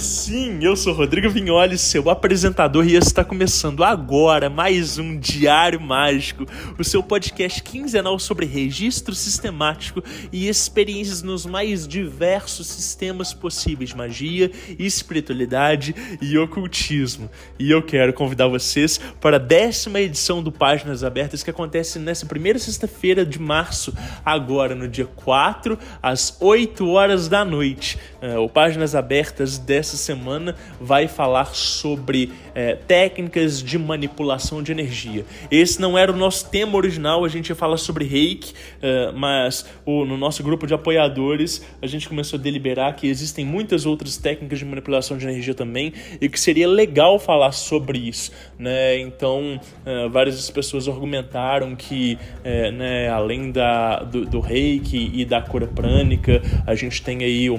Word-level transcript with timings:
sim, 0.00 0.58
eu 0.62 0.74
sou 0.76 0.94
Rodrigo 0.94 1.28
Vignoli, 1.28 1.76
seu 1.76 2.08
apresentador, 2.08 2.86
e 2.86 2.96
está 2.96 3.22
começando 3.22 3.84
agora 3.84 4.48
mais 4.48 4.96
um 4.98 5.18
Diário 5.18 5.78
Mágico, 5.78 6.46
o 6.78 6.82
seu 6.82 7.02
podcast 7.02 7.62
quinzenal 7.62 8.18
sobre 8.18 8.46
registro 8.46 9.14
sistemático 9.14 10.02
e 10.32 10.48
experiências 10.48 11.22
nos 11.22 11.44
mais 11.44 11.86
diversos 11.86 12.66
sistemas 12.66 13.34
possíveis: 13.34 13.92
magia, 13.92 14.50
espiritualidade 14.78 15.94
e 16.22 16.38
ocultismo. 16.38 17.30
E 17.58 17.70
eu 17.70 17.82
quero 17.82 18.14
convidar 18.14 18.48
vocês 18.48 18.98
para 19.20 19.36
a 19.36 19.40
décima 19.40 20.00
edição 20.00 20.42
do 20.42 20.50
Páginas 20.50 21.04
Abertas, 21.04 21.42
que 21.42 21.50
acontece 21.50 21.98
nessa 21.98 22.24
primeira 22.24 22.58
sexta-feira 22.58 23.26
de 23.26 23.38
março, 23.38 23.92
agora 24.24 24.74
no 24.74 24.88
dia 24.88 25.06
4, 25.06 25.78
às 26.02 26.38
8 26.40 26.88
horas 26.88 27.28
da 27.28 27.44
noite. 27.44 27.98
Uh, 28.22 28.40
o 28.40 28.48
Páginas 28.48 28.94
Abertas 28.94 29.58
dessa 29.58 29.96
semana 29.96 30.54
vai 30.80 31.08
falar 31.08 31.54
sobre 31.54 32.32
é, 32.54 32.74
técnicas 32.74 33.62
de 33.62 33.78
manipulação 33.78 34.62
de 34.62 34.72
energia. 34.72 35.24
Esse 35.50 35.80
não 35.80 35.96
era 35.96 36.12
o 36.12 36.16
nosso 36.16 36.50
tema 36.50 36.76
original, 36.76 37.24
a 37.24 37.28
gente 37.28 37.48
ia 37.48 37.54
falar 37.54 37.76
sobre 37.76 38.04
reiki, 38.04 38.52
uh, 38.52 39.16
mas 39.16 39.64
o, 39.84 40.04
no 40.04 40.16
nosso 40.16 40.42
grupo 40.42 40.66
de 40.66 40.74
apoiadores 40.74 41.64
a 41.80 41.86
gente 41.86 42.08
começou 42.08 42.38
a 42.38 42.42
deliberar 42.42 42.94
que 42.96 43.06
existem 43.06 43.44
muitas 43.44 43.86
outras 43.86 44.16
técnicas 44.16 44.58
de 44.58 44.64
manipulação 44.64 45.16
de 45.16 45.26
energia 45.26 45.54
também 45.54 45.92
e 46.20 46.28
que 46.28 46.38
seria 46.38 46.68
legal 46.68 47.18
falar 47.18 47.52
sobre 47.52 47.98
isso. 47.98 48.32
Né? 48.58 48.98
Então, 48.98 49.60
uh, 49.86 50.10
várias 50.10 50.50
pessoas 50.50 50.88
argumentaram 50.88 51.74
que, 51.74 52.18
uh, 52.44 52.72
né, 52.72 53.08
além 53.08 53.50
da, 53.50 54.00
do, 54.00 54.26
do 54.26 54.40
reiki 54.40 55.10
e 55.14 55.24
da 55.24 55.40
cura 55.40 55.66
prânica, 55.66 56.42
a 56.66 56.74
gente 56.74 57.02
tem 57.02 57.24
aí 57.24 57.48
o 57.48 57.56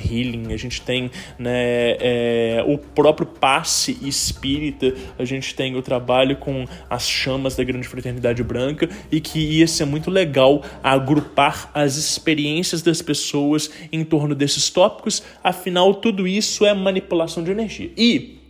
Healing, 0.00 0.52
a 0.52 0.56
gente 0.56 0.80
tem 0.82 1.10
né, 1.38 1.96
é, 2.00 2.64
o 2.66 2.78
próprio 2.78 3.26
passe 3.26 3.98
espírita, 4.02 4.94
a 5.18 5.24
gente 5.24 5.54
tem 5.54 5.76
o 5.76 5.82
trabalho 5.82 6.36
com 6.36 6.64
as 6.88 7.08
chamas 7.08 7.56
da 7.56 7.64
Grande 7.64 7.88
Fraternidade 7.88 8.42
Branca 8.42 8.88
e 9.10 9.20
que 9.20 9.38
ia 9.38 9.66
ser 9.66 9.84
muito 9.84 10.10
legal 10.10 10.62
agrupar 10.82 11.70
as 11.74 11.96
experiências 11.96 12.82
das 12.82 13.02
pessoas 13.02 13.70
em 13.92 14.04
torno 14.04 14.34
desses 14.34 14.70
tópicos, 14.70 15.22
afinal, 15.42 15.94
tudo 15.94 16.26
isso 16.26 16.64
é 16.64 16.74
manipulação 16.74 17.42
de 17.42 17.50
energia. 17.50 17.90
E 17.96 18.43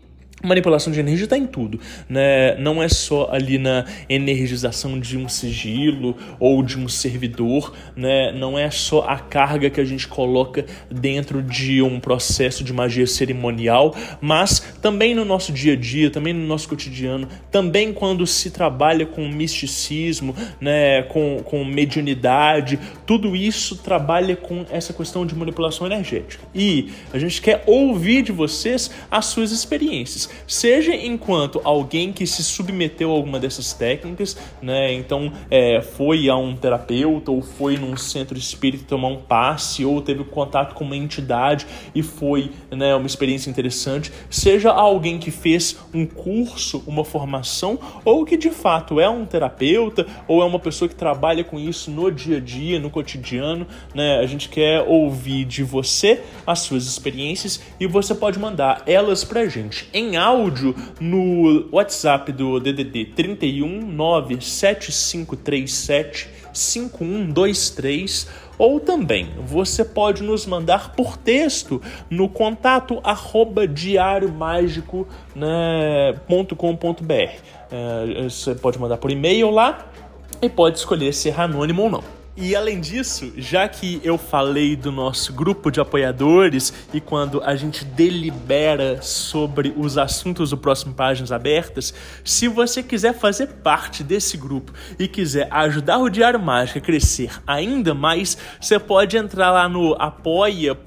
manipulação 0.44 0.92
de 0.92 1.00
energia 1.00 1.24
está 1.24 1.38
em 1.38 1.46
tudo, 1.46 1.80
né? 2.08 2.54
Não 2.56 2.82
é 2.82 2.88
só 2.88 3.28
ali 3.32 3.58
na 3.58 3.84
energização 4.08 5.00
de 5.00 5.16
um 5.16 5.28
sigilo 5.28 6.16
ou 6.38 6.62
de 6.62 6.78
um 6.78 6.86
servidor, 6.86 7.72
né? 7.96 8.30
Não 8.32 8.58
é 8.58 8.70
só 8.70 9.06
a 9.08 9.18
carga 9.18 9.70
que 9.70 9.80
a 9.80 9.84
gente 9.84 10.06
coloca 10.06 10.64
dentro 10.90 11.42
de 11.42 11.80
um 11.80 11.98
processo 11.98 12.62
de 12.62 12.72
magia 12.72 13.06
cerimonial, 13.06 13.96
mas 14.20 14.60
também 14.83 15.14
no 15.14 15.24
nosso 15.24 15.52
dia 15.52 15.72
a 15.72 15.77
dia, 15.77 16.10
também 16.10 16.33
no 16.33 16.46
nosso 16.46 16.68
cotidiano, 16.68 17.27
também 17.50 17.92
quando 17.92 18.27
se 18.27 18.50
trabalha 18.50 19.06
com 19.06 19.27
misticismo, 19.28 20.36
né? 20.60 21.02
Com, 21.04 21.40
com 21.42 21.64
mediunidade, 21.64 22.78
tudo 23.06 23.34
isso 23.34 23.77
trabalha 23.77 24.36
com 24.36 24.66
essa 24.70 24.92
questão 24.92 25.24
de 25.24 25.34
manipulação 25.34 25.86
energética. 25.86 26.44
E 26.54 26.90
a 27.12 27.18
gente 27.18 27.40
quer 27.40 27.62
ouvir 27.66 28.22
de 28.22 28.33
vocês 28.33 28.90
as 29.10 29.27
suas 29.27 29.50
experiências 29.50 30.33
seja 30.46 30.95
enquanto 30.95 31.61
alguém 31.64 32.12
que 32.12 32.27
se 32.27 32.42
submeteu 32.42 33.11
a 33.11 33.14
alguma 33.14 33.39
dessas 33.39 33.72
técnicas, 33.72 34.36
né? 34.61 34.92
Então 34.92 35.33
é, 35.50 35.80
foi 35.80 36.28
a 36.28 36.36
um 36.36 36.56
terapeuta 36.56 37.30
ou 37.30 37.42
foi 37.42 37.77
num 37.77 37.96
centro 37.96 38.36
espírita 38.36 38.84
tomar 38.86 39.08
um 39.08 39.17
passe 39.17 39.84
ou 39.84 40.00
teve 40.00 40.24
contato 40.24 40.74
com 40.74 40.84
uma 40.84 40.96
entidade 40.96 41.67
e 41.95 42.02
foi 42.02 42.50
né, 42.70 42.95
uma 42.95 43.06
experiência 43.06 43.50
interessante, 43.50 44.12
seja 44.28 44.70
alguém 44.70 45.18
que 45.18 45.30
fez 45.30 45.77
um 45.92 46.06
curso, 46.06 46.83
uma 46.86 47.05
formação 47.05 47.78
ou 48.05 48.24
que 48.24 48.36
de 48.36 48.51
fato 48.51 49.01
é 49.01 49.08
um 49.08 49.24
terapeuta 49.24 50.06
ou 50.27 50.42
é 50.42 50.45
uma 50.45 50.58
pessoa 50.58 50.89
que 50.89 50.95
trabalha 50.95 51.45
com 51.45 51.58
isso 51.58 51.90
no 51.90 52.11
dia 52.11 52.39
a 52.39 52.40
dia, 52.40 52.78
no 52.78 52.90
cotidiano, 52.90 53.66
né? 53.95 54.18
A 54.18 54.27
gente 54.27 54.48
quer 54.48 54.83
ouvir 54.86 55.45
de 55.45 55.62
você 55.62 56.22
as 56.46 56.61
suas 56.61 56.86
experiências 56.86 57.61
e 57.78 57.86
você 57.86 58.14
pode 58.14 58.39
mandar 58.39 58.83
elas 58.86 59.24
pra 59.24 59.46
gente 59.46 59.89
em 59.92 60.16
áudio 60.24 60.74
no 61.01 61.68
WhatsApp 61.70 62.33
do 62.33 62.58
DDD 62.58 63.12
31 63.14 63.83
97537 63.83 66.30
5123 66.52 68.42
ou 68.57 68.79
também 68.80 69.34
você 69.45 69.84
pode 69.84 70.23
nos 70.23 70.46
mandar 70.46 70.95
por 70.95 71.17
texto 71.17 71.83
no 72.08 72.29
contato 72.29 73.01
arroba 73.02 73.67
diariomágico.com.br. 73.67 75.08
Né, 75.34 76.13
é, 77.70 78.23
você 78.23 78.55
pode 78.55 78.79
mandar 78.79 78.98
por 78.98 79.11
e-mail 79.11 79.51
lá 79.51 79.89
e 80.40 80.48
pode 80.48 80.79
escolher 80.79 81.13
ser 81.13 81.40
anônimo 81.40 81.83
ou 81.83 81.90
não. 81.90 82.23
E 82.36 82.56
além 82.56 82.80
disso, 82.80 83.33
já 83.36 83.68
que 83.68 84.00
eu 84.02 84.18
falei 84.18 84.74
do 84.74 84.90
nosso 84.90 85.33
grupo 85.33 85.70
de 85.70 85.80
apoiadores 85.80 86.72
e 86.92 87.00
quando 87.00 87.40
a 87.45 87.55
gente 87.55 87.84
delibera 87.84 89.00
sobre 89.00 89.72
os 89.77 89.96
assuntos 89.96 90.50
do 90.50 90.58
próximo 90.58 90.95
Páginas 90.95 91.30
Abertas, 91.30 91.95
se 92.24 92.48
você 92.48 92.83
quiser 92.83 93.14
fazer 93.14 93.46
parte 93.62 94.02
desse 94.02 94.36
grupo 94.36 94.72
e 94.98 95.06
quiser 95.06 95.46
ajudar 95.48 95.98
o 95.98 96.11
Diário 96.11 96.40
Mágico 96.40 96.80
a 96.80 96.83
crescer 96.83 97.30
ainda 97.46 97.95
mais, 97.95 98.36
você 98.61 98.80
pode 98.80 99.16
entrar 99.16 99.52
lá 99.52 99.68
no 99.68 99.95
apoia.se 99.95 100.80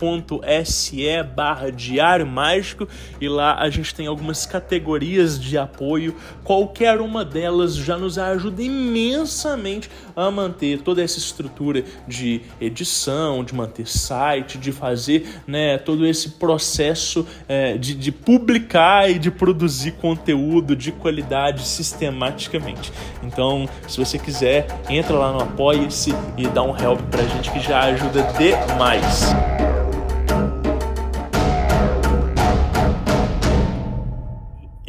barra 1.34 1.72
Diário 1.72 2.28
Mágico 2.28 2.90
e 3.22 3.30
lá 3.30 3.58
a 3.58 3.70
gente 3.70 3.96
tem 3.96 4.06
algumas 4.06 4.46
categorias 4.46 5.40
de 5.40 5.58
apoio. 5.58 6.14
Qualquer 6.44 7.00
uma 7.00 7.24
delas 7.24 7.74
já 7.74 7.96
nos 7.96 8.18
ajuda 8.18 8.62
imensamente 8.62 9.90
a 10.14 10.30
manter 10.30 10.82
toda 10.82 11.02
essa 11.02 11.18
estrutura 11.38 11.84
de 12.08 12.42
edição, 12.60 13.44
de 13.44 13.54
manter 13.54 13.88
site, 13.88 14.58
de 14.58 14.72
fazer 14.72 15.28
né, 15.46 15.78
todo 15.78 16.06
esse 16.06 16.32
processo 16.32 17.26
é, 17.48 17.78
de, 17.78 17.94
de 17.94 18.12
publicar 18.12 19.10
e 19.10 19.20
de 19.20 19.30
produzir 19.30 19.94
conteúdo 19.94 20.76
de 20.76 20.92
qualidade 20.92 21.62
sistematicamente. 21.62 22.92
Então, 23.22 23.70
se 23.88 23.98
você 23.98 24.18
quiser, 24.18 24.68
entra 24.90 25.16
lá 25.16 25.32
no 25.32 25.42
Apoia-se 25.42 26.14
e 26.38 26.48
dá 26.48 26.64
um 26.64 26.76
help 26.78 27.00
pra 27.12 27.24
gente 27.24 27.52
que 27.52 27.60
já 27.60 27.82
ajuda 27.82 28.24
demais. 28.38 29.77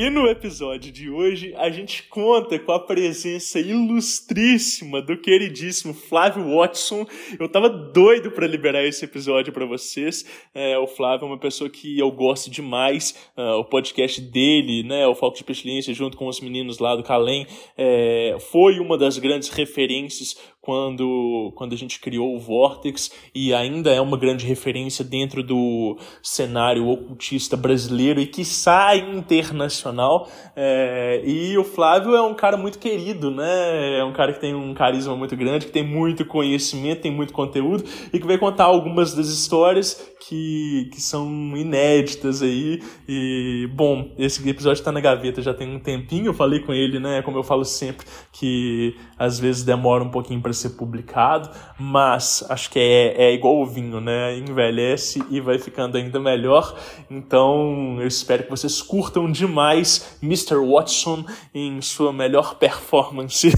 E 0.00 0.10
no 0.10 0.28
episódio 0.28 0.92
de 0.92 1.10
hoje 1.10 1.52
a 1.56 1.70
gente 1.70 2.04
conta 2.04 2.56
com 2.56 2.70
a 2.70 2.78
presença 2.78 3.58
ilustríssima 3.58 5.02
do 5.02 5.18
queridíssimo 5.18 5.92
Flávio 5.92 6.54
Watson. 6.54 7.04
Eu 7.36 7.48
tava 7.48 7.68
doido 7.68 8.30
para 8.30 8.46
liberar 8.46 8.84
esse 8.84 9.04
episódio 9.04 9.52
para 9.52 9.66
vocês. 9.66 10.24
É, 10.54 10.78
o 10.78 10.86
Flávio 10.86 11.24
é 11.24 11.28
uma 11.30 11.36
pessoa 11.36 11.68
que 11.68 11.98
eu 11.98 12.12
gosto 12.12 12.48
demais. 12.48 13.28
Uh, 13.36 13.58
o 13.58 13.64
podcast 13.64 14.20
dele, 14.20 14.84
né, 14.84 15.04
o 15.04 15.16
Foco 15.16 15.36
de 15.36 15.42
Pestilência, 15.42 15.92
junto 15.92 16.16
com 16.16 16.28
os 16.28 16.40
meninos 16.40 16.78
lá 16.78 16.94
do 16.94 17.02
Calem, 17.02 17.44
é, 17.76 18.36
foi 18.52 18.78
uma 18.78 18.96
das 18.96 19.18
grandes 19.18 19.48
referências 19.48 20.36
quando, 20.69 21.50
quando 21.55 21.73
a 21.73 21.79
gente 21.79 21.99
criou 21.99 22.37
o 22.37 22.38
Vortex 22.38 23.11
e 23.35 23.55
ainda 23.55 23.91
é 23.91 24.03
uma 24.03 24.19
grande 24.19 24.44
referência 24.44 25.03
dentro 25.03 25.43
do 25.43 25.97
cenário 26.23 26.87
ocultista 26.87 27.56
brasileiro 27.56 28.20
e 28.20 28.26
que 28.26 28.44
sai 28.44 28.99
internacional. 28.99 30.29
É, 30.55 31.23
e 31.25 31.56
o 31.56 31.65
Flávio 31.65 32.15
é 32.15 32.20
um 32.20 32.35
cara 32.35 32.59
muito 32.59 32.79
querido, 32.79 33.31
né? 33.31 33.99
É 33.99 34.05
um 34.05 34.12
cara 34.12 34.31
que 34.35 34.41
tem 34.41 34.55
um 34.55 34.75
carisma 34.75 35.17
muito 35.17 35.35
grande, 35.35 35.65
que 35.65 35.73
tem 35.73 35.82
muito 35.82 36.23
conhecimento, 36.26 37.00
tem 37.00 37.11
muito 37.11 37.32
conteúdo 37.32 37.85
e 38.12 38.20
que 38.20 38.26
vai 38.26 38.37
contar 38.37 38.65
algumas 38.65 39.15
das 39.15 39.29
histórias 39.29 39.94
que, 40.20 40.91
que 40.93 41.00
são 41.00 41.26
inéditas 41.56 42.43
aí. 42.43 42.82
E, 43.09 43.67
bom, 43.73 44.11
esse 44.19 44.47
episódio 44.47 44.81
está 44.81 44.93
na 44.93 45.00
gaveta 45.00 45.41
já 45.41 45.55
tem 45.55 45.75
um 45.75 45.81
tempinho. 45.81 46.26
Eu 46.26 46.35
falei 46.35 46.61
com 46.61 46.75
ele, 46.75 47.00
né? 47.00 47.23
Como 47.23 47.38
eu 47.38 47.43
falo 47.43 47.65
sempre, 47.65 48.06
que 48.32 48.94
às 49.19 49.41
vezes 49.41 49.65
demora 49.65 50.05
um 50.05 50.11
pouquinho 50.11 50.43
para 50.43 50.53
ser 50.58 50.70
publicado, 50.70 51.50
mas 51.78 52.44
acho 52.49 52.70
que 52.70 52.78
é, 52.78 53.28
é 53.28 53.32
igual 53.32 53.60
o 53.60 53.66
vinho, 53.66 54.00
né? 54.00 54.37
Envelhece 54.37 55.22
e 55.31 55.40
vai 55.40 55.58
ficando 55.58 55.96
ainda 55.96 56.19
melhor. 56.20 56.76
Então 57.10 57.96
eu 58.00 58.06
espero 58.06 58.44
que 58.44 58.50
vocês 58.50 58.82
curtam 58.82 59.31
demais 59.31 60.19
Mr. 60.22 60.56
Watson 60.56 61.25
em 61.55 61.81
sua 61.81 62.12
melhor 62.12 62.56
performance. 62.56 63.52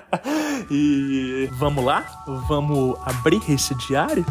e 0.70 1.48
vamos 1.58 1.84
lá? 1.84 2.04
Vamos 2.48 2.96
abrir 3.04 3.40
esse 3.48 3.74
diário? 3.86 4.24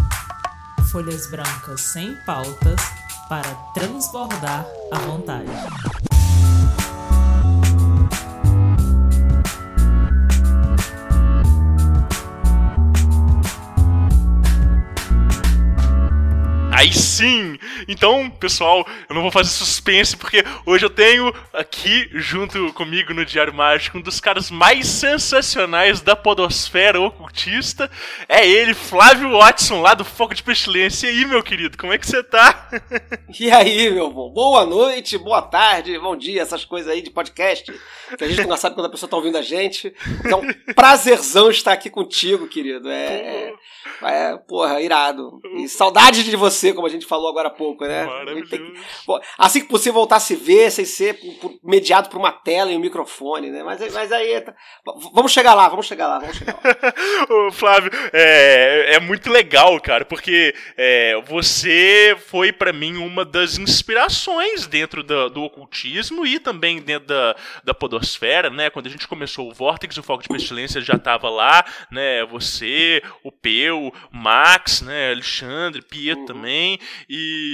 Folhas 0.92 1.30
brancas 1.32 1.82
sem 1.82 2.16
pautas 2.26 2.80
para 3.28 3.50
transbordar 3.74 4.66
à 4.92 5.00
vontade. 5.00 6.13
Aí 16.74 16.92
sim! 16.92 17.58
Então, 17.88 18.30
pessoal, 18.30 18.86
eu 19.10 19.16
não 19.16 19.22
vou 19.22 19.32
fazer 19.32 19.50
suspense 19.50 20.16
porque 20.16 20.44
hoje 20.66 20.86
eu 20.86 20.90
tenho 20.90 21.34
aqui 21.52 22.10
junto 22.14 22.72
comigo 22.74 23.14
no 23.14 23.26
Diário 23.26 23.54
Mágico 23.54 23.98
um 23.98 24.02
dos 24.02 24.20
caras 24.20 24.50
mais 24.50 24.88
sensacionais 24.88 26.02
da 26.02 26.16
podosfera 26.16 27.00
ocultista. 27.00 27.90
É 28.28 28.48
ele, 28.48 28.74
Flávio 28.74 29.32
Watson, 29.32 29.82
lá 29.82 29.94
do 29.94 30.06
Foco 30.06 30.34
de 30.34 30.44
Pestilência. 30.44 31.08
E 31.08 31.10
aí, 31.10 31.26
meu 31.26 31.44
querido, 31.44 31.78
como 31.78 31.94
é 31.94 31.98
que 31.98 32.08
você 32.08 32.24
tá? 32.24 32.70
E 33.40 33.52
aí, 33.52 33.90
meu 33.90 34.12
bom? 34.12 34.32
Boa 34.32 34.66
noite, 34.66 35.18
boa 35.18 35.42
tarde, 35.42 35.98
bom 35.98 36.16
dia, 36.16 36.42
essas 36.42 36.64
coisas 36.64 36.92
aí 36.92 37.02
de 37.02 37.10
podcast. 37.10 37.74
Que 38.18 38.24
a 38.24 38.28
gente 38.28 38.48
não 38.48 38.56
sabe 38.56 38.76
quando 38.76 38.86
a 38.86 38.90
pessoa 38.90 39.10
tá 39.10 39.18
ouvindo 39.18 39.38
a 39.38 39.42
gente. 39.42 39.94
É 40.24 40.36
um 40.36 40.74
prazerzão 40.74 41.50
estar 41.50 41.74
aqui 41.74 41.90
contigo, 41.90 42.48
querido. 42.48 42.90
É, 42.90 43.52
é 44.04 44.38
porra, 44.38 44.80
irado. 44.82 45.42
E 45.58 45.68
saudade 45.68 46.24
de 46.24 46.36
você 46.36 46.74
como 46.74 46.86
a 46.86 46.90
gente 46.90 47.06
falou 47.06 47.28
agora 47.28 47.48
há 47.48 47.52
pouco, 47.52 47.63
né? 47.82 48.06
Maravilhoso. 48.06 48.74
Assim 49.38 49.62
que 49.62 49.68
possível 49.68 49.94
voltar 49.94 50.18
a 50.18 50.20
se 50.20 50.36
ver, 50.36 50.72
sem 50.72 50.86
ser 50.86 51.20
mediado 51.64 52.10
por 52.10 52.18
uma 52.18 52.32
tela 52.32 52.72
e 52.72 52.78
um 52.78 52.80
microfone, 52.80 53.50
né? 53.50 53.64
Mas, 53.64 53.94
mas 53.94 54.12
aí. 54.12 54.40
Tá... 54.42 54.54
Vamos 55.14 55.32
chegar 55.32 55.54
lá, 55.54 55.68
vamos 55.68 55.86
chegar 55.86 56.08
lá, 56.08 56.20
vamos 56.20 56.38
chegar 56.38 56.54
lá. 56.54 57.26
Ô, 57.48 57.52
Flávio, 57.52 57.92
é, 58.12 58.96
é 58.96 59.00
muito 59.00 59.30
legal, 59.30 59.80
cara, 59.80 60.06
porque 60.06 60.54
é, 60.78 61.22
você 61.28 62.16
foi 62.28 62.52
para 62.52 62.72
mim 62.72 62.98
uma 62.98 63.26
das 63.26 63.58
inspirações 63.58 64.68
dentro 64.68 65.04
do, 65.04 65.30
do, 65.30 65.44
ocultismo 65.44 66.26
e 66.26 66.40
também 66.40 66.82
dentro 66.82 67.08
da, 67.08 67.36
da 67.64 67.74
podosfera, 67.74 68.50
né? 68.50 68.70
Quando 68.70 68.88
a 68.88 68.90
gente 68.90 69.08
começou 69.08 69.50
o 69.50 69.54
Vortex, 69.54 69.98
o 69.98 70.04
Foco 70.04 70.24
de 70.24 70.30
Pestilência 70.30 70.82
já 70.82 70.98
tava 70.98 71.30
lá, 71.30 71.66
né? 71.92 72.26
Você, 72.26 73.02
o 73.24 73.32
Peu, 73.32 73.88
o 73.88 73.94
Max, 74.12 74.82
né? 74.82 75.12
Alexandre, 75.12 75.82
Pietro 75.82 76.22
uhum. 76.22 76.26
também 76.28 76.44
também. 76.44 76.80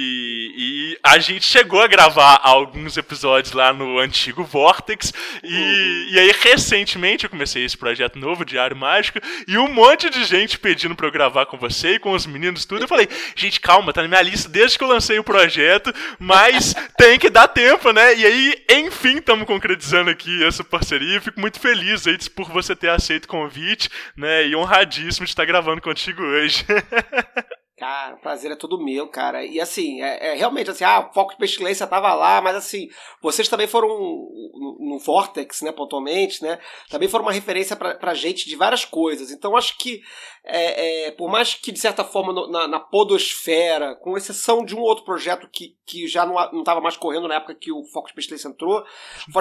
E, 0.01 0.53
e, 0.55 0.99
a 1.03 1.19
gente 1.19 1.43
chegou 1.45 1.81
a 1.81 1.87
gravar 1.87 2.39
alguns 2.41 2.95
episódios 2.95 3.51
lá 3.51 3.73
no 3.73 3.99
antigo 3.99 4.45
Vortex. 4.45 5.11
E, 5.43 5.53
uhum. 5.53 6.07
e 6.13 6.19
aí, 6.19 6.31
recentemente, 6.41 7.25
eu 7.25 7.29
comecei 7.29 7.65
esse 7.65 7.77
projeto 7.77 8.17
novo, 8.17 8.45
Diário 8.45 8.77
Mágico, 8.77 9.19
e 9.45 9.57
um 9.57 9.67
monte 9.67 10.09
de 10.09 10.23
gente 10.23 10.57
pedindo 10.57 10.95
pra 10.95 11.07
eu 11.07 11.11
gravar 11.11 11.47
com 11.47 11.57
você 11.57 11.95
e 11.95 11.99
com 11.99 12.13
os 12.13 12.25
meninos, 12.25 12.63
tudo. 12.63 12.85
Eu 12.85 12.87
falei, 12.87 13.09
gente, 13.35 13.59
calma, 13.59 13.91
tá 13.91 14.01
na 14.01 14.07
minha 14.07 14.21
lista 14.21 14.47
desde 14.47 14.77
que 14.77 14.83
eu 14.85 14.87
lancei 14.87 15.19
o 15.19 15.23
projeto, 15.23 15.93
mas 16.17 16.73
tem 16.97 17.19
que 17.19 17.29
dar 17.29 17.49
tempo, 17.49 17.91
né? 17.91 18.15
E 18.15 18.25
aí, 18.25 18.63
enfim, 18.69 19.17
estamos 19.17 19.45
concretizando 19.45 20.09
aqui 20.09 20.45
essa 20.45 20.63
parceria. 20.63 21.19
Fico 21.19 21.41
muito 21.41 21.59
feliz 21.59 22.07
aí 22.07 22.17
por 22.29 22.49
você 22.49 22.73
ter 22.73 22.89
aceito 22.89 23.25
o 23.25 23.29
convite, 23.29 23.89
né? 24.15 24.47
E 24.47 24.55
honradíssimo 24.55 25.25
de 25.25 25.31
estar 25.31 25.43
gravando 25.43 25.81
contigo 25.81 26.23
hoje. 26.23 26.65
Cara, 27.79 28.15
o 28.15 28.19
prazer 28.19 28.51
é 28.51 28.55
todo 28.57 28.83
meu, 28.83 29.07
cara. 29.07 29.45
E 29.45 29.57
assim, 29.57 30.01
é, 30.01 30.31
é 30.31 30.35
realmente 30.35 30.69
assim, 30.69 30.83
ah, 30.83 31.07
o 31.09 31.13
foco 31.13 31.31
de 31.31 31.37
pestilência 31.37 31.87
tava 31.87 32.13
lá, 32.13 32.41
mas 32.41 32.57
assim, 32.57 32.89
vocês 33.21 33.47
também 33.47 33.67
foram 33.67 33.87
no, 33.87 34.77
no 34.81 34.99
Vortex, 34.99 35.61
né, 35.61 35.71
pontualmente, 35.71 36.43
né? 36.43 36.59
Também 36.89 37.07
foram 37.07 37.23
uma 37.23 37.31
referência 37.31 37.77
pra, 37.77 37.95
pra 37.95 38.13
gente 38.13 38.49
de 38.49 38.55
várias 38.57 38.83
coisas. 38.83 39.31
Então 39.31 39.55
acho 39.55 39.77
que, 39.77 40.01
é, 40.43 41.07
é, 41.07 41.11
por 41.11 41.29
mais 41.29 41.53
que 41.53 41.71
de 41.71 41.79
certa 41.79 42.03
forma 42.03 42.33
no, 42.33 42.49
na, 42.49 42.67
na, 42.67 42.79
podosfera, 42.79 43.95
com 43.95 44.17
exceção 44.17 44.63
de 44.63 44.75
um 44.75 44.79
outro 44.79 45.03
projeto 45.03 45.47
que, 45.51 45.75
que 45.85 46.07
já 46.07 46.25
não, 46.25 46.35
não 46.51 46.63
tava 46.63 46.81
mais 46.81 46.97
correndo 46.97 47.27
na 47.27 47.35
época 47.35 47.55
que 47.55 47.71
o 47.71 47.83
Foco 47.83 48.07
de 48.07 48.13
Pestilência 48.13 48.47
entrou, 48.47 48.83
o 49.27 49.31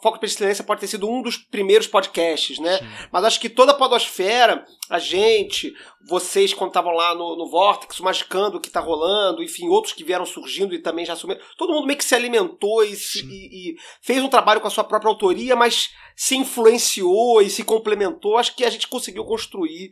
Foco 0.00 0.14
de 0.14 0.20
Pestilência 0.20 0.64
pode 0.64 0.80
ter 0.80 0.86
sido 0.86 1.08
um 1.08 1.22
dos 1.22 1.36
primeiros 1.36 1.86
podcasts, 1.86 2.58
né? 2.58 2.78
Sim. 2.78 2.86
Mas 3.12 3.24
acho 3.24 3.40
que 3.40 3.48
toda 3.48 3.72
a 3.72 3.74
podosfera, 3.74 4.64
a 4.88 4.98
gente, 4.98 5.74
vocês 6.08 6.54
quando 6.54 6.70
estavam 6.70 6.92
lá 6.92 7.14
no, 7.14 7.36
no 7.36 7.48
Vortex, 7.48 7.98
o 8.00 8.04
Magicando 8.04 8.60
que 8.60 8.70
tá 8.70 8.80
rolando, 8.80 9.42
enfim, 9.42 9.68
outros 9.68 9.92
que 9.92 10.04
vieram 10.04 10.24
surgindo 10.24 10.74
e 10.74 10.80
também 10.80 11.04
já 11.04 11.12
assumiram. 11.12 11.40
Todo 11.56 11.72
mundo 11.72 11.86
meio 11.86 11.98
que 11.98 12.04
se 12.04 12.14
alimentou 12.14 12.84
e, 12.84 12.94
se, 12.94 13.24
e, 13.24 13.72
e, 13.72 13.76
fez 14.00 14.22
um 14.22 14.28
trabalho 14.28 14.60
com 14.60 14.68
a 14.68 14.70
sua 14.70 14.84
própria 14.84 15.10
autoria, 15.10 15.56
mas 15.56 15.90
se 16.14 16.36
influenciou 16.36 17.42
e 17.42 17.50
se 17.50 17.64
complementou. 17.64 18.38
Acho 18.38 18.54
que 18.54 18.64
a 18.64 18.70
gente 18.70 18.88
conseguiu 18.88 19.24
construir, 19.24 19.90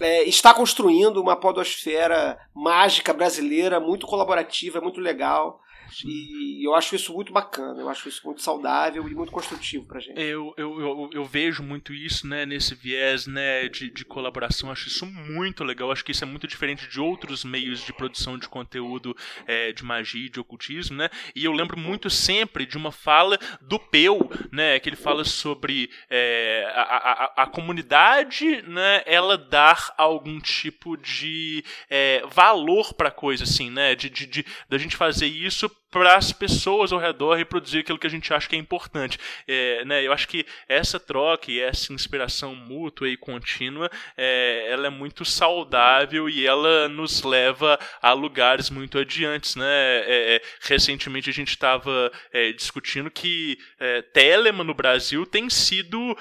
é, 0.00 0.24
está 0.24 0.54
construindo 0.54 1.20
uma 1.20 1.36
podosfera 1.36 2.38
mágica 2.54 3.12
brasileira 3.12 3.80
muito 3.80 4.06
colaborativa, 4.06 4.80
muito 4.80 5.00
legal. 5.00 5.60
E 6.04 6.66
eu 6.66 6.74
acho 6.74 6.94
isso 6.94 7.12
muito 7.12 7.32
bacana, 7.32 7.80
eu 7.80 7.88
acho 7.88 8.08
isso 8.08 8.22
muito 8.24 8.42
saudável 8.42 9.08
e 9.08 9.14
muito 9.14 9.32
construtivo 9.32 9.86
pra 9.86 10.00
gente. 10.00 10.20
Eu, 10.20 10.54
eu, 10.56 10.80
eu, 10.80 11.10
eu 11.12 11.24
vejo 11.24 11.62
muito 11.62 11.92
isso, 11.92 12.26
né, 12.26 12.44
nesse 12.44 12.74
viés, 12.74 13.26
né, 13.26 13.68
de, 13.68 13.90
de 13.90 14.04
colaboração, 14.04 14.70
acho 14.70 14.88
isso 14.88 15.06
muito 15.06 15.64
legal, 15.64 15.90
acho 15.90 16.04
que 16.04 16.12
isso 16.12 16.24
é 16.24 16.26
muito 16.26 16.46
diferente 16.46 16.88
de 16.88 17.00
outros 17.00 17.44
meios 17.44 17.80
de 17.80 17.92
produção 17.92 18.38
de 18.38 18.48
conteúdo 18.48 19.16
é, 19.46 19.72
de 19.72 19.84
magia 19.84 20.26
e 20.26 20.30
de 20.30 20.40
ocultismo, 20.40 20.96
né, 20.96 21.08
e 21.34 21.44
eu 21.44 21.52
lembro 21.52 21.78
muito 21.78 22.10
sempre 22.10 22.66
de 22.66 22.76
uma 22.76 22.92
fala 22.92 23.38
do 23.60 23.78
Peu, 23.78 24.30
né, 24.52 24.78
que 24.78 24.88
ele 24.88 24.96
fala 24.96 25.24
sobre 25.24 25.90
é, 26.10 26.70
a, 26.74 26.82
a, 26.82 27.42
a, 27.42 27.46
comunidade, 27.46 28.62
né, 28.62 29.02
ela 29.06 29.38
dar 29.38 29.94
algum 29.96 30.38
tipo 30.40 30.96
de 30.96 31.64
é, 31.88 32.22
valor 32.26 32.94
pra 32.94 33.10
coisa, 33.10 33.44
assim, 33.44 33.70
né, 33.70 33.94
de, 33.94 34.10
de, 34.10 34.26
de 34.26 34.44
da 34.68 34.78
gente 34.78 34.96
fazer 34.96 35.26
isso 35.26 35.70
para 35.90 36.16
as 36.16 36.32
pessoas 36.32 36.92
ao 36.92 36.98
redor 36.98 37.34
reproduzir 37.34 37.80
aquilo 37.80 37.98
que 37.98 38.06
a 38.06 38.10
gente 38.10 38.32
acha 38.32 38.48
que 38.48 38.56
é 38.56 38.58
importante. 38.58 39.18
É, 39.46 39.84
né, 39.84 40.02
eu 40.02 40.12
acho 40.12 40.28
que 40.28 40.44
essa 40.68 41.00
troca 41.00 41.50
e 41.50 41.60
essa 41.60 41.92
inspiração 41.92 42.54
mútua 42.54 43.08
e 43.08 43.16
contínua, 43.16 43.90
é, 44.16 44.66
ela 44.70 44.86
é 44.86 44.90
muito 44.90 45.24
saudável 45.24 46.28
e 46.28 46.46
ela 46.46 46.88
nos 46.88 47.22
leva 47.22 47.78
a 48.02 48.12
lugares 48.12 48.68
muito 48.70 48.98
adiantes. 48.98 49.56
Né? 49.56 49.66
É, 49.66 50.36
é 50.36 50.42
recentemente 50.60 51.30
a 51.30 51.32
gente 51.32 51.48
estava 51.48 52.12
é, 52.32 52.52
discutindo 52.52 53.10
que 53.10 53.58
é, 53.80 54.02
Telemann 54.02 54.64
no 54.64 54.74
Brasil 54.74 55.24
tem 55.24 55.48
sido 55.48 56.16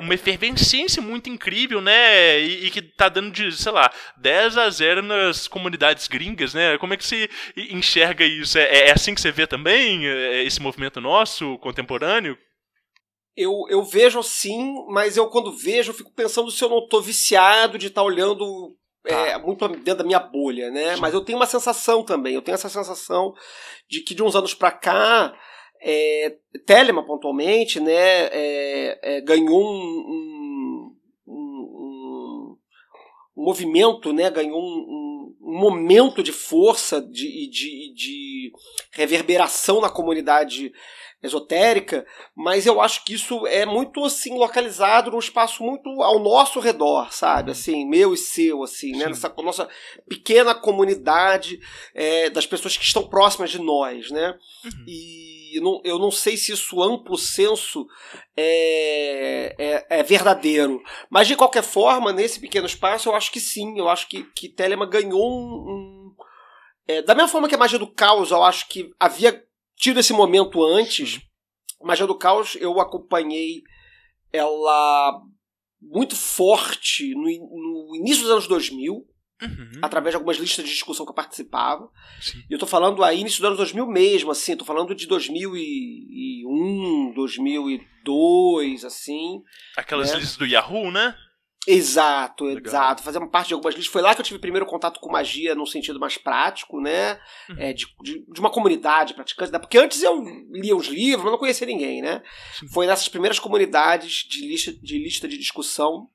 uma 0.00 0.14
efervescência 0.14 1.02
muito 1.02 1.28
incrível 1.28 1.80
né? 1.80 2.40
e, 2.40 2.66
e 2.66 2.70
que 2.70 2.80
está 2.80 3.08
dando 3.08 3.30
de, 3.30 3.50
sei 3.52 3.72
lá, 3.72 3.90
10 4.16 4.58
a 4.58 4.70
0 4.70 5.02
nas 5.02 5.48
comunidades 5.48 6.06
gringas. 6.06 6.54
Né? 6.54 6.78
Como 6.78 6.94
é 6.94 6.96
que 6.96 7.04
se 7.04 7.28
enxerga 7.56 8.24
isso? 8.24 8.58
É, 8.58 8.88
é 8.88 8.96
assim 9.08 9.14
que 9.14 9.20
você 9.20 9.32
vê 9.32 9.46
também 9.46 10.06
é, 10.06 10.42
esse 10.42 10.60
movimento 10.60 11.00
nosso 11.00 11.58
contemporâneo? 11.58 12.36
Eu, 13.36 13.64
eu 13.68 13.82
vejo 13.82 14.22
sim, 14.22 14.74
mas 14.88 15.16
eu 15.16 15.28
quando 15.28 15.56
vejo, 15.56 15.90
eu 15.90 15.94
fico 15.94 16.12
pensando 16.12 16.50
se 16.50 16.62
eu 16.62 16.68
não 16.68 16.80
estou 16.80 17.00
viciado 17.00 17.78
de 17.78 17.86
estar 17.86 18.00
tá 18.00 18.06
olhando 18.06 18.76
é, 19.06 19.32
tá. 19.32 19.38
muito 19.38 19.68
dentro 19.68 19.98
da 19.98 20.04
minha 20.04 20.18
bolha, 20.18 20.70
né? 20.70 20.94
Sim. 20.94 21.00
Mas 21.00 21.14
eu 21.14 21.24
tenho 21.24 21.38
uma 21.38 21.46
sensação 21.46 22.04
também, 22.04 22.34
eu 22.34 22.42
tenho 22.42 22.54
essa 22.54 22.68
sensação 22.68 23.32
de 23.88 24.00
que 24.00 24.14
de 24.14 24.22
uns 24.22 24.34
anos 24.34 24.54
para 24.54 24.72
cá, 24.72 25.32
é, 25.80 26.36
Telema 26.66 27.06
pontualmente, 27.06 27.80
né, 27.80 28.26
é, 28.26 28.98
é, 29.02 29.20
ganhou 29.20 29.62
um, 29.62 29.76
um, 29.76 30.96
um, 31.28 32.56
um, 33.36 33.44
movimento, 33.44 34.12
né, 34.12 34.28
ganhou 34.30 34.60
um 34.60 35.07
momento 35.52 36.22
de 36.22 36.32
força 36.32 36.98
e 36.98 37.10
de, 37.10 37.48
de, 37.48 37.94
de 37.94 38.52
reverberação 38.92 39.80
na 39.80 39.88
comunidade 39.88 40.72
esotérica, 41.22 42.06
mas 42.34 42.64
eu 42.64 42.80
acho 42.80 43.04
que 43.04 43.14
isso 43.14 43.46
é 43.46 43.66
muito 43.66 44.04
assim 44.04 44.38
localizado 44.38 45.10
num 45.10 45.18
espaço 45.18 45.62
muito 45.64 45.88
ao 46.02 46.20
nosso 46.20 46.60
redor, 46.60 47.12
sabe? 47.12 47.50
Assim, 47.50 47.88
meu 47.88 48.14
e 48.14 48.16
seu, 48.16 48.62
assim, 48.62 48.92
né? 48.92 49.06
Nessa 49.06 49.32
nossa 49.38 49.68
pequena 50.08 50.54
comunidade 50.54 51.58
é, 51.94 52.30
das 52.30 52.46
pessoas 52.46 52.76
que 52.76 52.84
estão 52.84 53.08
próximas 53.08 53.50
de 53.50 53.58
nós, 53.58 54.10
né? 54.10 54.34
Uhum. 54.64 54.84
E 54.86 55.60
não, 55.60 55.80
eu 55.84 55.98
não 55.98 56.10
sei 56.10 56.36
se 56.36 56.52
isso 56.52 56.80
amplo 56.82 57.16
senso 57.16 57.86
é, 58.36 59.54
é, 59.58 59.86
é, 59.98 60.02
verdadeiro, 60.02 60.80
mas 61.10 61.26
de 61.26 61.34
qualquer 61.34 61.62
forma, 61.62 62.12
nesse 62.12 62.38
pequeno 62.38 62.66
espaço, 62.66 63.08
eu 63.08 63.14
acho 63.14 63.32
que 63.32 63.40
sim, 63.40 63.78
eu 63.78 63.88
acho 63.88 64.08
que, 64.08 64.22
que 64.36 64.48
Telema 64.48 64.86
ganhou 64.86 65.20
um, 65.20 65.54
um 65.54 65.98
é, 66.86 67.02
da 67.02 67.14
mesma 67.14 67.28
forma 67.28 67.48
que 67.48 67.54
a 67.54 67.58
magia 67.58 67.78
do 67.78 67.86
caos, 67.86 68.30
eu 68.30 68.42
acho 68.42 68.68
que 68.68 68.90
havia 68.98 69.44
tido 69.78 70.00
esse 70.00 70.12
momento 70.12 70.62
antes. 70.64 71.20
Magia 71.82 72.06
do 72.06 72.16
Caos, 72.18 72.56
eu 72.60 72.78
acompanhei 72.80 73.62
ela 74.32 75.20
muito 75.80 76.16
forte 76.16 77.14
no, 77.14 77.22
no 77.22 77.96
início 77.96 78.22
dos 78.22 78.32
anos 78.32 78.48
2000, 78.48 79.06
Uhum. 79.40 79.70
através 79.82 80.10
de 80.12 80.16
algumas 80.16 80.36
listas 80.36 80.64
de 80.64 80.70
discussão 80.72 81.06
que 81.06 81.10
eu 81.12 81.14
participava. 81.14 81.88
Sim. 82.20 82.38
E 82.50 82.52
eu 82.52 82.58
tô 82.58 82.66
falando 82.66 83.04
aí 83.04 83.20
início 83.20 83.38
dos 83.38 83.46
anos 83.46 83.58
2000 83.58 83.86
mesmo, 83.86 84.32
assim, 84.32 84.56
tô 84.56 84.64
falando 84.64 84.92
de 84.96 85.06
2001, 85.06 87.12
2002, 87.14 88.84
assim. 88.84 89.42
Aquelas 89.76 90.10
É. 90.12 90.16
listas 90.16 90.36
do 90.36 90.46
Yahoo, 90.46 90.90
né? 90.90 91.14
Exato, 91.70 92.44
Legal. 92.44 92.62
exato. 92.64 93.02
Fazia 93.02 93.20
parte 93.26 93.48
de 93.48 93.54
algumas 93.54 93.74
listas. 93.74 93.92
Foi 93.92 94.00
lá 94.00 94.14
que 94.14 94.22
eu 94.22 94.24
tive 94.24 94.38
primeiro 94.38 94.64
contato 94.64 94.98
com 95.00 95.12
magia 95.12 95.54
num 95.54 95.66
sentido 95.66 96.00
mais 96.00 96.16
prático, 96.16 96.80
né? 96.80 97.20
Uhum. 97.50 97.56
É, 97.58 97.72
de, 97.74 97.86
de, 98.02 98.24
de 98.26 98.40
uma 98.40 98.50
comunidade 98.50 99.12
praticante. 99.12 99.52
né? 99.52 99.58
Porque 99.58 99.76
antes 99.76 100.02
eu 100.02 100.18
lia 100.50 100.74
os 100.74 100.86
livros, 100.86 101.24
mas 101.24 101.32
não 101.32 101.38
conhecia 101.38 101.66
ninguém, 101.66 102.00
né? 102.00 102.22
Sim. 102.58 102.68
Foi 102.68 102.86
nessas 102.86 103.08
primeiras 103.08 103.38
comunidades 103.38 104.26
de 104.26 104.48
lista 104.48 104.72
de, 104.72 104.98
lista 104.98 105.28
de 105.28 105.36
discussão. 105.36 106.08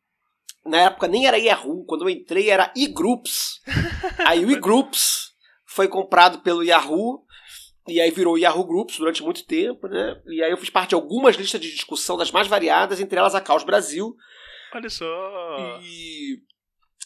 Na 0.66 0.78
época 0.78 1.08
nem 1.08 1.28
era 1.28 1.38
Yahoo, 1.38 1.86
quando 1.86 2.02
eu 2.02 2.10
entrei 2.10 2.50
era 2.50 2.74
e-groups. 2.76 3.62
aí 4.26 4.44
o 4.44 4.50
e-groups 4.50 5.34
foi 5.68 5.88
comprado 5.88 6.40
pelo 6.40 6.64
Yahoo. 6.64 7.22
E 7.88 8.00
aí 8.00 8.10
virou 8.12 8.38
Yahoo 8.38 8.66
Groups 8.66 8.98
durante 8.98 9.22
muito 9.22 9.46
tempo, 9.46 9.90
né? 9.90 10.16
E 10.28 10.42
aí 10.42 10.50
eu 10.50 10.58
fiz 10.58 10.70
parte 10.70 10.90
de 10.90 10.96
algumas 10.96 11.36
listas 11.36 11.60
de 11.60 11.70
discussão 11.70 12.16
das 12.16 12.32
mais 12.32 12.48
variadas, 12.48 13.02
entre 13.02 13.20
elas 13.20 13.36
a 13.36 13.42
Caos 13.42 13.66
Brasil, 13.66 14.16
Olha 14.74 14.90
só. 14.90 15.80
e, 15.84 16.40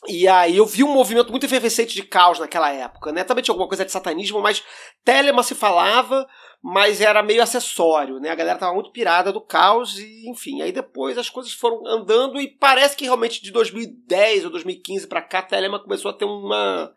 e 0.08 0.28
aí 0.28 0.58
eu 0.58 0.66
vi 0.66 0.84
um 0.84 0.94
movimento 0.94 1.32
muito 1.32 1.46
efervescente 1.46 1.94
de 1.94 2.04
caos 2.04 2.40
naquela 2.40 2.72
época, 2.72 3.12
né? 3.12 3.24
Também 3.24 3.44
tinha 3.44 3.54
alguma 3.54 3.68
coisa 3.68 3.84
de 3.84 3.92
satanismo, 3.92 4.42
mas 4.42 4.64
Telema 5.04 5.44
se 5.44 5.56
falava, 5.56 6.28
mas 6.62 7.02
era 7.02 7.24
meio 7.24 7.42
acessório, 7.42 8.20
né? 8.20 8.30
A 8.30 8.36
galera 8.36 8.60
tava 8.60 8.74
muito 8.74 8.92
pirada 8.92 9.32
do 9.32 9.42
caos 9.42 9.98
e, 10.00 10.30
enfim, 10.30 10.62
aí 10.62 10.72
depois 10.72 11.18
as 11.18 11.30
coisas 11.30 11.52
foram 11.54 11.86
andando 11.86 12.40
e 12.40 12.48
parece 12.48 12.96
que 12.96 13.06
realmente 13.06 13.42
de 13.42 13.52
2010 13.52 14.46
ou 14.46 14.52
2015 14.52 15.08
pra 15.08 15.22
cá, 15.22 15.42
Telema 15.42 15.82
começou 15.82 16.12
a 16.12 16.14
ter 16.14 16.26
uma 16.26 16.94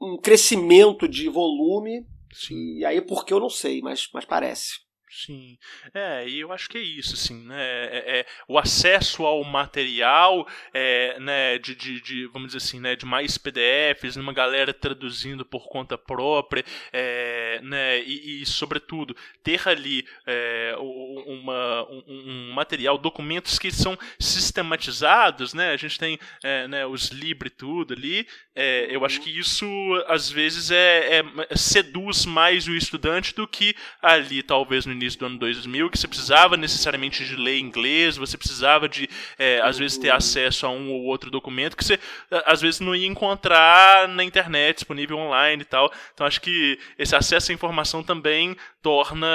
um 0.00 0.18
crescimento 0.18 1.08
de 1.08 1.26
volume 1.28 2.06
Sim. 2.30 2.78
e 2.78 2.84
aí 2.84 3.00
por 3.00 3.24
que 3.24 3.32
eu 3.32 3.40
não 3.40 3.48
sei, 3.48 3.80
mas, 3.80 4.08
mas 4.12 4.24
parece. 4.24 4.85
Sim, 5.08 5.56
é, 5.94 6.28
e 6.28 6.40
eu 6.40 6.52
acho 6.52 6.68
que 6.68 6.76
é 6.76 6.80
isso, 6.80 7.14
assim, 7.14 7.46
né, 7.46 7.62
é, 7.62 8.18
é, 8.18 8.26
o 8.48 8.58
acesso 8.58 9.24
ao 9.24 9.42
material, 9.44 10.46
é, 10.74 11.18
né, 11.20 11.58
de, 11.58 11.76
de, 11.76 12.00
de, 12.00 12.26
vamos 12.26 12.48
dizer 12.48 12.58
assim, 12.58 12.80
né, 12.80 12.96
de 12.96 13.06
mais 13.06 13.38
PDFs, 13.38 14.16
uma 14.16 14.32
galera 14.32 14.74
traduzindo 14.74 15.44
por 15.44 15.68
conta 15.68 15.96
própria, 15.96 16.64
é, 16.92 17.60
né, 17.62 18.00
e, 18.00 18.42
e, 18.42 18.46
sobretudo, 18.46 19.16
ter 19.44 19.68
ali 19.68 20.04
é, 20.26 20.74
uma, 20.76 21.88
um, 21.88 22.04
um, 22.08 22.52
material, 22.52 22.98
documentos 22.98 23.60
que 23.60 23.70
são 23.70 23.96
sistematizados, 24.18 25.54
né, 25.54 25.70
a 25.70 25.76
gente 25.76 26.00
tem 26.00 26.18
é, 26.42 26.66
né, 26.66 26.84
os 26.84 27.10
Libre 27.10 27.48
tudo 27.48 27.94
ali, 27.94 28.26
é, 28.56 28.88
eu 28.90 29.04
acho 29.04 29.20
que 29.20 29.30
isso, 29.30 29.66
às 30.08 30.28
vezes, 30.30 30.70
é, 30.70 31.20
é, 31.20 31.56
seduz 31.56 32.26
mais 32.26 32.66
o 32.66 32.74
estudante 32.74 33.34
do 33.34 33.46
que 33.46 33.74
ali, 34.02 34.42
talvez, 34.42 34.84
no 34.84 34.95
início 34.96 35.18
do 35.18 35.26
ano 35.26 35.38
2000, 35.38 35.90
que 35.90 35.98
você 35.98 36.08
precisava 36.08 36.56
necessariamente 36.56 37.24
de 37.24 37.36
ler 37.36 37.58
inglês, 37.58 38.16
você 38.16 38.36
precisava 38.36 38.88
de, 38.88 39.08
é, 39.38 39.60
às 39.62 39.78
vezes, 39.78 39.98
ter 39.98 40.10
acesso 40.10 40.66
a 40.66 40.70
um 40.70 40.90
ou 40.90 41.04
outro 41.04 41.30
documento 41.30 41.76
que 41.76 41.84
você, 41.84 41.98
às 42.44 42.60
vezes, 42.60 42.80
não 42.80 42.94
ia 42.94 43.06
encontrar 43.06 44.08
na 44.08 44.24
internet, 44.24 44.76
disponível 44.76 45.18
online 45.18 45.62
e 45.62 45.66
tal. 45.66 45.92
Então, 46.12 46.26
acho 46.26 46.40
que 46.40 46.78
esse 46.98 47.14
acesso 47.14 47.52
à 47.52 47.54
informação 47.54 48.02
também 48.02 48.56
torna 48.82 49.26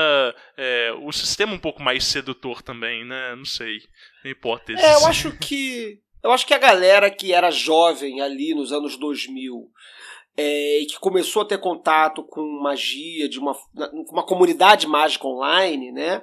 é, 0.58 0.94
o 1.02 1.12
sistema 1.12 1.54
um 1.54 1.60
pouco 1.60 1.82
mais 1.82 2.04
sedutor 2.04 2.62
também, 2.62 3.06
né? 3.06 3.36
Não 3.36 3.46
sei. 3.46 3.80
Hipótese. 4.24 4.82
É, 4.82 4.96
eu 4.96 5.08
acho 5.08 5.32
que. 5.38 6.00
Eu 6.24 6.32
acho 6.32 6.46
que 6.46 6.54
a 6.54 6.60
galera 6.60 7.10
que 7.10 7.34
era 7.34 7.50
jovem 7.50 8.22
ali 8.22 8.54
nos 8.54 8.72
anos 8.72 8.96
2000 8.96 9.72
é, 10.38 10.80
e 10.82 10.86
que 10.86 11.00
começou 11.00 11.42
a 11.42 11.46
ter 11.46 11.58
contato 11.60 12.24
com 12.24 12.42
magia, 12.62 13.28
de 13.28 13.40
uma, 13.40 13.56
uma 14.10 14.26
comunidade 14.26 14.88
mágica 14.88 15.28
online, 15.28 15.92
né? 15.92 16.22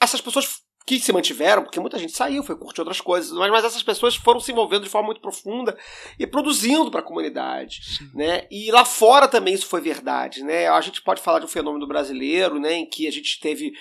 Essas 0.00 0.20
pessoas 0.20 0.64
que 0.86 1.00
se 1.00 1.12
mantiveram, 1.12 1.64
porque 1.64 1.80
muita 1.80 1.98
gente 1.98 2.12
saiu, 2.12 2.44
foi 2.44 2.56
curtir 2.56 2.80
outras 2.80 3.00
coisas, 3.00 3.32
mas, 3.32 3.50
mas 3.50 3.64
essas 3.64 3.82
pessoas 3.82 4.14
foram 4.14 4.38
se 4.38 4.52
envolvendo 4.52 4.84
de 4.84 4.88
forma 4.88 5.06
muito 5.06 5.20
profunda 5.20 5.76
e 6.16 6.26
produzindo 6.26 6.92
para 6.92 7.00
a 7.00 7.04
comunidade, 7.04 7.80
né? 8.14 8.46
E 8.50 8.70
lá 8.70 8.84
fora 8.84 9.26
também 9.26 9.52
isso 9.52 9.66
foi 9.66 9.80
verdade, 9.80 10.44
né? 10.44 10.68
A 10.68 10.80
gente 10.80 11.02
pode 11.02 11.20
falar 11.20 11.40
de 11.40 11.46
um 11.46 11.48
fenômeno 11.48 11.88
brasileiro, 11.88 12.60
né, 12.60 12.74
em 12.74 12.88
que 12.88 13.08
a 13.08 13.10
gente 13.10 13.40
teve 13.40 13.72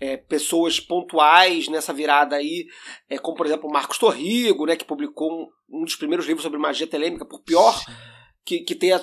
é, 0.00 0.16
pessoas 0.16 0.80
pontuais 0.80 1.68
nessa 1.68 1.92
virada 1.92 2.34
aí, 2.34 2.66
é, 3.08 3.18
como 3.18 3.36
por 3.36 3.46
exemplo 3.46 3.70
o 3.70 3.72
Marcos 3.72 3.98
Torrigo, 3.98 4.66
né, 4.66 4.74
que 4.74 4.84
publicou 4.84 5.30
um, 5.30 5.80
um 5.80 5.84
dos 5.84 5.94
primeiros 5.94 6.26
livros 6.26 6.42
sobre 6.42 6.58
magia 6.58 6.88
telêmica, 6.88 7.24
por 7.24 7.40
pior 7.44 7.78
Sim 7.78 7.92
que, 8.44 8.60
que 8.60 8.74
tenha. 8.74 9.00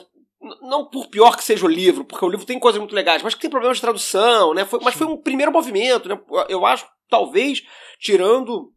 Não 0.61 0.85
por 0.85 1.07
pior 1.07 1.35
que 1.35 1.43
seja 1.43 1.65
o 1.65 1.69
livro, 1.69 2.05
porque 2.05 2.23
o 2.23 2.29
livro 2.29 2.45
tem 2.45 2.59
coisas 2.59 2.79
muito 2.79 2.95
legais, 2.95 3.21
mas 3.21 3.35
que 3.35 3.41
tem 3.41 3.49
problemas 3.49 3.77
de 3.77 3.81
tradução, 3.81 4.53
né? 4.53 4.63
Foi, 4.65 4.79
mas 4.81 4.95
foi 4.95 5.05
um 5.05 5.17
primeiro 5.17 5.51
movimento, 5.51 6.07
né? 6.07 6.19
Eu 6.47 6.65
acho, 6.65 6.87
talvez, 7.09 7.61
tirando 7.99 8.71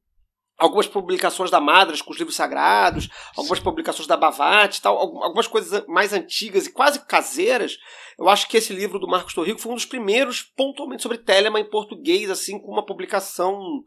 algumas 0.59 0.87
publicações 0.87 1.51
da 1.51 1.61
Madras 1.61 2.03
com 2.03 2.13
os 2.13 2.19
livros 2.19 2.37
sagrados, 2.37 3.09
algumas 3.37 3.61
publicações 3.61 4.07
da 4.07 4.17
Bavate 4.17 4.83
tal, 4.83 4.97
algumas 4.97 5.47
coisas 5.47 5.85
mais 5.87 6.13
antigas 6.13 6.67
e 6.67 6.73
quase 6.73 7.05
caseiras, 7.07 7.79
eu 8.19 8.29
acho 8.29 8.49
que 8.49 8.57
esse 8.57 8.73
livro 8.73 8.99
do 8.99 9.09
Marcos 9.09 9.35
Torrico 9.35 9.61
foi 9.61 9.73
um 9.73 9.77
dos 9.77 9.87
primeiros 9.87 10.43
pontualmente 10.43 11.03
sobre 11.03 11.19
Telema 11.19 11.59
em 11.59 11.69
português, 11.69 12.31
assim, 12.31 12.61
com 12.61 12.71
uma 12.71 12.85
publicação 12.85 13.83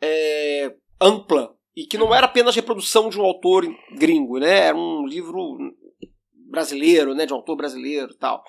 é, 0.00 0.72
ampla, 1.00 1.54
e 1.76 1.86
que 1.86 1.96
não 1.96 2.12
era 2.12 2.26
apenas 2.26 2.56
reprodução 2.56 3.08
de 3.08 3.20
um 3.20 3.24
autor 3.24 3.64
gringo, 3.96 4.38
né? 4.38 4.66
Era 4.66 4.76
um 4.76 5.06
livro 5.06 5.56
brasileiro, 6.48 7.14
né, 7.14 7.26
de 7.26 7.32
um 7.32 7.36
autor 7.36 7.56
brasileiro 7.56 8.12
e 8.12 8.16
tal. 8.16 8.42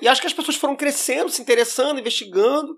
E 0.00 0.08
acho 0.08 0.20
que 0.20 0.26
as 0.26 0.32
pessoas 0.32 0.56
foram 0.56 0.74
crescendo, 0.76 1.30
se 1.30 1.40
interessando, 1.40 2.00
investigando. 2.00 2.76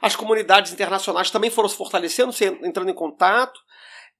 As 0.00 0.14
comunidades 0.14 0.72
internacionais 0.72 1.30
também 1.30 1.50
foram 1.50 1.68
se 1.68 1.76
fortalecendo, 1.76 2.32
se 2.32 2.44
entrando 2.44 2.90
em 2.90 2.94
contato. 2.94 3.58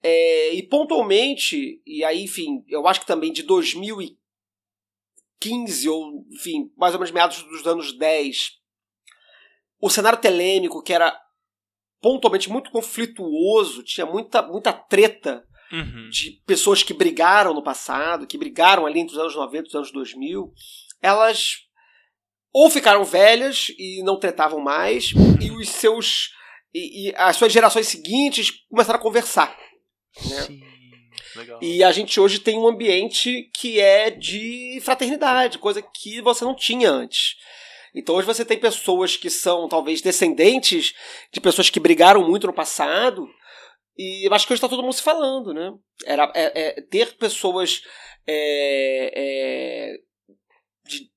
É, 0.02 0.54
e 0.54 0.62
pontualmente, 0.62 1.82
e 1.84 2.04
aí, 2.04 2.24
enfim, 2.24 2.64
eu 2.68 2.86
acho 2.86 3.00
que 3.00 3.06
também 3.06 3.32
de 3.32 3.42
2015, 3.42 5.88
ou, 5.88 6.24
enfim, 6.30 6.72
mais 6.76 6.94
ou 6.94 7.00
menos 7.00 7.12
meados 7.12 7.42
dos 7.42 7.66
anos 7.66 7.98
10, 7.98 8.52
o 9.80 9.90
cenário 9.90 10.20
telêmico, 10.20 10.82
que 10.82 10.92
era 10.92 11.20
pontualmente 12.00 12.48
muito 12.48 12.70
conflituoso, 12.70 13.82
tinha 13.82 14.06
muita, 14.06 14.40
muita 14.42 14.72
treta 14.72 15.44
Uhum. 15.70 16.08
de 16.08 16.40
pessoas 16.46 16.82
que 16.82 16.94
brigaram 16.94 17.52
no 17.52 17.62
passado, 17.62 18.26
que 18.26 18.38
brigaram 18.38 18.86
ali 18.86 19.00
entre 19.00 19.14
os 19.14 19.20
anos 19.20 19.34
90 19.34 19.64
e 19.64 19.68
os 19.68 19.74
anos 19.74 19.92
2000, 19.92 20.52
elas 21.02 21.68
ou 22.52 22.70
ficaram 22.70 23.04
velhas 23.04 23.68
e 23.78 24.02
não 24.02 24.18
tretavam 24.18 24.60
mais, 24.60 25.12
e 25.40 25.50
os 25.50 25.68
seus 25.68 26.30
e, 26.74 27.08
e 27.08 27.14
as 27.16 27.36
suas 27.36 27.52
gerações 27.52 27.88
seguintes 27.88 28.50
começaram 28.68 28.98
a 28.98 29.02
conversar. 29.02 29.56
Né? 30.28 30.42
Sim, 30.42 30.60
legal. 31.36 31.58
E 31.62 31.82
a 31.82 31.92
gente 31.92 32.18
hoje 32.18 32.38
tem 32.38 32.58
um 32.58 32.66
ambiente 32.66 33.50
que 33.54 33.80
é 33.80 34.10
de 34.10 34.80
fraternidade, 34.82 35.58
coisa 35.58 35.82
que 35.82 36.20
você 36.20 36.44
não 36.44 36.54
tinha 36.54 36.90
antes. 36.90 37.36
Então 37.94 38.14
hoje 38.14 38.26
você 38.26 38.44
tem 38.44 38.58
pessoas 38.58 39.16
que 39.16 39.30
são 39.30 39.68
talvez 39.68 40.00
descendentes 40.00 40.94
de 41.32 41.40
pessoas 41.40 41.70
que 41.70 41.80
brigaram 41.80 42.26
muito 42.26 42.46
no 42.46 42.52
passado, 42.52 43.28
e 43.98 44.28
eu 44.28 44.32
acho 44.32 44.46
que 44.46 44.52
hoje 44.52 44.58
está 44.58 44.68
todo 44.68 44.82
mundo 44.82 44.92
se 44.92 45.02
falando, 45.02 45.52
né? 45.52 45.72
Era, 46.06 46.30
é, 46.34 46.78
é, 46.78 46.80
ter 46.82 47.16
pessoas 47.16 47.82
é, 48.26 49.12
é, 49.14 49.96
de, 50.86 51.10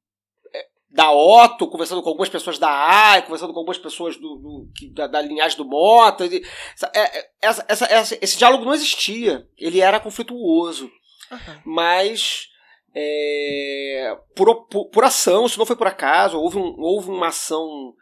da 0.90 1.12
Otto 1.12 1.70
conversando 1.70 2.02
com 2.02 2.10
algumas 2.10 2.30
pessoas 2.30 2.58
da 2.58 2.70
A, 2.70 3.22
conversando 3.22 3.54
com 3.54 3.60
algumas 3.60 3.78
pessoas 3.78 4.18
do, 4.18 4.36
do 4.36 4.70
da, 4.94 5.08
da, 5.08 5.22
linhagem 5.22 5.58
do 5.58 5.66
Mota. 5.66 6.26
é, 6.26 7.30
essa, 7.42 7.66
essa, 7.68 7.86
essa, 7.86 8.18
esse 8.20 8.38
diálogo 8.38 8.66
não 8.66 8.74
existia. 8.74 9.48
Ele 9.58 9.80
era 9.80 10.00
conflituoso. 10.00 10.92
Uhum. 11.32 11.62
Mas 11.64 12.48
é, 12.94 14.18
por, 14.36 14.68
por, 14.68 14.90
por, 14.90 15.04
ação, 15.04 15.46
isso 15.46 15.58
não 15.58 15.66
foi 15.66 15.76
por 15.76 15.88
acaso, 15.88 16.38
houve, 16.38 16.58
um, 16.58 16.76
houve 16.78 17.10
uma 17.10 17.28
ação 17.28 17.94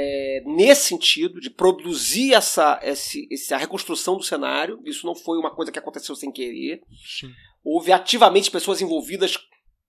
é, 0.00 0.42
nesse 0.46 0.88
sentido, 0.88 1.40
de 1.40 1.50
produzir 1.50 2.32
essa, 2.32 2.78
essa, 2.82 3.18
essa 3.30 3.56
reconstrução 3.58 4.16
do 4.16 4.22
cenário. 4.22 4.80
Isso 4.84 5.06
não 5.06 5.14
foi 5.14 5.38
uma 5.38 5.54
coisa 5.54 5.70
que 5.70 5.78
aconteceu 5.78 6.16
sem 6.16 6.32
querer. 6.32 6.82
Sim. 7.04 7.30
Houve 7.62 7.92
ativamente 7.92 8.50
pessoas 8.50 8.80
envolvidas 8.80 9.36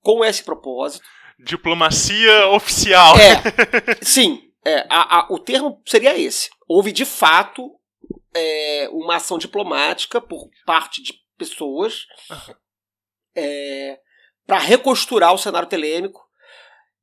com 0.01 0.23
esse 0.25 0.43
propósito. 0.43 1.05
Diplomacia 1.39 2.49
oficial. 2.49 3.15
É, 3.17 4.03
sim. 4.03 4.51
É, 4.65 4.85
a, 4.89 5.19
a, 5.19 5.27
o 5.31 5.39
termo 5.39 5.81
seria 5.85 6.17
esse. 6.17 6.49
Houve, 6.67 6.91
de 6.91 7.05
fato, 7.05 7.73
é, 8.35 8.89
uma 8.91 9.15
ação 9.15 9.37
diplomática 9.37 10.19
por 10.19 10.49
parte 10.65 11.01
de 11.01 11.13
pessoas 11.37 12.05
uhum. 12.29 12.53
é, 13.35 13.99
para 14.45 14.59
reconstruir 14.59 15.23
o 15.23 15.37
cenário 15.37 15.69
telêmico 15.69 16.21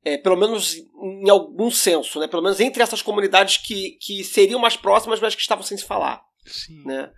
é, 0.04 0.16
pelo 0.16 0.36
menos 0.36 0.74
em 0.74 1.28
algum 1.28 1.70
senso, 1.70 2.20
né? 2.20 2.26
Pelo 2.26 2.42
menos 2.42 2.60
entre 2.60 2.82
essas 2.82 3.02
comunidades 3.02 3.58
que, 3.58 3.98
que 4.00 4.24
seriam 4.24 4.60
mais 4.60 4.76
próximas, 4.76 5.20
mas 5.20 5.34
que 5.34 5.40
estavam 5.40 5.64
sem 5.64 5.76
se 5.76 5.84
falar. 5.84 6.22
Sim. 6.46 6.84
Né? 6.84 7.10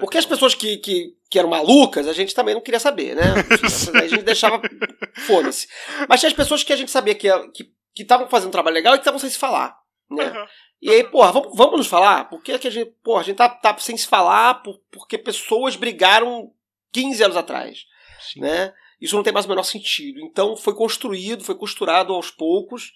Porque 0.00 0.18
as 0.18 0.26
pessoas 0.26 0.54
que, 0.54 0.78
que, 0.78 1.14
que, 1.30 1.38
eram 1.38 1.48
malucas, 1.48 2.08
a 2.08 2.12
gente 2.12 2.34
também 2.34 2.54
não 2.54 2.60
queria 2.60 2.80
saber, 2.80 3.14
né? 3.14 3.22
a 4.02 4.06
gente 4.08 4.24
deixava. 4.24 4.60
Foda-se. 5.26 5.68
Mas 6.08 6.20
tinha 6.20 6.28
as 6.28 6.36
pessoas 6.36 6.64
que 6.64 6.72
a 6.72 6.76
gente 6.76 6.90
sabia 6.90 7.14
que 7.14 7.28
estavam 7.28 7.52
que, 7.52 7.64
que 7.94 8.30
fazendo 8.30 8.48
um 8.48 8.52
trabalho 8.52 8.74
legal 8.74 8.94
e 8.94 8.98
que 8.98 9.02
estavam 9.02 9.20
sem 9.20 9.30
se 9.30 9.38
falar. 9.38 9.78
Né? 10.10 10.28
Uhum. 10.28 10.46
E 10.82 10.90
aí, 10.90 11.04
porra, 11.04 11.32
vamos, 11.32 11.56
vamos 11.56 11.78
nos 11.78 11.86
falar? 11.86 12.28
Por 12.28 12.42
que, 12.42 12.58
que 12.58 12.68
a 12.68 12.70
gente. 12.70 12.92
Porra, 13.02 13.20
a 13.20 13.24
gente 13.24 13.36
tá, 13.36 13.48
tá 13.48 13.76
sem 13.78 13.96
se 13.96 14.06
falar 14.06 14.62
por, 14.62 14.80
porque 14.90 15.16
pessoas 15.16 15.76
brigaram 15.76 16.50
15 16.92 17.22
anos 17.22 17.36
atrás. 17.36 17.86
Sim. 18.20 18.40
Né? 18.40 18.74
Isso 19.00 19.14
não 19.14 19.22
tem 19.22 19.32
mais 19.32 19.46
o 19.46 19.48
menor 19.48 19.64
sentido. 19.64 20.20
Então 20.20 20.56
foi 20.56 20.74
construído, 20.74 21.44
foi 21.44 21.54
costurado 21.54 22.12
aos 22.12 22.30
poucos 22.30 22.92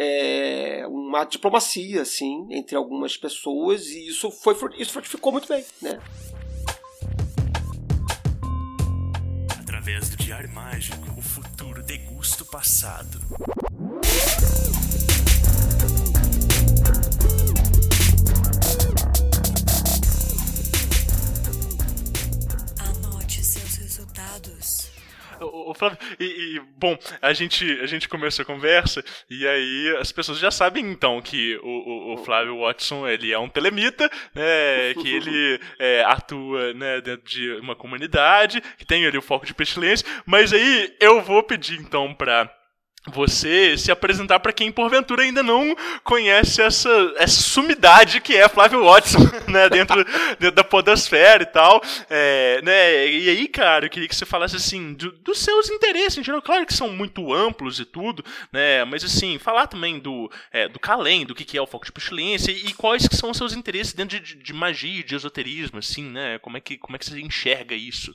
é, 0.00 0.86
uma 0.86 1.24
diplomacia, 1.24 2.02
assim, 2.02 2.46
entre 2.52 2.76
algumas 2.76 3.16
pessoas, 3.16 3.86
e 3.88 4.08
isso 4.08 4.30
foi 4.30 4.54
isso 4.78 4.92
frutificou 4.92 5.32
muito 5.32 5.48
bem, 5.48 5.64
né? 5.82 5.98
Através 9.60 10.08
do 10.10 10.16
Diário 10.16 10.50
Mágico, 10.50 11.18
o 11.18 11.22
futuro 11.22 11.82
degusta 11.82 12.44
o 12.44 12.46
passado. 12.46 13.18
Anote 22.78 23.42
seus 23.42 23.74
resultados. 23.76 24.87
O, 25.40 25.74
Flávio, 25.74 25.98
e, 26.18 26.24
e, 26.24 26.60
bom, 26.76 26.96
a 27.20 27.32
gente, 27.32 27.64
a 27.80 27.86
gente 27.86 28.08
começou 28.08 28.42
a 28.42 28.46
conversa 28.46 29.04
e 29.30 29.46
aí 29.46 29.96
as 30.00 30.10
pessoas 30.12 30.38
já 30.38 30.50
sabem 30.50 30.90
então 30.90 31.20
que 31.20 31.56
o, 31.62 31.68
o, 31.68 32.14
o 32.14 32.16
Flávio 32.24 32.60
Watson 32.60 33.06
ele 33.06 33.32
é 33.32 33.38
um 33.38 33.48
telemita, 33.48 34.10
né, 34.34 34.94
que 34.94 35.14
ele 35.14 35.60
é, 35.78 36.02
atua 36.04 36.72
né, 36.74 37.00
dentro 37.00 37.28
de 37.28 37.52
uma 37.56 37.76
comunidade, 37.76 38.60
que 38.76 38.84
tem 38.84 39.06
ali 39.06 39.18
o 39.18 39.22
foco 39.22 39.46
de 39.46 39.54
pestilência, 39.54 40.06
mas 40.26 40.52
aí 40.52 40.94
eu 41.00 41.22
vou 41.22 41.42
pedir 41.42 41.80
então 41.80 42.14
para 42.14 42.57
você 43.08 43.76
se 43.76 43.90
apresentar 43.90 44.40
para 44.40 44.52
quem 44.52 44.70
porventura 44.70 45.22
ainda 45.22 45.42
não 45.42 45.74
conhece 46.04 46.62
essa, 46.62 47.14
essa 47.16 47.40
sumidade 47.42 48.20
que 48.20 48.36
é 48.36 48.48
Flávio 48.48 48.84
Watson, 48.84 49.18
né, 49.48 49.68
dentro, 49.68 50.04
dentro 50.38 50.52
da 50.52 50.64
podosfera 50.64 51.42
e 51.42 51.46
tal, 51.46 51.82
é, 52.08 52.60
né, 52.62 53.08
e 53.08 53.28
aí, 53.28 53.48
cara, 53.48 53.86
eu 53.86 53.90
queria 53.90 54.08
que 54.08 54.16
você 54.16 54.26
falasse, 54.26 54.56
assim, 54.56 54.94
do, 54.94 55.12
dos 55.12 55.38
seus 55.38 55.70
interesses, 55.70 56.18
em 56.18 56.24
geral, 56.24 56.42
claro 56.42 56.66
que 56.66 56.74
são 56.74 56.90
muito 56.90 57.32
amplos 57.32 57.80
e 57.80 57.84
tudo, 57.84 58.24
né, 58.52 58.84
mas, 58.84 59.04
assim, 59.04 59.38
falar 59.38 59.66
também 59.66 59.98
do, 59.98 60.30
é, 60.52 60.68
do 60.68 60.78
Calem, 60.78 61.26
do 61.26 61.34
que, 61.34 61.44
que 61.44 61.58
é 61.58 61.62
o 61.62 61.66
foco 61.66 61.86
de 61.86 61.92
pestilência 61.92 62.50
e, 62.50 62.68
e 62.68 62.74
quais 62.74 63.06
que 63.06 63.16
são 63.16 63.30
os 63.30 63.36
seus 63.36 63.52
interesses 63.52 63.92
dentro 63.92 64.18
de, 64.18 64.34
de 64.36 64.52
magia, 64.52 65.02
de 65.02 65.14
esoterismo, 65.14 65.78
assim, 65.78 66.04
né, 66.04 66.38
como 66.38 66.56
é 66.56 66.60
que, 66.60 66.76
como 66.76 66.96
é 66.96 66.98
que 66.98 67.06
você 67.06 67.20
enxerga 67.20 67.74
isso? 67.74 68.14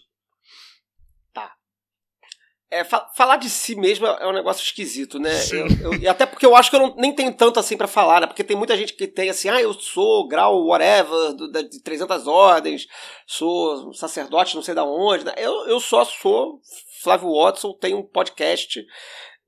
É, 2.73 2.83
fa 2.83 3.07
falar 3.15 3.37
de 3.37 3.49
si 3.49 3.75
mesmo 3.75 4.07
é 4.07 4.27
um 4.27 4.33
negócio 4.33 4.63
esquisito, 4.63 5.19
né? 5.19 5.31
Eu, 5.51 5.93
eu, 6.01 6.11
até 6.11 6.25
porque 6.25 6.45
eu 6.45 6.55
acho 6.55 6.69
que 6.69 6.75
eu 6.75 6.79
não, 6.79 6.95
nem 6.95 7.13
tenho 7.13 7.31
tanto 7.33 7.59
assim 7.59 7.77
para 7.77 7.87
falar, 7.87 8.21
né? 8.21 8.27
Porque 8.27 8.43
tem 8.43 8.57
muita 8.57 8.75
gente 8.75 8.93
que 8.93 9.05
tem 9.05 9.29
assim, 9.29 9.49
ah, 9.49 9.61
eu 9.61 9.73
sou 9.73 10.27
grau 10.27 10.65
whatever, 10.65 11.33
do, 11.33 11.51
de 11.51 11.81
300 11.83 12.27
ordens, 12.27 12.87
sou 13.27 13.93
sacerdote 13.93 14.55
não 14.55 14.63
sei 14.63 14.73
da 14.73 14.83
onde, 14.83 15.23
né? 15.23 15.33
Eu, 15.37 15.67
eu 15.67 15.79
só 15.79 16.03
sou 16.03 16.59
Flávio 17.03 17.31
Watson, 17.31 17.77
tenho 17.79 17.99
um 17.99 18.03
podcast 18.03 18.83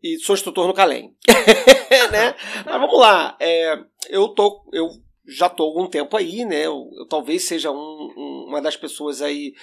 e 0.04 0.20
sou 0.20 0.36
instrutor 0.36 0.68
no 0.68 0.74
Calem, 0.74 1.16
né? 2.12 2.36
Mas 2.66 2.80
vamos 2.80 3.00
lá, 3.00 3.36
é, 3.40 3.76
eu 4.10 4.28
tô, 4.30 4.70
eu 4.72 4.90
já 5.28 5.48
há 5.48 5.56
algum 5.60 5.88
tempo 5.88 6.16
aí, 6.16 6.46
né? 6.46 6.66
Eu, 6.66 6.90
eu 6.98 7.08
talvez 7.08 7.44
seja 7.44 7.72
um, 7.72 8.14
um, 8.18 8.46
uma 8.50 8.62
das 8.62 8.76
pessoas 8.78 9.22
aí 9.22 9.54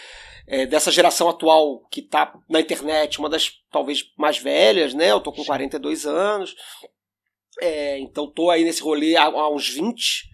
é, 0.46 0.66
dessa 0.66 0.90
geração 0.90 1.28
atual 1.28 1.80
que 1.90 2.00
está 2.00 2.32
na 2.48 2.60
internet, 2.60 3.18
uma 3.18 3.28
das 3.28 3.52
talvez 3.70 4.04
mais 4.16 4.38
velhas, 4.38 4.94
né? 4.94 5.10
Eu 5.10 5.20
tô 5.20 5.32
com 5.32 5.44
42 5.44 6.06
anos, 6.06 6.54
é, 7.60 7.98
então 7.98 8.30
tô 8.30 8.50
aí 8.50 8.64
nesse 8.64 8.82
rolê 8.82 9.16
há, 9.16 9.24
há 9.24 9.50
uns 9.50 9.68
20, 9.68 10.28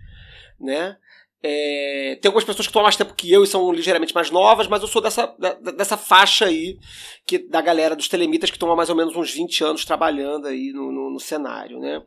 né? 0.61 0.97
É, 1.41 2.19
tem 2.21 2.29
algumas 2.29 2.45
pessoas 2.45 2.67
que 2.67 2.71
estão 2.71 2.81
há 2.81 2.85
mais 2.85 2.97
tempo 2.97 3.15
que 3.15 3.31
eu 3.31 3.45
e 3.45 3.47
são 3.47 3.71
ligeiramente 3.71 4.13
mais 4.13 4.29
novas, 4.29 4.67
mas 4.67 4.83
eu 4.83 4.89
sou 4.89 5.01
dessa, 5.01 5.27
da, 5.39 5.53
dessa 5.71 5.97
faixa 5.97 6.47
aí 6.47 6.77
que, 7.25 7.39
da 7.39 7.61
galera 7.61 7.95
dos 7.95 8.09
telemitas 8.09 8.51
que 8.51 8.57
estão 8.57 8.73
há 8.73 8.75
mais 8.75 8.91
ou 8.91 8.97
menos 8.97 9.15
uns 9.15 9.31
20 9.31 9.63
anos 9.63 9.85
trabalhando 9.85 10.49
aí 10.49 10.73
no, 10.73 10.91
no, 10.91 11.11
no 11.13 11.21
cenário, 11.21 11.79
né? 11.79 12.03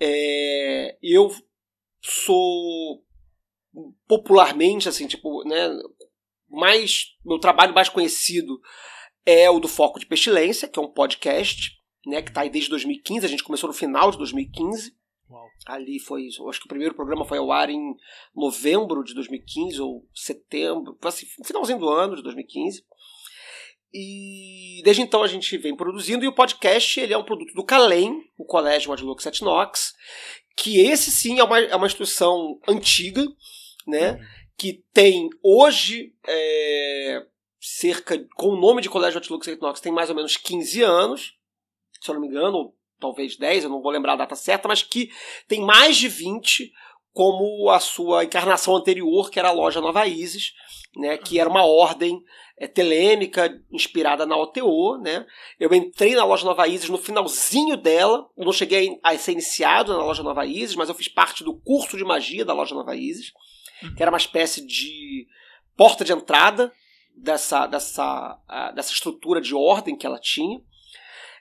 É, 0.00 0.96
eu 1.02 1.30
sou 2.06 3.02
popularmente, 4.06 4.88
assim, 4.88 5.06
tipo, 5.06 5.44
né, 5.44 5.68
mais 6.48 7.16
meu 7.24 7.38
trabalho 7.38 7.74
mais 7.74 7.88
conhecido 7.88 8.60
é 9.24 9.50
o 9.50 9.58
do 9.58 9.68
Foco 9.68 9.98
de 9.98 10.06
Pestilência, 10.06 10.68
que 10.68 10.78
é 10.78 10.82
um 10.82 10.92
podcast, 10.92 11.72
né, 12.06 12.22
que 12.22 12.30
está 12.30 12.42
aí 12.42 12.50
desde 12.50 12.70
2015. 12.70 13.26
A 13.26 13.28
gente 13.28 13.42
começou 13.42 13.68
no 13.68 13.74
final 13.74 14.10
de 14.10 14.18
2015. 14.18 14.94
Uau. 15.28 15.48
Ali 15.66 15.98
foi, 15.98 16.28
acho 16.28 16.60
que 16.60 16.66
o 16.66 16.68
primeiro 16.68 16.94
programa 16.94 17.24
foi 17.24 17.38
ao 17.38 17.50
ar 17.50 17.68
em 17.68 17.94
novembro 18.34 19.02
de 19.02 19.12
2015 19.12 19.80
ou 19.80 20.08
setembro, 20.14 20.96
assim, 21.02 21.26
finalzinho 21.44 21.80
do 21.80 21.88
ano 21.88 22.14
de 22.14 22.22
2015. 22.22 22.84
E 23.92 24.82
desde 24.84 25.02
então 25.02 25.22
a 25.22 25.26
gente 25.26 25.56
vem 25.56 25.76
produzindo 25.76 26.24
e 26.24 26.28
o 26.28 26.34
podcast 26.34 27.00
ele 27.00 27.14
é 27.14 27.18
um 27.18 27.24
produto 27.24 27.54
do 27.54 27.64
Calem, 27.64 28.22
o 28.36 28.44
Colégio 28.44 28.92
Adlux 28.92 29.24
et 29.24 29.40
Nox, 29.42 29.94
que 30.56 30.80
esse 30.80 31.10
sim 31.10 31.38
é 31.38 31.44
uma, 31.44 31.58
é 31.58 31.76
uma 31.76 31.86
instituição 31.86 32.58
antiga, 32.68 33.24
né? 33.86 34.12
Uhum 34.12 34.46
que 34.56 34.84
tem 34.92 35.28
hoje 35.42 36.14
é, 36.26 37.26
cerca, 37.60 38.26
com 38.36 38.48
o 38.48 38.60
nome 38.60 38.80
de 38.80 38.88
Colégio 38.88 39.18
Atilux 39.18 39.46
Equinox, 39.46 39.80
tem 39.80 39.92
mais 39.92 40.08
ou 40.08 40.16
menos 40.16 40.36
15 40.36 40.82
anos, 40.82 41.34
se 42.00 42.10
eu 42.10 42.14
não 42.14 42.22
me 42.22 42.28
engano, 42.28 42.56
ou 42.56 42.76
talvez 42.98 43.36
10, 43.36 43.64
eu 43.64 43.70
não 43.70 43.82
vou 43.82 43.92
lembrar 43.92 44.14
a 44.14 44.16
data 44.16 44.34
certa, 44.34 44.66
mas 44.66 44.82
que 44.82 45.10
tem 45.46 45.60
mais 45.60 45.96
de 45.96 46.08
20 46.08 46.72
como 47.16 47.70
a 47.70 47.80
sua 47.80 48.24
encarnação 48.24 48.76
anterior, 48.76 49.30
que 49.30 49.38
era 49.38 49.48
a 49.48 49.52
loja 49.52 49.80
Nova 49.80 50.06
Isis, 50.06 50.52
né, 50.94 51.16
que 51.16 51.40
era 51.40 51.48
uma 51.48 51.64
ordem 51.64 52.22
é, 52.58 52.66
telêmica 52.66 53.50
inspirada 53.72 54.26
na 54.26 54.36
OTO. 54.36 54.98
Né. 54.98 55.24
Eu 55.58 55.72
entrei 55.72 56.14
na 56.14 56.26
loja 56.26 56.44
Nova 56.44 56.68
Isis 56.68 56.90
no 56.90 56.98
finalzinho 56.98 57.74
dela, 57.74 58.28
eu 58.36 58.44
não 58.44 58.52
cheguei 58.52 59.00
a 59.02 59.16
ser 59.16 59.32
iniciado 59.32 59.96
na 59.96 60.04
loja 60.04 60.22
Nova 60.22 60.44
Isis, 60.44 60.76
mas 60.76 60.90
eu 60.90 60.94
fiz 60.94 61.08
parte 61.08 61.42
do 61.42 61.58
curso 61.58 61.96
de 61.96 62.04
magia 62.04 62.44
da 62.44 62.52
loja 62.52 62.74
Nova 62.74 62.94
Isis 62.94 63.32
que 63.96 64.02
era 64.02 64.10
uma 64.10 64.18
espécie 64.18 64.66
de 64.66 65.26
porta 65.74 66.04
de 66.04 66.12
entrada 66.12 66.70
dessa, 67.16 67.66
dessa, 67.66 68.38
dessa 68.74 68.92
estrutura 68.92 69.40
de 69.40 69.54
ordem 69.54 69.96
que 69.96 70.06
ela 70.06 70.18
tinha. 70.18 70.60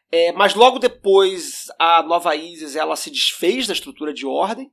É, 0.10 0.32
mas 0.32 0.54
logo 0.54 0.80
depois 0.80 1.66
a 1.78 2.02
Nova 2.02 2.34
Isis 2.34 2.78
ela 2.78 2.96
se 2.96 3.10
desfez 3.10 3.68
da 3.68 3.74
estrutura 3.74 4.14
de 4.14 4.26
ordem 4.26 4.72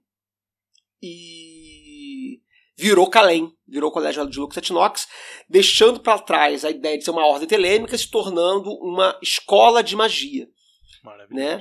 e 1.03 2.41
virou 2.77 3.11
Calem, 3.11 3.53
virou 3.67 3.91
o 3.91 3.93
Colégio 3.93 4.29
de 4.29 4.38
Lux 4.38 4.57
Etnox, 4.57 5.09
deixando 5.49 6.01
para 6.01 6.19
trás 6.19 6.65
a 6.65 6.71
ideia 6.71 6.97
de 6.97 7.05
ser 7.05 7.11
uma 7.11 7.27
ordem 7.27 7.49
telêmica, 7.49 7.97
se 7.99 8.11
tornando 8.11 8.71
uma 8.81 9.19
escola 9.23 9.83
de 9.83 9.97
magia. 9.97 10.49
Né? 11.31 11.61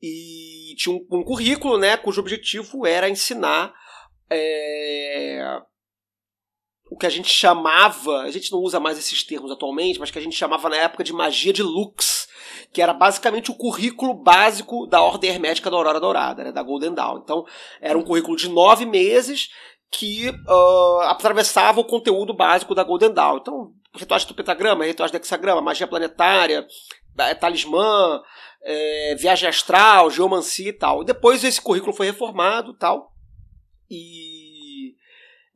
E 0.00 0.74
tinha 0.76 0.94
um, 0.94 1.06
um 1.10 1.24
currículo 1.24 1.78
né, 1.78 1.96
cujo 1.96 2.20
objetivo 2.20 2.86
era 2.86 3.08
ensinar 3.08 3.74
é, 4.30 5.60
o 6.90 6.96
que 6.96 7.06
a 7.06 7.10
gente 7.10 7.28
chamava, 7.28 8.22
a 8.22 8.30
gente 8.30 8.52
não 8.52 8.60
usa 8.60 8.78
mais 8.78 8.98
esses 8.98 9.24
termos 9.24 9.50
atualmente, 9.50 9.98
mas 9.98 10.10
que 10.10 10.18
a 10.18 10.22
gente 10.22 10.36
chamava 10.36 10.68
na 10.68 10.76
época 10.76 11.04
de 11.04 11.12
magia 11.12 11.52
de 11.52 11.62
lux, 11.62 12.27
que 12.72 12.82
era 12.82 12.92
basicamente 12.92 13.50
o 13.50 13.54
currículo 13.54 14.14
básico 14.14 14.86
da 14.86 15.02
Ordem 15.02 15.30
Hermética 15.30 15.70
da 15.70 15.76
Aurora 15.76 16.00
Dourada, 16.00 16.44
né, 16.44 16.52
da 16.52 16.62
Golden 16.62 16.94
Dawn. 16.94 17.18
Então, 17.18 17.44
era 17.80 17.98
um 17.98 18.04
currículo 18.04 18.36
de 18.36 18.48
nove 18.48 18.84
meses 18.84 19.48
que 19.90 20.28
uh, 20.28 21.00
atravessava 21.02 21.80
o 21.80 21.84
conteúdo 21.84 22.34
básico 22.34 22.74
da 22.74 22.84
Golden 22.84 23.12
Dawn. 23.12 23.38
Então, 23.38 23.72
rituais 23.94 24.24
do 24.24 24.34
pentagrama, 24.34 24.84
rituais 24.84 25.10
do 25.10 25.16
hexagrama, 25.16 25.62
magia 25.62 25.86
planetária, 25.86 26.66
talismã, 27.40 28.20
é, 28.62 29.16
viagem 29.18 29.48
astral, 29.48 30.10
geomancia 30.10 30.68
e 30.68 30.72
tal. 30.72 31.04
Depois 31.04 31.42
esse 31.42 31.60
currículo 31.60 31.92
foi 31.92 32.06
reformado 32.06 32.74
tal 32.74 33.12
e 33.90 34.94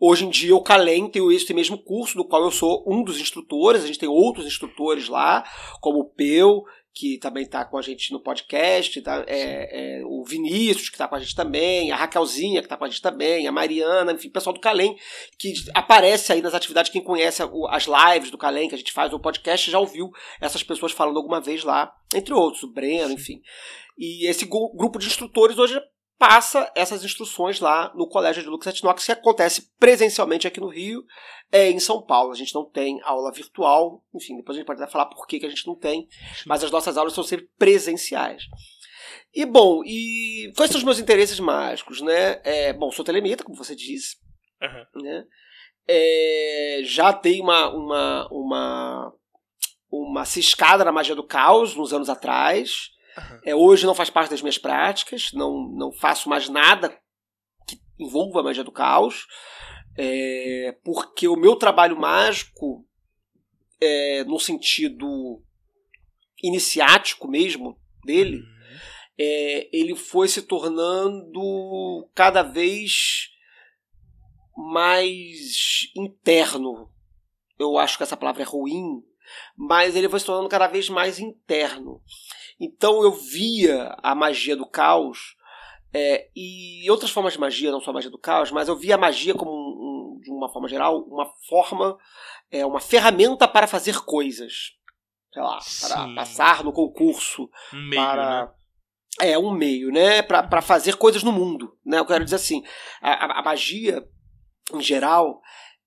hoje 0.01 0.25
em 0.25 0.31
dia 0.31 0.57
o 0.57 0.62
Calem 0.62 1.09
tem 1.09 1.27
esse 1.35 1.53
mesmo 1.53 1.79
curso, 1.79 2.16
do 2.16 2.27
qual 2.27 2.42
eu 2.42 2.51
sou 2.51 2.85
um 2.87 3.05
dos 3.05 3.20
instrutores. 3.20 3.85
A 3.85 3.87
gente 3.87 3.98
tem 3.98 4.09
outros 4.09 4.46
instrutores 4.46 5.09
lá, 5.09 5.44
como 5.81 6.01
o 6.01 6.11
Peu, 6.11 6.62
que 6.95 7.19
também 7.19 7.45
está 7.45 7.65
com 7.65 7.79
a 7.79 7.83
gente 7.83 8.13
no 8.13 8.21
podcast, 8.21 9.01
tá? 9.01 9.25
é, 9.27 10.01
é, 10.01 10.05
o 10.05 10.23
Vinícius, 10.25 10.91
que 10.91 10.95
está 10.95 11.09
com 11.09 11.15
a 11.15 11.19
gente 11.19 11.35
também, 11.35 11.91
a 11.91 11.97
Raquelzinha, 11.97 12.61
que 12.61 12.67
está 12.67 12.77
com 12.77 12.85
a 12.85 12.89
gente 12.89 13.01
também, 13.01 13.47
a 13.47 13.53
Mariana, 13.53 14.13
enfim, 14.13 14.29
o 14.29 14.33
pessoal 14.33 14.53
do 14.53 14.61
Calem, 14.61 14.97
que 15.39 15.55
aparece 15.75 16.33
aí 16.33 16.43
nas 16.43 16.55
atividades. 16.55 16.93
Quem 16.93 17.03
conhece 17.03 17.43
as 17.71 17.87
lives 17.87 18.31
do 18.31 18.37
Calem 18.37 18.69
que 18.69 18.75
a 18.75 18.79
gente 18.79 18.93
faz, 18.93 19.13
o 19.13 19.19
podcast, 19.19 19.71
já 19.71 19.79
ouviu 19.79 20.11
essas 20.41 20.63
pessoas 20.63 20.93
falando 20.93 21.17
alguma 21.17 21.41
vez 21.41 21.65
lá, 21.65 21.91
entre 22.15 22.35
outros, 22.35 22.63
o 22.63 22.73
Breno, 22.73 23.13
enfim. 23.13 23.41
E 23.97 24.29
esse 24.29 24.45
grupo 24.45 24.99
de 24.99 25.07
instrutores 25.07 25.59
hoje 25.59 25.81
passa 26.23 26.71
essas 26.77 27.03
instruções 27.03 27.59
lá 27.59 27.93
no 27.97 28.07
Colégio 28.09 28.45
de 28.45 28.49
Lucas 28.49 28.73
Etnox, 28.73 29.05
que 29.05 29.11
acontece 29.11 29.73
presencialmente 29.77 30.47
aqui 30.47 30.61
no 30.61 30.69
Rio, 30.69 31.05
é, 31.51 31.69
em 31.69 31.81
São 31.81 32.01
Paulo. 32.01 32.31
A 32.31 32.37
gente 32.37 32.55
não 32.55 32.65
tem 32.65 33.01
aula 33.03 33.33
virtual, 33.33 34.05
enfim, 34.15 34.37
depois 34.37 34.57
a 34.57 34.61
gente 34.61 34.67
pode 34.69 34.81
até 34.81 34.89
falar 34.89 35.07
por 35.07 35.27
que, 35.27 35.41
que 35.41 35.47
a 35.47 35.49
gente 35.49 35.67
não 35.67 35.75
tem, 35.75 36.07
mas 36.47 36.63
as 36.63 36.71
nossas 36.71 36.97
aulas 36.97 37.13
são 37.13 37.25
sempre 37.25 37.49
presenciais. 37.59 38.45
E 39.35 39.45
bom, 39.45 39.83
e 39.85 40.53
quais 40.57 40.71
são 40.71 40.79
os 40.79 40.85
meus 40.85 41.01
interesses 41.01 41.41
mágicos, 41.41 42.01
né? 42.01 42.41
É, 42.45 42.73
bom, 42.73 42.93
sou 42.93 43.05
telemita, 43.05 43.43
como 43.43 43.59
você 43.59 43.75
disse, 43.75 44.17
Uhum. 44.63 45.03
né? 45.03 45.25
É, 45.89 46.83
já 46.85 47.11
dei 47.11 47.41
uma, 47.41 47.69
uma, 47.69 48.29
uma, 48.31 49.13
uma 49.91 50.25
ciscada 50.25 50.85
na 50.85 50.93
magia 50.93 51.17
do 51.17 51.27
caos 51.27 51.77
uns 51.77 51.93
anos 51.93 52.09
atrás. 52.09 52.93
Uhum. 53.16 53.40
É, 53.44 53.55
hoje 53.55 53.87
não 53.87 53.94
faz 53.94 54.11
parte 54.11 54.31
das 54.31 54.42
minhas 54.42 54.59
práticas, 54.59 55.33
não, 55.33 55.68
não 55.68 55.92
faço 55.92 56.29
mais 56.29 56.48
nada 56.48 56.88
que 57.66 57.81
envolva 57.98 58.40
a 58.40 58.42
magia 58.42 58.64
do 58.64 58.72
caos, 58.72 59.27
é, 59.96 60.77
porque 60.85 61.29
o 61.29 61.37
meu 61.37 61.57
trabalho 61.57 61.98
mágico, 61.98 62.87
é, 63.81 64.25
no 64.25 64.38
sentido 64.38 65.42
iniciático 66.42 67.29
mesmo 67.29 67.79
dele, 68.05 68.42
é, 69.18 69.68
ele 69.72 69.94
foi 69.94 70.29
se 70.29 70.42
tornando 70.42 72.09
cada 72.14 72.42
vez 72.42 73.31
mais 74.57 75.90
interno. 75.96 76.90
Eu 77.59 77.79
acho 77.79 77.96
que 77.96 78.03
essa 78.03 78.16
palavra 78.16 78.42
é 78.42 78.46
ruim, 78.46 79.03
mas 79.57 79.94
ele 79.94 80.09
foi 80.09 80.20
se 80.20 80.27
tornando 80.27 80.48
cada 80.48 80.66
vez 80.66 80.88
mais 80.88 81.18
interno. 81.18 82.03
Então 82.64 83.03
eu 83.03 83.11
via 83.11 83.94
a 84.03 84.14
magia 84.14 84.55
do 84.55 84.64
caos 84.64 85.37
é, 85.92 86.29
e 86.37 86.88
outras 86.90 87.11
formas 87.11 87.33
de 87.33 87.40
magia, 87.40 87.72
não 87.72 87.81
só 87.81 87.90
a 87.90 87.94
magia 87.94 88.11
do 88.11 88.18
caos, 88.18 88.51
mas 88.53 88.68
eu 88.68 88.77
via 88.77 88.94
a 88.94 88.98
magia 88.98 89.35
como, 89.35 89.51
um, 89.51 90.14
um, 90.16 90.20
de 90.20 90.31
uma 90.31 90.48
forma 90.48 90.68
geral, 90.68 91.01
uma 91.03 91.27
forma, 91.48 91.98
é, 92.51 92.64
uma 92.64 92.81
ferramenta 92.81 93.48
para 93.48 93.66
fazer 93.66 93.98
coisas. 94.05 94.72
Sei 95.33 95.42
lá, 95.42 95.57
para 95.57 95.62
Sim. 96.07 96.14
passar 96.14 96.62
no 96.62 96.72
concurso, 96.72 97.48
Um 97.75 97.88
meio, 97.88 98.03
para 98.03 98.46
né? 98.46 98.53
é 99.33 99.38
um 99.38 99.51
meio, 99.51 99.90
né, 99.90 100.22
para 100.22 100.61
fazer 100.62 100.96
coisas 100.96 101.22
no 101.22 101.33
mundo, 101.33 101.77
né? 101.85 101.98
Eu 101.98 102.07
quero 102.07 102.22
dizer 102.25 102.37
assim, 102.37 102.62
a, 103.01 103.11
a- 103.11 103.40
a 103.40 103.42
magia 103.42 104.07
em 104.72 104.81
geral, 104.83 105.40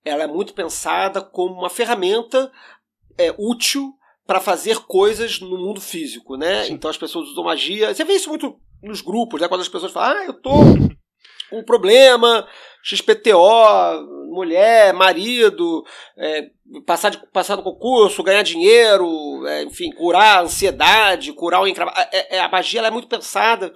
ela 0.03 0.23
é 0.23 0.27
muito 0.27 0.53
pensada 0.53 1.21
como 1.21 1.53
uma 1.53 1.69
ferramenta 1.69 2.51
é, 3.17 3.33
útil 3.37 3.93
para 4.25 4.39
fazer 4.39 4.79
coisas 4.85 5.39
no 5.39 5.57
mundo 5.57 5.79
físico, 5.79 6.35
né? 6.35 6.63
Sim. 6.63 6.73
Então 6.73 6.89
as 6.89 6.97
pessoas 6.97 7.29
usam 7.29 7.43
magia. 7.43 7.93
Você 7.93 8.03
vê 8.03 8.13
isso 8.13 8.29
muito 8.29 8.59
nos 8.81 9.01
grupos, 9.01 9.39
né? 9.41 9.47
Quando 9.47 9.61
as 9.61 9.69
pessoas 9.69 9.91
falam, 9.91 10.17
ah, 10.17 10.25
eu 10.25 10.33
tô 10.33 10.51
com 11.49 11.59
um 11.59 11.63
problema, 11.63 12.47
XPTO, 12.83 14.01
mulher, 14.31 14.93
marido, 14.93 15.83
é, 16.17 16.49
passar, 16.85 17.11
de, 17.11 17.17
passar 17.31 17.55
no 17.55 17.63
concurso, 17.63 18.23
ganhar 18.23 18.41
dinheiro, 18.43 19.45
é, 19.47 19.63
enfim, 19.63 19.91
curar 19.91 20.39
a 20.39 20.41
ansiedade, 20.41 21.33
curar 21.33 21.61
o 21.61 21.67
encravado. 21.67 21.97
É, 22.11 22.37
é, 22.37 22.39
a 22.39 22.49
magia 22.49 22.81
é 22.81 22.91
muito 22.91 23.07
pensada 23.07 23.73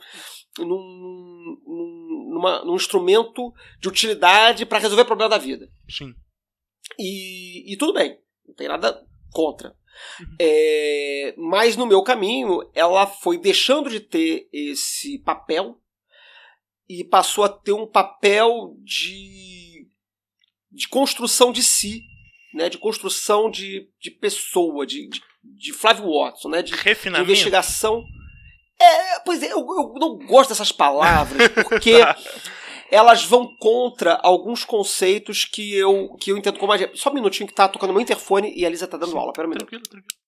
num, 0.58 0.66
num, 0.66 2.30
numa- 2.34 2.66
num 2.66 2.76
instrumento 2.76 3.54
de 3.80 3.88
utilidade 3.88 4.66
para 4.66 4.80
resolver 4.80 5.04
o 5.04 5.08
problema 5.08 5.30
da 5.30 5.38
vida. 5.38 5.70
Sim. 5.90 6.14
E, 6.98 7.72
e 7.74 7.78
tudo 7.78 7.94
bem, 7.94 8.18
não 8.48 8.56
tem 8.56 8.68
nada 8.68 9.00
contra. 9.32 9.76
É, 10.40 11.34
mas 11.38 11.76
no 11.76 11.86
meu 11.86 12.02
caminho, 12.02 12.62
ela 12.74 13.06
foi 13.06 13.38
deixando 13.38 13.90
de 13.90 14.00
ter 14.00 14.48
esse 14.52 15.20
papel 15.20 15.78
e 16.88 17.04
passou 17.04 17.44
a 17.44 17.50
ter 17.50 17.74
um 17.74 17.86
papel 17.86 18.76
de, 18.84 19.88
de 20.72 20.88
construção 20.88 21.52
de 21.52 21.62
si, 21.62 22.02
né, 22.54 22.70
de 22.70 22.78
construção 22.78 23.50
de, 23.50 23.90
de 24.02 24.10
pessoa, 24.10 24.86
de, 24.86 25.08
de, 25.08 25.22
de 25.44 25.74
Flávio 25.74 26.12
Watson, 26.12 26.50
né, 26.50 26.62
de, 26.62 26.72
de 26.72 27.22
investigação. 27.22 28.04
É, 28.82 29.20
pois 29.20 29.44
é, 29.44 29.52
eu, 29.52 29.60
eu 29.60 29.94
não 30.00 30.18
gosto 30.18 30.50
dessas 30.50 30.72
palavras, 30.72 31.50
porque 31.68 31.96
elas 32.92 33.24
vão 33.24 33.56
contra 33.58 34.16
alguns 34.16 34.66
conceitos 34.66 35.46
que 35.46 35.76
eu, 35.76 36.16
que 36.20 36.32
eu 36.32 36.38
entendo 36.38 36.60
como. 36.60 36.74
Só 36.96 37.10
um 37.10 37.14
minutinho 37.14 37.48
que 37.48 37.54
tá 37.54 37.68
tocando 37.68 37.94
meu 37.94 38.02
interfone 38.02 38.54
e 38.56 38.66
a 38.66 38.70
Lisa 38.70 38.88
tá 38.88 38.98
dando 38.98 39.18
aula. 39.18 39.34
Pera 39.34 39.48
um 39.48 39.52
minuto. 39.52 39.68
Tranquilo, 39.68 39.84
tranquilo. 39.84 40.20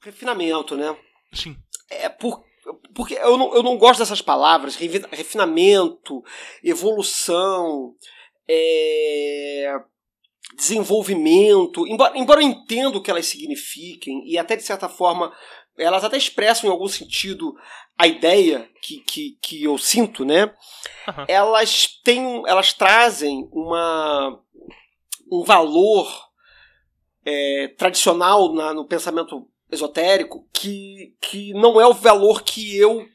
Refinamento, 0.00 0.76
né? 0.76 0.96
Sim. 1.32 1.56
É 1.90 2.08
por, 2.08 2.42
porque 2.94 3.14
eu 3.14 3.36
não, 3.36 3.54
eu 3.54 3.62
não 3.62 3.76
gosto 3.76 4.00
dessas 4.00 4.22
palavras. 4.22 4.76
Refinamento, 4.76 6.22
evolução, 6.62 7.94
é, 8.48 9.80
desenvolvimento. 10.56 11.86
Embora, 11.86 12.18
embora 12.18 12.40
eu 12.40 12.46
entenda 12.46 12.96
o 12.96 13.02
que 13.02 13.10
elas 13.10 13.26
signifiquem, 13.26 14.22
e 14.26 14.38
até 14.38 14.56
de 14.56 14.62
certa 14.62 14.88
forma 14.88 15.32
elas 15.78 16.04
até 16.04 16.16
expressam 16.16 16.68
em 16.68 16.72
algum 16.72 16.88
sentido 16.88 17.54
a 17.96 18.06
ideia 18.06 18.68
que, 18.82 18.98
que, 19.00 19.38
que 19.40 19.64
eu 19.64 19.76
sinto, 19.78 20.24
né? 20.24 20.54
Aham. 21.08 21.24
Elas 21.28 21.86
têm, 22.04 22.42
elas 22.46 22.72
trazem 22.72 23.48
uma, 23.52 24.40
um 25.30 25.42
valor 25.42 26.08
é, 27.24 27.68
tradicional 27.76 28.52
na- 28.54 28.72
no 28.74 28.86
pensamento 28.86 29.48
esotérico 29.70 30.48
que, 30.52 31.14
que 31.20 31.52
não 31.52 31.80
é 31.80 31.86
o 31.86 31.92
valor 31.94 32.42
que 32.42 32.76
eu 32.76 33.06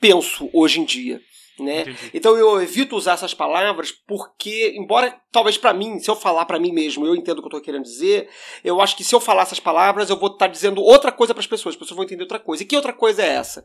penso 0.00 0.48
hoje 0.52 0.80
em 0.80 0.84
dia. 0.84 1.20
Né? 1.58 1.80
Entendi. 1.80 2.10
Então 2.14 2.36
eu 2.36 2.62
evito 2.62 2.96
usar 2.96 3.14
essas 3.14 3.34
palavras 3.34 3.90
porque, 3.90 4.74
embora 4.76 5.20
talvez 5.32 5.58
pra 5.58 5.74
mim, 5.74 5.98
se 5.98 6.08
eu 6.08 6.14
falar 6.14 6.44
pra 6.44 6.58
mim 6.60 6.72
mesmo, 6.72 7.04
eu 7.04 7.16
entendo 7.16 7.38
o 7.38 7.42
que 7.42 7.46
eu 7.46 7.58
tô 7.58 7.60
querendo 7.60 7.82
dizer, 7.82 8.28
eu 8.62 8.80
acho 8.80 8.96
que 8.96 9.02
se 9.02 9.14
eu 9.14 9.20
falar 9.20 9.42
essas 9.42 9.58
palavras, 9.58 10.08
eu 10.08 10.16
vou 10.16 10.30
estar 10.30 10.46
dizendo 10.46 10.80
outra 10.80 11.10
coisa 11.10 11.34
para 11.34 11.40
as 11.40 11.46
pessoas, 11.46 11.74
as 11.74 11.78
pessoas 11.78 11.96
vão 11.96 12.04
entender 12.04 12.22
outra 12.22 12.38
coisa. 12.38 12.62
E 12.62 12.66
que 12.66 12.76
outra 12.76 12.92
coisa 12.92 13.22
é 13.22 13.28
essa? 13.28 13.64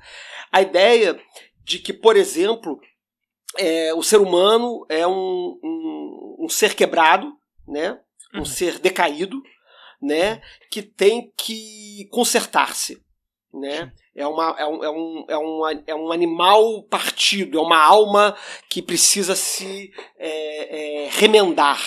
A 0.52 0.62
ideia 0.62 1.20
de 1.64 1.78
que, 1.80 1.94
por 1.94 2.16
exemplo, 2.18 2.80
é, 3.58 3.94
o 3.94 4.02
ser 4.02 4.20
humano 4.20 4.86
é 4.90 5.06
um, 5.06 5.60
um, 5.64 6.36
um 6.46 6.50
ser 6.50 6.74
quebrado, 6.76 7.32
né? 7.68 8.00
um 8.34 8.40
Uhum. 8.40 8.46
ser 8.46 8.80
decaído, 8.80 9.40
né? 10.02 10.42
que 10.72 10.82
tem 10.82 11.32
que 11.38 12.08
consertar-se. 12.10 13.00
Né? 13.54 13.94
É, 14.16 14.28
uma, 14.28 14.56
é, 14.60 14.66
um, 14.68 14.84
é, 14.84 14.90
um, 14.90 15.26
é, 15.28 15.38
um, 15.38 15.84
é 15.88 15.96
um 15.96 16.12
animal 16.12 16.84
partido, 16.84 17.58
é 17.58 17.62
uma 17.62 17.84
alma 17.84 18.36
que 18.70 18.82
precisa 18.82 19.36
se 19.36 19.92
é, 20.18 21.06
é, 21.06 21.10
remendar. 21.12 21.80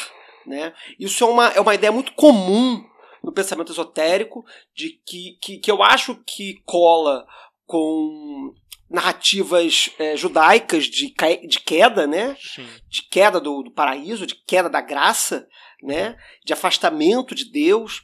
Né? 0.44 0.72
Isso 0.98 1.22
é 1.22 1.26
uma, 1.26 1.48
é 1.48 1.60
uma 1.60 1.74
ideia 1.74 1.92
muito 1.92 2.12
comum 2.14 2.84
no 3.22 3.32
pensamento 3.32 3.72
esotérico, 3.72 4.44
de 4.74 5.00
que, 5.04 5.36
que, 5.40 5.58
que 5.58 5.70
eu 5.70 5.82
acho 5.82 6.14
que 6.24 6.62
cola 6.64 7.26
com 7.64 8.54
narrativas 8.88 9.90
é, 9.98 10.16
judaicas 10.16 10.84
de, 10.84 11.12
de 11.48 11.60
queda, 11.60 12.06
né? 12.06 12.36
Sim. 12.40 12.66
de 12.88 13.02
queda 13.02 13.40
do, 13.40 13.62
do 13.64 13.72
paraíso, 13.72 14.26
de 14.26 14.36
queda 14.46 14.70
da 14.70 14.80
graça, 14.80 15.46
né? 15.82 16.16
de 16.44 16.52
afastamento 16.52 17.34
de 17.34 17.50
Deus, 17.50 18.02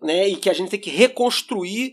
né? 0.00 0.26
e 0.28 0.36
que 0.36 0.48
a 0.48 0.54
gente 0.54 0.70
tem 0.70 0.80
que 0.80 0.90
reconstruir 0.90 1.92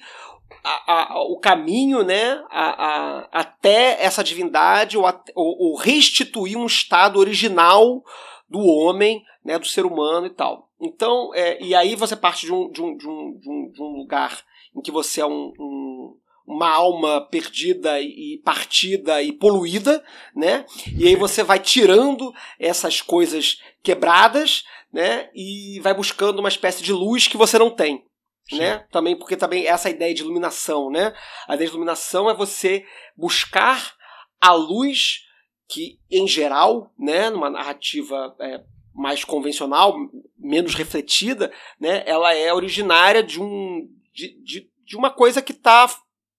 a- 0.64 1.14
a- 1.14 1.22
o 1.24 1.38
caminho 1.40 2.04
né? 2.04 2.42
a- 2.50 3.30
até 3.32 4.04
essa 4.04 4.24
divindade 4.24 4.98
ou, 4.98 5.06
ou- 5.36 5.58
ou 5.60 5.76
restituir 5.78 6.58
um 6.58 6.66
estado 6.66 7.20
original 7.20 8.04
do 8.50 8.60
homem, 8.60 9.22
né? 9.44 9.58
do 9.58 9.66
ser 9.66 9.86
humano 9.86 10.28
e 10.28 10.32
tal. 10.32 10.70
Então, 10.82 11.34
é, 11.34 11.62
e 11.64 11.74
aí 11.74 11.96
você 11.96 12.16
parte 12.16 12.46
de 12.46 12.54
um, 12.54 12.70
de 12.70 12.82
um, 12.82 12.96
de 12.98 13.08
um, 13.08 13.38
de 13.40 13.50
um, 13.50 13.72
de 13.72 13.82
um 13.82 13.98
lugar 13.98 14.42
em 14.76 14.82
que 14.82 14.92
você 14.92 15.22
é 15.22 15.26
um- 15.26 15.54
um, 15.60 16.14
uma 16.46 16.70
alma 16.70 17.22
perdida 17.32 18.02
e 18.02 18.42
partida 18.44 19.22
e 19.24 19.32
poluída, 19.32 20.04
né? 20.36 20.66
E 20.98 21.08
aí 21.08 21.16
você 21.16 21.42
vai 21.42 21.58
tirando 21.58 22.34
essas 22.60 23.02
coisas 23.02 23.60
quebradas, 23.82 24.64
né? 24.92 25.30
E 25.34 25.80
vai 25.82 25.94
buscando 25.94 26.40
uma 26.40 26.50
espécie 26.50 26.84
de 26.84 26.92
luz 26.92 27.28
que 27.28 27.38
você 27.38 27.58
não 27.58 27.70
tem, 27.70 28.04
Né? 28.52 28.80
Também 28.92 29.18
porque 29.18 29.38
também 29.38 29.66
essa 29.66 29.90
ideia 29.90 30.14
de 30.14 30.22
iluminação, 30.22 30.90
né? 30.90 31.14
A 31.48 31.56
ideia 31.56 31.70
de 31.70 31.76
iluminação 31.76 32.30
é 32.30 32.34
você 32.34 32.86
buscar 33.16 33.96
a 34.40 34.54
luz 34.54 35.22
que, 35.68 36.00
em 36.12 36.28
geral, 36.28 36.92
né, 37.00 37.30
numa 37.30 37.50
narrativa 37.50 38.36
é, 38.40 38.62
mais 38.94 39.24
convencional, 39.24 39.96
menos 40.38 40.76
refletida, 40.76 41.52
né, 41.80 42.04
ela 42.06 42.36
é 42.36 42.54
originária 42.54 43.24
de 43.24 43.42
um 43.42 43.90
de, 44.14 44.40
de, 44.44 44.70
de 44.86 44.96
uma 44.98 45.10
coisa 45.10 45.42
que 45.42 45.54
está 45.54 45.90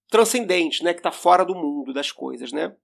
transcendente, 0.08 0.84
né, 0.84 0.92
que 0.92 1.00
está 1.00 1.10
fora 1.10 1.44
do 1.44 1.54
mundo 1.54 1.92
das 1.92 2.12
coisas, 2.12 2.52
né? 2.52 2.76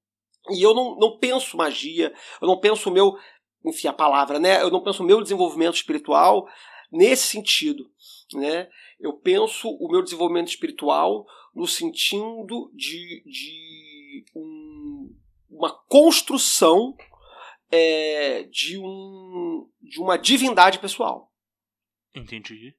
E 0.49 0.63
eu 0.63 0.75
não, 0.75 0.97
não 0.97 1.19
penso 1.19 1.57
magia, 1.57 2.13
eu 2.41 2.49
não 2.49 2.59
penso 2.59 2.89
o 2.89 2.93
meu, 2.93 3.17
enfim, 3.65 3.87
a 3.87 3.93
palavra, 3.93 4.39
né? 4.39 4.63
Eu 4.63 4.71
não 4.71 4.83
penso 4.83 5.03
o 5.03 5.07
meu 5.07 5.23
desenvolvimento 5.23 5.75
espiritual 5.75 6.49
nesse 6.91 7.29
sentido, 7.29 7.89
né? 8.35 8.69
Eu 8.99 9.13
penso 9.15 9.69
o 9.69 9.91
meu 9.91 10.03
desenvolvimento 10.03 10.49
espiritual 10.49 11.27
no 11.55 11.67
sentido 11.67 12.71
de, 12.75 13.23
de 13.27 14.25
um, 14.35 15.15
uma 15.49 15.73
construção 15.89 16.95
é, 17.71 18.45
de, 18.45 18.79
um, 18.79 19.69
de 19.81 20.01
uma 20.01 20.17
divindade 20.17 20.79
pessoal. 20.79 21.33
Entendi. 22.15 22.75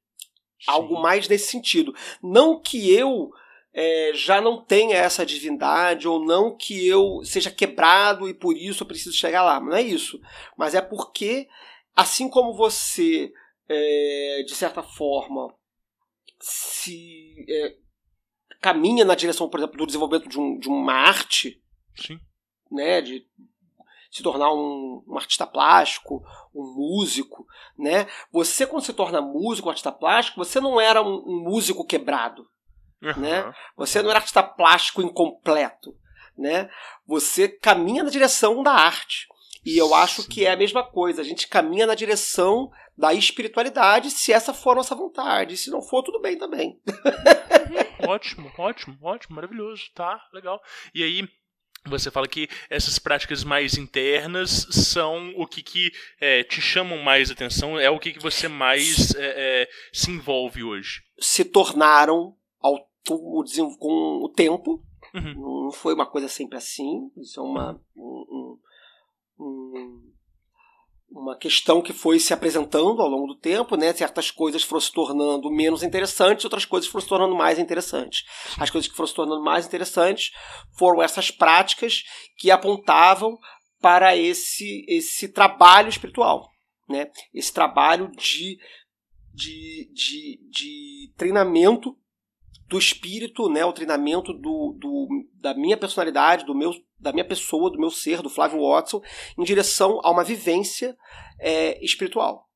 Algo 0.68 0.96
Sim. 0.96 1.02
mais 1.02 1.28
nesse 1.28 1.50
sentido. 1.50 1.94
Não 2.22 2.60
que 2.62 2.94
eu 2.94 3.32
é, 3.74 4.12
já 4.14 4.42
não 4.42 4.64
tenha 4.64 4.98
essa 4.98 5.26
divindade, 5.26 6.08
ou 6.08 6.24
não 6.24 6.56
que 6.56 6.86
eu 6.86 7.24
seja 7.24 7.50
quebrado 7.50 8.28
e 8.28 8.34
por 8.34 8.56
isso 8.56 8.84
eu 8.84 8.88
preciso 8.88 9.16
chegar 9.16 9.44
lá. 9.44 9.60
Não 9.60 9.74
é 9.74 9.82
isso. 9.82 10.20
Mas 10.58 10.76
é 10.76 10.82
porque, 10.82 11.48
assim 11.96 12.30
como 12.30 12.54
você, 12.54 13.32
é, 13.72 14.44
de 14.44 14.56
certa 14.56 14.84
forma, 14.84 15.54
se 16.40 17.46
é, 17.50 17.76
caminha 18.60 19.06
na 19.06 19.16
direção, 19.16 19.50
por 19.50 19.60
exemplo, 19.60 19.78
do 19.78 19.86
desenvolvimento 19.86 20.30
de, 20.30 20.40
um, 20.40 20.58
de 20.58 20.68
uma 20.68 20.94
arte, 20.94 21.62
Sim. 21.96 22.20
né, 22.72 23.02
de 23.02 23.26
se 24.12 24.22
tornar 24.22 24.54
um, 24.54 25.04
um, 25.08 25.18
artista 25.18 25.48
plástico, 25.48 26.22
um 26.54 26.74
músico, 26.76 27.48
né? 27.78 28.08
Você 28.30 28.68
quando 28.68 28.84
se 28.84 28.92
torna 28.92 29.22
músico, 29.22 29.70
artista 29.70 29.92
plástico, 29.92 30.44
você 30.44 30.60
não 30.60 30.82
era 30.82 31.02
um, 31.02 31.24
um 31.26 31.44
músico 31.44 31.86
quebrado, 31.86 32.46
Uhum. 33.02 33.20
né? 33.22 33.54
Você 33.76 34.02
não 34.02 34.10
era 34.12 34.20
artista 34.20 34.44
plástico 34.44 35.02
incompleto, 35.02 35.96
né? 36.38 36.70
Você 37.08 37.48
caminha 37.48 38.04
na 38.04 38.12
direção 38.12 38.62
da 38.62 38.72
arte. 38.72 39.28
E 39.66 39.78
eu 39.78 39.94
acho 39.94 40.28
que 40.28 40.46
é 40.46 40.52
a 40.52 40.58
mesma 40.58 40.84
coisa. 40.84 41.22
A 41.22 41.26
gente 41.26 41.48
caminha 41.48 41.86
na 41.86 41.96
direção 41.96 42.72
da 42.98 43.14
espiritualidade, 43.14 44.12
se 44.12 44.32
essa 44.32 44.54
for 44.54 44.72
a 44.72 44.76
nossa 44.76 44.96
vontade. 44.96 45.58
Se 45.58 45.70
não 45.70 45.82
for, 45.82 46.04
tudo 46.04 46.20
bem 46.20 46.38
também. 46.38 46.80
ótimo, 48.08 48.52
ótimo, 48.58 48.98
ótimo, 49.02 49.36
maravilhoso, 49.36 49.84
tá, 49.96 50.24
legal. 50.34 50.62
E 50.94 51.04
aí, 51.04 51.28
você 51.86 52.12
fala 52.12 52.28
que 52.28 52.48
essas 52.70 53.00
práticas 53.00 53.44
mais 53.44 53.78
internas 53.78 54.68
são 54.72 55.34
o 55.36 55.48
que, 55.48 55.64
que 55.64 55.92
é, 56.20 56.44
te 56.44 56.62
chamam 56.62 57.00
mais 57.00 57.32
atenção, 57.32 57.80
é 57.80 57.90
o 57.90 58.00
que, 58.00 58.14
que 58.14 58.22
você 58.22 58.48
mais 58.48 59.16
é, 59.16 59.64
é, 59.64 59.70
se 59.92 60.12
envolve 60.12 60.64
hoje. 60.64 61.02
Se 61.20 61.44
tornaram, 61.44 62.36
ao, 62.60 62.88
com 63.08 64.24
o 64.24 64.30
tempo, 64.30 64.84
uhum. 65.14 65.64
não 65.64 65.72
foi 65.72 65.94
uma 65.96 66.06
coisa 66.06 66.28
sempre 66.28 66.58
assim, 66.58 67.10
isso 67.18 67.40
é 67.40 67.44
uma, 67.44 67.82
um, 67.96 68.58
um, 69.42 70.12
uma 71.10 71.38
questão 71.38 71.82
que 71.82 71.92
foi 71.92 72.20
se 72.20 72.34
apresentando 72.34 73.02
ao 73.02 73.10
longo 73.10 73.28
do 73.28 73.36
tempo, 73.36 73.76
né? 73.76 73.94
Certas 73.94 74.32
coisas 74.32 74.64
foram 74.64 74.80
se 74.80 74.92
tornando 74.92 75.52
menos 75.52 75.84
interessantes, 75.84 76.46
outras 76.46 76.66
coisas 76.66 76.90
foram 76.90 77.02
se 77.02 77.10
tornando 77.10 77.36
mais 77.36 77.60
interessantes. 77.60 78.24
As 78.58 78.70
coisas 78.70 78.90
que 78.90 78.96
foram 78.96 79.08
se 79.08 79.16
tornando 79.16 79.44
mais 79.44 79.66
interessantes 79.66 80.32
foram 80.78 81.02
essas 81.02 81.30
práticas 81.30 82.04
que 82.38 82.50
apontavam 82.50 83.38
para 83.82 84.16
esse, 84.16 84.86
esse 84.88 85.30
trabalho 85.30 85.90
espiritual, 85.90 86.50
né? 86.88 87.08
Esse 87.34 87.52
trabalho 87.52 88.10
de, 88.12 88.58
de, 89.34 89.92
de, 89.94 90.40
de 90.50 91.14
treinamento 91.18 91.98
do 92.72 92.80
espírito, 92.80 93.50
né, 93.50 93.66
o 93.66 93.74
treinamento 93.74 94.32
do, 94.32 94.74
do, 94.80 95.10
da 95.42 95.54
minha 95.54 95.76
personalidade, 95.76 96.46
do 96.46 96.56
meu, 96.56 96.72
da 96.98 97.12
minha 97.12 97.28
pessoa, 97.28 97.70
do 97.70 97.78
meu 97.78 97.92
ser, 97.92 98.22
do 98.22 98.30
Flávio 98.30 98.62
Watson, 98.62 99.02
em 99.38 99.44
direção 99.44 100.00
a 100.02 100.10
uma 100.10 100.24
vivência 100.24 100.98
é, 101.38 101.84
espiritual. 101.84 102.48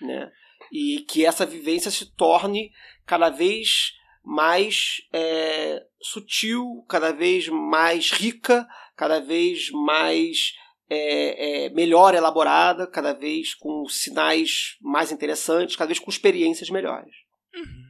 Né? 0.00 0.30
E 0.72 1.00
que 1.08 1.26
essa 1.26 1.44
vivência 1.44 1.90
se 1.90 2.14
torne 2.14 2.70
cada 3.04 3.30
vez 3.30 3.94
mais 4.22 5.02
é, 5.12 5.82
sutil, 6.00 6.86
cada 6.88 7.12
vez 7.12 7.48
mais 7.48 8.12
rica, 8.12 8.68
cada 8.96 9.18
vez 9.18 9.70
mais 9.72 10.54
é, 10.88 11.64
é, 11.66 11.70
melhor 11.70 12.14
elaborada, 12.14 12.86
cada 12.86 13.12
vez 13.12 13.56
com 13.56 13.88
sinais 13.88 14.76
mais 14.80 15.10
interessantes, 15.10 15.74
cada 15.74 15.88
vez 15.88 15.98
com 15.98 16.10
experiências 16.10 16.70
melhores. 16.70 17.12
Uhum, 17.52 17.83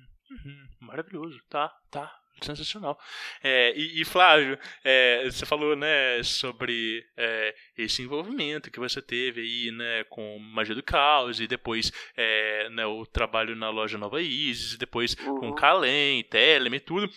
maravilhoso, 0.94 1.40
tá, 1.50 1.68
tá, 1.90 2.16
sensacional. 2.40 2.96
É, 3.42 3.72
e, 3.76 4.00
e, 4.00 4.04
Flávio, 4.04 4.56
é, 4.84 5.24
você 5.24 5.44
falou, 5.44 5.74
né, 5.74 6.22
sobre 6.22 7.04
é, 7.16 7.54
esse 7.76 8.02
envolvimento 8.02 8.70
que 8.70 8.78
você 8.78 9.02
teve 9.02 9.40
aí, 9.40 9.70
né, 9.72 10.04
com 10.04 10.38
Magia 10.38 10.74
do 10.74 10.82
Caos 10.82 11.40
e 11.40 11.48
depois 11.48 11.92
é, 12.16 12.68
né, 12.70 12.86
o 12.86 13.04
trabalho 13.04 13.56
na 13.56 13.70
loja 13.70 13.98
Nova 13.98 14.22
Isis, 14.22 14.74
e 14.74 14.78
depois 14.78 15.16
uhum. 15.16 15.40
com 15.40 15.52
Kalem, 15.52 16.22
Telem 16.24 16.74
e 16.74 16.80
tudo. 16.80 17.10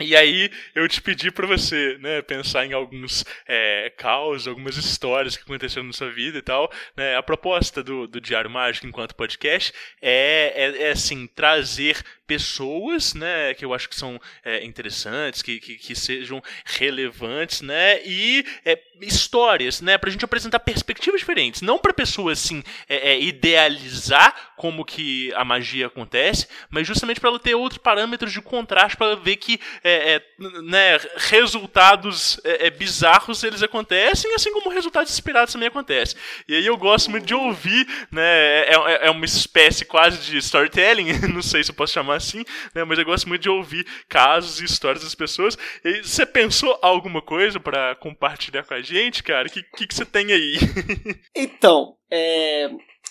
E 0.00 0.14
aí 0.14 0.48
eu 0.76 0.86
te 0.86 1.02
pedi 1.02 1.28
para 1.28 1.44
você, 1.44 1.98
né, 1.98 2.22
pensar 2.22 2.64
em 2.64 2.72
alguns 2.72 3.24
é, 3.48 3.92
caos, 3.96 4.46
algumas 4.46 4.76
histórias 4.76 5.36
que 5.36 5.42
aconteceram 5.42 5.88
na 5.88 5.92
sua 5.92 6.08
vida 6.08 6.38
e 6.38 6.42
tal. 6.42 6.70
Né? 6.96 7.16
A 7.16 7.22
proposta 7.22 7.82
do, 7.82 8.06
do 8.06 8.20
Diário 8.20 8.48
Mágico 8.48 8.86
enquanto 8.86 9.16
podcast 9.16 9.72
é, 10.00 10.52
é, 10.54 10.82
é 10.84 10.90
assim 10.92 11.26
trazer 11.26 12.00
pessoas, 12.28 13.14
né, 13.14 13.54
que 13.54 13.64
eu 13.64 13.72
acho 13.72 13.88
que 13.88 13.96
são 13.96 14.20
é, 14.44 14.62
interessantes, 14.62 15.40
que, 15.40 15.58
que, 15.58 15.76
que, 15.76 15.94
sejam 15.94 16.42
relevantes, 16.62 17.62
né, 17.62 18.02
e 18.04 18.44
é, 18.66 18.78
histórias, 19.00 19.80
né, 19.80 19.96
para 19.96 20.10
a 20.10 20.12
gente 20.12 20.26
apresentar 20.26 20.60
perspectivas 20.60 21.20
diferentes, 21.20 21.62
não 21.62 21.78
para 21.78 21.94
pessoas 21.94 22.44
assim 22.44 22.62
é, 22.86 23.12
é, 23.12 23.20
idealizar 23.20 24.52
como 24.58 24.84
que 24.84 25.32
a 25.34 25.44
magia 25.44 25.86
acontece, 25.86 26.46
mas 26.68 26.86
justamente 26.86 27.18
para 27.18 27.30
ela 27.30 27.38
ter 27.38 27.54
outros 27.54 27.78
parâmetros 27.78 28.30
de 28.30 28.42
contraste 28.42 28.98
para 28.98 29.16
ver 29.16 29.36
que 29.36 29.58
é, 29.82 30.20
né, 30.64 30.98
resultados 31.16 32.38
bizarros 32.76 33.42
eles 33.42 33.62
acontecem, 33.62 34.34
assim 34.34 34.52
como 34.52 34.68
resultados 34.68 35.10
inspirados 35.10 35.52
também 35.54 35.68
acontecem. 35.68 36.18
E 36.46 36.54
aí 36.54 36.66
eu 36.66 36.76
gosto 36.76 37.10
muito 37.10 37.24
de 37.24 37.34
ouvir, 37.34 37.86
né, 38.10 38.64
é, 38.64 39.06
é 39.06 39.10
uma 39.10 39.24
espécie 39.24 39.86
quase 39.86 40.18
de 40.30 40.36
storytelling, 40.36 41.12
não 41.32 41.40
sei 41.40 41.64
se 41.64 41.70
eu 41.70 41.74
posso 41.74 41.94
chamar 41.94 42.17
assim, 42.18 42.44
né? 42.74 42.84
Mas 42.84 42.98
eu 42.98 43.04
gosto 43.04 43.28
muito 43.28 43.42
de 43.42 43.48
ouvir 43.48 43.86
casos 44.08 44.60
e 44.60 44.64
histórias 44.64 45.02
das 45.02 45.14
pessoas. 45.14 45.56
E 45.84 46.02
você 46.02 46.26
pensou 46.26 46.78
alguma 46.82 47.22
coisa 47.22 47.58
para 47.58 47.94
compartilhar 47.96 48.64
com 48.64 48.74
a 48.74 48.82
gente, 48.82 49.22
cara? 49.22 49.48
O 49.48 49.50
que, 49.50 49.62
que, 49.62 49.86
que, 49.86 49.94
você 49.94 50.04
tem 50.04 50.32
aí? 50.32 50.58
então, 51.34 51.96
é, 52.10 52.70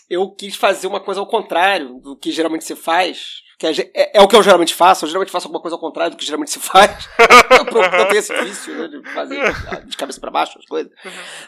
eu 0.09 0.29
quis 0.31 0.55
fazer 0.55 0.87
uma 0.87 0.99
coisa 0.99 1.19
ao 1.19 1.27
contrário 1.27 1.99
do 1.99 2.15
que 2.15 2.31
geralmente 2.31 2.65
se 2.65 2.75
faz. 2.75 3.45
Que 3.59 3.65
é, 3.65 4.17
é, 4.17 4.21
o 4.21 4.27
que 4.27 4.35
eu 4.35 4.43
geralmente 4.43 4.73
faço. 4.73 5.03
Eu 5.03 5.09
geralmente 5.09 5.31
faço 5.31 5.47
alguma 5.47 5.61
coisa 5.61 5.75
ao 5.75 5.79
contrário 5.79 6.11
do 6.11 6.17
que 6.17 6.25
geralmente 6.25 6.51
se 6.51 6.59
faz. 6.59 7.09
eu, 7.19 7.81
eu 7.81 8.07
tenho 8.07 8.19
esse 8.19 8.33
vício 8.43 8.75
né, 8.75 8.87
de 8.87 9.13
fazer 9.13 9.39
de 9.85 9.97
cabeça 9.97 10.21
para 10.21 10.29
baixo 10.29 10.59
as 10.59 10.65
coisas. 10.65 10.91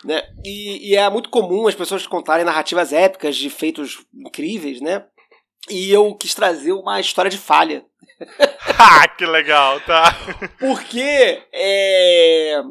Né? 0.03 0.23
E, 0.43 0.91
e 0.91 0.95
é 0.95 1.07
muito 1.09 1.29
comum 1.29 1.67
as 1.67 1.75
pessoas 1.75 2.07
contarem 2.07 2.45
narrativas 2.45 2.91
épicas 2.91 3.35
de 3.37 3.49
feitos 3.49 4.03
incríveis, 4.13 4.81
né? 4.81 5.05
E 5.67 5.91
eu 5.91 6.15
quis 6.15 6.33
trazer 6.33 6.71
uma 6.71 6.99
história 6.99 7.29
de 7.29 7.37
falha. 7.37 7.85
ah, 8.77 9.07
que 9.07 9.25
legal, 9.25 9.79
tá? 9.81 10.15
Porque 10.59 11.43
é, 11.51 12.61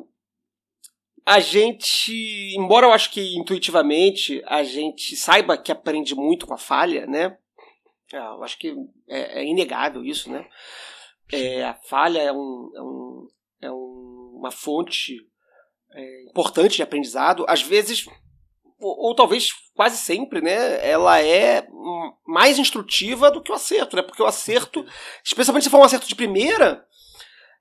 a 1.27 1.41
gente, 1.41 2.55
embora 2.57 2.87
eu 2.87 2.93
acho 2.93 3.11
que 3.11 3.37
intuitivamente 3.37 4.43
a 4.47 4.63
gente 4.63 5.15
saiba 5.17 5.59
que 5.59 5.71
aprende 5.71 6.15
muito 6.15 6.47
com 6.47 6.55
a 6.55 6.59
falha, 6.59 7.07
né? 7.07 7.37
Eu 8.11 8.43
acho 8.43 8.59
que 8.59 8.75
é, 9.07 9.41
é 9.41 9.45
inegável 9.45 10.03
isso, 10.03 10.31
né? 10.33 10.49
É, 11.31 11.65
a 11.65 11.75
falha 11.75 12.21
é, 12.21 12.33
um, 12.33 12.73
é, 12.75 12.81
um, 12.81 13.29
é 13.61 13.71
um, 13.71 14.37
uma 14.39 14.51
fonte 14.51 15.19
é, 15.93 16.25
importante 16.31 16.77
de 16.77 16.83
aprendizado. 16.83 17.45
Às 17.47 17.61
vezes 17.61 18.07
ou, 18.79 19.09
ou, 19.09 19.15
talvez 19.15 19.53
quase 19.75 19.97
sempre, 19.97 20.41
né, 20.41 20.87
ela 20.89 21.21
é 21.21 21.67
mais 22.27 22.59
instrutiva 22.59 23.31
do 23.31 23.43
que 23.43 23.51
o 23.51 23.55
acerto, 23.55 23.97
né? 23.97 24.03
Porque 24.03 24.23
o 24.23 24.27
acerto, 24.27 24.85
especialmente 25.25 25.65
se 25.65 25.71
for 25.71 25.81
um 25.81 25.85
acerto 25.85 26.07
de 26.07 26.15
primeira, 26.15 26.85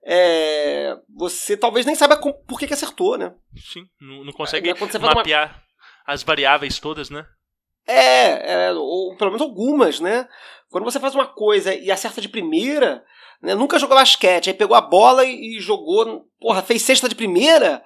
é, 0.06 0.95
você 1.15 1.58
talvez 1.58 1.86
nem 1.86 1.95
saiba 1.95 2.17
com, 2.17 2.32
por 2.32 2.60
que, 2.60 2.67
que 2.67 2.73
acertou, 2.73 3.17
né? 3.17 3.34
Sim, 3.56 3.86
não, 3.99 4.23
não 4.23 4.34
consegue 4.34 4.73
mapear 4.99 5.49
uma... 5.49 5.63
as 6.06 6.23
variáveis 6.23 6.80
todas, 6.80 7.10
né? 7.10 7.25
É, 7.88 8.67
é, 8.67 8.73
ou 8.73 9.15
pelo 9.15 9.32
menos 9.32 9.41
algumas, 9.41 9.99
né? 9.99 10.27
Quando 10.69 10.84
você 10.84 10.99
faz 10.99 11.15
uma 11.15 11.25
coisa 11.25 11.73
e 11.73 11.89
acerta 11.89 12.19
de 12.19 12.27
primeira, 12.27 13.03
né, 13.41 13.56
nunca 13.56 13.80
jogou 13.80 13.95
basquete, 13.95 14.49
aí 14.49 14.53
pegou 14.53 14.75
a 14.75 14.82
bola 14.82 15.23
e, 15.23 15.58
e 15.58 15.60
jogou, 15.62 16.25
porra, 16.39 16.62
fez 16.62 16.82
cesta 16.82 17.08
de 17.08 17.15
primeira, 17.15 17.82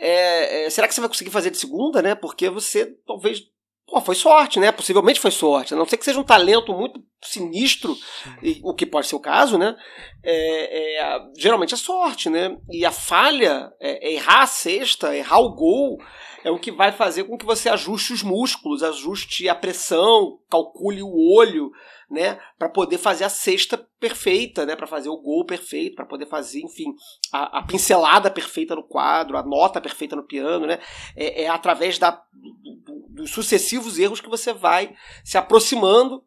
é, 0.00 0.64
é, 0.64 0.70
será 0.70 0.88
que 0.88 0.94
você 0.94 1.00
vai 1.00 1.08
conseguir 1.08 1.30
fazer 1.30 1.50
de 1.50 1.58
segunda, 1.58 2.00
né? 2.00 2.14
Porque 2.14 2.48
você 2.48 2.86
talvez 3.06 3.42
Pô, 3.90 4.00
foi 4.00 4.14
sorte, 4.14 4.60
né? 4.60 4.70
Possivelmente 4.70 5.18
foi 5.18 5.32
sorte. 5.32 5.74
A 5.74 5.76
não 5.76 5.84
ser 5.84 5.96
que 5.96 6.04
seja 6.04 6.20
um 6.20 6.24
talento 6.24 6.72
muito 6.72 7.02
sinistro, 7.22 7.96
e, 8.40 8.60
o 8.62 8.72
que 8.72 8.86
pode 8.86 9.08
ser 9.08 9.16
o 9.16 9.20
caso, 9.20 9.58
né? 9.58 9.74
É, 10.22 11.02
é, 11.02 11.20
geralmente 11.36 11.74
é 11.74 11.76
sorte, 11.76 12.30
né? 12.30 12.56
E 12.70 12.84
a 12.84 12.92
falha, 12.92 13.72
é, 13.80 14.12
errar 14.12 14.42
a 14.42 14.46
cesta, 14.46 15.14
errar 15.14 15.40
o 15.40 15.56
gol, 15.56 15.98
é 16.44 16.50
o 16.50 16.58
que 16.58 16.72
vai 16.72 16.92
fazer 16.92 17.24
com 17.24 17.36
que 17.36 17.44
você 17.44 17.68
ajuste 17.68 18.12
os 18.12 18.22
músculos, 18.22 18.82
ajuste 18.82 19.48
a 19.48 19.54
pressão, 19.54 20.38
calcule 20.48 21.02
o 21.02 21.34
olho, 21.34 21.70
né, 22.10 22.40
para 22.58 22.68
poder 22.68 22.98
fazer 22.98 23.24
a 23.24 23.28
cesta 23.28 23.78
perfeita, 24.00 24.66
né, 24.66 24.74
para 24.74 24.86
fazer 24.86 25.08
o 25.08 25.16
gol 25.16 25.44
perfeito, 25.44 25.94
para 25.94 26.06
poder 26.06 26.26
fazer, 26.26 26.60
enfim, 26.60 26.92
a, 27.32 27.58
a, 27.58 27.62
pincelada 27.62 28.30
perfeita 28.30 28.74
no 28.74 28.82
quadro, 28.82 29.36
a 29.36 29.42
nota 29.42 29.80
perfeita 29.80 30.16
no 30.16 30.26
piano, 30.26 30.66
né, 30.66 30.80
é, 31.14 31.44
é 31.44 31.48
através 31.48 31.98
da, 31.98 32.10
do, 32.32 33.06
dos 33.10 33.30
sucessivos 33.30 33.98
erros 33.98 34.20
que 34.20 34.28
você 34.28 34.52
vai 34.52 34.94
se 35.24 35.38
aproximando 35.38 36.24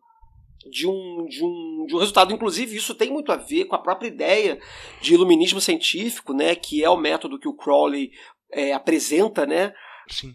de 0.72 0.88
um, 0.88 1.26
de, 1.28 1.44
um, 1.44 1.86
de 1.86 1.96
um 1.96 2.00
resultado. 2.00 2.34
Inclusive, 2.34 2.78
isso 2.78 2.96
tem 2.96 3.12
muito 3.12 3.34
a 3.34 3.36
ver 3.36 3.66
com 3.66 3.76
a 3.76 3.82
própria 3.82 4.08
ideia 4.08 4.60
de 5.02 5.14
iluminismo 5.14 5.60
científico, 5.60 6.34
né, 6.34 6.56
que 6.56 6.82
é 6.82 6.90
o 6.90 6.96
método 6.96 7.38
que 7.38 7.48
o 7.48 7.54
Crowley 7.54 8.12
é, 8.50 8.72
apresenta, 8.72 9.46
né, 9.46 9.74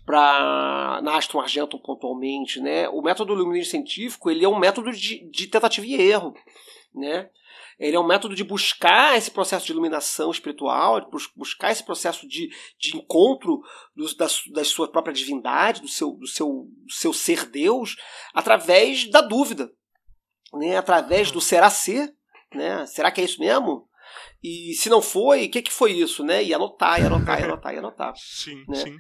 para 0.05 1.01
na 1.03 1.17
Aston 1.17 1.41
Argentum 1.41 1.79
pontualmente, 1.79 2.61
né? 2.61 2.89
O 2.89 3.03
método 3.03 3.35
iluminismo 3.35 3.71
científico 3.71 4.31
ele 4.31 4.45
é 4.45 4.49
um 4.49 4.59
método 4.59 4.91
de, 4.93 5.29
de 5.31 5.47
tentativa 5.47 5.87
e 5.87 5.95
erro, 5.95 6.35
né? 6.95 7.29
Ele 7.79 7.95
é 7.95 8.01
um 8.01 8.07
método 8.07 8.35
de 8.35 8.43
buscar 8.43 9.17
esse 9.17 9.31
processo 9.31 9.65
de 9.65 9.71
iluminação 9.71 10.33
espiritual, 10.33 11.01
de 11.01 11.07
buscar 11.37 11.71
esse 11.71 11.85
processo 11.85 12.27
de, 12.27 12.51
de 12.77 12.97
encontro 12.97 13.63
do, 13.95 14.13
da, 14.17 14.27
da 14.53 14.65
sua 14.65 14.91
própria 14.91 15.15
divindade, 15.15 15.81
do 15.81 15.87
seu, 15.87 16.11
do, 16.13 16.27
seu, 16.27 16.67
seu 16.89 17.13
ser 17.13 17.47
Deus, 17.47 17.97
através 18.35 19.09
da 19.09 19.21
dúvida, 19.21 19.71
né? 20.55 20.77
através 20.77 21.31
do 21.31 21.41
será 21.41 21.71
ser. 21.71 22.13
Né? 22.53 22.85
Será 22.87 23.13
que 23.13 23.21
é 23.21 23.25
isso 23.25 23.39
mesmo? 23.39 23.89
E 24.43 24.75
se 24.75 24.89
não 24.89 25.01
foi, 25.01 25.47
o 25.47 25.51
que, 25.51 25.63
que 25.63 25.73
foi 25.73 25.93
isso? 25.93 26.25
Né? 26.25 26.43
E 26.43 26.53
anotar, 26.53 27.01
e 27.01 27.07
anotar, 27.07 27.41
e 27.41 27.45
anotar, 27.45 27.75
e 27.75 27.79
anotar. 27.79 28.13
Sim, 28.19 28.65
né? 28.67 28.75
sim. 28.75 28.97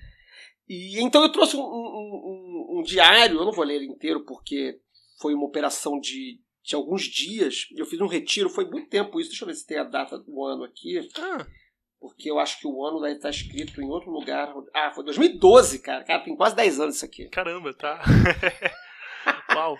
E 0.68 1.00
então 1.00 1.22
eu 1.22 1.32
trouxe 1.32 1.56
um, 1.56 1.60
um, 1.60 1.64
um, 1.64 2.78
um, 2.78 2.82
diário, 2.82 3.38
eu 3.38 3.44
não 3.44 3.52
vou 3.52 3.64
ler 3.64 3.76
ele 3.76 3.86
inteiro 3.86 4.24
porque 4.24 4.78
foi 5.20 5.34
uma 5.34 5.46
operação 5.46 5.98
de, 5.98 6.40
de 6.62 6.74
alguns 6.74 7.02
dias. 7.04 7.66
Eu 7.74 7.86
fiz 7.86 8.00
um 8.00 8.06
retiro, 8.06 8.50
foi 8.50 8.68
muito 8.68 8.88
tempo 8.88 9.18
isso. 9.18 9.30
Deixa 9.30 9.44
eu 9.44 9.48
ver 9.48 9.54
se 9.54 9.66
tem 9.66 9.78
a 9.78 9.84
data 9.84 10.18
do 10.18 10.44
ano 10.44 10.64
aqui. 10.64 11.08
Ah. 11.18 11.46
Porque 11.98 12.30
eu 12.30 12.38
acho 12.38 12.60
que 12.60 12.66
o 12.66 12.84
ano 12.84 13.00
deve 13.00 13.16
estar 13.16 13.30
escrito 13.30 13.80
em 13.80 13.88
outro 13.88 14.10
lugar. 14.10 14.54
Ah, 14.74 14.92
foi 14.94 15.04
2012, 15.04 15.80
cara. 15.80 16.04
Cara, 16.04 16.22
tem 16.22 16.36
quase 16.36 16.54
10 16.54 16.80
anos 16.80 16.96
isso 16.96 17.04
aqui. 17.04 17.28
Caramba, 17.28 17.72
tá. 17.74 18.02
Uau. 19.54 19.76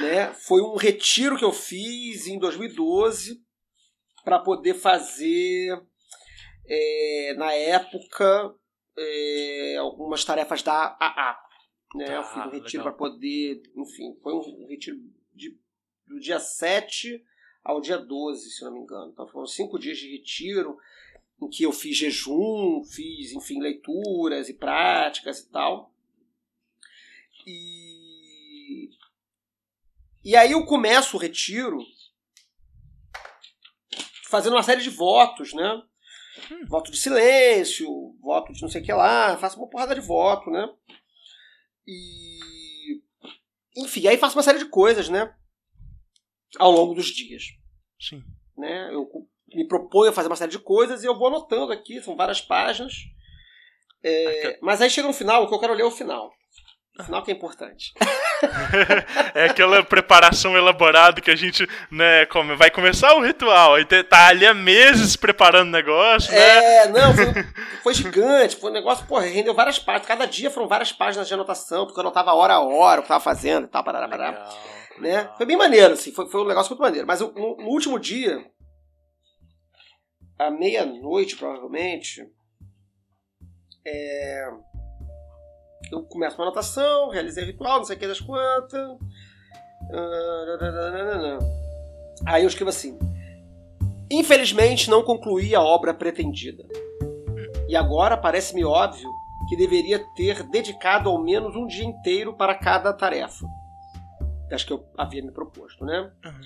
né? 0.00 0.32
Foi 0.34 0.60
um 0.60 0.76
retiro 0.76 1.38
que 1.38 1.44
eu 1.44 1.52
fiz 1.52 2.26
em 2.26 2.38
2012 2.38 3.40
para 4.24 4.38
poder 4.38 4.74
fazer, 4.74 5.80
é, 6.66 7.34
na 7.36 7.52
época, 7.52 8.54
é, 8.96 9.76
algumas 9.76 10.24
tarefas 10.24 10.62
da 10.62 10.96
AA. 11.00 11.38
Né? 11.94 12.06
Ah, 12.08 12.12
eu 12.14 12.24
fiz 12.24 12.46
um 12.46 12.50
retiro 12.50 12.82
para 12.82 12.92
poder. 12.92 13.62
Enfim, 13.76 14.16
foi 14.22 14.32
um 14.32 14.66
retiro 14.68 14.98
de, 15.34 15.58
do 16.06 16.18
dia 16.20 16.38
7 16.38 17.24
ao 17.62 17.80
dia 17.80 17.98
12, 17.98 18.50
se 18.50 18.64
não 18.64 18.72
me 18.72 18.80
engano. 18.80 19.10
Então 19.12 19.26
foram 19.28 19.46
cinco 19.46 19.78
dias 19.78 19.98
de 19.98 20.10
retiro 20.10 20.78
em 21.40 21.48
que 21.48 21.64
eu 21.64 21.72
fiz 21.72 21.96
jejum, 21.96 22.82
fiz, 22.84 23.32
enfim, 23.32 23.60
leituras 23.60 24.48
e 24.48 24.54
práticas 24.54 25.40
e 25.40 25.50
tal. 25.50 25.92
E, 27.46 28.90
e 30.24 30.36
aí 30.36 30.52
eu 30.52 30.64
começo 30.64 31.16
o 31.16 31.20
retiro 31.20 31.78
fazendo 34.28 34.54
uma 34.54 34.62
série 34.62 34.80
de 34.80 34.90
votos, 34.90 35.52
né? 35.52 35.82
Hum. 36.50 36.66
Voto 36.66 36.90
de 36.90 36.96
silêncio, 36.96 37.88
voto 38.20 38.52
de 38.52 38.62
não 38.62 38.68
sei 38.68 38.80
o 38.80 38.84
que 38.84 38.92
lá, 38.92 39.36
faço 39.36 39.58
uma 39.58 39.68
porrada 39.68 39.94
de 39.94 40.00
voto, 40.00 40.50
né? 40.50 40.66
E. 41.86 43.02
Enfim, 43.76 44.06
aí 44.06 44.16
faço 44.16 44.36
uma 44.36 44.42
série 44.42 44.58
de 44.58 44.66
coisas, 44.66 45.08
né? 45.08 45.34
Ao 46.58 46.70
longo 46.70 46.94
dos 46.94 47.06
dias. 47.06 47.44
Sim. 48.00 48.22
Né? 48.56 48.90
Eu 48.92 49.08
me 49.54 49.66
proponho 49.66 50.10
a 50.10 50.14
fazer 50.14 50.28
uma 50.28 50.36
série 50.36 50.50
de 50.50 50.58
coisas 50.58 51.02
e 51.02 51.06
eu 51.06 51.16
vou 51.16 51.28
anotando 51.28 51.72
aqui, 51.72 52.00
são 52.00 52.16
várias 52.16 52.40
páginas. 52.40 52.94
É, 54.02 54.58
mas 54.60 54.82
aí 54.82 54.90
chega 54.90 55.06
no 55.06 55.14
final, 55.14 55.44
o 55.44 55.48
que 55.48 55.54
eu 55.54 55.60
quero 55.60 55.74
ler 55.74 55.82
é 55.82 55.86
o 55.86 55.90
final. 55.90 56.32
O 56.98 57.04
final 57.04 57.22
que 57.22 57.30
é 57.30 57.34
importante. 57.34 57.94
é 59.34 59.44
aquela 59.46 59.82
preparação 59.82 60.54
elaborada 60.56 61.22
que 61.22 61.30
a 61.30 61.36
gente, 61.36 61.66
né, 61.90 62.26
come, 62.26 62.54
vai 62.54 62.70
começar 62.70 63.14
o 63.14 63.24
ritual, 63.24 63.76
aí 63.76 63.84
tá 63.84 64.28
ali 64.28 64.46
há 64.46 64.52
meses 64.52 65.16
preparando 65.16 65.68
o 65.68 65.72
negócio, 65.72 66.30
né? 66.30 66.38
É, 66.38 66.88
não, 66.92 67.14
foi, 67.14 67.26
foi 67.82 67.94
gigante, 67.94 68.56
foi 68.56 68.70
um 68.70 68.74
negócio, 68.74 69.06
porra, 69.06 69.24
rendeu 69.24 69.54
várias 69.54 69.78
páginas, 69.78 70.06
cada 70.06 70.26
dia 70.26 70.50
foram 70.50 70.68
várias 70.68 70.92
páginas 70.92 71.26
de 71.26 71.32
anotação, 71.32 71.86
porque 71.86 71.98
eu 71.98 72.02
anotava 72.02 72.34
hora 72.34 72.54
a 72.54 72.60
hora 72.60 73.00
o 73.00 73.02
que 73.02 73.08
tava 73.08 73.24
fazendo 73.24 73.64
e 73.64 73.68
tal, 73.68 73.82
parará, 73.82 74.06
parará. 74.06 74.30
Legal, 74.30 74.58
né? 74.98 75.16
Legal. 75.16 75.36
Foi 75.38 75.46
bem 75.46 75.56
maneiro, 75.56 75.94
assim, 75.94 76.12
foi, 76.12 76.28
foi 76.28 76.42
um 76.42 76.46
negócio 76.46 76.70
muito 76.70 76.82
maneiro. 76.82 77.06
Mas 77.06 77.20
no, 77.20 77.32
no 77.32 77.68
último 77.68 77.98
dia, 77.98 78.44
à 80.38 80.50
meia-noite, 80.50 81.36
provavelmente, 81.36 82.22
é 83.86 84.46
eu 85.90 86.02
começo 86.02 86.36
uma 86.36 86.44
anotação, 86.44 87.10
realizei 87.10 87.44
ritual, 87.44 87.78
não 87.78 87.84
sei 87.84 87.96
o 87.96 87.98
que 87.98 88.06
das 88.06 88.20
quantas. 88.20 88.98
Aí 92.26 92.42
eu 92.42 92.48
escrevo 92.48 92.70
assim: 92.70 92.98
Infelizmente 94.10 94.90
não 94.90 95.02
concluí 95.02 95.54
a 95.54 95.60
obra 95.60 95.92
pretendida. 95.92 96.64
E 97.68 97.76
agora 97.76 98.16
parece-me 98.16 98.64
óbvio 98.64 99.10
que 99.48 99.56
deveria 99.56 99.98
ter 100.14 100.42
dedicado 100.44 101.08
ao 101.08 101.22
menos 101.22 101.56
um 101.56 101.66
dia 101.66 101.84
inteiro 101.84 102.34
para 102.34 102.54
cada 102.54 102.92
tarefa. 102.92 103.46
Acho 104.50 104.66
que 104.66 104.72
eu 104.72 104.86
havia 104.98 105.22
me 105.22 105.32
proposto, 105.32 105.82
né? 105.84 106.10
Uhum. 106.24 106.40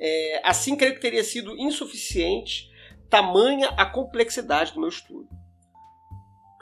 É, 0.00 0.42
assim, 0.44 0.76
creio 0.76 0.94
que 0.94 1.00
teria 1.00 1.22
sido 1.22 1.56
insuficiente, 1.56 2.68
tamanha 3.08 3.68
a 3.76 3.86
complexidade 3.86 4.72
do 4.72 4.80
meu 4.80 4.88
estudo 4.88 5.28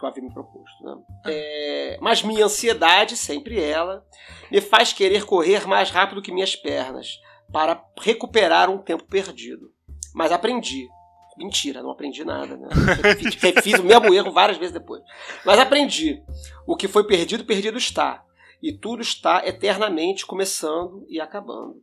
que 0.01 0.05
eu 0.07 0.09
havia 0.09 0.23
me 0.23 0.33
proposto. 0.33 0.83
Né? 0.83 0.97
É, 1.27 1.99
mas 2.01 2.23
minha 2.23 2.47
ansiedade, 2.47 3.17
sempre 3.17 3.63
ela, 3.63 4.05
me 4.51 4.61
faz 4.61 4.93
querer 4.93 5.25
correr 5.25 5.67
mais 5.69 5.91
rápido 5.91 6.23
que 6.23 6.33
minhas 6.33 6.57
pernas 6.57 7.21
para 7.53 7.85
recuperar 8.01 8.71
um 8.71 8.79
tempo 8.79 9.05
perdido. 9.05 9.71
Mas 10.15 10.33
aprendi. 10.33 10.89
Mentira, 11.37 11.83
não 11.83 11.91
aprendi 11.91 12.25
nada. 12.25 12.57
Né? 12.57 12.69
Refiz 13.41 13.79
o 13.79 13.85
mesmo 13.85 14.13
erro 14.13 14.33
várias 14.33 14.59
vezes 14.59 14.73
depois. 14.73 15.03
Mas 15.45 15.59
aprendi. 15.59 16.23
O 16.67 16.77
que 16.77 16.89
foi 16.89 17.07
perdido, 17.07 17.45
perdido 17.45 17.79
está. 17.79 18.25
E 18.63 18.73
tudo 18.73 19.03
está 19.03 19.47
eternamente 19.47 20.27
começando 20.27 21.07
e 21.09 21.21
acabando. 21.21 21.77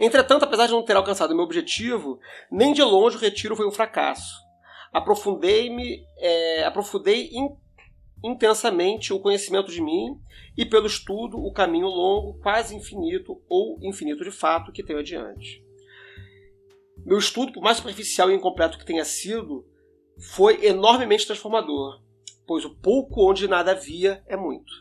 Entretanto, 0.00 0.44
apesar 0.44 0.66
de 0.66 0.72
não 0.72 0.84
ter 0.84 0.96
alcançado 0.96 1.32
o 1.32 1.34
meu 1.34 1.44
objetivo, 1.44 2.20
nem 2.50 2.72
de 2.72 2.82
longe 2.82 3.16
o 3.16 3.20
retiro 3.20 3.56
foi 3.56 3.66
um 3.66 3.72
fracasso 3.72 4.47
aprofundei-me, 4.92 6.04
é, 6.18 6.64
aprofundei 6.64 7.30
in, 7.32 7.56
intensamente 8.24 9.12
o 9.12 9.20
conhecimento 9.20 9.70
de 9.70 9.80
mim 9.80 10.18
e 10.56 10.64
pelo 10.64 10.86
estudo 10.86 11.38
o 11.38 11.52
caminho 11.52 11.86
longo, 11.86 12.38
quase 12.40 12.74
infinito 12.74 13.40
ou 13.48 13.78
infinito 13.82 14.24
de 14.24 14.30
fato 14.30 14.72
que 14.72 14.82
tenho 14.82 14.98
adiante. 14.98 15.64
Meu 17.04 17.18
estudo, 17.18 17.52
por 17.52 17.62
mais 17.62 17.76
superficial 17.76 18.30
e 18.30 18.34
incompleto 18.34 18.78
que 18.78 18.84
tenha 18.84 19.04
sido, 19.04 19.64
foi 20.18 20.66
enormemente 20.66 21.26
transformador, 21.26 22.02
pois 22.46 22.64
o 22.64 22.74
pouco 22.74 23.30
onde 23.30 23.46
nada 23.46 23.70
havia 23.70 24.22
é 24.26 24.36
muito. 24.36 24.72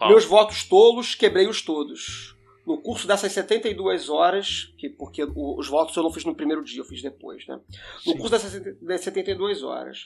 Meus 0.00 0.24
votos 0.24 0.64
tolos, 0.64 1.14
quebrei-os 1.14 1.62
todos 1.62 2.39
no 2.66 2.80
curso 2.80 3.06
dessas 3.06 3.32
72 3.32 4.08
horas, 4.08 4.72
que, 4.76 4.88
porque 4.88 5.24
os 5.24 5.68
votos 5.68 5.96
eu 5.96 6.02
não 6.02 6.12
fiz 6.12 6.24
no 6.24 6.34
primeiro 6.34 6.62
dia, 6.62 6.80
eu 6.80 6.84
fiz 6.84 7.02
depois, 7.02 7.46
né? 7.46 7.58
No 8.06 8.12
Sim. 8.12 8.16
curso 8.18 8.30
dessas 8.30 9.02
72 9.02 9.62
horas. 9.62 10.04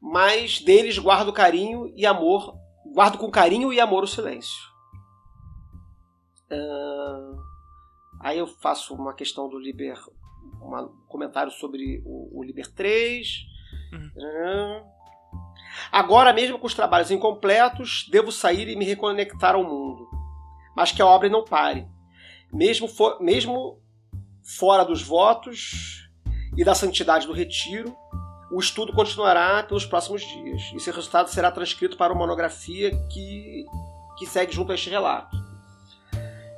Mas 0.00 0.60
deles 0.60 0.98
guardo 0.98 1.32
carinho 1.32 1.92
e 1.96 2.06
amor, 2.06 2.56
guardo 2.92 3.18
com 3.18 3.30
carinho 3.30 3.72
e 3.72 3.80
amor 3.80 4.04
o 4.04 4.08
silêncio. 4.08 4.74
Uh, 6.50 7.38
aí 8.20 8.38
eu 8.38 8.46
faço 8.46 8.94
uma 8.94 9.14
questão 9.14 9.48
do 9.48 9.58
Liber, 9.58 9.98
um 10.62 10.88
comentário 11.08 11.52
sobre 11.52 12.02
o, 12.04 12.38
o 12.38 12.42
Liber 12.42 12.70
3. 12.72 13.46
Uhum. 13.92 14.10
Uh, 14.16 14.84
agora, 15.92 16.32
mesmo 16.32 16.58
com 16.58 16.66
os 16.66 16.74
trabalhos 16.74 17.10
incompletos, 17.10 18.08
devo 18.10 18.32
sair 18.32 18.68
e 18.68 18.76
me 18.76 18.84
reconectar 18.84 19.54
ao 19.54 19.64
mundo 19.64 20.13
mas 20.76 20.92
que 20.92 21.02
a 21.02 21.06
obra 21.06 21.28
não 21.28 21.44
pare. 21.44 21.86
Mesmo, 22.52 22.88
for, 22.88 23.20
mesmo 23.20 23.78
fora 24.58 24.84
dos 24.84 25.02
votos 25.02 26.08
e 26.56 26.64
da 26.64 26.74
santidade 26.74 27.26
do 27.26 27.32
retiro, 27.32 27.96
o 28.52 28.60
estudo 28.60 28.92
continuará 28.92 29.62
pelos 29.62 29.84
próximos 29.84 30.22
dias. 30.22 30.62
E 30.74 30.80
seu 30.80 30.94
resultado 30.94 31.28
será 31.28 31.50
transcrito 31.50 31.96
para 31.96 32.12
uma 32.12 32.20
monografia 32.20 32.90
que 33.08 33.64
que 34.16 34.26
segue 34.26 34.52
junto 34.52 34.72
a 34.72 34.74
este 34.74 34.90
relato. 34.90 35.36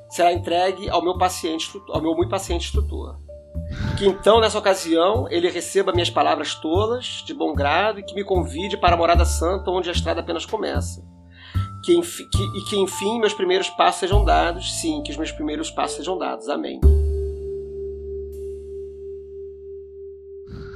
Será 0.09 0.33
entregue 0.33 0.89
ao 0.89 1.03
meu 1.03 1.19
paciente, 1.19 1.71
ao 1.89 2.01
meu 2.01 2.15
muito 2.15 2.31
paciente 2.31 2.67
instrutor. 2.67 3.19
Que 3.99 4.07
então, 4.07 4.41
nessa 4.41 4.59
ocasião, 4.59 5.27
ele 5.31 5.51
receba 5.51 5.93
minhas 5.93 6.11
palavras 6.11 6.55
tolas, 6.55 7.25
de 7.27 7.35
bom 7.35 7.55
grado, 7.55 7.99
e 7.99 8.03
que 8.03 8.15
me 8.15 8.25
convide 8.25 8.77
para 8.77 8.95
a 8.95 8.99
morada 8.99 9.25
santa, 9.25 9.71
onde 9.71 9.89
a 9.89 9.93
estrada 9.93 10.21
apenas 10.21 10.47
começa. 10.47 11.03
Que, 11.87 12.01
que, 12.03 12.43
e 12.59 12.65
que, 12.65 12.77
enfim, 12.77 13.21
meus 13.21 13.33
primeiros 13.33 13.71
passos 13.71 14.01
sejam 14.01 14.25
dados. 14.25 14.81
Sim, 14.81 15.05
que 15.05 15.13
os 15.13 15.17
meus 15.17 15.31
primeiros 15.31 15.71
passos 15.71 15.99
sejam 15.99 16.19
dados. 16.19 16.49
Amém. 16.49 16.81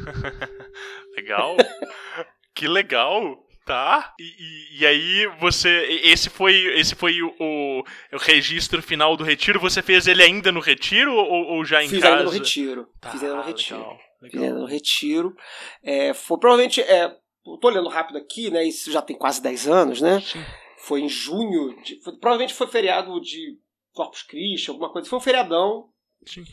legal. 1.16 1.56
que 2.54 2.68
legal. 2.68 3.44
Tá. 3.66 4.14
E, 4.20 4.22
e, 4.22 4.80
e, 4.80 4.86
aí 4.86 5.26
você. 5.40 6.00
Esse 6.04 6.30
foi, 6.30 6.54
esse 6.78 6.94
foi 6.94 7.20
o, 7.22 7.34
o, 7.40 7.82
o, 8.12 8.16
registro 8.16 8.80
final 8.80 9.16
do 9.16 9.24
retiro. 9.24 9.58
Você 9.58 9.82
fez 9.82 10.06
ele 10.06 10.22
ainda 10.22 10.52
no 10.52 10.60
retiro 10.60 11.12
ou, 11.12 11.56
ou 11.56 11.64
já 11.64 11.82
em 11.82 11.88
Fiz 11.88 12.02
casa? 12.02 12.18
ainda 12.18 12.24
no 12.24 12.30
retiro. 12.30 12.88
Tá, 13.00 13.10
Fiz 13.10 13.22
ainda 13.22 13.34
no 13.34 13.42
retiro. 13.42 13.80
Legal, 13.80 13.98
legal. 14.22 14.30
Fiz 14.30 14.42
ainda 14.42 14.60
no 14.60 14.66
retiro. 14.66 15.36
É, 15.82 16.14
foi 16.14 16.38
provavelmente. 16.38 16.80
É, 16.80 17.16
tô 17.60 17.66
olhando 17.68 17.88
rápido 17.88 18.16
aqui, 18.16 18.48
né? 18.48 18.64
Isso 18.64 18.92
já 18.92 19.02
tem 19.02 19.16
quase 19.16 19.42
10 19.42 19.66
anos, 19.66 20.00
né? 20.00 20.22
Foi 20.80 21.00
em 21.00 21.08
junho. 21.08 21.80
De, 21.82 22.00
foi, 22.02 22.16
provavelmente 22.16 22.54
foi 22.54 22.66
feriado 22.66 23.20
de 23.20 23.58
Corpus 23.92 24.22
Christi, 24.22 24.70
alguma 24.70 24.92
coisa. 24.92 25.08
Foi 25.08 25.18
um 25.18 25.22
feriadão. 25.22 25.88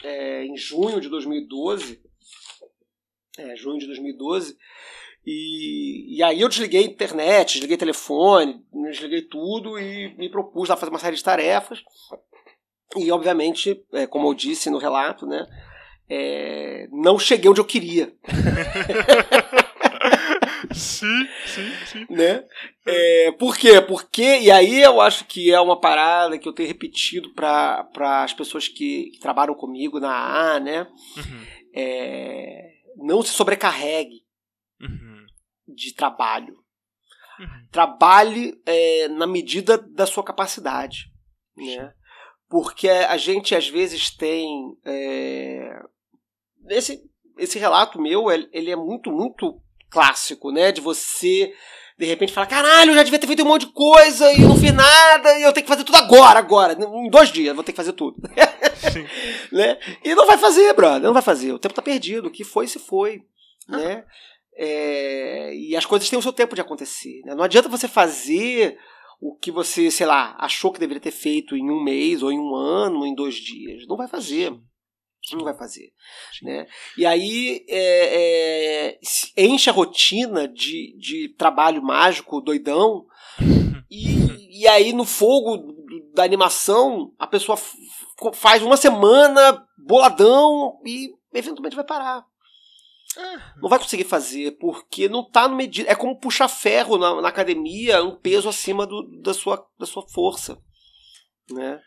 É, 0.04 0.46
em 0.46 0.56
junho 0.56 1.00
de 1.02 1.10
2012. 1.10 2.02
É, 3.38 3.56
junho 3.56 3.80
de 3.80 3.86
2012. 3.86 4.58
E, 5.26 6.18
e 6.18 6.24
aí 6.24 6.40
eu 6.40 6.48
desliguei 6.48 6.82
a 6.82 6.88
internet, 6.88 7.54
desliguei 7.54 7.76
telefone, 7.76 8.64
desliguei 8.90 9.24
tudo 9.24 9.78
e 9.78 10.16
me 10.16 10.30
propus 10.30 10.72
a 10.72 10.78
fazer 10.78 10.90
uma 10.90 11.00
série 11.00 11.18
de 11.18 11.24
tarefas. 11.24 11.84
E, 12.96 13.12
obviamente, 13.12 13.84
é, 13.92 14.08
como 14.08 14.30
eu 14.30 14.34
disse 14.34 14.70
no 14.70 14.78
relato, 14.78 15.26
né, 15.26 15.46
é, 16.10 16.88
não 16.92 17.20
cheguei 17.20 17.50
onde 17.50 17.60
eu 17.60 17.66
queria. 17.66 18.14
sim, 20.78 21.28
sim, 21.46 21.72
sim. 21.86 22.06
Né? 22.10 22.44
É, 22.86 23.32
por 23.34 23.58
quê? 23.58 23.82
Porque, 23.82 24.40
e 24.40 24.52
aí 24.52 24.82
eu 24.82 25.02
acho 25.02 25.26
que 25.26 25.52
é 25.52 25.60
uma 25.60 25.80
parada 25.80 26.38
que 26.38 26.48
eu 26.48 26.54
tenho 26.54 26.68
repetido 26.68 27.34
para 27.34 27.88
as 28.24 28.34
pessoas 28.34 28.68
que, 28.68 29.12
que, 29.12 29.20
trabalham 29.20 29.56
comigo 29.56 30.00
na 30.00 30.56
A, 30.56 30.60
né? 30.60 30.84
Uhum. 31.18 31.46
É, 31.76 32.72
não 32.98 33.22
se 33.22 33.32
sobrecarregue 33.32 34.24
uhum. 34.82 35.26
de 35.68 35.94
trabalho. 35.94 36.56
Uhum. 37.40 37.68
Trabalhe 37.72 38.54
é, 38.66 39.08
na 39.10 39.28
medida 39.28 39.78
da 39.78 40.06
sua 40.06 40.24
capacidade. 40.24 41.12
Né? 41.56 41.94
Porque 42.50 42.90
a 42.90 43.18
gente 43.18 43.54
às 43.54 43.68
vezes 43.68 44.10
tem. 44.10 44.48
É, 44.86 45.80
esse, 46.70 47.02
esse 47.38 47.60
relato 47.60 48.02
meu, 48.02 48.32
ele 48.32 48.72
é 48.72 48.76
muito, 48.76 49.12
muito 49.12 49.62
clássico, 49.90 50.52
né? 50.52 50.72
De 50.72 50.82
você 50.82 51.54
de 51.98 52.06
repente 52.06 52.32
falar, 52.32 52.46
caralho, 52.46 52.92
eu 52.92 52.96
já 52.96 53.04
devia 53.04 53.18
ter 53.18 53.26
feito 53.26 53.42
um 53.42 53.48
monte 53.48 53.66
de 53.66 53.74
coisa 53.74 54.32
e 54.32 54.44
eu 54.44 54.50
não 54.50 54.56
fiz 54.56 54.72
nada 54.72 55.40
e 55.40 55.42
eu 55.42 55.52
tenho 55.52 55.66
que 55.66 55.72
fazer 55.72 55.84
tudo 55.84 55.96
agora, 55.96 56.38
agora. 56.38 56.74
Em 56.74 57.10
dois 57.10 57.32
dias 57.32 57.48
eu 57.48 57.56
vou 57.56 57.64
ter 57.64 57.72
que 57.72 57.78
fazer 57.78 57.94
tudo. 57.94 58.18
né? 59.52 59.80
E 60.04 60.14
não 60.14 60.28
vai 60.28 60.38
fazer, 60.38 60.74
brother, 60.74 61.02
não 61.02 61.14
vai 61.14 61.24
fazer. 61.24 61.52
O 61.52 61.60
tempo 61.60 61.74
tá 61.74 61.82
perdido. 61.82 62.28
O 62.28 62.32
que 62.32 62.44
foi, 62.44 62.68
se 62.68 62.78
foi. 62.78 63.24
Ah. 63.68 63.78
Né? 63.78 64.06
É, 64.56 65.56
e 65.56 65.76
as 65.76 65.88
coisas 65.88 66.08
têm 66.08 66.20
o 66.20 66.22
seu 66.22 66.32
tempo 66.32 66.54
de 66.54 66.62
acontecer. 66.62 67.22
Né? 67.26 67.34
Não 67.34 67.44
adianta 67.44 67.68
você 67.68 67.88
fazer 67.88 68.78
o 69.20 69.36
que 69.36 69.52
você, 69.52 69.90
sei 69.90 70.06
lá, 70.06 70.36
achou 70.40 70.72
que 70.72 70.80
deveria 70.80 71.02
ter 71.02 71.12
feito 71.12 71.56
em 71.56 71.72
um 71.72 71.84
mês, 71.84 72.22
ou 72.22 72.32
em 72.32 72.40
um 72.40 72.56
ano, 72.56 73.00
ou 73.00 73.08
em 73.08 73.16
dois 73.16 73.36
dias. 73.36 73.88
Não 73.88 73.98
vai 73.98 74.08
fazer. 74.08 74.54
Não 75.36 75.44
vai 75.44 75.54
fazer. 75.54 75.92
Né? 76.42 76.68
E 76.98 77.06
aí 77.06 77.66
é, 77.70 78.98
é, 79.36 79.46
enche 79.46 79.70
a 79.70 79.74
rotina 79.74 80.48
de, 80.48 80.96
de 80.98 81.36
trabalho 81.38 81.82
mágico, 81.84 82.42
doidão, 82.42 83.06
e, 83.90 84.62
e 84.62 84.68
aí 84.68 84.94
no 84.94 85.06
fogo 85.06 85.76
da 86.14 86.24
animação 86.24 87.14
a 87.20 87.28
pessoa 87.28 87.58
faz 88.34 88.62
uma 88.64 88.78
semana 88.78 89.66
boladão 89.78 90.80
e 90.86 91.10
eventualmente 91.34 91.76
vai 91.76 91.86
parar. 91.86 92.26
Não 93.60 93.70
vai 93.70 93.80
conseguir 93.80 94.04
fazer, 94.04 94.58
porque 94.60 95.10
não 95.10 95.28
tá 95.28 95.48
no 95.48 95.56
medida. 95.56 95.90
É 95.90 95.96
como 95.96 96.20
puxar 96.20 96.48
ferro 96.48 96.98
na, 96.98 97.22
na 97.22 97.28
academia, 97.28 98.04
um 98.04 98.16
peso 98.16 98.48
acima 98.48 98.86
do, 98.86 99.04
da, 99.22 99.34
sua, 99.34 99.66
da 99.80 99.86
sua 99.86 100.08
força. 100.08 100.62
Né? 101.52 101.82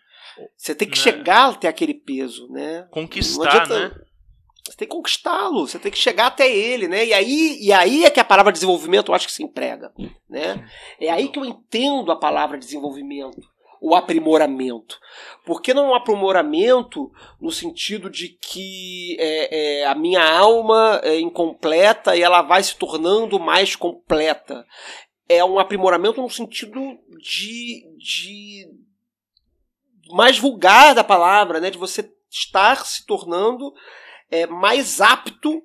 Você 0.56 0.74
tem 0.74 0.88
que 0.88 0.96
Né? 0.96 1.02
chegar 1.02 1.50
até 1.50 1.68
aquele 1.68 1.94
peso, 1.94 2.48
né? 2.50 2.86
Conquistar, 2.90 3.68
né? 3.68 3.92
Você 4.64 4.76
tem 4.76 4.88
que 4.88 4.94
conquistá-lo, 4.94 5.66
você 5.66 5.78
tem 5.78 5.90
que 5.90 5.98
chegar 5.98 6.26
até 6.26 6.50
ele, 6.50 6.86
né? 6.86 7.04
E 7.06 7.12
aí, 7.14 7.58
e 7.60 7.72
aí 7.72 8.04
é 8.04 8.10
que 8.10 8.20
a 8.20 8.24
palavra 8.24 8.52
desenvolvimento 8.52 9.10
eu 9.10 9.14
acho 9.14 9.26
que 9.26 9.32
se 9.32 9.42
emprega, 9.42 9.92
né? 10.28 10.64
É 11.00 11.10
aí 11.10 11.28
que 11.28 11.38
eu 11.38 11.44
entendo 11.44 12.12
a 12.12 12.16
palavra 12.16 12.58
desenvolvimento, 12.58 13.40
o 13.80 13.94
aprimoramento. 13.94 14.98
Porque 15.46 15.72
não 15.72 15.86
é 15.86 15.88
um 15.90 15.94
aprimoramento 15.94 17.10
no 17.40 17.50
sentido 17.50 18.10
de 18.10 18.28
que 18.28 19.16
é, 19.18 19.80
é, 19.80 19.86
a 19.86 19.94
minha 19.94 20.22
alma 20.22 21.00
é 21.02 21.18
incompleta 21.18 22.14
e 22.14 22.22
ela 22.22 22.42
vai 22.42 22.62
se 22.62 22.76
tornando 22.76 23.40
mais 23.40 23.74
completa. 23.74 24.64
É 25.28 25.42
um 25.44 25.58
aprimoramento 25.58 26.20
no 26.20 26.28
sentido 26.28 26.80
de, 27.18 27.82
de 27.96 28.68
mais 30.12 30.38
vulgar 30.38 30.94
da 30.94 31.04
palavra, 31.04 31.60
né? 31.60 31.70
De 31.70 31.78
você 31.78 32.08
estar 32.30 32.84
se 32.84 33.04
tornando 33.06 33.72
é, 34.30 34.46
mais 34.46 35.00
apto 35.00 35.62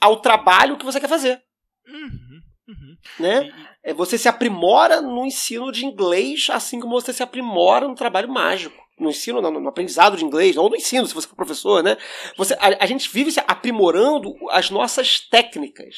ao 0.00 0.20
trabalho 0.20 0.76
que 0.78 0.84
você 0.84 1.00
quer 1.00 1.08
fazer, 1.08 1.42
Uhum, 1.86 2.40
uhum. 2.68 2.96
né? 3.18 3.52
É, 3.82 3.92
você 3.94 4.16
se 4.18 4.28
aprimora 4.28 5.00
no 5.00 5.24
ensino 5.26 5.72
de 5.72 5.84
inglês, 5.86 6.48
assim 6.50 6.78
como 6.80 7.00
você 7.00 7.12
se 7.12 7.22
aprimora 7.22 7.88
no 7.88 7.94
trabalho 7.94 8.28
mágico. 8.28 8.76
No 8.98 9.10
ensino, 9.10 9.40
não, 9.40 9.50
no 9.52 9.68
aprendizado 9.68 10.16
de 10.16 10.24
inglês, 10.24 10.56
ou 10.56 10.68
no 10.68 10.74
ensino, 10.76 11.06
se 11.06 11.14
você 11.14 11.28
for 11.28 11.36
professor, 11.36 11.82
né? 11.84 11.96
Você, 12.36 12.54
a, 12.54 12.82
a 12.82 12.86
gente 12.86 13.08
vive 13.08 13.30
se 13.30 13.40
aprimorando 13.46 14.34
as 14.50 14.70
nossas 14.70 15.20
técnicas. 15.20 15.94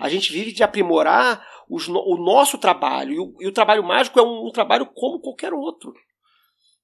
A 0.00 0.08
gente 0.08 0.32
vive 0.32 0.50
de 0.52 0.62
aprimorar 0.62 1.46
os 1.68 1.86
no- 1.88 2.00
o 2.00 2.16
nosso 2.16 2.56
trabalho. 2.56 3.12
E 3.12 3.18
o, 3.20 3.34
e 3.40 3.46
o 3.46 3.52
trabalho 3.52 3.84
mágico 3.84 4.18
é 4.18 4.22
um, 4.22 4.46
um 4.46 4.50
trabalho 4.50 4.86
como 4.94 5.20
qualquer 5.20 5.52
outro. 5.52 5.92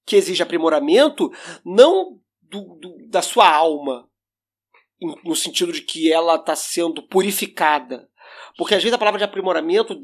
Que 0.07 0.17
exige 0.17 0.43
aprimoramento, 0.43 1.31
não 1.65 2.21
do- 2.43 2.75
do- 2.81 3.09
da 3.09 3.23
sua 3.23 3.49
alma, 3.51 4.09
no 5.25 5.35
sentido 5.35 5.73
de 5.73 5.83
que 5.83 6.13
ela 6.13 6.35
está 6.35 6.55
sendo 6.57 7.03
purificada. 7.07 8.09
Porque 8.57 8.75
às 8.75 8.83
vezes 8.83 8.95
a 8.95 8.99
palavra 8.99 9.19
de 9.19 9.25
aprimoramento, 9.25 9.97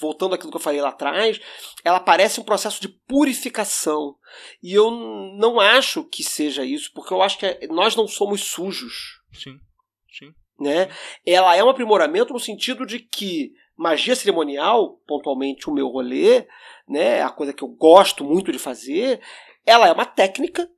voltando 0.00 0.34
àquilo 0.34 0.50
que 0.50 0.56
eu 0.56 0.60
falei 0.60 0.80
lá 0.80 0.90
atrás, 0.90 1.40
ela 1.84 1.98
parece 2.00 2.40
um 2.40 2.44
processo 2.44 2.80
de 2.80 2.88
purificação. 2.88 4.16
E 4.62 4.72
eu 4.72 4.90
não 5.38 5.58
acho 5.60 6.04
que 6.04 6.22
seja 6.22 6.64
isso, 6.64 6.90
porque 6.94 7.12
eu 7.12 7.22
acho 7.22 7.38
que 7.38 7.46
é- 7.46 7.66
nós 7.68 7.96
não 7.96 8.06
somos 8.06 8.42
sujos 8.42 9.20
Sim, 9.32 9.58
sim. 10.12 10.32
né? 10.60 10.88
Ela 11.26 11.56
é 11.56 11.64
um 11.64 11.68
aprimoramento 11.70 12.32
no 12.32 12.40
sentido 12.40 12.84
de 12.86 12.98
que 13.00 13.52
magia 13.76 14.14
cerimonial, 14.14 15.00
pontualmente 15.06 15.68
o 15.68 15.72
meu 15.72 15.88
rolê, 15.88 16.46
né, 16.88 17.22
a 17.22 17.30
coisa 17.30 17.52
que 17.52 17.62
eu 17.62 17.68
gosto 17.68 18.24
muito 18.24 18.52
de 18.52 18.58
fazer, 18.58 19.20
ela 19.66 19.88
é 19.88 19.92
uma 19.92 20.06
técnica 20.06 20.70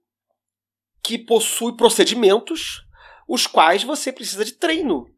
que 1.03 1.19
possui 1.19 1.77
procedimentos 1.77 2.85
os 3.29 3.47
quais 3.47 3.83
você 3.83 4.13
precisa 4.13 4.45
de 4.45 4.53
treino 4.53 5.11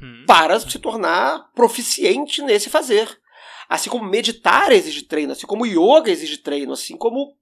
Uhum. 0.00 0.24
para 0.26 0.60
se 0.60 0.78
tornar 0.78 1.50
proficiente 1.54 2.42
nesse 2.42 2.68
fazer. 2.70 3.18
Assim 3.68 3.90
como 3.90 4.04
meditar 4.04 4.70
exige 4.70 5.02
treino, 5.02 5.32
assim 5.32 5.46
como 5.46 5.66
yoga 5.66 6.10
exige 6.10 6.38
treino, 6.38 6.72
assim 6.72 6.96
como 6.96 7.36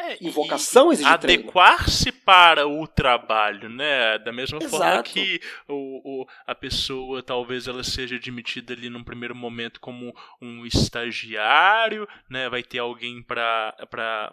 É, 0.00 0.16
invocação 0.24 0.92
exige 0.92 1.08
adequar-se 1.08 2.12
para 2.12 2.66
o 2.68 2.86
trabalho, 2.86 3.68
né? 3.68 4.18
Da 4.18 4.32
mesma 4.32 4.60
forma 4.60 4.86
Exato. 4.86 5.10
que 5.10 5.40
o, 5.66 6.22
o- 6.22 6.26
a 6.46 6.54
pessoa 6.54 7.22
talvez 7.22 7.66
ela 7.66 7.82
seja 7.82 8.16
admitida 8.16 8.72
ali 8.72 8.88
num 8.88 9.02
primeiro 9.02 9.34
momento 9.34 9.80
como 9.80 10.14
um 10.40 10.64
estagiário, 10.64 12.06
né? 12.30 12.48
Vai 12.48 12.62
ter 12.62 12.78
alguém 12.78 13.22
para 13.22 13.74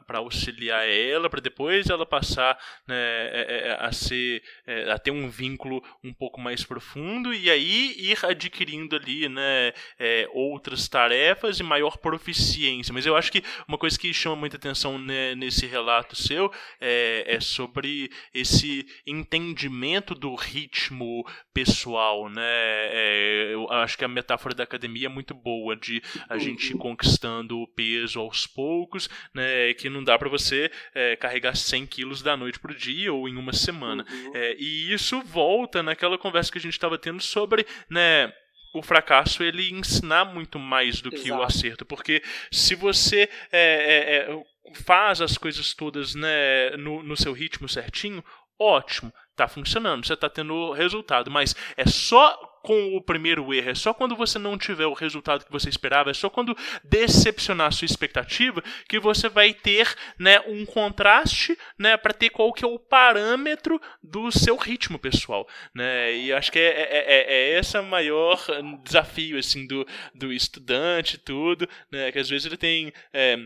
auxiliar 0.09 0.87
ela, 0.87 1.29
para 1.29 1.41
depois 1.41 1.89
ela 1.89 2.05
passar 2.05 2.57
né, 2.87 2.95
é, 2.95 3.67
é, 3.69 3.77
a 3.85 3.91
ser 3.91 4.43
é, 4.67 4.91
a 4.91 4.97
ter 4.99 5.11
um 5.11 5.29
vínculo 5.29 5.83
um 6.03 6.13
pouco 6.13 6.39
mais 6.39 6.63
profundo 6.63 7.33
e 7.33 7.49
aí 7.49 7.93
ir 7.97 8.23
adquirindo 8.25 8.95
ali, 8.95 9.27
né? 9.29 9.73
é, 9.99 10.27
outras 10.33 10.87
tarefas 10.87 11.59
e 11.59 11.63
maior 11.63 11.97
proficiência. 11.97 12.93
Mas 12.93 13.05
eu 13.05 13.15
acho 13.15 13.31
que 13.31 13.43
uma 13.67 13.77
coisa 13.77 13.97
que 13.97 14.13
chama 14.13 14.35
muita 14.35 14.57
atenção 14.57 14.97
né, 14.99 15.33
nesse 15.35 15.54
relato 15.63 16.15
seu 16.15 16.51
é, 16.81 17.35
é 17.35 17.39
sobre 17.39 18.09
esse 18.33 18.87
entendimento 19.05 20.15
do 20.15 20.33
ritmo 20.33 21.23
pessoal, 21.53 22.27
né? 22.29 22.41
É, 22.43 23.49
eu 23.53 23.71
acho 23.71 23.95
que 23.97 24.03
a 24.03 24.07
metáfora 24.07 24.55
da 24.55 24.63
academia 24.63 25.05
é 25.05 25.09
muito 25.09 25.35
boa 25.35 25.75
de 25.75 26.01
a 26.27 26.37
gente 26.39 26.71
ir 26.71 26.77
conquistando 26.77 27.59
o 27.59 27.67
peso 27.67 28.19
aos 28.19 28.47
poucos, 28.47 29.07
né? 29.33 29.73
Que 29.75 29.89
não 29.89 30.03
dá 30.03 30.17
para 30.17 30.29
você 30.29 30.71
é, 30.95 31.15
carregar 31.15 31.55
100 31.55 31.85
quilos 31.85 32.21
da 32.21 32.35
noite 32.35 32.59
pro 32.59 32.75
dia 32.75 33.13
ou 33.13 33.29
em 33.29 33.37
uma 33.37 33.53
semana. 33.53 34.05
Uhum. 34.09 34.31
É, 34.33 34.55
e 34.57 34.91
isso 34.91 35.21
volta 35.21 35.83
naquela 35.83 36.17
conversa 36.17 36.51
que 36.51 36.57
a 36.57 36.61
gente 36.61 36.73
estava 36.73 36.97
tendo 36.97 37.21
sobre, 37.21 37.65
né? 37.89 38.33
O 38.75 38.81
fracasso 38.81 39.41
ele 39.41 39.71
ensinar 39.71 40.25
muito 40.25 40.59
mais 40.59 41.01
do 41.01 41.09
que 41.09 41.31
o 41.31 41.35
Exato. 41.35 41.43
acerto, 41.43 41.85
porque 41.85 42.21
se 42.51 42.75
você 42.75 43.29
é, 43.51 44.27
é, 44.31 44.31
é, 44.31 44.43
faz 44.73 45.21
as 45.21 45.37
coisas 45.37 45.73
todas 45.73 46.13
né, 46.13 46.71
no, 46.77 47.01
no 47.01 47.15
seu 47.15 47.31
ritmo 47.31 47.69
certinho, 47.69 48.23
ótimo, 48.59 49.13
tá 49.35 49.47
funcionando, 49.47 50.05
você 50.05 50.15
tá 50.15 50.29
tendo 50.29 50.73
resultado, 50.73 51.31
mas 51.31 51.55
é 51.77 51.85
só 51.85 52.37
com 52.65 52.95
o 52.95 53.01
primeiro 53.01 53.53
erro, 53.53 53.69
é 53.69 53.75
só 53.75 53.93
quando 53.93 54.15
você 54.15 54.39
não 54.39 54.57
tiver 54.57 54.87
o 54.87 54.93
resultado 54.93 55.45
que 55.45 55.51
você 55.51 55.69
esperava, 55.69 56.09
é 56.09 56.13
só 56.15 56.31
quando 56.31 56.57
decepcionar 56.83 57.67
a 57.67 57.71
sua 57.71 57.85
expectativa 57.85 58.63
que 58.89 58.99
você 58.99 59.29
vai 59.29 59.53
ter 59.53 59.93
né, 60.17 60.39
um 60.47 60.65
contraste 60.65 61.55
né, 61.77 61.95
para 61.95 62.11
ter 62.11 62.31
qual 62.31 62.51
que 62.51 62.65
é 62.65 62.67
o 62.67 62.79
parâmetro 62.79 63.79
do 64.01 64.31
seu 64.31 64.57
ritmo 64.57 64.97
pessoal. 64.97 65.47
Né? 65.75 66.15
E 66.17 66.33
acho 66.33 66.51
que 66.51 66.57
é, 66.57 66.71
é, 66.71 66.97
é, 66.97 67.33
é 67.33 67.59
esse 67.59 67.77
o 67.77 67.83
maior 67.83 68.43
desafio 68.83 69.37
assim, 69.37 69.67
do, 69.67 69.85
do 70.15 70.33
estudante 70.33 71.19
tudo, 71.19 71.69
né, 71.91 72.11
que 72.11 72.17
às 72.17 72.29
vezes 72.29 72.47
ele 72.47 72.57
tem... 72.57 72.91
É, 73.13 73.37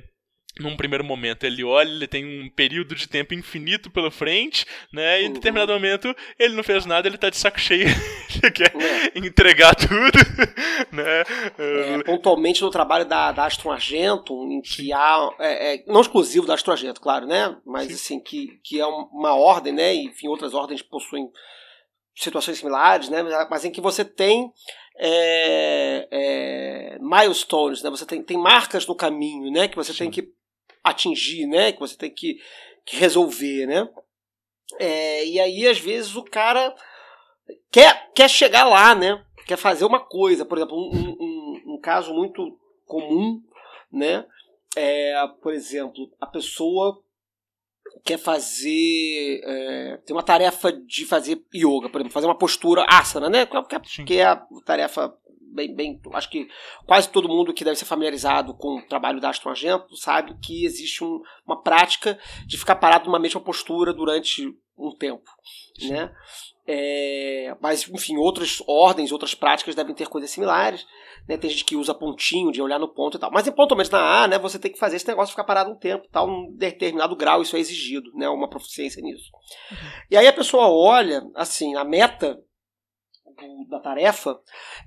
num 0.59 0.75
primeiro 0.77 1.03
momento 1.03 1.43
ele 1.45 1.63
olha, 1.63 1.89
ele 1.89 2.07
tem 2.07 2.25
um 2.25 2.49
período 2.49 2.95
de 2.95 3.07
tempo 3.07 3.33
infinito 3.33 3.89
pela 3.89 4.11
frente, 4.11 4.65
né? 4.93 5.21
E 5.21 5.25
em 5.25 5.27
Uhum. 5.27 5.33
determinado 5.33 5.71
momento 5.73 6.15
ele 6.37 6.53
não 6.55 6.63
fez 6.63 6.85
nada, 6.85 7.07
ele 7.07 7.17
tá 7.17 7.29
de 7.29 7.37
saco 7.37 7.59
cheio, 7.59 7.87
ele 8.43 8.51
quer 8.51 8.73
É. 8.75 9.17
entregar 9.19 9.75
tudo, 9.75 9.89
né? 10.91 11.23
É, 11.57 12.03
pontualmente 12.03 12.61
no 12.61 12.69
trabalho 12.69 13.05
da, 13.05 13.31
da 13.31 13.45
Astro 13.45 13.71
Argento, 13.71 14.33
em 14.51 14.61
que 14.61 14.91
há, 14.93 15.29
é, 15.39 15.75
é, 15.75 15.83
não 15.87 16.01
exclusivo 16.01 16.45
da 16.45 16.53
Astro 16.53 16.71
Argento, 16.71 17.01
claro, 17.01 17.25
né? 17.25 17.55
Mas 17.65 17.93
assim, 17.93 18.19
que, 18.19 18.59
que 18.63 18.79
é 18.79 18.85
uma 18.85 19.33
ordem, 19.35 19.73
né? 19.73 19.93
E, 19.95 20.05
enfim, 20.05 20.27
outras 20.27 20.53
ordens 20.53 20.81
possuem 20.81 21.27
situações 22.15 22.57
similares, 22.57 23.09
né? 23.09 23.23
Mas 23.49 23.63
em 23.65 23.71
que 23.71 23.79
você 23.79 24.03
tem 24.03 24.51
é, 25.01 26.07
é, 26.11 26.97
milestones, 26.99 27.81
né? 27.81 27.89
Você 27.89 28.05
tem, 28.05 28.21
tem 28.21 28.37
marcas 28.37 28.85
no 28.85 28.95
caminho, 28.95 29.49
né? 29.51 29.67
Que 29.67 29.75
você 29.77 29.93
tem 29.93 30.11
que 30.11 30.27
atingir, 30.83 31.45
né? 31.45 31.71
Que 31.71 31.79
você 31.79 31.97
tem 31.97 32.13
que, 32.13 32.39
que 32.85 32.95
resolver, 32.97 33.65
né? 33.65 33.87
É, 34.79 35.25
e 35.25 35.39
aí, 35.39 35.67
às 35.67 35.79
vezes, 35.79 36.15
o 36.15 36.23
cara 36.23 36.75
quer, 37.71 38.11
quer 38.13 38.29
chegar 38.29 38.65
lá, 38.65 38.93
né? 38.93 39.23
Quer 39.45 39.57
fazer 39.57 39.85
uma 39.85 39.99
coisa. 39.99 40.45
Por 40.45 40.57
exemplo, 40.57 40.77
um, 40.77 41.15
um, 41.19 41.75
um 41.75 41.79
caso 41.81 42.13
muito 42.13 42.57
comum, 42.85 43.41
né? 43.91 44.25
É, 44.75 45.15
por 45.41 45.53
exemplo, 45.53 46.11
a 46.21 46.27
pessoa 46.27 47.01
quer 48.03 48.17
fazer. 48.17 49.41
É, 49.43 49.97
tem 50.05 50.15
uma 50.15 50.23
tarefa 50.23 50.71
de 50.71 51.05
fazer 51.05 51.43
yoga, 51.53 51.89
por 51.89 51.99
exemplo, 51.99 52.13
fazer 52.13 52.27
uma 52.27 52.37
postura 52.37 52.85
asana, 52.87 53.29
né? 53.29 53.45
Que 53.45 53.75
é, 53.75 53.79
que 54.05 54.19
é 54.19 54.25
a 54.25 54.35
tarefa 54.65 55.15
bem, 55.53 55.75
bem. 55.75 56.01
Acho 56.13 56.29
que 56.29 56.47
quase 56.85 57.09
todo 57.09 57.29
mundo 57.29 57.53
que 57.53 57.63
deve 57.63 57.77
ser 57.77 57.85
familiarizado 57.85 58.53
com 58.53 58.77
o 58.77 58.87
trabalho 58.87 59.19
da 59.19 59.29
Aston 59.29 59.49
Argento 59.49 59.95
sabe 59.95 60.37
que 60.41 60.65
existe 60.65 61.03
um- 61.03 61.21
uma 61.45 61.61
prática 61.61 62.19
de 62.45 62.57
ficar 62.57 62.75
parado 62.75 63.05
numa 63.05 63.19
mesma 63.19 63.41
postura 63.41 63.93
durante 63.93 64.47
um 64.77 64.95
tempo, 64.95 65.29
né? 65.89 66.11
É, 66.71 67.57
mas, 67.59 67.89
enfim, 67.89 68.15
outras 68.17 68.61
ordens, 68.67 69.11
outras 69.11 69.33
práticas 69.33 69.73
devem 69.73 69.95
ter 69.95 70.07
coisas 70.07 70.29
similares. 70.29 70.85
Né? 71.27 71.35
Tem 71.35 71.49
gente 71.49 71.65
que 71.65 71.75
usa 71.75 71.95
pontinho 71.95 72.51
de 72.51 72.61
olhar 72.61 72.77
no 72.77 72.87
ponto 72.93 73.17
e 73.17 73.19
tal. 73.19 73.31
Mas, 73.31 73.49
pontualmente, 73.49 73.91
na 73.91 74.23
A, 74.23 74.27
né, 74.27 74.37
você 74.37 74.59
tem 74.59 74.71
que 74.71 74.77
fazer 74.77 74.97
esse 74.97 75.07
negócio 75.07 75.31
ficar 75.31 75.43
parado 75.45 75.71
um 75.71 75.75
tempo, 75.75 76.07
tal, 76.11 76.29
um 76.29 76.55
determinado 76.55 77.15
grau, 77.15 77.41
isso 77.41 77.55
é 77.55 77.59
exigido, 77.59 78.11
né? 78.13 78.29
Uma 78.29 78.47
proficiência 78.47 79.01
nisso. 79.01 79.31
E 80.11 80.15
aí 80.15 80.27
a 80.27 80.33
pessoa 80.33 80.69
olha, 80.69 81.23
assim, 81.35 81.75
a 81.75 81.83
meta 81.83 82.39
do- 83.35 83.67
da 83.69 83.79
tarefa 83.79 84.39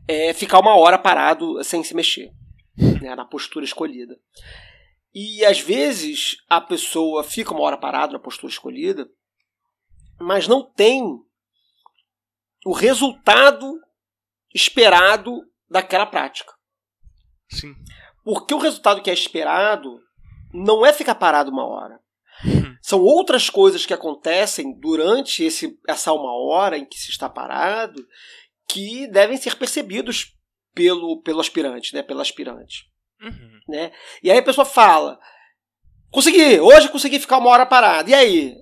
é 0.09 0.32
ficar 0.34 0.61
uma 0.61 0.76
hora 0.76 0.99
parado 0.99 1.62
sem 1.64 1.82
se 1.84 1.95
mexer, 1.95 2.30
né, 3.03 3.14
na 3.14 3.24
postura 3.24 3.64
escolhida. 3.64 4.18
E 5.14 5.45
às 5.45 5.61
vezes 5.61 6.36
a 6.49 6.61
pessoa 6.61 7.22
fica 7.22 7.53
uma 7.53 7.62
hora 7.62 7.76
parada 7.76 8.12
na 8.14 8.18
postura 8.18 8.51
escolhida, 8.53 9.09
mas 10.20 10.49
não 10.49 10.62
tem 10.64 11.03
o 12.64 12.72
resultado 12.72 13.78
esperado 14.55 15.43
daquela 15.68 16.07
prática. 16.07 16.53
Sim. 17.51 17.74
Porque 18.24 18.55
o 18.55 18.59
resultado 18.59 19.03
que 19.03 19.11
é 19.11 19.12
esperado 19.12 20.01
não 20.55 20.86
é 20.86 20.93
ficar 20.93 21.14
parado 21.16 21.51
uma 21.51 21.66
hora. 21.66 22.01
Uhum. 22.93 22.99
São 22.99 23.01
outras 23.01 23.49
coisas 23.49 23.86
que 23.86 23.95
acontecem 23.95 24.78
durante 24.78 25.45
esse, 25.45 25.78
essa 25.88 26.12
uma 26.12 26.34
hora 26.34 26.76
em 26.76 26.84
que 26.84 26.99
se 26.99 27.11
está 27.11 27.28
parado 27.28 28.07
que 28.68 29.07
devem 29.09 29.36
ser 29.36 29.57
percebidos 29.57 30.36
pelo, 30.74 31.20
pelo 31.22 31.40
aspirante, 31.40 31.95
né? 31.95 32.03
Pela 32.03 32.22
aspirante. 32.22 32.90
Uhum. 33.20 33.61
Né? 33.68 33.93
E 34.22 34.30
aí 34.30 34.38
a 34.38 34.43
pessoa 34.43 34.64
fala: 34.64 35.18
Consegui, 36.11 36.61
hoje 36.61 36.88
consegui 36.88 37.18
ficar 37.18 37.38
uma 37.38 37.51
hora 37.51 37.66
parado. 37.66 38.11
E 38.11 38.14
aí? 38.14 38.55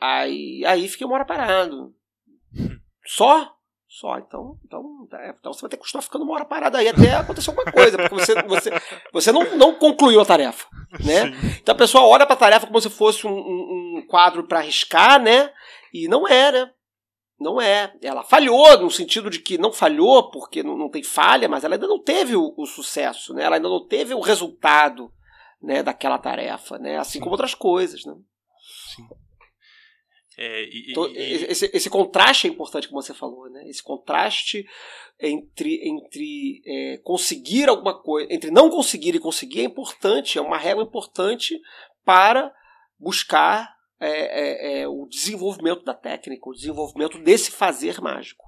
Aí, 0.00 0.64
aí 0.66 0.88
fiquei 0.88 1.06
uma 1.06 1.14
hora 1.16 1.24
parado. 1.24 1.94
Só? 3.06 3.55
Só. 3.98 4.18
Então, 4.18 4.58
então, 4.64 5.08
é, 5.14 5.34
então 5.38 5.52
você 5.52 5.62
vai 5.62 5.70
ter 5.70 5.76
que 5.76 5.82
continuar 5.82 6.02
ficando 6.02 6.24
uma 6.24 6.34
hora 6.34 6.44
parado 6.44 6.76
aí 6.76 6.86
até 6.88 7.14
acontecer 7.14 7.48
alguma 7.50 7.72
coisa, 7.72 7.96
porque 7.96 8.14
você, 8.14 8.42
você, 8.42 8.70
você 9.12 9.32
não, 9.32 9.56
não 9.56 9.74
concluiu 9.74 10.20
a 10.20 10.24
tarefa. 10.24 10.66
Né? 11.04 11.32
Sim. 11.32 11.56
Então 11.62 11.74
a 11.74 11.78
pessoa 11.78 12.04
olha 12.04 12.26
para 12.26 12.34
a 12.34 12.38
tarefa 12.38 12.66
como 12.66 12.80
se 12.80 12.90
fosse 12.90 13.26
um, 13.26 13.30
um- 13.32 13.96
um 13.98 14.06
quadro 14.06 14.44
para 14.46 14.58
arriscar, 14.58 15.20
né? 15.22 15.50
E 15.94 16.08
não 16.08 16.28
é, 16.28 16.52
né? 16.52 16.70
Não 17.40 17.58
é. 17.60 17.92
Ela 18.02 18.22
falhou, 18.22 18.78
no 18.78 18.90
sentido 18.90 19.30
de 19.30 19.38
que 19.38 19.56
não 19.56 19.72
falhou 19.72 20.30
porque 20.30 20.62
não, 20.62 20.76
não 20.76 20.90
tem 20.90 21.02
falha, 21.02 21.48
mas 21.48 21.64
ela 21.64 21.74
ainda 21.74 21.86
não 21.86 22.02
teve 22.02 22.36
o, 22.36 22.52
o 22.56 22.66
sucesso, 22.66 23.32
né? 23.32 23.44
Ela 23.44 23.56
ainda 23.56 23.68
não 23.68 23.86
teve 23.86 24.12
o 24.14 24.20
resultado 24.20 25.10
né, 25.62 25.82
daquela 25.82 26.18
tarefa, 26.18 26.78
né? 26.78 26.98
Assim 26.98 27.18
como 27.18 27.32
outras 27.32 27.54
coisas, 27.54 28.04
né? 28.04 28.14
É, 30.38 30.64
e, 30.64 30.90
Então, 30.90 31.06
e- 31.08 31.16
e- 31.16 31.44
esse, 31.50 31.70
esse 31.72 31.88
contraste 31.88 32.46
é 32.46 32.50
importante, 32.50 32.88
como 32.88 33.00
você 33.00 33.14
falou, 33.14 33.48
né? 33.50 33.66
Esse 33.68 33.82
contraste 33.82 34.66
entre, 35.18 35.80
entre 35.88 36.62
é, 36.66 36.98
conseguir 36.98 37.68
alguma 37.68 37.98
coisa, 38.00 38.32
entre 38.32 38.50
não 38.50 38.68
conseguir 38.68 39.14
e 39.14 39.20
conseguir 39.20 39.60
é 39.60 39.64
importante, 39.64 40.38
é 40.38 40.42
uma 40.42 40.58
regra 40.58 40.82
importante 40.84 41.58
para 42.04 42.52
buscar 42.98 43.74
é, 43.98 44.10
é, 44.10 44.80
é, 44.80 44.88
o 44.88 45.06
desenvolvimento 45.06 45.82
da 45.82 45.94
técnica, 45.94 46.48
o 46.48 46.52
desenvolvimento 46.54 47.18
desse 47.18 47.50
fazer 47.50 47.98
mágico. 48.00 48.44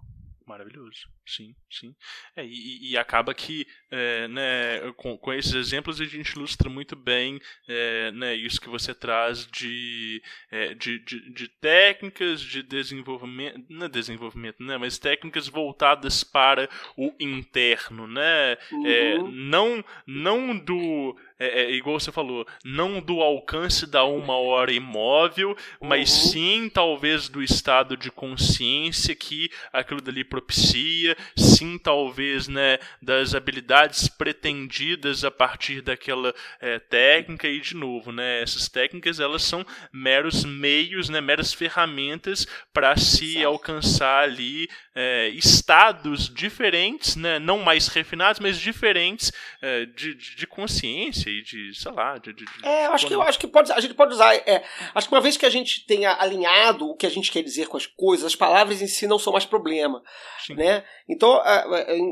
Maravilhoso, 0.46 1.00
sim, 1.28 1.54
sim. 1.70 1.94
É, 2.36 2.44
e, 2.44 2.90
e 2.92 2.96
acaba 2.96 3.34
que, 3.34 3.66
é, 3.90 4.26
né, 4.28 4.92
com, 4.96 5.16
com 5.18 5.32
esses 5.32 5.54
exemplos 5.54 6.00
a 6.00 6.04
gente 6.04 6.32
ilustra 6.32 6.68
muito 6.70 6.96
bem 6.96 7.40
é, 7.68 8.10
né, 8.12 8.34
isso 8.34 8.60
que 8.60 8.68
você 8.68 8.94
traz 8.94 9.46
de, 9.46 10.22
é, 10.50 10.74
de, 10.74 10.98
de, 11.04 11.30
de 11.32 11.48
técnicas 11.60 12.40
de 12.40 12.62
desenvolvimento, 12.62 13.64
não 13.68 13.86
é 13.86 13.88
desenvolvimento, 13.88 14.62
né, 14.62 14.78
mas 14.78 14.98
técnicas 14.98 15.48
voltadas 15.48 16.24
para 16.24 16.68
o 16.96 17.12
interno, 17.20 18.06
né, 18.06 18.56
é, 18.82 19.18
Uhum. 19.18 19.30
não, 19.30 19.84
não 20.06 20.58
do, 20.58 21.16
é, 21.38 21.64
é, 21.64 21.72
igual 21.72 21.98
você 22.00 22.10
falou, 22.12 22.46
não 22.64 23.00
do 23.00 23.20
alcance 23.20 23.86
da 23.86 24.04
uma 24.04 24.36
hora 24.36 24.72
imóvel, 24.72 25.56
mas 25.80 26.10
Uhum. 26.10 26.30
sim 26.32 26.70
talvez 26.72 27.28
do 27.28 27.42
estado 27.42 27.96
de 27.96 28.10
consciência 28.10 29.14
que 29.14 29.50
aquilo 29.72 30.00
dali 30.00 30.24
propicia, 30.24 31.16
sim 31.36 31.78
talvez 31.78 32.48
né, 32.48 32.78
das 33.00 33.34
habilidades 33.34 34.08
pretendidas 34.08 35.24
a 35.24 35.30
partir 35.30 35.80
daquela 35.80 36.34
é, 36.60 36.78
técnica. 36.78 37.48
E 37.48 37.60
de 37.60 37.74
novo, 37.74 38.12
né, 38.12 38.42
essas 38.42 38.68
técnicas 38.68 39.20
elas 39.20 39.42
são 39.42 39.64
meros 39.92 40.44
meios, 40.44 41.08
né, 41.08 41.20
meras 41.20 41.52
ferramentas 41.52 42.46
para 42.72 42.96
se 42.96 43.42
alcançar 43.44 44.24
ali 44.24 44.68
é, 45.00 45.28
estados 45.28 46.28
diferentes, 46.28 47.14
né, 47.14 47.38
não 47.38 47.58
mais 47.58 47.86
refinados, 47.86 48.40
mas 48.40 48.58
diferentes 48.58 49.30
é, 49.62 49.86
de, 49.86 50.12
de, 50.16 50.44
consciência 50.44 51.30
e 51.30 51.40
de, 51.40 51.72
sei 51.72 51.92
lá, 51.92 52.18
de, 52.18 52.32
de 52.32 52.44
é, 52.64 52.86
eu 52.86 52.92
acho 52.92 53.06
que 53.06 53.14
eu 53.14 53.22
acho 53.22 53.38
que 53.38 53.46
pode, 53.46 53.70
a 53.70 53.78
gente 53.78 53.94
pode 53.94 54.14
usar, 54.14 54.34
é, 54.34 54.64
acho 54.92 55.08
que 55.08 55.14
uma 55.14 55.20
vez 55.20 55.36
que 55.36 55.46
a 55.46 55.50
gente 55.50 55.86
tenha 55.86 56.20
alinhado 56.20 56.88
o 56.88 56.96
que 56.96 57.06
a 57.06 57.10
gente 57.10 57.30
quer 57.30 57.44
dizer 57.44 57.68
com 57.68 57.76
as 57.76 57.86
coisas, 57.86 58.26
as 58.26 58.34
palavras 58.34 58.82
em 58.82 58.88
si 58.88 59.06
não 59.06 59.20
são 59.20 59.32
mais 59.32 59.46
problema, 59.46 60.02
Sim. 60.44 60.54
né? 60.54 60.82
Então, 61.08 61.40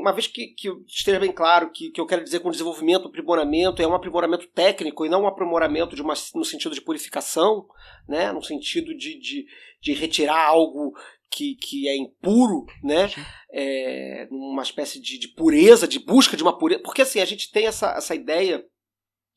uma 0.01 0.13
vez 0.13 0.25
que, 0.25 0.47
que 0.47 0.69
esteja 0.87 1.19
bem 1.19 1.31
claro 1.31 1.69
que, 1.69 1.91
que 1.91 1.99
eu 1.99 2.05
quero 2.07 2.23
dizer 2.23 2.39
com 2.39 2.49
desenvolvimento, 2.49 3.09
aprimoramento, 3.09 3.81
é 3.81 3.87
um 3.87 3.93
aprimoramento 3.93 4.47
técnico 4.47 5.05
e 5.05 5.09
não 5.09 5.23
um 5.23 5.27
aprimoramento 5.27 5.93
de 5.93 6.01
uma, 6.01 6.13
no 6.33 6.45
sentido 6.45 6.73
de 6.73 6.81
purificação, 6.81 7.67
né? 8.07 8.31
no 8.31 8.41
sentido 8.41 8.95
de, 8.95 9.19
de, 9.19 9.45
de 9.81 9.93
retirar 9.93 10.41
algo 10.41 10.93
que, 11.29 11.55
que 11.55 11.87
é 11.87 11.95
impuro, 11.95 12.65
né? 12.83 13.09
É, 13.51 14.27
uma 14.31 14.63
espécie 14.63 14.99
de, 14.99 15.17
de 15.17 15.29
pureza, 15.29 15.87
de 15.87 15.99
busca 15.99 16.35
de 16.35 16.43
uma 16.43 16.57
pureza. 16.57 16.81
Porque 16.83 17.01
assim, 17.01 17.19
a 17.19 17.25
gente 17.25 17.51
tem 17.51 17.67
essa, 17.67 17.91
essa 17.91 18.15
ideia, 18.15 18.63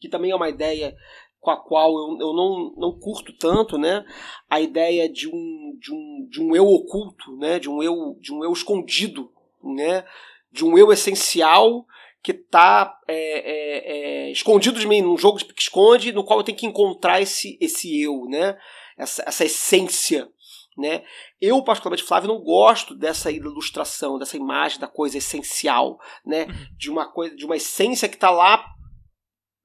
que 0.01 0.09
também 0.09 0.31
é 0.31 0.37
uma 0.37 0.49
ideia 0.49 0.95
com 1.41 1.51
a 1.51 1.57
qual 1.57 1.91
eu, 1.91 2.19
eu 2.21 2.33
não, 2.35 2.75
não 2.77 2.99
curto 2.99 3.33
tanto, 3.39 3.79
né? 3.79 4.05
A 4.49 4.61
ideia 4.61 5.09
de 5.09 5.27
um, 5.27 5.77
de 5.81 5.93
um, 5.93 6.29
de 6.31 6.43
um 6.43 6.55
eu 6.55 6.67
oculto, 6.67 7.37
né? 7.37 7.59
De 7.59 7.69
um 7.69 7.83
eu, 7.83 8.17
de 8.21 8.33
um 8.33 8.45
eu 8.45 8.53
escondido, 8.53 9.33
né? 9.63 10.05
De 10.53 10.65
um 10.65 10.77
eu 10.77 10.93
essencial 10.93 11.87
que 12.23 12.33
está 12.33 12.99
é, 13.09 13.15
é, 13.15 13.93
é, 14.29 14.31
escondido 14.31 14.79
de 14.79 14.87
mim, 14.87 15.01
num 15.01 15.17
jogo 15.17 15.39
que 15.39 15.63
esconde, 15.63 16.13
no 16.13 16.25
qual 16.25 16.41
eu 16.41 16.45
tenho 16.45 16.59
que 16.59 16.67
encontrar 16.67 17.21
esse, 17.23 17.57
esse 17.61 18.01
eu, 18.01 18.27
né? 18.27 18.59
Essa, 18.99 19.25
essa 19.27 19.45
essência, 19.45 20.29
né? 20.77 21.03
Eu, 21.41 21.63
particularmente, 21.63 22.07
Flávio, 22.07 22.29
não 22.29 22.41
gosto 22.41 22.95
dessa 22.95 23.31
ilustração, 23.31 24.19
dessa 24.19 24.37
imagem 24.37 24.79
da 24.79 24.89
coisa 24.89 25.19
essencial, 25.19 25.99
né? 26.25 26.45
Uhum. 26.45 26.77
De 26.77 26.91
uma 26.91 27.11
coisa, 27.11 27.37
de 27.37 27.45
uma 27.45 27.57
essência 27.57 28.09
que 28.09 28.15
está 28.15 28.31
lá 28.31 28.65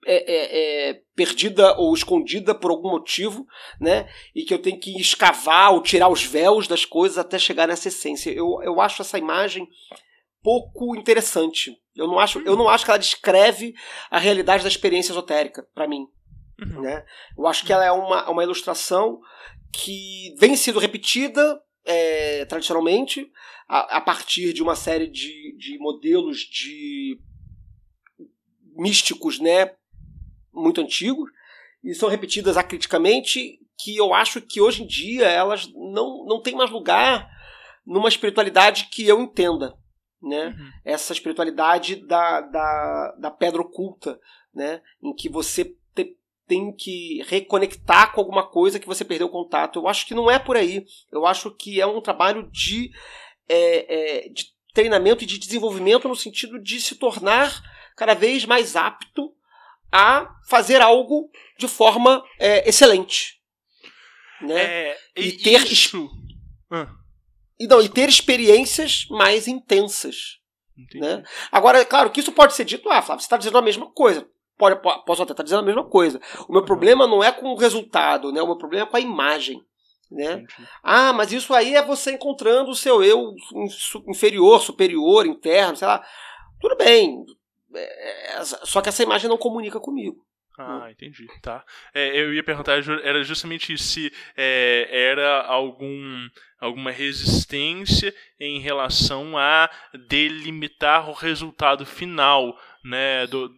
é, 0.06 0.16
é, 0.16 0.90
é, 0.90 1.02
perdida 1.16 1.76
ou 1.78 1.94
escondida 1.94 2.54
por 2.54 2.70
algum 2.70 2.92
motivo, 2.92 3.46
né? 3.80 4.08
E 4.36 4.44
que 4.44 4.54
eu 4.54 4.62
tenho 4.62 4.80
que 4.80 5.00
escavar 5.00 5.74
ou 5.74 5.82
tirar 5.82 6.10
os 6.10 6.24
véus 6.24 6.68
das 6.68 6.86
coisas 6.86 7.18
até 7.18 7.40
chegar 7.40 7.68
nessa 7.68 7.88
essência. 7.88 8.30
Eu, 8.30 8.62
eu 8.62 8.80
acho 8.80 9.02
essa 9.02 9.18
imagem 9.18 9.68
pouco 10.44 10.96
interessante. 10.96 11.76
Eu 11.96 12.08
não 12.08 12.20
acho, 12.20 12.40
eu 12.42 12.56
não 12.56 12.70
acho 12.70 12.86
que 12.86 12.92
ela 12.92 13.00
descreve 13.00 13.74
a 14.12 14.20
realidade 14.20 14.62
da 14.62 14.70
experiência 14.70 15.12
esotérica 15.12 15.66
para 15.74 15.88
mim. 15.88 16.06
Uhum. 16.62 16.82
Né? 16.82 17.04
Eu 17.36 17.48
acho 17.48 17.66
que 17.66 17.74
ela 17.74 17.84
é 17.84 17.92
uma, 17.92 18.30
uma 18.30 18.44
ilustração 18.44 19.20
que 19.76 20.34
vem 20.38 20.56
sendo 20.56 20.80
repetida 20.80 21.62
é, 21.84 22.46
tradicionalmente 22.46 23.32
a, 23.68 23.98
a, 23.98 24.02
partir 24.02 24.54
de 24.54 24.64
uma 24.64 24.76
série 24.76 25.08
de, 25.08 25.56
de 25.58 25.78
modelos 25.78 26.40
de 26.40 27.20
místicos 28.76 29.40
né, 29.40 29.72
muito 30.54 30.82
antigos 30.82 31.30
e 31.84 31.94
são 31.94 32.10
repetidas 32.10 32.58
acriticamente 32.58 33.60
que 33.78 33.96
eu 33.96 34.14
acho 34.14 34.42
que 34.42 34.62
hoje 34.62 34.84
em 34.84 34.88
dia 34.88 35.28
elas 35.28 35.68
não, 35.74 36.26
não 36.26 36.42
têm 36.42 36.56
mais 36.56 36.72
lugar 36.72 37.30
numa 37.86 38.10
espiritualidade 38.10 38.88
que 38.92 39.06
eu 39.08 39.22
entenda 39.22 39.78
né? 40.26 40.48
Uhum. 40.48 40.72
Essa 40.84 41.14
espiritualidade 41.14 41.98
da, 41.98 42.42
da, 42.42 43.16
da 43.20 43.32
pedra 43.32 43.62
oculta, 43.62 44.20
né? 44.54 44.82
Em 45.02 45.14
que 45.14 45.30
você 45.30 45.76
tem 46.48 46.74
que 46.76 47.24
reconectar 47.28 48.14
com 48.14 48.22
alguma 48.22 48.48
coisa 48.48 48.80
que 48.80 48.88
você 48.88 49.04
perdeu 49.04 49.28
o 49.28 49.32
contato. 49.32 49.80
Eu 49.80 49.88
acho 49.88 50.06
que 50.06 50.14
não 50.14 50.30
é 50.30 50.38
por 50.38 50.56
aí. 50.56 50.86
Eu 51.12 51.26
acho 51.26 51.52
que 51.52 51.82
é 51.82 51.86
um 51.86 52.02
trabalho 52.02 52.50
de, 52.52 52.92
é, 53.50 54.26
é, 54.26 54.30
de 54.30 54.46
treinamento 54.74 55.24
e 55.24 55.28
de 55.28 55.40
desenvolvimento 55.40 56.08
no 56.08 56.16
sentido 56.16 56.62
de 56.62 56.80
se 56.82 56.96
tornar 56.96 57.62
cada 57.96 58.14
vez 58.14 58.46
mais 58.46 58.76
apto 58.76 59.34
a 59.92 60.30
fazer 60.48 60.82
algo 60.82 61.30
de 61.58 61.68
forma 61.68 62.24
é, 62.40 62.68
excelente. 62.68 63.42
Né? 64.42 64.62
É, 64.62 64.98
e, 65.16 65.28
e 65.28 65.38
ter 65.38 65.66
isso. 65.72 66.10
Ah. 66.70 66.90
E, 67.60 67.68
não, 67.68 67.82
e 67.82 67.88
ter 67.88 68.10
experiências 68.10 69.06
mais 69.10 69.48
intensas. 69.48 70.40
Né? 70.94 71.24
Agora, 71.52 71.80
é 71.80 71.86
claro 71.86 72.12
que 72.12 72.20
isso 72.20 72.34
pode 72.34 72.54
ser 72.54 72.66
dito, 72.66 72.90
ah, 72.90 73.02
Flávio, 73.02 73.22
você 73.22 73.28
está 73.28 73.38
dizendo 73.38 73.58
a 73.58 73.62
mesma 73.62 73.90
coisa. 73.92 74.28
Pode, 74.58 74.82
posso 75.06 75.22
até 75.22 75.32
estar 75.32 75.36
tá 75.36 75.44
dizendo 75.44 75.60
a 75.60 75.66
mesma 75.66 75.84
coisa. 75.84 76.20
O 76.48 76.52
meu 76.52 76.62
uhum. 76.62 76.68
problema 76.68 77.08
não 77.08 77.24
é 77.24 77.32
com 77.32 77.48
o 77.48 77.58
resultado, 77.58 78.32
né? 78.32 78.42
O 78.42 78.48
meu 78.48 78.58
problema 78.58 78.86
é 78.86 78.90
com 78.90 78.98
a 78.98 79.02
imagem. 79.02 79.62
Né? 80.12 80.46
Ah, 80.84 81.12
mas 81.12 81.32
isso 81.34 81.54
aí 81.54 81.76
é 81.76 81.82
você 81.82 82.12
encontrando 82.12 82.70
o 82.70 82.76
seu 82.76 83.04
eu 83.04 83.34
inferior, 84.08 84.62
superior, 84.62 85.26
interno, 85.26 85.76
sei 85.76 85.88
lá. 85.88 86.06
Tudo 86.60 86.78
bem. 86.78 87.26
É, 87.74 88.38
é 88.38 88.44
só 88.44 88.82
que 88.82 88.90
essa 88.90 89.04
imagem 89.04 89.30
não 89.30 89.38
comunica 89.38 89.80
comigo. 89.80 90.26
Ah, 90.58 90.88
entendi. 90.90 91.28
Tá. 91.42 91.66
É, 91.94 92.18
eu 92.18 92.34
ia 92.34 92.44
perguntar, 92.44 92.78
era 93.04 93.24
justamente 93.24 93.78
se 93.78 94.12
é, 94.38 94.88
era 94.90 95.42
algum, 95.42 96.30
alguma 96.60 96.92
resistência 96.92 98.14
em 98.40 98.60
relação 98.60 99.38
a 99.38 99.70
delimitar 100.08 101.10
o 101.10 101.14
resultado 101.14 101.86
final, 101.86 102.58
né? 102.84 103.28
Do, 103.28 103.50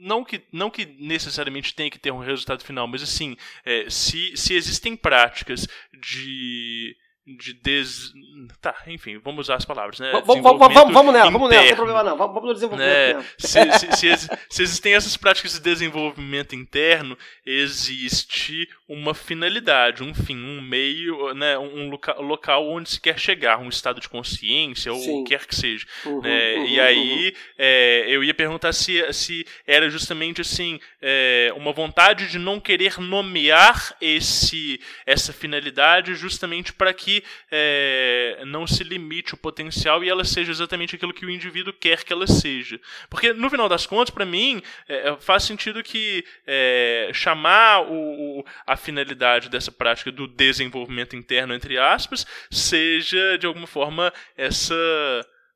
não, 0.00 0.24
que, 0.24 0.42
não 0.52 0.70
que 0.70 0.86
necessariamente 0.98 1.74
tenha 1.74 1.90
que 1.90 1.98
ter 1.98 2.12
um 2.12 2.18
resultado 2.18 2.64
final, 2.64 2.86
mas 2.86 3.02
assim, 3.02 3.36
é, 3.64 3.88
se, 3.88 4.36
se 4.36 4.54
existem 4.54 4.96
práticas 4.96 5.66
de 5.92 6.96
de 7.26 7.54
des... 7.54 8.12
Tá, 8.60 8.74
enfim, 8.86 9.18
vamos 9.18 9.46
usar 9.46 9.56
as 9.56 9.64
palavras, 9.64 9.98
né? 9.98 10.12
Vamos, 10.24 10.42
vamos, 10.42 10.74
vamos 10.92 11.12
nela, 11.12 11.30
vamos 11.30 11.50
nela, 11.50 11.62
não 11.62 11.66
tem 11.66 11.74
problema 11.74 12.02
não. 12.04 12.16
Vamos 12.16 12.42
no 12.42 12.54
desenvolvimento. 12.54 13.18
Né? 13.18 13.24
Se, 13.36 13.72
se, 13.78 13.92
se, 13.96 14.28
se, 14.48 14.62
existem 14.62 14.94
essas 14.94 15.16
práticas 15.16 15.54
de 15.54 15.60
desenvolvimento 15.60 16.54
interno, 16.54 17.18
existe 17.44 18.68
uma 18.88 19.14
finalidade, 19.14 20.02
um 20.04 20.14
fim, 20.14 20.36
um 20.36 20.60
meio, 20.60 21.34
né? 21.34 21.58
um 21.58 21.90
loca 21.90 22.14
local 22.20 22.68
onde 22.68 22.90
se 22.90 23.00
quer 23.00 23.18
chegar, 23.18 23.58
um 23.58 23.68
estado 23.68 24.00
de 24.00 24.08
consciência, 24.08 24.92
Sim. 24.92 24.98
ou 24.98 25.20
o 25.20 25.24
que 25.24 25.30
quer 25.30 25.44
que 25.46 25.56
seja. 25.56 25.84
Uhum, 26.04 26.20
né? 26.20 26.54
uhum, 26.54 26.66
e 26.66 26.80
aí, 26.80 27.26
uhum. 27.26 27.32
é, 27.58 28.04
eu 28.08 28.22
ia 28.22 28.32
perguntar 28.32 28.72
se, 28.72 29.12
se 29.12 29.44
era 29.66 29.90
justamente 29.90 30.40
assim, 30.40 30.78
é, 31.02 31.52
uma 31.56 31.72
vontade 31.72 32.28
de 32.28 32.38
não 32.38 32.60
querer 32.60 33.00
nomear 33.00 33.96
esse, 34.00 34.80
essa 35.04 35.32
finalidade 35.32 36.14
justamente 36.14 36.72
para 36.72 36.94
que 36.94 37.24
é, 37.50 38.42
não 38.46 38.66
se 38.66 38.84
limite 38.84 39.34
o 39.34 39.36
potencial 39.36 40.04
e 40.04 40.08
ela 40.08 40.24
seja 40.24 40.52
exatamente 40.52 40.94
aquilo 40.94 41.12
que 41.12 41.26
o 41.26 41.30
indivíduo 41.30 41.72
quer 41.72 42.04
que 42.04 42.12
ela 42.12 42.26
seja. 42.26 42.80
Porque, 43.10 43.32
no 43.32 43.50
final 43.50 43.68
das 43.68 43.84
contas, 43.84 44.10
para 44.10 44.24
mim, 44.24 44.62
é, 44.88 45.08
é, 45.08 45.16
faz 45.16 45.42
sentido 45.42 45.82
que 45.82 46.24
é, 46.46 47.10
chamar 47.12 47.80
o, 47.80 48.38
o, 48.40 48.44
a 48.66 48.75
finalidade 48.76 49.48
dessa 49.48 49.72
prática 49.72 50.10
do 50.12 50.26
desenvolvimento 50.26 51.16
interno, 51.16 51.54
entre 51.54 51.78
aspas, 51.78 52.26
seja, 52.50 53.38
de 53.38 53.46
alguma 53.46 53.66
forma, 53.66 54.12
essa 54.36 54.74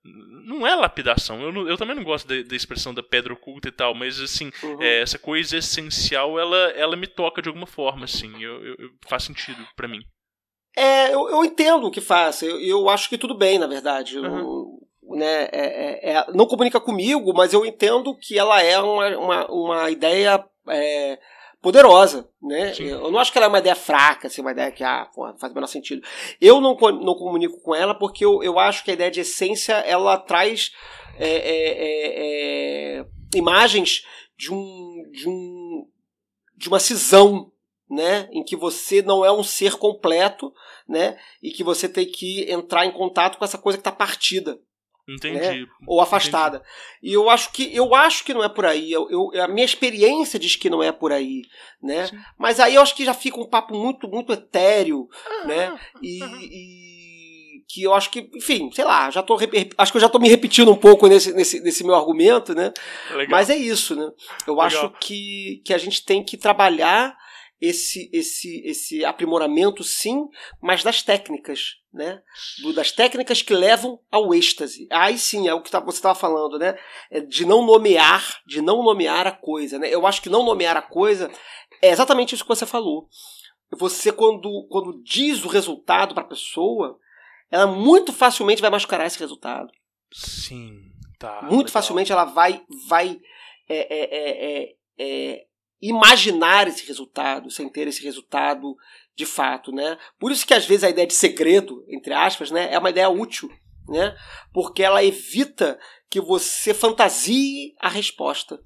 não 0.02 0.66
é 0.66 0.74
lapidação. 0.74 1.42
Eu, 1.42 1.68
eu 1.68 1.76
também 1.76 1.94
não 1.94 2.04
gosto 2.04 2.26
da, 2.26 2.56
expressão 2.56 2.94
da 2.94 3.02
pedra 3.02 3.32
oculta 3.32 3.68
e 3.68 3.72
tal, 3.72 3.94
mas 3.94 4.18
assim, 4.20 4.50
uhum. 4.62 4.82
é, 4.82 5.00
essa 5.00 5.18
coisa 5.18 5.58
essencial, 5.58 6.38
ela, 6.38 6.56
ela 6.70 6.96
me 6.96 7.06
toca 7.06 7.42
de 7.42 7.48
alguma 7.48 7.66
forma, 7.66 8.04
assim. 8.04 8.42
Eu, 8.42 8.64
eu 8.64 8.90
faz 9.06 9.24
sentido 9.24 9.66
para 9.76 9.88
mim. 9.88 10.00
É, 10.76 11.12
eu, 11.12 11.28
eu 11.28 11.44
entendo 11.44 11.86
o 11.86 11.90
que 11.90 12.00
faz. 12.00 12.42
Eu, 12.42 12.58
eu 12.60 12.88
acho 12.88 13.08
que 13.08 13.18
tudo 13.18 13.36
bem, 13.36 13.58
na 13.58 13.66
verdade. 13.66 14.18
Uhum. 14.18 14.78
Né, 15.10 15.48
é, 15.50 16.10
é, 16.12 16.12
é, 16.12 16.26
não 16.32 16.46
comunica 16.46 16.80
comigo, 16.80 17.32
mas 17.34 17.52
eu 17.52 17.66
entendo 17.66 18.16
que 18.16 18.38
ela 18.38 18.62
é 18.62 18.78
uma, 18.78 19.08
uma, 19.18 19.46
uma 19.50 19.90
ideia 19.90 20.42
é, 20.68 21.18
poderosa. 21.61 22.28
Né? 22.42 22.72
Eu 22.78 23.11
não 23.11 23.18
acho 23.18 23.32
que 23.32 23.38
ela 23.38 23.46
é 23.46 23.48
uma 23.48 23.58
ideia 23.58 23.74
fraca, 23.74 24.28
assim, 24.28 24.40
uma 24.40 24.52
ideia 24.52 24.72
que 24.72 24.82
ah, 24.82 25.08
porra, 25.14 25.36
faz 25.38 25.52
o 25.52 25.54
menor 25.54 25.66
sentido. 25.66 26.02
Eu 26.40 26.61
não, 26.61 26.74
não 26.74 27.14
comunico 27.14 27.61
com 27.61 27.74
ela 27.74 27.94
porque 27.94 28.24
eu, 28.24 28.42
eu 28.42 28.58
acho 28.58 28.84
que 28.84 28.90
a 28.90 28.94
ideia 28.94 29.11
de 29.11 29.20
essência 29.20 29.74
ela 29.74 30.16
traz 30.16 30.72
é, 31.18 33.04
imagens 33.34 34.04
de 34.36 34.52
um, 34.52 35.11
de 35.12 35.28
um 35.28 35.86
de 36.56 36.68
uma 36.68 36.78
cisão 36.78 37.50
né, 37.90 38.28
em 38.30 38.44
que 38.44 38.54
você 38.54 39.02
não 39.02 39.24
é 39.24 39.32
um 39.32 39.42
ser 39.42 39.76
completo, 39.76 40.52
né, 40.88 41.18
e 41.42 41.50
que 41.50 41.64
você 41.64 41.88
tem 41.88 42.06
que 42.06 42.50
entrar 42.50 42.86
em 42.86 42.92
contato 42.92 43.36
com 43.36 43.44
essa 43.44 43.58
coisa 43.58 43.76
que 43.76 43.80
está 43.80 43.90
partida. 43.90 44.61
Entendi. 45.14 45.61
Né, 45.62 45.66
ou 45.86 46.00
afastada. 46.00 46.58
Entendi. 46.58 47.12
E 47.12 47.12
eu 47.14 47.28
acho 47.28 47.52
que 47.52 47.74
eu 47.74 47.94
acho 47.94 48.24
que 48.24 48.34
não 48.34 48.44
é 48.44 48.48
por 48.48 48.64
aí. 48.64 48.92
Eu, 48.92 49.08
eu, 49.11 49.42
a 49.42 49.48
minha 49.48 49.64
experiência 49.64 50.38
diz 50.38 50.56
que 50.56 50.70
não 50.70 50.82
é 50.82 50.92
por 50.92 51.12
aí, 51.12 51.42
né? 51.82 52.06
Sim. 52.06 52.18
Mas 52.38 52.61
aí 52.61 52.74
eu 52.74 52.82
acho 52.82 52.94
que 52.94 53.04
já 53.04 53.14
fica 53.14 53.40
um 53.40 53.48
papo 53.48 53.74
muito 53.74 54.08
muito 54.08 54.32
etéreo, 54.32 55.08
ah, 55.26 55.46
né? 55.46 55.78
E, 56.02 56.22
e, 56.22 57.64
que 57.68 57.82
eu 57.82 57.94
acho 57.94 58.11
que, 58.11 58.28
enfim, 58.34 58.70
sei 58.72 58.84
lá, 58.84 59.11
já 59.11 59.22
tô 59.22 59.38
acho 59.78 59.92
que 59.92 59.96
eu 59.96 60.00
já 60.00 60.08
tô 60.08 60.18
me 60.18 60.28
repetindo 60.28 60.70
um 60.70 60.76
pouco 60.76 61.06
nesse, 61.06 61.32
nesse, 61.32 61.61
nesse 61.61 61.84
meu 61.84 61.94
argumento, 61.94 62.54
né? 62.54 62.72
Legal. 63.11 63.26
Mas 63.30 63.48
é 63.48 63.56
isso, 63.56 63.94
né? 63.94 64.11
Eu 64.46 64.54
Legal. 64.54 64.66
acho 64.66 64.90
que, 65.00 65.62
que 65.64 65.72
a 65.72 65.78
gente 65.78 66.04
tem 66.04 66.24
que 66.24 66.36
trabalhar 66.36 67.16
esse 67.61 68.08
esse 68.12 68.62
esse 68.64 69.04
aprimoramento 69.04 69.84
sim, 69.84 70.26
mas 70.62 70.82
das 70.82 71.02
técnicas, 71.02 71.76
né? 71.92 72.22
Do, 72.62 72.72
das 72.72 72.90
técnicas 72.90 73.42
que 73.42 73.52
levam 73.52 74.00
ao 74.11 74.34
êxtase. 74.34 74.88
Aí 74.90 75.18
sim, 75.18 75.46
é 75.46 75.52
o 75.52 75.61
que 75.61 75.70
tá, 75.70 75.78
você 75.78 75.98
estava 75.98 76.14
falando, 76.14 76.58
né? 76.58 76.78
É 77.11 77.20
de 77.20 77.44
não 77.44 77.64
nomear, 77.64 78.40
de 78.46 78.62
não 78.62 78.82
nomear 78.82 79.26
a 79.26 79.32
coisa, 79.32 79.78
né? 79.78 79.92
Eu 79.92 80.06
acho 80.06 80.22
que 80.22 80.30
não 80.30 80.42
nomear 80.42 80.76
a 80.76 80.82
coisa 80.82 81.30
é 81.82 81.90
exatamente 81.90 82.34
isso 82.34 82.44
que 82.44 82.48
você 82.48 82.64
falou. 82.64 83.08
Você 83.72 84.11
quando 84.11 84.66
quando 84.70 85.02
diz 85.02 85.44
o 85.44 85.48
resultado 85.48 86.14
para 86.14 86.24
a 86.24 86.28
pessoa, 86.28 86.98
ela 87.50 87.66
muito 87.66 88.12
facilmente 88.12 88.62
vai 88.62 88.70
mascarar 88.70 89.06
esse 89.06 89.18
resultado. 89.18 89.70
Sim, 90.12 90.80
tá. 91.18 91.42
Muito 91.42 91.68
legal. 91.68 91.72
facilmente 91.72 92.11
ela 92.11 92.24
vai 92.24 92.64
vai 92.88 93.20
é, 93.68 93.76
é, 93.76 94.16
é, 94.16 94.62
é, 94.62 94.74
é 94.98 95.49
imaginar 95.81 96.68
esse 96.68 96.87
resultado 96.87 97.51
sem 97.51 97.68
ter 97.68 97.89
esse 97.89 98.03
resultado 98.03 98.76
de 99.16 99.24
fato, 99.26 99.72
né? 99.72 99.99
Por 100.18 100.31
isso 100.31 100.47
que 100.47 100.55
às 100.55 100.66
vezes 100.66 100.85
a 100.85 100.91
ideia 100.91 101.07
de 101.07 101.14
segredo, 101.14 101.85
entre 101.89 102.12
aspas, 102.12 102.51
né, 102.51 102.72
é 102.72 102.78
uma 102.78 102.91
ideia 102.91 103.09
útil, 103.09 103.51
né? 103.89 104.14
Porque 104.53 104.83
ela 104.83 105.05
evita 105.05 105.78
que 106.09 106.20
você 106.20 106.74
fantasie 106.74 107.74
a 107.78 107.89
resposta, 107.89 108.61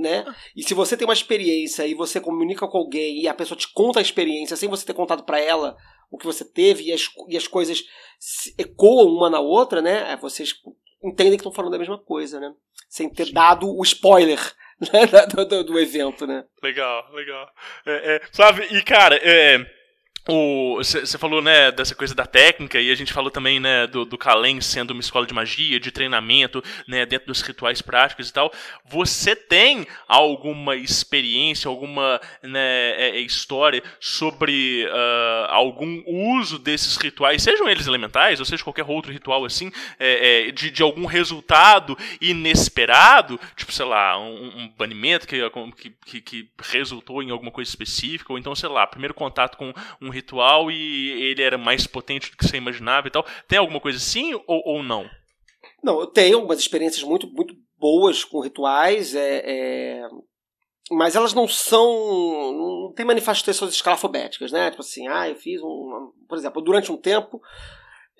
né? 0.00 0.24
E 0.56 0.62
se 0.62 0.74
você 0.74 0.96
tem 0.96 1.06
uma 1.06 1.14
experiência 1.14 1.86
e 1.86 1.94
você 1.94 2.20
comunica 2.20 2.66
com 2.66 2.78
alguém 2.78 3.20
e 3.20 3.28
a 3.28 3.34
pessoa 3.34 3.56
te 3.56 3.72
conta 3.72 3.98
a 3.98 4.02
experiência 4.02 4.56
sem 4.56 4.68
você 4.68 4.84
ter 4.84 4.94
contado 4.94 5.24
para 5.24 5.40
ela 5.40 5.76
o 6.10 6.18
que 6.18 6.26
você 6.26 6.44
teve 6.44 6.84
e 6.84 6.92
as, 6.92 7.02
e 7.28 7.36
as 7.36 7.46
coisas 7.46 7.84
ecoam 8.56 9.06
uma 9.08 9.30
na 9.30 9.40
outra, 9.40 9.80
né? 9.82 10.16
Vocês 10.16 10.54
entendem 11.02 11.32
que 11.32 11.40
estão 11.40 11.52
falando 11.52 11.72
da 11.72 11.78
mesma 11.78 11.98
coisa, 11.98 12.40
né? 12.40 12.52
Sem 12.88 13.08
ter 13.08 13.32
dado 13.32 13.68
o 13.68 13.82
spoiler 13.82 14.38
né, 14.92 15.26
do, 15.26 15.44
do, 15.44 15.64
do, 15.64 15.78
evento, 15.78 16.26
né? 16.26 16.44
Legal, 16.62 17.10
legal. 17.12 17.50
É, 17.86 18.16
é, 18.16 18.22
sabe, 18.32 18.62
e 18.70 18.82
cara, 18.82 19.16
é, 19.16 19.58
você 20.26 21.16
falou, 21.16 21.40
né, 21.40 21.72
dessa 21.72 21.94
coisa 21.94 22.14
da 22.14 22.26
técnica, 22.26 22.78
e 22.78 22.90
a 22.90 22.94
gente 22.94 23.12
falou 23.12 23.30
também, 23.30 23.58
né, 23.58 23.86
do, 23.86 24.04
do 24.04 24.18
sendo 24.60 24.90
uma 24.90 25.00
escola 25.00 25.26
de 25.26 25.32
magia, 25.32 25.80
de 25.80 25.90
treinamento, 25.90 26.62
né, 26.86 27.06
dentro 27.06 27.28
dos 27.28 27.40
rituais 27.40 27.80
práticos 27.80 28.28
e 28.28 28.32
tal. 28.32 28.52
Você 28.84 29.34
tem 29.34 29.86
alguma 30.06 30.76
experiência, 30.76 31.68
alguma 31.68 32.20
né, 32.42 32.90
é, 32.90 33.10
é, 33.16 33.20
história 33.20 33.82
sobre 33.98 34.86
uh, 34.86 35.46
algum 35.48 36.02
uso 36.06 36.58
desses 36.58 36.96
rituais, 36.96 37.42
sejam 37.42 37.68
eles 37.68 37.86
elementais, 37.86 38.38
ou 38.38 38.44
seja, 38.44 38.62
qualquer 38.62 38.84
outro 38.84 39.12
ritual 39.12 39.44
assim, 39.44 39.72
é, 39.98 40.48
é, 40.48 40.52
de, 40.52 40.70
de 40.70 40.82
algum 40.82 41.06
resultado 41.06 41.96
inesperado, 42.20 43.40
tipo, 43.56 43.72
sei 43.72 43.86
lá, 43.86 44.18
um, 44.18 44.58
um 44.58 44.68
banimento 44.76 45.26
que, 45.26 45.38
que, 46.04 46.20
que 46.20 46.48
resultou 46.58 47.22
em 47.22 47.30
alguma 47.30 47.50
coisa 47.50 47.68
específica, 47.68 48.32
ou 48.32 48.38
então, 48.38 48.54
sei 48.54 48.68
lá, 48.68 48.86
primeiro 48.86 49.14
contato 49.14 49.56
com 49.56 49.72
um 50.00 50.07
ritual 50.10 50.70
e 50.70 51.30
ele 51.30 51.42
era 51.42 51.58
mais 51.58 51.86
potente 51.86 52.30
do 52.30 52.36
que 52.36 52.46
você 52.46 52.56
imaginava 52.56 53.08
e 53.08 53.10
tal. 53.10 53.24
Tem 53.46 53.58
alguma 53.58 53.80
coisa 53.80 53.98
assim 53.98 54.34
ou, 54.34 54.62
ou 54.64 54.82
não? 54.82 55.08
Não, 55.82 56.00
eu 56.00 56.06
tenho 56.06 56.36
algumas 56.36 56.58
experiências 56.58 57.02
muito, 57.02 57.26
muito 57.32 57.54
boas 57.78 58.24
com 58.24 58.40
rituais, 58.40 59.14
é, 59.14 59.42
é... 59.44 60.08
mas 60.90 61.14
elas 61.14 61.32
não 61.32 61.46
são. 61.46 62.52
não 62.52 62.92
tem 62.94 63.06
manifestações 63.06 63.74
escalafobéticas, 63.74 64.50
né? 64.52 64.70
Tipo 64.70 64.82
assim, 64.82 65.06
ah, 65.08 65.28
eu 65.28 65.36
fiz 65.36 65.60
um. 65.62 66.12
Por 66.28 66.36
exemplo, 66.36 66.62
durante 66.62 66.90
um 66.90 66.96
tempo. 66.96 67.40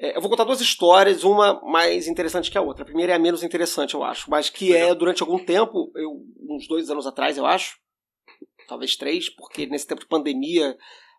É, 0.00 0.16
eu 0.16 0.20
vou 0.20 0.30
contar 0.30 0.44
duas 0.44 0.60
histórias, 0.60 1.24
uma 1.24 1.60
mais 1.62 2.06
interessante 2.06 2.52
que 2.52 2.56
a 2.56 2.62
outra. 2.62 2.82
A 2.82 2.86
primeira 2.86 3.12
é 3.12 3.16
a 3.16 3.18
menos 3.18 3.42
interessante, 3.42 3.94
eu 3.94 4.04
acho, 4.04 4.30
mas 4.30 4.48
que 4.48 4.72
é 4.72 4.94
durante 4.94 5.22
algum 5.22 5.44
tempo, 5.44 5.90
eu, 5.96 6.24
uns 6.48 6.68
dois 6.68 6.88
anos 6.88 7.04
atrás, 7.04 7.36
eu 7.36 7.44
acho, 7.44 7.76
talvez 8.68 8.94
três, 8.94 9.28
porque 9.28 9.66
nesse 9.66 9.88
tempo 9.88 10.02
de 10.02 10.06
pandemia 10.06 10.76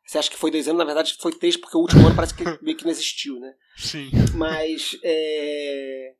você 0.09 0.17
acha 0.17 0.31
que 0.31 0.37
foi 0.37 0.49
dois 0.49 0.67
anos, 0.67 0.79
na 0.79 0.85
verdade 0.85 1.15
foi 1.19 1.31
três, 1.31 1.55
porque 1.55 1.77
o 1.77 1.81
último 1.81 2.07
ano 2.07 2.15
parece 2.15 2.33
que 2.33 2.43
meio 2.63 2.75
que 2.75 2.83
não 2.83 2.89
existiu, 2.89 3.39
né? 3.39 3.53
Sim. 3.77 4.09
Mas 4.33 4.97
é... 5.03 6.15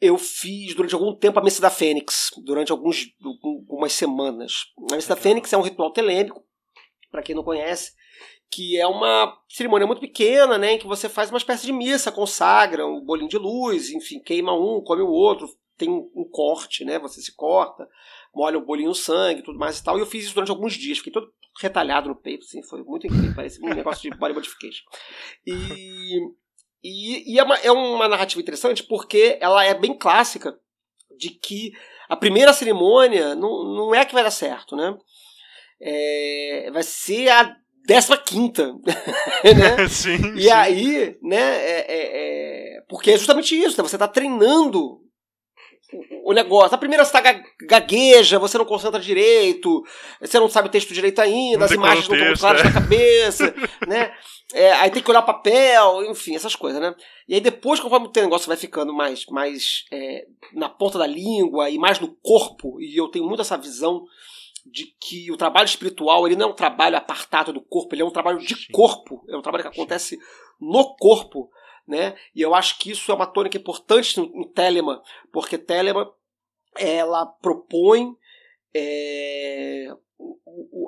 eu 0.00 0.18
fiz 0.18 0.74
durante 0.74 0.96
algum 0.96 1.14
tempo 1.14 1.38
a 1.38 1.42
Missa 1.44 1.62
da 1.62 1.70
Fênix, 1.70 2.30
durante 2.44 2.72
alguns, 2.72 3.06
algumas 3.22 3.92
semanas. 3.92 4.52
A 4.90 4.96
Missa 4.96 5.14
da 5.14 5.20
Fênix 5.20 5.52
é 5.52 5.56
um 5.56 5.62
ritual 5.62 5.92
telêmico, 5.92 6.44
para 7.08 7.22
quem 7.22 7.36
não 7.36 7.44
conhece, 7.44 7.92
que 8.50 8.80
é 8.80 8.86
uma 8.88 9.32
cerimônia 9.48 9.86
muito 9.86 10.00
pequena, 10.00 10.58
né, 10.58 10.72
em 10.72 10.78
que 10.78 10.88
você 10.88 11.08
faz 11.08 11.30
uma 11.30 11.38
espécie 11.38 11.64
de 11.64 11.72
missa, 11.72 12.10
consagra 12.10 12.84
um 12.84 13.00
bolinho 13.00 13.28
de 13.28 13.38
luz, 13.38 13.90
enfim, 13.90 14.18
queima 14.18 14.52
um, 14.52 14.82
come 14.82 15.02
o 15.02 15.08
outro, 15.08 15.48
tem 15.76 15.90
um 15.90 16.28
corte, 16.30 16.84
né, 16.84 16.98
você 16.98 17.20
se 17.20 17.34
corta, 17.34 17.88
molha 18.34 18.58
o 18.58 18.64
bolinho 18.64 18.88
no 18.88 18.94
sangue, 18.94 19.42
tudo 19.42 19.58
mais 19.58 19.78
e 19.78 19.84
tal. 19.84 19.96
E 19.96 20.00
eu 20.00 20.06
fiz 20.06 20.24
isso 20.24 20.34
durante 20.34 20.50
alguns 20.50 20.74
dias, 20.74 20.98
fiquei 20.98 21.12
todo 21.12 21.32
retalhado 21.60 22.08
no 22.08 22.16
peito, 22.16 22.44
assim, 22.44 22.62
foi 22.62 22.82
muito 22.82 23.06
incrível, 23.06 23.34
parece 23.34 23.64
um 23.64 23.68
negócio 23.68 24.10
de 24.10 24.16
body 24.16 24.34
modification. 24.34 24.84
E, 25.46 26.18
e, 26.82 27.34
e 27.34 27.38
é, 27.38 27.42
uma, 27.42 27.56
é 27.58 27.70
uma 27.70 28.08
narrativa 28.08 28.40
interessante 28.40 28.82
porque 28.82 29.38
ela 29.40 29.64
é 29.64 29.74
bem 29.74 29.96
clássica 29.96 30.58
de 31.16 31.30
que 31.30 31.72
a 32.08 32.16
primeira 32.16 32.52
cerimônia 32.52 33.34
não, 33.34 33.64
não 33.64 33.94
é 33.94 34.04
que 34.04 34.14
vai 34.14 34.24
dar 34.24 34.30
certo, 34.30 34.74
né? 34.74 34.96
É, 35.80 36.70
vai 36.72 36.82
ser 36.82 37.28
a 37.28 37.56
décima 37.86 38.16
quinta, 38.16 38.72
né? 39.44 39.86
sim, 39.88 40.34
e 40.36 40.44
sim. 40.44 40.50
aí, 40.50 41.18
né, 41.22 41.56
é, 41.56 41.86
é, 41.88 42.76
é, 42.78 42.80
porque 42.88 43.12
é 43.12 43.18
justamente 43.18 43.54
isso, 43.56 43.76
né? 43.76 43.88
você 43.88 43.96
está 43.96 44.08
treinando 44.08 45.03
o 46.24 46.32
negócio. 46.32 46.74
A 46.74 46.78
primeira 46.78 47.04
você 47.04 47.12
tá 47.12 47.20
gagueja, 47.62 48.38
você 48.38 48.58
não 48.58 48.64
concentra 48.64 49.00
direito, 49.00 49.82
você 50.20 50.38
não 50.38 50.48
sabe 50.48 50.68
o 50.68 50.70
texto 50.70 50.94
direito 50.94 51.20
ainda, 51.20 51.58
não 51.58 51.64
as 51.66 51.70
imagens 51.72 52.08
não 52.08 52.16
estão 52.16 52.34
claras 52.34 52.60
é. 52.62 52.64
na 52.64 52.72
cabeça, 52.72 53.54
né? 53.86 54.14
É, 54.52 54.72
aí 54.74 54.90
tem 54.90 55.02
que 55.02 55.10
olhar 55.10 55.20
o 55.20 55.26
papel, 55.26 56.04
enfim, 56.10 56.34
essas 56.34 56.54
coisas, 56.54 56.80
né? 56.80 56.94
E 57.28 57.34
aí 57.34 57.40
depois, 57.40 57.80
conforme 57.80 58.06
o 58.06 58.10
teu 58.10 58.22
negócio 58.22 58.48
vai 58.48 58.56
ficando 58.56 58.92
mais, 58.92 59.26
mais 59.26 59.84
é, 59.92 60.26
na 60.52 60.68
ponta 60.68 60.98
da 60.98 61.06
língua 61.06 61.70
e 61.70 61.78
mais 61.78 61.98
no 61.98 62.14
corpo, 62.22 62.80
e 62.80 62.96
eu 62.96 63.08
tenho 63.08 63.26
muito 63.26 63.42
essa 63.42 63.56
visão 63.56 64.04
de 64.66 64.86
que 64.98 65.30
o 65.30 65.36
trabalho 65.36 65.66
espiritual 65.66 66.26
ele 66.26 66.36
não 66.36 66.48
é 66.48 66.50
um 66.52 66.56
trabalho 66.56 66.96
apartado 66.96 67.52
do 67.52 67.60
corpo, 67.60 67.94
ele 67.94 68.02
é 68.02 68.04
um 68.04 68.10
trabalho 68.10 68.38
de 68.38 68.68
corpo, 68.72 69.22
é 69.28 69.36
um 69.36 69.42
trabalho 69.42 69.64
que 69.64 69.68
acontece 69.68 70.18
no 70.60 70.96
corpo 70.96 71.50
né? 71.86 72.14
E 72.34 72.40
eu 72.42 72.54
acho 72.54 72.78
que 72.78 72.90
isso 72.90 73.10
é 73.10 73.14
uma 73.14 73.26
tônica 73.26 73.56
importante 73.56 74.20
em 74.20 74.48
Telema, 74.52 75.02
porque 75.32 75.58
Telema 75.58 76.10
ela 76.76 77.26
propõe 77.26 78.16
é, 78.74 79.88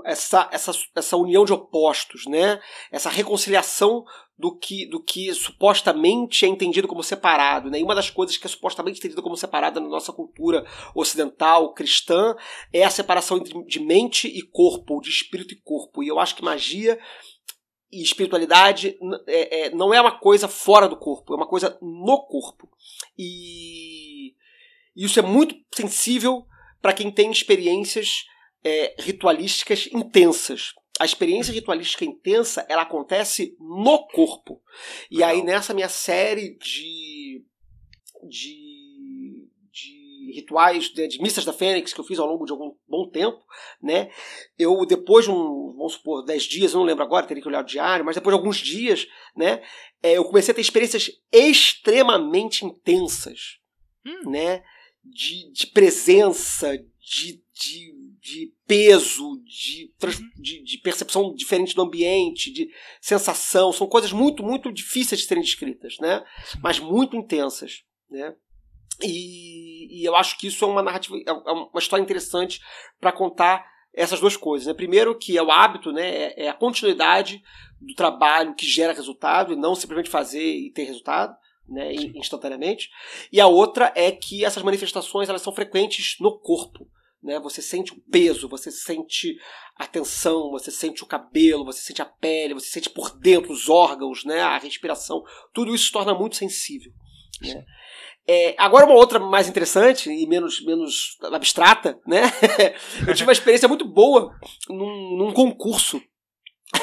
essa, 0.05 0.49
essa, 0.53 0.73
essa 0.95 1.17
união 1.17 1.45
de 1.45 1.53
opostos, 1.53 2.27
né? 2.27 2.61
Essa 2.91 3.11
reconciliação 3.11 4.05
do 4.39 4.57
que, 4.57 4.87
do 4.87 5.03
que 5.03 5.33
supostamente 5.35 6.45
é 6.45 6.49
entendido 6.49 6.87
como 6.87 7.03
separado, 7.03 7.71
né? 7.71 7.81
E 7.81 7.83
uma 7.83 7.95
das 7.95 8.11
coisas 8.11 8.37
que 8.37 8.47
é 8.47 8.51
supostamente 8.51 8.99
entendida 8.99 9.23
como 9.23 9.37
separada 9.37 9.81
na 9.81 9.89
nossa 9.89 10.13
cultura 10.13 10.67
ocidental 10.95 11.73
cristã 11.73 12.37
é 12.73 12.85
a 12.85 12.91
separação 12.91 13.39
entre, 13.39 13.65
de 13.65 13.81
mente 13.81 14.29
e 14.29 14.43
corpo, 14.43 15.01
de 15.01 15.11
espírito 15.11 15.55
e 15.55 15.61
corpo. 15.61 16.03
E 16.03 16.09
eu 16.09 16.19
acho 16.19 16.37
que 16.37 16.45
magia 16.45 16.99
e 17.91 18.03
espiritualidade 18.03 18.99
é, 19.27 19.67
é, 19.67 19.71
não 19.71 19.95
é 19.95 20.01
uma 20.01 20.19
coisa 20.19 20.49
fora 20.49 20.89
do 20.89 20.97
corpo, 20.97 21.33
é 21.33 21.37
uma 21.37 21.47
coisa 21.47 21.79
no 21.81 22.27
corpo. 22.27 22.69
E 23.19 24.35
isso 24.95 25.19
é 25.19 25.23
muito 25.23 25.55
sensível 25.75 26.47
para 26.81 26.93
quem 26.93 27.11
tem 27.11 27.31
experiências 27.31 28.25
é, 28.65 28.95
ritualísticas 28.99 29.89
intensas. 29.93 30.73
A 30.99 31.05
experiência 31.05 31.53
ritualística 31.53 32.05
intensa 32.05 32.67
ela 32.69 32.83
acontece 32.83 33.57
no 33.61 34.07
corpo. 34.09 34.63
E 35.11 35.23
aí 35.23 35.43
nessa 35.43 35.75
minha 35.75 35.89
série 35.89 36.57
de 36.59 37.45
de 38.29 38.66
rituais 40.33 40.91
de, 40.91 41.07
de, 41.09 41.23
missas 41.23 41.45
da 41.45 41.53
Fênix 41.53 41.93
que 41.93 42.01
eu 42.01 42.05
fiz 42.05 42.19
ao 42.19 42.27
longo 42.27 42.45
de 42.45 42.53
algum 42.53 42.75
bom 42.89 43.09
tempo, 43.09 43.43
né? 43.83 44.11
Eu 44.59 44.85
depois 44.87 45.25
de 45.25 45.31
um, 45.31 45.75
vamos 45.77 45.95
supor, 45.95 46.25
10 46.25 46.43
dias, 46.45 46.73
eu 46.73 46.81
não 46.81 46.87
lembro 46.87 47.05
agora, 47.05 47.27
teria 47.27 47.43
que 47.43 47.49
olhar 47.49 47.63
o 47.63 47.67
diário, 47.67 48.05
mas 48.05 48.15
depois 48.15 48.35
de 48.35 48.39
alguns 48.39 48.57
dias, 48.59 49.07
né? 49.37 49.63
É, 50.03 50.13
eu 50.13 50.25
comecei 50.25 50.53
a 50.53 50.55
ter 50.55 50.61
experiências 50.61 51.11
extremamente 51.33 52.65
intensas, 52.65 53.59
hum. 54.05 54.31
né? 54.31 54.63
De, 55.05 55.53
de 55.53 55.67
presença, 55.69 56.77
de, 57.07 57.41
de, 57.55 57.95
de 58.21 58.53
peso, 58.67 59.41
de, 59.45 59.93
uhum. 60.03 60.31
de, 60.43 60.63
de, 60.65 60.79
percepção 60.79 61.33
diferente 61.33 61.75
do 61.75 61.83
ambiente, 61.83 62.53
de 62.53 62.69
sensação. 63.01 63.73
São 63.73 63.87
coisas 63.87 64.13
muito, 64.13 64.43
muito 64.43 64.73
difíceis 64.73 65.21
de 65.21 65.27
serem 65.29 65.43
descritas, 65.43 65.97
né? 66.01 66.25
Mas 66.61 66.81
muito 66.81 67.17
intensas, 67.17 67.85
né? 68.11 68.35
E, 69.03 69.76
e, 70.01 70.05
eu 70.05 70.17
acho 70.17 70.39
que 70.39 70.47
isso 70.47 70.65
é 70.65 70.69
uma 70.69 70.83
narrativa, 70.83 71.17
é, 71.17 71.31
é 71.31 71.53
uma 71.53 71.79
história 71.79 72.03
interessante 72.03 72.61
para 73.01 73.13
contar 73.13 73.65
essas 73.95 74.21
duas 74.21 74.37
coisas. 74.37 74.67
Né? 74.67 74.75
Primeiro, 74.75 75.17
que 75.19 75.37
é 75.37 75.43
o 75.43 75.51
hábito, 75.51 75.93
né? 75.93 76.09
é, 76.09 76.45
é 76.45 76.49
a 76.49 76.55
continuidade 76.55 77.43
do 77.81 77.95
trabalho 77.95 78.55
que 78.55 78.67
gera 78.67 78.93
resultado 78.93 79.53
e 79.53 79.57
não 79.57 79.75
simplesmente 79.75 80.11
fazer 80.11 80.45
e 80.45 80.71
ter 80.71 80.85
resultado. 80.85 81.35
Né, 81.69 81.95
instantaneamente. 82.15 82.89
E 83.33 83.41
a 83.41 83.49
outra 83.49 83.93
é 83.97 84.13
que 84.13 84.45
essas 84.45 84.63
manifestações 84.63 85.29
elas 85.29 85.43
são 85.43 85.53
frequentes 85.53 86.15
no 86.21 86.39
corpo. 86.39 86.89
né? 87.21 87.41
Você 87.41 87.61
sente 87.61 87.93
o 87.93 88.01
peso, 88.09 88.49
você 88.49 88.71
sente 88.71 89.37
a 89.77 89.85
tensão, 89.85 90.53
você 90.53 90.71
sente 90.71 91.03
o 91.03 91.07
cabelo, 91.09 91.65
você 91.65 91.81
sente 91.81 92.01
a 92.01 92.05
pele, 92.05 92.55
você 92.55 92.69
sente 92.69 92.89
por 92.89 93.19
dentro 93.19 93.53
os 93.53 93.69
órgãos, 93.69 94.25
né? 94.25 94.43
A 94.43 94.59
respiração, 94.59 95.25
tudo 95.53 95.75
isso 95.75 95.87
se 95.87 95.93
torna 95.93 96.15
muito 96.15 96.37
sensível. 96.37 96.93
Né? 97.43 97.65
É, 98.29 98.57
agora 98.59 98.87
uma 98.87 98.95
outra 98.95 99.21
mais 99.21 99.49
interessante 99.49 100.11
e 100.11 100.27
menos, 100.27 100.65
menos 100.65 101.17
abstrata, 101.33 102.01
né? 102.05 102.23
eu 103.07 103.15
tive 103.15 103.29
uma 103.29 103.33
experiência 103.33 103.69
muito 103.69 103.85
boa 103.85 104.35
num, 104.69 105.17
num 105.17 105.33
concurso 105.33 106.03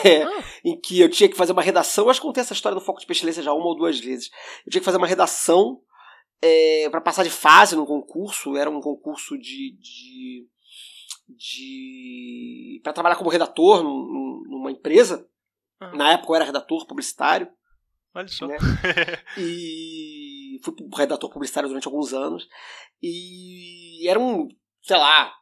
é, 0.06 0.24
ah. 0.24 0.44
em 0.64 0.80
que 0.80 1.02
eu 1.02 1.10
tinha 1.10 1.28
que 1.28 1.36
fazer 1.36 1.52
uma 1.52 1.62
redação. 1.62 2.06
Eu 2.06 2.10
acho 2.10 2.22
que 2.22 2.26
contei 2.26 2.42
essa 2.42 2.54
história 2.54 2.78
do 2.78 2.84
foco 2.84 3.02
de 3.02 3.06
pestilência 3.06 3.44
já 3.44 3.52
uma 3.52 3.66
ou 3.66 3.76
duas 3.76 4.00
vezes. 4.00 4.30
Eu 4.66 4.72
tinha 4.72 4.80
que 4.80 4.86
fazer 4.86 4.98
uma 4.98 5.08
redação 5.08 5.82
é, 6.42 6.90
para 6.90 7.02
passar 7.02 7.24
de 7.24 7.30
fase 7.30 7.76
no 7.76 7.86
concurso. 7.86 8.56
Era 8.56 8.70
um 8.70 8.80
concurso 8.80 9.38
de. 9.38 9.78
de, 9.80 10.48
de 11.28 12.82
para 12.84 12.94
trabalhar 12.94 13.18
como 13.18 13.30
redator 13.30 13.84
num, 13.84 14.44
numa 14.48 14.72
empresa. 14.72 15.28
Ah. 15.82 15.94
Na 15.94 16.14
época 16.14 16.32
eu 16.32 16.36
era 16.36 16.46
redator 16.46 16.88
publicitário. 16.88 17.50
Olha 18.16 18.28
só. 18.28 18.48
Né? 18.48 18.58
e 19.38 20.23
fui 20.64 20.74
redator 20.96 21.30
publicitário 21.30 21.70
durante 21.70 21.88
alguns 21.88 22.14
anos. 22.14 22.48
E 23.02 24.08
eram, 24.08 24.48
sei 24.82 24.98
lá, 24.98 25.34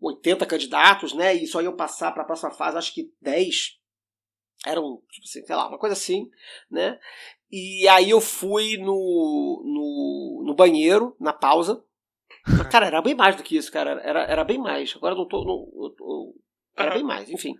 80 0.00 0.46
candidatos, 0.46 1.12
né? 1.12 1.34
E 1.34 1.46
só 1.46 1.60
iam 1.60 1.76
passar 1.76 2.12
para 2.12 2.22
a 2.22 2.26
próxima 2.26 2.50
fase, 2.50 2.78
acho 2.78 2.94
que 2.94 3.12
10. 3.20 3.78
Eram, 4.64 5.02
tipo 5.10 5.24
assim, 5.24 5.44
sei 5.44 5.56
lá, 5.56 5.68
uma 5.68 5.78
coisa 5.78 5.92
assim, 5.92 6.28
né? 6.70 6.98
E 7.50 7.86
aí 7.88 8.10
eu 8.10 8.20
fui 8.20 8.76
no, 8.78 9.62
no, 9.64 10.44
no 10.46 10.54
banheiro, 10.54 11.14
na 11.20 11.32
pausa. 11.32 11.82
Cara, 12.70 12.86
era 12.86 13.02
bem 13.02 13.14
mais 13.14 13.36
do 13.36 13.42
que 13.42 13.56
isso, 13.56 13.70
cara. 13.70 14.00
Era, 14.02 14.22
era 14.24 14.44
bem 14.44 14.58
mais. 14.58 14.94
Agora 14.96 15.14
eu 15.14 15.18
não 15.18 15.28
tô. 15.28 15.44
Não, 15.44 15.84
eu, 15.84 15.94
eu, 15.98 16.34
era 16.76 16.94
bem 16.94 17.04
mais, 17.04 17.30
enfim. 17.30 17.54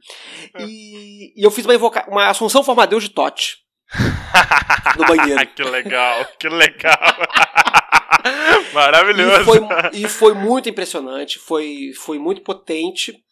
E, 0.58 1.40
e 1.40 1.44
eu 1.44 1.50
fiz 1.50 1.64
uma, 1.64 1.74
invoca 1.74 2.08
uma 2.10 2.28
Assunção 2.28 2.62
Formadeus 2.62 3.04
de 3.04 3.10
Tote. 3.10 3.65
No 4.96 5.06
banheiro. 5.06 5.46
que 5.54 5.62
legal, 5.62 6.26
que 6.38 6.48
legal. 6.48 7.16
Maravilhoso. 8.72 9.40
E 9.40 9.44
foi, 9.44 9.60
e 9.92 10.08
foi, 10.08 10.34
muito 10.34 10.68
impressionante, 10.68 11.38
foi, 11.38 11.92
foi 11.94 12.18
muito 12.18 12.42
potente, 12.42 13.22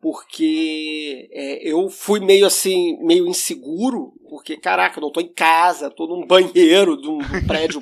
porque 0.00 1.28
é, 1.32 1.68
eu 1.68 1.88
fui 1.88 2.20
meio 2.20 2.46
assim, 2.46 2.98
meio 3.02 3.26
inseguro, 3.26 4.12
porque, 4.28 4.56
caraca, 4.56 4.98
eu 4.98 5.02
não 5.02 5.10
tô 5.10 5.20
em 5.20 5.32
casa, 5.32 5.90
tô 5.90 6.06
num 6.06 6.26
banheiro 6.26 7.00
de 7.00 7.08
um, 7.08 7.18
de 7.18 7.36
um 7.36 7.46
prédio 7.46 7.80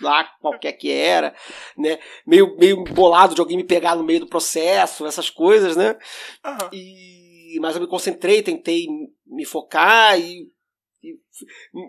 lá, 0.00 0.24
qualquer 0.40 0.72
que 0.72 0.90
era, 0.90 1.34
né? 1.76 1.98
Meio, 2.26 2.56
meio 2.56 2.82
bolado 2.84 3.34
de 3.34 3.40
alguém 3.40 3.56
me 3.56 3.64
pegar 3.64 3.94
no 3.94 4.04
meio 4.04 4.20
do 4.20 4.26
processo, 4.26 5.06
essas 5.06 5.28
coisas, 5.28 5.76
né? 5.76 5.96
Uhum. 6.44 6.68
E, 6.72 7.58
mas 7.60 7.74
eu 7.74 7.82
me 7.82 7.88
concentrei, 7.88 8.42
tentei 8.42 8.86
me 9.26 9.44
focar 9.44 10.18
e 10.18 10.48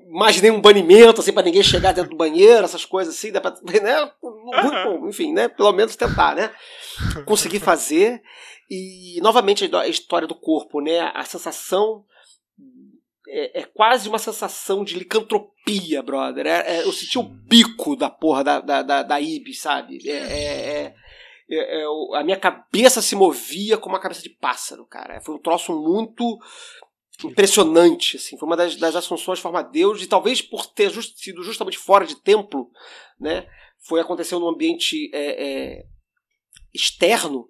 imaginei 0.09 0.51
um 0.51 0.61
banimento, 0.61 1.21
assim, 1.21 1.31
para 1.31 1.43
ninguém 1.43 1.63
chegar 1.63 1.93
dentro 1.93 2.11
do 2.11 2.17
banheiro, 2.17 2.65
essas 2.65 2.85
coisas 2.85 3.15
assim, 3.15 3.31
dá 3.31 3.41
pra, 3.41 3.53
né? 3.81 4.11
Muito 4.21 4.83
bom, 4.83 5.07
enfim, 5.07 5.33
né? 5.33 5.47
Pelo 5.47 5.71
menos 5.71 5.95
tentar, 5.95 6.35
né? 6.35 6.51
Conseguir 7.25 7.59
fazer. 7.59 8.21
E, 8.69 9.19
novamente, 9.21 9.69
a 9.75 9.87
história 9.87 10.27
do 10.27 10.35
corpo, 10.35 10.81
né? 10.81 11.11
A 11.13 11.23
sensação 11.23 12.03
é, 13.27 13.61
é 13.61 13.63
quase 13.63 14.07
uma 14.07 14.19
sensação 14.19 14.83
de 14.83 14.97
licantropia, 14.97 16.01
brother. 16.01 16.45
É, 16.47 16.77
é, 16.77 16.83
eu 16.83 16.91
senti 16.91 17.17
o 17.17 17.23
bico 17.23 17.95
da 17.95 18.09
porra 18.09 18.43
da, 18.43 18.59
da, 18.59 18.81
da, 18.81 19.03
da 19.03 19.21
Ibis, 19.21 19.59
sabe? 19.59 19.99
É, 20.07 20.13
é, 20.13 20.95
é, 21.49 21.81
é 21.81 21.85
a 22.15 22.23
minha 22.23 22.39
cabeça 22.39 23.01
se 23.01 23.15
movia 23.15 23.77
como 23.77 23.95
uma 23.95 24.01
cabeça 24.01 24.21
de 24.21 24.29
pássaro, 24.29 24.85
cara. 24.85 25.21
Foi 25.21 25.35
um 25.35 25.41
troço 25.41 25.73
muito 25.73 26.37
impressionante, 27.23 28.17
assim, 28.17 28.37
foi 28.37 28.47
uma 28.47 28.57
das, 28.57 28.75
das 28.75 28.95
assunções 28.95 29.39
forma 29.39 29.63
Deus 29.63 30.01
e 30.01 30.07
talvez 30.07 30.41
por 30.41 30.65
ter 30.65 30.89
just, 30.89 31.17
sido 31.17 31.43
justamente 31.43 31.77
fora 31.77 32.05
de 32.05 32.15
templo, 32.21 32.69
né, 33.19 33.47
foi 33.79 34.01
acontecer 34.01 34.35
num 34.35 34.49
ambiente 34.49 35.09
é, 35.13 35.43
é, 35.43 35.85
externo, 36.73 37.47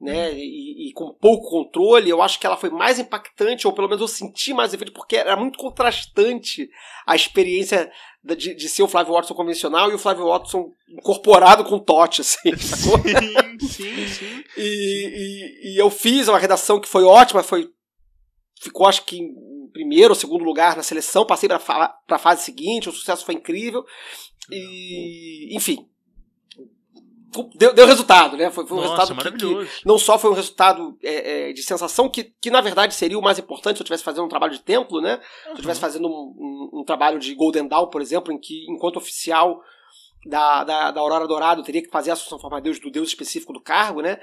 né, 0.00 0.32
e, 0.32 0.88
e, 0.88 0.92
com 0.92 1.12
pouco 1.12 1.50
controle, 1.50 2.08
eu 2.08 2.22
acho 2.22 2.38
que 2.38 2.46
ela 2.46 2.56
foi 2.56 2.70
mais 2.70 3.00
impactante, 3.00 3.66
ou 3.66 3.72
pelo 3.72 3.88
menos 3.88 4.00
eu 4.00 4.06
senti 4.06 4.54
mais 4.54 4.72
efeito, 4.72 4.92
porque 4.92 5.16
era 5.16 5.36
muito 5.36 5.58
contrastante 5.58 6.70
a 7.04 7.16
experiência 7.16 7.90
de, 8.22 8.54
de 8.54 8.68
ser 8.68 8.84
o 8.84 8.88
Flávio 8.88 9.14
Watson 9.14 9.34
convencional 9.34 9.90
e 9.90 9.94
o 9.94 9.98
Flávio 9.98 10.26
Watson 10.26 10.72
incorporado 10.88 11.64
com 11.64 11.80
Totti, 11.80 12.20
assim. 12.20 12.50
Sim, 12.56 13.58
sim, 13.58 14.06
sim. 14.06 14.44
E, 14.56 14.62
e, 14.62 15.74
e 15.74 15.80
eu 15.80 15.90
fiz 15.90 16.28
uma 16.28 16.38
redação 16.38 16.80
que 16.80 16.88
foi 16.88 17.02
ótima, 17.02 17.42
foi 17.42 17.68
ficou 18.60 18.86
acho 18.86 19.04
que 19.04 19.18
em 19.18 19.68
primeiro 19.72 20.10
ou 20.10 20.14
segundo 20.14 20.44
lugar 20.44 20.76
na 20.76 20.82
seleção, 20.82 21.26
passei 21.26 21.48
para 21.48 21.60
a 22.08 22.18
fase 22.18 22.42
seguinte, 22.42 22.88
o 22.88 22.92
sucesso 22.92 23.24
foi 23.24 23.34
incrível. 23.34 23.84
E, 24.50 25.54
enfim, 25.54 25.86
deu, 27.54 27.74
deu 27.74 27.86
resultado, 27.86 28.36
né? 28.36 28.50
Foi, 28.50 28.66
foi 28.66 28.76
um 28.76 28.80
Nossa, 28.80 29.12
resultado 29.12 29.36
que, 29.36 29.38
que, 29.38 29.86
não 29.86 29.98
só 29.98 30.18
foi 30.18 30.30
um 30.30 30.34
resultado 30.34 30.98
é, 31.02 31.50
é, 31.50 31.52
de 31.52 31.62
sensação, 31.62 32.08
que, 32.08 32.32
que 32.40 32.50
na 32.50 32.60
verdade 32.60 32.94
seria 32.94 33.18
o 33.18 33.22
mais 33.22 33.38
importante 33.38 33.76
se 33.76 33.82
eu 33.82 33.84
estivesse 33.84 34.04
fazendo 34.04 34.24
um 34.24 34.28
trabalho 34.28 34.52
de 34.52 34.60
templo, 34.60 35.00
né? 35.00 35.20
Se 35.42 35.48
eu 35.48 35.54
estivesse 35.54 35.80
fazendo 35.80 36.08
um, 36.08 36.10
um, 36.10 36.80
um, 36.80 36.84
trabalho 36.84 37.18
de 37.18 37.34
Golden 37.34 37.68
Dawn, 37.68 37.88
por 37.88 38.00
exemplo, 38.00 38.32
em 38.32 38.38
que, 38.38 38.66
enquanto 38.70 38.96
oficial 38.96 39.60
da, 40.26 40.64
da, 40.64 40.90
da 40.90 41.00
Aurora 41.00 41.26
Dourado, 41.26 41.60
eu 41.60 41.64
teria 41.64 41.82
que 41.82 41.90
fazer 41.90 42.10
a 42.10 42.14
Assunção 42.14 42.38
Forma 42.38 42.60
Deus 42.60 42.80
do 42.80 42.90
Deus 42.90 43.08
específico 43.08 43.52
do 43.52 43.60
cargo, 43.60 44.00
né? 44.00 44.18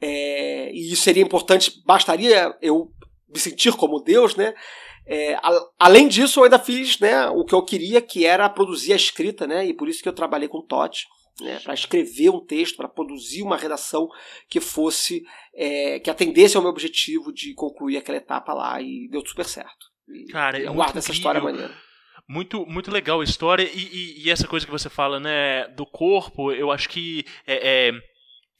É, 0.00 0.72
e 0.72 0.92
isso 0.92 1.02
seria 1.02 1.22
importante, 1.22 1.82
bastaria 1.84 2.56
eu 2.62 2.90
me 3.30 3.38
sentir 3.38 3.72
como 3.74 4.00
Deus, 4.00 4.34
né? 4.36 4.54
É, 5.06 5.34
a, 5.34 5.50
além 5.78 6.08
disso, 6.08 6.40
eu 6.40 6.44
ainda 6.44 6.58
fiz 6.58 6.98
né, 6.98 7.28
o 7.30 7.44
que 7.44 7.54
eu 7.54 7.64
queria, 7.64 8.00
que 8.00 8.24
era 8.24 8.48
produzir 8.48 8.92
a 8.92 8.96
escrita, 8.96 9.46
né? 9.46 9.66
E 9.66 9.74
por 9.74 9.88
isso 9.88 10.02
que 10.02 10.08
eu 10.08 10.12
trabalhei 10.12 10.48
com 10.48 10.64
Totti, 10.64 11.06
né, 11.40 11.58
para 11.60 11.74
escrever 11.74 12.30
um 12.30 12.44
texto, 12.44 12.76
para 12.76 12.88
produzir 12.88 13.42
uma 13.42 13.56
redação 13.56 14.08
que 14.48 14.60
fosse 14.60 15.22
é, 15.54 15.98
que 15.98 16.10
atendesse 16.10 16.56
ao 16.56 16.62
meu 16.62 16.70
objetivo 16.70 17.32
de 17.32 17.54
concluir 17.54 17.96
aquela 17.96 18.18
etapa 18.18 18.52
lá 18.52 18.80
e 18.80 19.08
deu 19.10 19.24
super 19.26 19.46
certo. 19.46 19.86
E, 20.08 20.30
Cara, 20.32 20.58
é 20.58 20.66
eu 20.66 20.74
guardo 20.74 20.98
essa 20.98 21.12
história 21.12 21.40
maneira. 21.40 21.74
Muito, 22.28 22.64
muito 22.66 22.90
legal 22.92 23.20
a 23.20 23.24
história 23.24 23.64
e, 23.64 23.78
e, 23.78 24.24
e, 24.26 24.30
essa 24.30 24.46
coisa 24.46 24.64
que 24.64 24.70
você 24.70 24.88
fala, 24.88 25.18
né, 25.18 25.66
do 25.68 25.84
corpo, 25.84 26.52
eu 26.52 26.70
acho 26.70 26.88
que 26.88 27.24
é, 27.44 27.88
é 27.88 27.92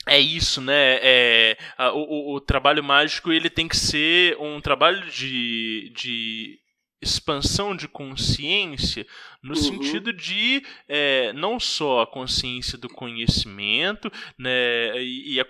é 0.06 0.18
isso, 0.18 0.60
né? 0.60 0.98
É, 1.02 1.58
a, 1.76 1.92
o, 1.92 2.34
o, 2.34 2.40
trabalho 2.40 2.82
mágico 2.82 3.32
ele 3.32 3.50
tem 3.50 3.68
que 3.68 3.76
ser 3.76 4.36
um 4.38 4.60
trabalho 4.60 5.08
de, 5.10 5.92
de 5.94 6.58
expansão 7.00 7.76
de 7.76 7.86
consciência 7.86 9.06
no 9.42 9.54
uhum. 9.54 9.62
sentido 9.62 10.12
de 10.12 10.62
é, 10.88 11.32
não 11.32 11.58
só 11.58 12.02
a 12.02 12.06
consciência 12.06 12.76
do 12.76 12.88
conhecimento 12.88 14.12
né, 14.38 15.02
e 15.02 15.40
a 15.40 15.44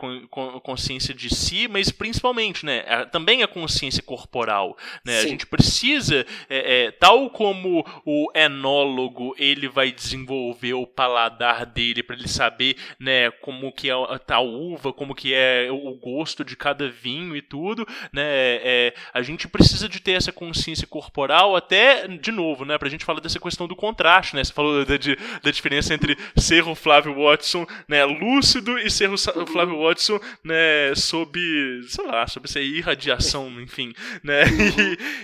consciência 0.62 1.12
de 1.12 1.34
si, 1.34 1.66
mas 1.66 1.90
principalmente 1.90 2.64
né, 2.64 2.84
a, 2.86 3.04
também 3.04 3.42
a 3.42 3.48
consciência 3.48 4.02
corporal. 4.02 4.76
Né? 5.04 5.18
A 5.18 5.26
gente 5.26 5.46
precisa, 5.46 6.24
é, 6.48 6.84
é, 6.84 6.90
tal 6.92 7.30
como 7.30 7.84
o 8.04 8.30
enólogo 8.34 9.34
ele 9.36 9.68
vai 9.68 9.90
desenvolver 9.90 10.74
o 10.74 10.86
paladar 10.86 11.66
dele 11.66 12.02
para 12.02 12.16
ele 12.16 12.28
saber 12.28 12.76
né, 12.98 13.30
como 13.30 13.72
que 13.72 13.90
é 13.90 13.92
a 13.92 14.18
tal 14.18 14.46
uva, 14.46 14.92
como 14.92 15.14
que 15.14 15.34
é 15.34 15.68
o 15.70 15.94
gosto 15.96 16.44
de 16.44 16.56
cada 16.56 16.88
vinho 16.88 17.36
e 17.36 17.42
tudo, 17.42 17.86
né, 18.12 18.22
é, 18.22 18.94
a 19.12 19.22
gente 19.22 19.48
precisa 19.48 19.88
de 19.88 20.00
ter 20.00 20.12
essa 20.12 20.32
consciência 20.32 20.86
corporal 20.86 21.56
até, 21.56 22.06
de 22.06 22.30
novo, 22.30 22.64
né, 22.64 22.78
para 22.78 22.86
a 22.86 22.90
gente 22.90 23.04
falar 23.04 23.20
dessa 23.20 23.40
questão 23.40 23.66
do 23.66 23.79
contraste, 23.80 24.36
né? 24.36 24.44
Você 24.44 24.52
falou 24.52 24.84
da, 24.84 24.96
de, 24.96 25.16
da 25.42 25.50
diferença 25.50 25.94
entre 25.94 26.16
ser 26.36 26.62
o 26.66 26.74
Flávio 26.74 27.14
Watson 27.14 27.66
né, 27.88 28.04
lúcido 28.04 28.78
e 28.78 28.90
ser 28.90 29.10
o, 29.10 29.16
Flávio 29.46 29.82
Watson 29.82 30.20
né, 30.44 30.94
sob, 30.94 31.40
sei 31.88 32.06
lá, 32.06 32.26
sob 32.26 32.46
essa 32.46 32.60
irradiação, 32.60 33.48
enfim, 33.60 33.92
né? 34.22 34.44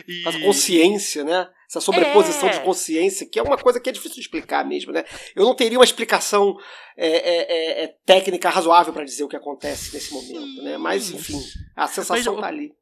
E, 0.08 0.22
e... 0.22 0.40
consciência, 0.42 1.24
né? 1.24 1.48
Essa 1.68 1.80
sobreposição 1.80 2.48
é. 2.48 2.52
de 2.52 2.60
consciência, 2.60 3.26
que 3.26 3.38
é 3.38 3.42
uma 3.42 3.58
coisa 3.58 3.80
que 3.80 3.90
é 3.90 3.92
difícil 3.92 4.14
de 4.14 4.20
explicar 4.20 4.64
mesmo, 4.64 4.92
né? 4.92 5.04
Eu 5.34 5.44
não 5.44 5.54
teria 5.54 5.78
uma 5.78 5.84
explicação 5.84 6.56
é, 6.96 7.08
é, 7.08 7.82
é, 7.82 7.84
é 7.84 7.94
técnica 8.06 8.48
razoável 8.48 8.92
para 8.92 9.04
dizer 9.04 9.24
o 9.24 9.28
que 9.28 9.36
acontece 9.36 9.92
nesse 9.92 10.12
momento, 10.12 10.62
né? 10.62 10.78
Mas, 10.78 11.10
enfim, 11.10 11.40
a 11.74 11.88
sensação 11.88 12.34
Mas, 12.34 12.42
tá 12.42 12.46
ali. 12.46 12.72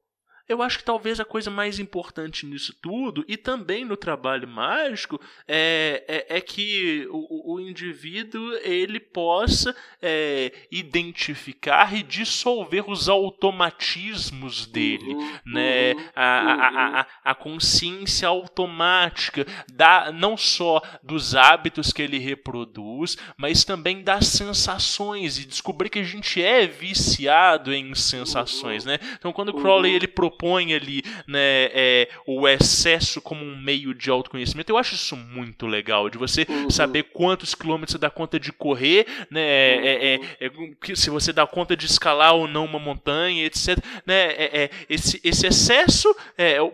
Eu 0.46 0.60
acho 0.60 0.78
que 0.78 0.84
talvez 0.84 1.18
a 1.18 1.24
coisa 1.24 1.50
mais 1.50 1.78
importante 1.78 2.44
nisso 2.44 2.74
tudo, 2.82 3.24
e 3.26 3.36
também 3.36 3.82
no 3.82 3.96
trabalho 3.96 4.46
mágico, 4.46 5.18
é, 5.48 6.04
é, 6.06 6.36
é 6.36 6.40
que 6.40 7.08
o, 7.10 7.54
o 7.54 7.60
indivíduo 7.60 8.52
ele 8.62 9.00
possa 9.00 9.74
é, 10.02 10.52
identificar 10.70 11.94
e 11.94 12.02
dissolver 12.02 12.90
os 12.90 13.08
automatismos 13.08 14.66
dele, 14.66 15.14
uhum, 15.14 15.38
né? 15.46 15.94
Uhum, 15.94 16.08
a, 16.14 16.24
a, 16.24 17.00
a, 17.00 17.06
a, 17.24 17.34
consciência 17.34 18.28
automática 18.28 19.46
da, 19.72 20.12
não 20.12 20.36
só 20.36 20.82
dos 21.02 21.34
hábitos 21.34 21.90
que 21.90 22.02
ele 22.02 22.18
reproduz, 22.18 23.16
mas 23.36 23.64
também 23.64 24.02
das 24.02 24.26
sensações 24.26 25.38
e 25.38 25.46
descobrir 25.46 25.88
que 25.88 26.00
a 26.00 26.04
gente 26.04 26.42
é 26.42 26.66
viciado 26.66 27.72
em 27.72 27.94
sensações, 27.94 28.84
né? 28.84 28.98
Então 29.18 29.32
quando 29.32 29.48
o 29.48 29.54
Crowley 29.54 29.94
ele 29.94 30.06
propõe 30.06 30.33
ali, 30.74 31.02
né, 31.26 31.70
é, 31.72 32.08
o 32.26 32.46
excesso 32.46 33.20
como 33.20 33.44
um 33.44 33.56
meio 33.56 33.94
de 33.94 34.10
autoconhecimento, 34.10 34.70
eu 34.70 34.76
acho 34.76 34.94
isso 34.94 35.16
muito 35.16 35.66
legal 35.66 36.10
de 36.10 36.18
você 36.18 36.46
saber 36.70 37.04
quantos 37.04 37.54
quilômetros 37.54 37.92
você 37.92 37.98
dá 37.98 38.10
conta 38.10 38.38
de 38.38 38.52
correr, 38.52 39.06
né? 39.30 39.40
É, 39.40 40.14
é, 40.14 40.46
é, 40.46 40.46
é 40.46 40.94
se 40.94 41.10
você 41.10 41.32
dá 41.32 41.46
conta 41.46 41.76
de 41.76 41.86
escalar 41.86 42.34
ou 42.34 42.48
não 42.48 42.64
uma 42.64 42.78
montanha, 42.78 43.44
etc. 43.44 43.78
Né? 44.06 44.32
É, 44.32 44.62
é, 44.62 44.70
esse, 44.88 45.20
esse 45.24 45.46
excesso, 45.46 46.14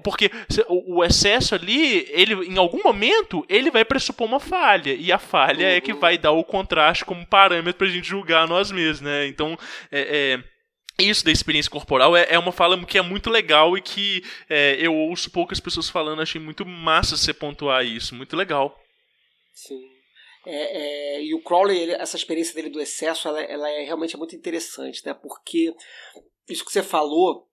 porque 0.02 0.30
o, 0.68 0.98
o, 0.98 1.04
excesso 1.04 1.54
ali, 1.54 2.06
ele 2.10 2.34
em 2.46 2.58
algum 2.58 2.82
momento 2.82 3.44
ele 3.48 3.70
vai 3.70 3.84
pressupor 3.84 4.26
uma 4.26 4.40
falha 4.40 4.92
e 4.92 5.12
a 5.12 5.18
falha 5.18 5.66
é 5.66 5.80
que 5.80 5.92
vai 5.92 6.16
dar 6.16 6.32
o 6.32 6.44
contraste 6.44 7.04
como 7.04 7.26
parâmetro 7.26 7.74
para 7.74 7.86
a 7.86 7.90
gente 7.90 8.08
julgar 8.08 8.48
nós 8.48 8.70
mesmos, 8.70 9.00
né? 9.00 9.26
Então 9.26 9.58
é, 9.90 10.38
isso 11.00 11.24
da 11.24 11.30
experiência 11.30 11.70
corporal 11.70 12.16
é, 12.16 12.26
é, 12.30 12.38
uma 12.38 12.52
fala 12.52 12.82
que 12.84 12.98
é 12.98 13.02
muito 13.02 13.30
legal 13.30 13.76
e 13.76 13.80
que 13.80 14.22
é, 14.48 14.76
eu 14.78 14.94
ouço 14.94 15.30
poucas 15.30 15.60
pessoas 15.60 15.88
falando. 15.88 16.22
Achei 16.22 16.40
muito 16.40 16.64
massa 16.64 17.16
você 17.16 17.32
pontuar 17.32 17.84
isso. 17.84 18.14
Muito 18.14 18.36
legal. 18.36 18.78
Sim. 19.54 19.80
É, 20.46 21.16
é, 21.16 21.24
e 21.24 21.34
o 21.34 21.42
Crowley, 21.42 21.78
ele, 21.78 21.92
essa 21.92 22.16
experiência 22.16 22.54
dele 22.54 22.70
do 22.70 22.80
excesso, 22.80 23.28
ela, 23.28 23.40
ela 23.42 23.68
é 23.70 23.82
realmente 23.84 24.16
muito 24.16 24.34
interessante, 24.34 25.04
né? 25.04 25.12
Porque 25.12 25.74
isso 26.48 26.64
que 26.64 26.72
você 26.72 26.82
falou, 26.82 27.46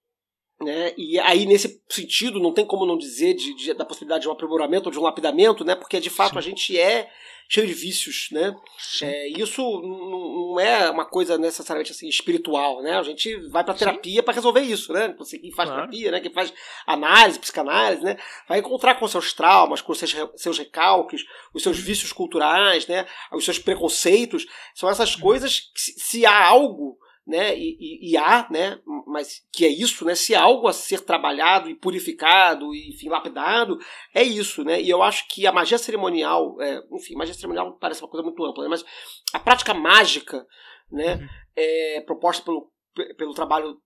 né? 0.61 0.93
E 0.97 1.19
aí 1.19 1.45
nesse 1.45 1.81
sentido 1.89 2.39
não 2.39 2.53
tem 2.53 2.65
como 2.65 2.85
não 2.85 2.97
dizer 2.97 3.33
de, 3.33 3.53
de 3.55 3.73
da 3.73 3.85
possibilidade 3.85 4.23
de 4.23 4.29
um 4.29 4.31
aprimoramento 4.31 4.87
ou 4.87 4.91
de 4.91 4.99
um 4.99 5.03
lapidamento, 5.03 5.65
né? 5.65 5.75
Porque 5.75 5.99
de 5.99 6.09
fato 6.09 6.33
Sim. 6.33 6.39
a 6.39 6.41
gente 6.41 6.79
é 6.79 7.09
cheio 7.49 7.67
de 7.67 7.73
vícios, 7.73 8.27
né? 8.31 8.55
É, 9.01 9.27
isso 9.29 9.61
não 9.61 10.59
é 10.59 10.89
uma 10.89 11.05
coisa 11.05 11.37
necessariamente 11.37 11.91
assim 11.91 12.07
espiritual, 12.07 12.81
né? 12.81 12.97
A 12.97 13.03
gente 13.03 13.35
vai 13.49 13.63
para 13.63 13.73
terapia 13.73 14.21
para 14.21 14.33
resolver 14.33 14.61
isso, 14.61 14.91
né? 14.91 15.15
Você 15.17 15.39
que 15.39 15.51
faz 15.53 15.69
claro. 15.69 15.83
terapia, 15.83 16.11
né? 16.11 16.19
Que 16.19 16.29
faz 16.29 16.53
análise, 16.85 17.39
psicanálise, 17.39 18.03
né? 18.03 18.17
Vai 18.47 18.59
encontrar 18.59 18.95
com 18.95 19.07
seus 19.07 19.33
traumas, 19.33 19.81
com 19.81 19.93
seus, 19.93 20.15
seus 20.35 20.57
recalques, 20.57 21.23
os 21.53 21.63
seus 21.63 21.79
vícios 21.79 22.11
culturais, 22.11 22.85
né? 22.87 23.05
Os 23.31 23.45
seus 23.45 23.59
preconceitos. 23.59 24.45
São 24.75 24.89
essas 24.89 25.15
uhum. 25.15 25.21
coisas 25.21 25.59
que 25.59 25.79
se 25.79 26.25
há 26.25 26.47
algo 26.47 26.97
né, 27.28 27.57
e, 27.57 27.78
e, 27.78 28.11
e, 28.11 28.17
há, 28.17 28.47
né, 28.49 28.80
mas 29.05 29.45
que 29.51 29.65
é 29.65 29.67
isso, 29.67 30.05
né, 30.05 30.15
se 30.15 30.34
há 30.34 30.41
algo 30.41 30.65
a 30.65 30.73
ser 30.73 31.01
trabalhado 31.01 31.69
e 31.69 31.75
purificado 31.75 32.73
e, 32.73 32.89
enfim, 32.89 33.09
lapidado, 33.09 33.78
é 34.15 34.23
isso, 34.23 34.63
né, 34.63 34.82
e 34.82 34.89
eu 34.89 35.03
acho 35.03 35.28
que 35.28 35.45
a 35.45 35.51
magia 35.51 35.78
cerimonial, 35.78 36.55
é, 36.61 36.82
enfim, 36.93 37.15
magia 37.15 37.34
cerimonial 37.34 37.78
parece 37.78 38.01
uma 38.01 38.09
coisa 38.09 38.23
muito 38.23 38.43
ampla, 38.45 38.63
né, 38.63 38.69
mas 38.69 38.86
a 39.34 39.39
prática 39.39 39.73
mágica, 39.73 40.47
né, 40.89 41.15
uhum. 41.15 41.28
é, 41.57 42.01
proposta 42.01 42.43
pelo, 42.45 42.71
pelo 43.17 43.34
trabalho 43.34 43.78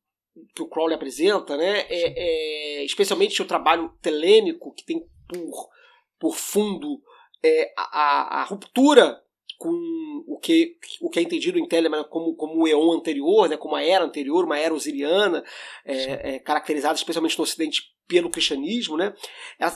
que 0.55 0.61
o 0.61 0.69
Crowley 0.69 0.95
apresenta, 0.95 1.57
né, 1.57 1.79
é, 1.89 2.79
é, 2.79 2.85
especialmente 2.85 3.41
o 3.41 3.47
trabalho 3.47 3.91
telêmico, 4.03 4.71
que 4.75 4.85
tem 4.85 5.03
por, 5.27 5.69
por 6.19 6.35
fundo 6.35 7.01
é, 7.43 7.73
a, 7.75 8.41
a 8.41 8.43
ruptura 8.43 9.19
com 9.61 10.23
o 10.25 10.39
que, 10.39 10.75
o 10.99 11.07
que 11.07 11.19
é 11.19 11.21
entendido 11.21 11.59
em 11.59 11.67
Telemann 11.67 12.03
como, 12.09 12.33
como 12.33 12.63
o 12.63 12.67
eon 12.67 12.93
anterior, 12.93 13.47
né, 13.47 13.55
como 13.55 13.75
a 13.75 13.83
era 13.83 14.03
anterior, 14.03 14.43
uma 14.43 14.57
era 14.57 14.73
osiriana, 14.73 15.43
é, 15.85 16.33
é, 16.35 16.39
caracterizada 16.39 16.95
especialmente 16.95 17.37
no 17.37 17.43
Ocidente 17.43 17.83
pelo 18.07 18.31
cristianismo, 18.31 18.97
né? 18.97 19.13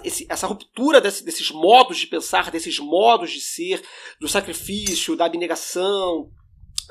Esse, 0.03 0.25
essa 0.27 0.47
ruptura 0.47 0.99
desse, 0.99 1.23
desses 1.23 1.51
modos 1.51 1.99
de 1.99 2.07
pensar, 2.07 2.49
desses 2.49 2.79
modos 2.79 3.29
de 3.31 3.39
ser, 3.39 3.79
do 4.19 4.27
sacrifício, 4.27 5.15
da 5.15 5.25
abnegação, 5.25 6.31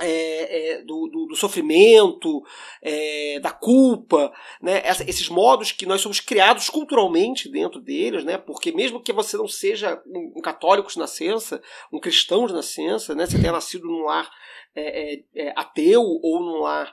é, 0.01 0.73
é, 0.73 0.83
do, 0.83 1.09
do, 1.09 1.27
do, 1.27 1.37
sofrimento, 1.37 2.43
é, 2.83 3.39
da 3.41 3.53
culpa, 3.53 4.33
né? 4.61 4.81
Essa, 4.85 5.09
esses 5.09 5.29
modos 5.29 5.71
que 5.71 5.87
nós 5.87 6.01
somos 6.01 6.21
criados 6.21 6.69
culturalmente 6.69 7.49
dentro 7.49 7.81
deles, 7.81 8.25
né? 8.25 8.37
porque 8.37 8.73
mesmo 8.73 9.01
que 9.01 9.13
você 9.13 9.37
não 9.37 9.47
seja 9.47 10.03
um, 10.07 10.35
um 10.37 10.41
católico 10.41 10.91
de 10.91 10.99
nascença, 10.99 11.63
um 11.93 12.01
cristão 12.01 12.47
de 12.47 12.53
nascença, 12.53 13.15
né? 13.15 13.27
você 13.27 13.39
tenha 13.39 13.53
nascido 13.53 13.87
num 13.87 14.05
lar 14.05 14.31
é, 14.75 15.15
é, 15.15 15.25
é, 15.37 15.53
ateu 15.57 16.03
ou 16.03 16.41
num 16.41 16.61
lar 16.61 16.93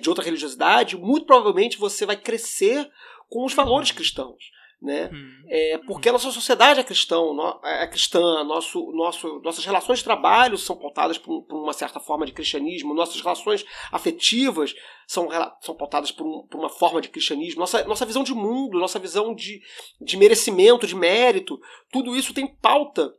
de 0.00 0.08
outra 0.08 0.24
religiosidade, 0.24 0.96
muito 0.96 1.26
provavelmente 1.26 1.78
você 1.78 2.06
vai 2.06 2.16
crescer 2.16 2.88
com 3.28 3.44
os 3.44 3.54
valores 3.54 3.92
cristãos 3.92 4.55
né? 4.80 5.10
Hum. 5.12 5.42
É, 5.48 5.78
porque 5.86 6.08
a 6.08 6.12
nossa 6.12 6.30
sociedade 6.30 6.80
é 6.80 6.84
cristã, 6.84 7.18
é 7.64 7.86
cristã 7.86 8.44
nosso, 8.44 8.92
nosso, 8.92 9.40
nossas 9.40 9.64
relações 9.64 9.98
de 9.98 10.04
trabalho 10.04 10.58
são 10.58 10.76
pautadas 10.76 11.16
por, 11.18 11.42
por, 11.44 11.62
uma 11.62 11.72
certa 11.72 11.98
forma 11.98 12.26
de 12.26 12.32
cristianismo, 12.32 12.94
nossas 12.94 13.20
relações 13.20 13.64
afetivas 13.90 14.74
são, 15.06 15.28
são 15.60 15.74
pautadas 15.74 16.10
por, 16.10 16.26
um, 16.26 16.46
por 16.46 16.58
uma 16.58 16.68
forma 16.68 17.00
de 17.00 17.08
cristianismo, 17.08 17.60
nossa, 17.60 17.84
nossa 17.84 18.04
visão 18.04 18.22
de 18.22 18.34
mundo, 18.34 18.78
nossa 18.78 18.98
visão 18.98 19.34
de, 19.34 19.60
de 20.00 20.16
merecimento, 20.16 20.86
de 20.86 20.94
mérito, 20.94 21.58
tudo 21.90 22.14
isso 22.14 22.34
tem 22.34 22.46
pauta 22.46 23.12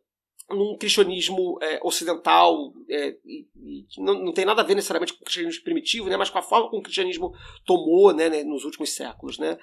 num 0.49 0.77
cristianismo 0.77 1.57
é, 1.61 1.79
ocidental, 1.83 2.73
é, 2.89 3.15
e, 3.25 3.45
e 3.55 3.85
não, 4.01 4.25
não, 4.25 4.31
tem 4.31 4.45
nada 4.45 4.61
a 4.61 4.65
ver 4.65 4.75
necessariamente 4.75 5.13
com 5.13 5.21
o 5.21 5.25
cristianismo 5.25 5.63
primitivo, 5.63 6.09
né, 6.09 6.15
mas 6.15 6.29
com 6.29 6.37
a 6.37 6.41
forma 6.41 6.69
como 6.69 6.79
o 6.79 6.83
cristianismo 6.83 7.33
tomou 7.65 8.13
né, 8.13 8.29
né 8.29 8.43
nos 8.43 8.63
últimos 8.63 8.91
séculos. 8.91 9.37
Né? 9.37 9.57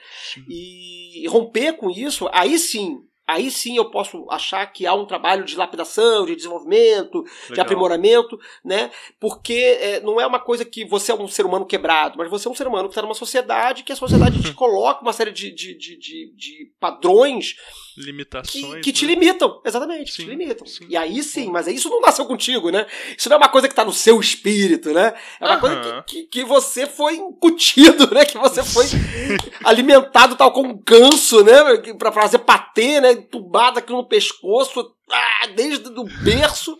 E 0.48 1.26
romper 1.28 1.74
com 1.74 1.90
isso, 1.90 2.28
aí 2.32 2.58
sim, 2.58 2.98
aí 3.26 3.50
sim 3.50 3.76
eu 3.78 3.90
posso 3.90 4.26
achar 4.30 4.66
que 4.66 4.86
há 4.86 4.92
um 4.92 5.06
trabalho 5.06 5.44
de 5.44 5.56
lapidação, 5.56 6.26
de 6.26 6.36
desenvolvimento, 6.36 7.18
Legal. 7.18 7.54
de 7.54 7.60
aprimoramento, 7.60 8.38
né? 8.62 8.90
Porque 9.18 9.78
é, 9.80 10.00
não 10.00 10.20
é 10.20 10.26
uma 10.26 10.38
coisa 10.38 10.66
que 10.66 10.84
você 10.84 11.12
é 11.12 11.14
um 11.14 11.26
ser 11.26 11.46
humano 11.46 11.64
quebrado, 11.64 12.18
mas 12.18 12.30
você 12.30 12.46
é 12.46 12.50
um 12.50 12.54
ser 12.54 12.66
humano 12.66 12.88
que 12.88 12.92
está 12.92 13.00
numa 13.00 13.14
sociedade 13.14 13.84
que 13.84 13.92
a 13.92 13.96
sociedade 13.96 14.42
te 14.42 14.52
coloca 14.54 15.00
uma 15.00 15.14
série 15.14 15.32
de, 15.32 15.50
de, 15.50 15.74
de, 15.74 15.96
de, 15.96 16.34
de 16.36 16.72
padrões 16.78 17.56
limitações 17.96 18.74
que, 18.74 18.80
que 18.80 18.92
te 18.92 19.06
né? 19.06 19.14
limitam, 19.14 19.60
exatamente, 19.64 20.12
sim, 20.12 20.24
te 20.24 20.30
limitam. 20.30 20.66
Sim. 20.66 20.86
E 20.88 20.96
aí 20.96 21.22
sim, 21.22 21.50
mas 21.50 21.66
isso 21.66 21.88
não 21.88 22.00
nasceu 22.00 22.26
contigo, 22.26 22.70
né? 22.70 22.86
Isso 23.16 23.28
não 23.28 23.36
é 23.36 23.38
uma 23.38 23.48
coisa 23.48 23.68
que 23.68 23.72
está 23.72 23.84
no 23.84 23.92
seu 23.92 24.18
espírito, 24.20 24.92
né? 24.92 25.14
É 25.40 25.44
uma 25.44 25.58
coisa 25.58 26.02
que, 26.06 26.22
que, 26.22 26.22
que, 26.28 26.44
você 26.44 26.86
foi 26.86 27.16
incutido, 27.16 28.08
né? 28.14 28.24
Que 28.24 28.38
você 28.38 28.62
foi 28.62 28.86
alimentado 29.64 30.36
tal 30.36 30.52
como 30.52 30.70
um 30.70 30.82
ganso, 30.84 31.44
né? 31.44 31.54
Para 31.98 32.12
fazer 32.12 32.38
patê, 32.38 33.00
né? 33.00 33.12
Entubado 33.12 33.78
aqui 33.78 33.92
no 33.92 34.06
pescoço, 34.06 34.94
ah, 35.10 35.46
desde 35.54 35.88
o 35.88 36.04
berço. 36.22 36.76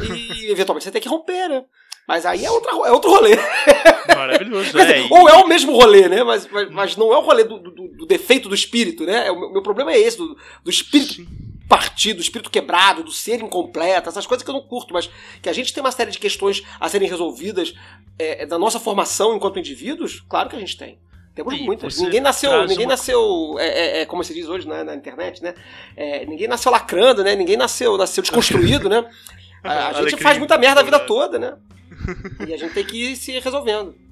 E 0.00 0.50
eventualmente 0.50 0.84
você 0.84 0.90
tem 0.90 1.00
que 1.00 1.08
romper, 1.08 1.48
né? 1.48 1.64
Mas 2.06 2.24
aí 2.24 2.44
é, 2.44 2.50
outra, 2.50 2.70
é 2.70 2.92
outro 2.92 3.10
rolê. 3.10 3.36
Maravilhoso. 4.14 4.72
dizer, 4.72 5.06
é, 5.06 5.08
ou 5.10 5.28
é 5.28 5.34
o 5.34 5.48
mesmo 5.48 5.72
rolê, 5.72 6.08
né? 6.08 6.22
Mas, 6.22 6.46
mas, 6.48 6.70
mas 6.70 6.96
não 6.96 7.12
é 7.12 7.18
o 7.18 7.22
rolê 7.22 7.42
do, 7.42 7.58
do, 7.58 7.70
do, 7.70 8.06
defeito 8.06 8.48
do 8.48 8.54
espírito, 8.54 9.04
né? 9.04 9.30
O 9.30 9.52
meu 9.52 9.62
problema 9.62 9.92
é 9.92 9.98
esse, 9.98 10.16
do, 10.16 10.36
do 10.62 10.70
espírito 10.70 11.14
Sim. 11.14 11.26
partido, 11.68 12.18
do 12.18 12.22
espírito 12.22 12.48
quebrado, 12.48 13.02
do 13.02 13.10
ser 13.10 13.42
incompleto, 13.42 14.08
essas 14.08 14.26
coisas 14.26 14.44
que 14.44 14.50
eu 14.50 14.54
não 14.54 14.62
curto, 14.62 14.94
mas 14.94 15.10
que 15.42 15.48
a 15.48 15.52
gente 15.52 15.74
tem 15.74 15.82
uma 15.82 15.90
série 15.90 16.12
de 16.12 16.18
questões 16.20 16.62
a 16.78 16.88
serem 16.88 17.08
resolvidas 17.08 17.74
é, 18.16 18.46
da 18.46 18.56
nossa 18.56 18.78
formação 18.78 19.34
enquanto 19.34 19.58
indivíduos, 19.58 20.24
claro 20.28 20.48
que 20.48 20.54
a 20.54 20.60
gente 20.60 20.76
tem. 20.76 20.98
Temos 21.34 21.54
Sim, 21.54 21.66
muitas. 21.66 22.00
Ninguém 22.00 22.20
nasceu, 22.20 22.66
ninguém 22.66 22.86
uma... 22.86 22.92
nasceu, 22.92 23.56
é, 23.58 23.66
é, 23.66 24.00
é, 24.00 24.06
como 24.06 24.24
se 24.24 24.32
diz 24.32 24.48
hoje 24.48 24.66
né, 24.66 24.82
na 24.82 24.94
internet, 24.94 25.42
né? 25.42 25.54
É, 25.94 26.24
ninguém 26.24 26.48
nasceu 26.48 26.72
lacrando, 26.72 27.22
né? 27.22 27.34
Ninguém 27.36 27.58
nasceu, 27.58 27.98
nasceu 27.98 28.22
desconstruído, 28.22 28.88
né? 28.88 29.04
A, 29.64 29.88
a 29.88 30.08
gente 30.08 30.22
faz 30.22 30.38
muita 30.38 30.56
merda 30.56 30.80
a 30.80 30.84
vida 30.84 31.00
toda, 31.00 31.40
né? 31.40 31.56
e 32.46 32.54
a 32.54 32.56
gente 32.56 32.74
tem 32.74 32.84
que 32.84 33.12
ir 33.12 33.16
se 33.16 33.38
resolvendo. 33.38 34.06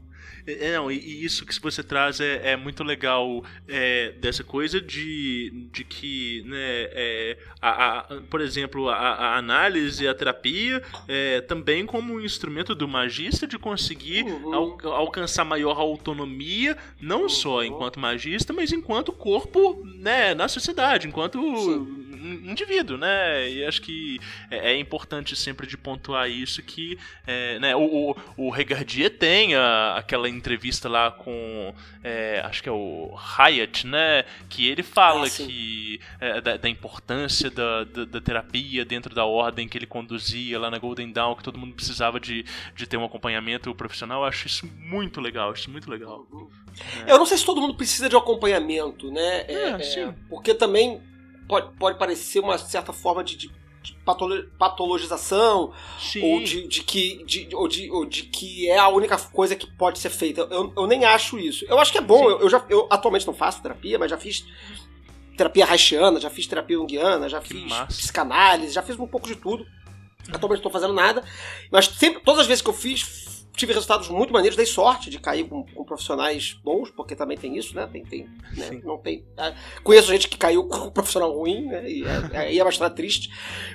É, 0.46 0.76
não, 0.76 0.90
e, 0.90 1.24
isso 1.24 1.46
que 1.46 1.58
você 1.60 1.82
traz 1.82 2.20
é, 2.20 2.52
é 2.52 2.56
muito 2.56 2.84
legal 2.84 3.42
é, 3.66 4.12
dessa 4.20 4.44
coisa 4.44 4.80
de, 4.80 5.68
de 5.72 5.84
que, 5.84 6.42
né, 6.46 6.58
é, 6.58 7.38
a, 7.62 7.98
a, 7.98 8.02
por 8.28 8.40
exemplo, 8.40 8.90
a, 8.90 8.96
a, 8.96 9.38
análise, 9.38 10.06
a 10.06 10.14
terapia, 10.14 10.82
é, 11.08 11.40
também 11.40 11.86
como 11.86 12.14
um 12.14 12.20
instrumento 12.20 12.74
do 12.74 12.86
magista 12.86 13.46
de 13.46 13.58
conseguir 13.58 14.24
uhum. 14.24 14.54
al, 14.54 14.78
alcançar 14.92 15.44
maior 15.44 15.78
autonomia, 15.78 16.76
não 17.00 17.22
uhum. 17.22 17.28
só 17.28 17.64
enquanto 17.64 17.98
magista, 17.98 18.52
mas 18.52 18.70
enquanto 18.70 19.12
corpo 19.12 19.82
né, 19.84 20.34
na 20.34 20.46
sociedade, 20.48 21.08
enquanto. 21.08 21.40
Indivíduo, 22.24 22.96
né? 22.96 23.50
E 23.50 23.64
acho 23.64 23.82
que 23.82 24.20
é, 24.50 24.72
é 24.72 24.78
importante 24.78 25.36
sempre 25.36 25.66
de 25.66 25.76
pontuar 25.76 26.30
isso 26.30 26.62
que 26.62 26.98
é, 27.26 27.58
né, 27.58 27.76
o, 27.76 28.10
o, 28.36 28.46
o 28.46 28.50
Regardier 28.50 29.10
tem 29.10 29.54
a, 29.54 29.96
aquela 29.96 30.28
entrevista 30.28 30.88
lá 30.88 31.10
com 31.10 31.74
é, 32.02 32.40
acho 32.44 32.62
que 32.62 32.68
é 32.68 32.72
o 32.72 33.14
Hyatt, 33.16 33.86
né? 33.86 34.24
Que 34.48 34.68
ele 34.68 34.82
fala 34.82 35.26
ah, 35.26 35.30
que 35.30 36.00
é, 36.20 36.40
da, 36.40 36.56
da, 36.56 36.68
importância 36.68 37.50
da, 37.50 37.84
da, 37.84 38.04
da, 38.04 38.20
terapia 38.20 38.84
dentro 38.84 39.14
da 39.14 39.24
ordem 39.24 39.68
que 39.68 39.78
ele 39.78 39.86
conduzia 39.86 40.58
lá 40.58 40.70
na 40.70 40.78
Golden 40.78 41.10
Dawn, 41.10 41.34
que 41.34 41.42
todo 41.42 41.58
mundo 41.58 41.74
precisava 41.74 42.20
de, 42.20 42.44
de 42.74 42.86
ter 42.86 42.96
um 42.96 43.04
acompanhamento 43.04 43.74
profissional. 43.74 44.22
Eu 44.22 44.28
acho 44.28 44.46
isso 44.46 44.66
muito 44.78 45.20
legal, 45.20 45.50
acho 45.50 45.62
isso 45.62 45.70
muito 45.70 45.90
legal. 45.90 46.26
É. 47.06 47.12
Eu 47.12 47.18
não 47.18 47.26
sei 47.26 47.38
se 47.38 47.44
todo 47.44 47.60
mundo 47.60 47.74
precisa 47.74 48.08
de 48.08 48.16
um 48.16 48.18
acompanhamento, 48.18 49.10
né? 49.10 49.44
É, 49.48 49.68
é 49.70 50.14
porque 50.28 50.54
também 50.54 51.00
pode, 51.48 51.72
pode 51.76 51.98
parecer 51.98 52.40
uma 52.40 52.58
certa 52.58 52.92
forma 52.92 53.22
de, 53.22 53.36
de, 53.36 53.48
de 53.82 53.96
patologização 54.58 55.72
Sim. 55.98 56.22
ou 56.22 56.42
de, 56.42 56.66
de 56.66 56.82
que 56.82 57.24
de, 57.24 57.48
ou 57.54 57.68
de, 57.68 57.90
ou 57.90 58.06
de 58.06 58.24
que 58.24 58.68
é 58.68 58.78
a 58.78 58.88
única 58.88 59.18
coisa 59.18 59.56
que 59.56 59.66
pode 59.66 59.98
ser 59.98 60.10
feita. 60.10 60.42
Eu, 60.50 60.72
eu 60.76 60.86
nem 60.86 61.04
acho 61.04 61.38
isso. 61.38 61.64
Eu 61.68 61.78
acho 61.78 61.92
que 61.92 61.98
é 61.98 62.02
bom. 62.02 62.28
Eu, 62.28 62.40
eu, 62.40 62.48
já 62.50 62.64
eu 62.68 62.86
atualmente 62.90 63.26
não 63.26 63.34
faço 63.34 63.62
terapia, 63.62 63.98
mas 63.98 64.10
já 64.10 64.18
fiz 64.18 64.44
terapia 65.36 65.66
haitiana, 65.66 66.20
já 66.20 66.30
fiz 66.30 66.46
terapia 66.46 66.76
junguiana, 66.76 67.28
já 67.28 67.40
que 67.40 67.48
fiz 67.48 67.70
massa. 67.70 67.86
psicanálise, 67.86 68.72
já 68.72 68.82
fiz 68.82 68.98
um 68.98 69.06
pouco 69.06 69.26
de 69.26 69.36
tudo. 69.36 69.66
Atualmente 70.28 70.62
não 70.62 70.68
estou 70.68 70.72
fazendo 70.72 70.94
nada, 70.94 71.22
mas 71.70 71.86
sempre, 71.86 72.22
todas 72.22 72.42
as 72.42 72.46
vezes 72.46 72.62
que 72.62 72.70
eu 72.70 72.74
fiz 72.74 73.33
tive 73.56 73.72
resultados 73.72 74.08
muito 74.08 74.32
maneiros, 74.32 74.56
dei 74.56 74.66
sorte 74.66 75.08
de 75.08 75.18
cair 75.18 75.48
com, 75.48 75.64
com 75.64 75.84
profissionais 75.84 76.58
bons, 76.64 76.90
porque 76.90 77.14
também 77.14 77.36
tem 77.36 77.56
isso, 77.56 77.74
né? 77.74 77.88
Tem, 77.90 78.04
tem, 78.04 78.28
né? 78.56 78.80
Não 78.84 78.98
tem. 78.98 79.24
É, 79.36 79.54
conheço 79.82 80.08
gente 80.08 80.28
que 80.28 80.36
caiu 80.36 80.64
com 80.68 80.88
um 80.88 80.90
profissional 80.90 81.32
ruim, 81.32 81.66
né? 81.66 81.88
E 81.88 82.04
aí 82.34 82.58
é, 82.58 82.60
é 82.60 82.64
bastante 82.64 82.94
triste. 82.94 83.30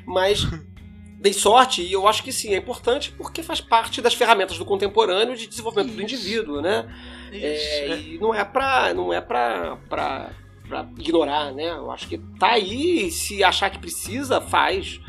Mas 0.05 0.45
dei 1.19 1.34
sorte 1.34 1.82
e 1.82 1.91
eu 1.91 2.07
acho 2.07 2.23
que 2.23 2.32
sim, 2.32 2.53
é 2.53 2.57
importante 2.57 3.11
porque 3.11 3.41
faz 3.41 3.61
parte 3.61 4.01
das 4.01 4.13
ferramentas 4.13 4.57
do 4.57 4.65
contemporâneo 4.65 5.36
de 5.36 5.47
desenvolvimento 5.47 5.88
isso. 5.88 5.97
do 5.97 6.03
indivíduo, 6.03 6.61
né? 6.61 6.88
Isso, 7.32 7.43
é, 7.43 7.88
é. 7.89 7.99
E 7.99 8.17
não 8.19 8.34
é 8.34 8.43
pra. 8.43 8.93
Não 8.93 9.13
é 9.13 9.21
pra, 9.21 9.77
pra, 9.88 10.30
pra 10.67 10.88
ignorar, 10.97 11.53
né? 11.53 11.69
Eu 11.69 11.89
acho 11.91 12.07
que 12.07 12.17
tá 12.38 12.51
aí, 12.51 13.09
se 13.11 13.43
achar 13.43 13.69
que 13.69 13.80
precisa, 13.80 14.41
faz. 14.41 14.99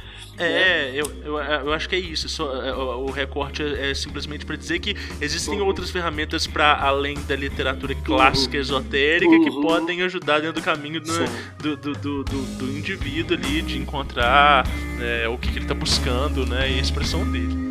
É, 0.41 0.91
eu, 0.95 1.12
eu, 1.22 1.38
eu, 1.38 1.72
acho 1.72 1.86
que 1.86 1.95
é 1.95 1.99
isso. 1.99 2.26
Só, 2.28 2.64
é, 2.64 2.72
o 2.74 3.11
recorte 3.11 3.62
é, 3.62 3.91
é 3.91 3.95
simplesmente 3.95 4.47
para 4.47 4.57
dizer 4.57 4.78
que 4.78 4.97
existem 5.20 5.61
uhum. 5.61 5.66
outras 5.66 5.91
ferramentas 5.91 6.47
para 6.47 6.74
além 6.80 7.14
da 7.28 7.36
literatura 7.36 7.95
clássica 7.95 8.57
uhum. 8.57 8.62
esotérica 8.62 9.30
uhum. 9.30 9.45
que 9.45 9.51
podem 9.51 10.01
ajudar 10.03 10.41
dentro 10.41 10.61
do 10.61 10.64
caminho 10.64 10.99
do, 11.01 11.76
do, 11.76 11.76
do, 11.76 12.24
do, 12.24 12.43
do 12.57 12.70
indivíduo 12.70 13.36
ali 13.36 13.61
de 13.61 13.76
encontrar 13.76 14.66
é, 14.99 15.28
o 15.28 15.36
que, 15.36 15.51
que 15.51 15.59
ele 15.59 15.66
está 15.66 15.74
buscando 15.74 16.47
né, 16.47 16.70
e 16.72 16.78
a 16.78 16.80
expressão 16.80 17.30
dele. 17.30 17.70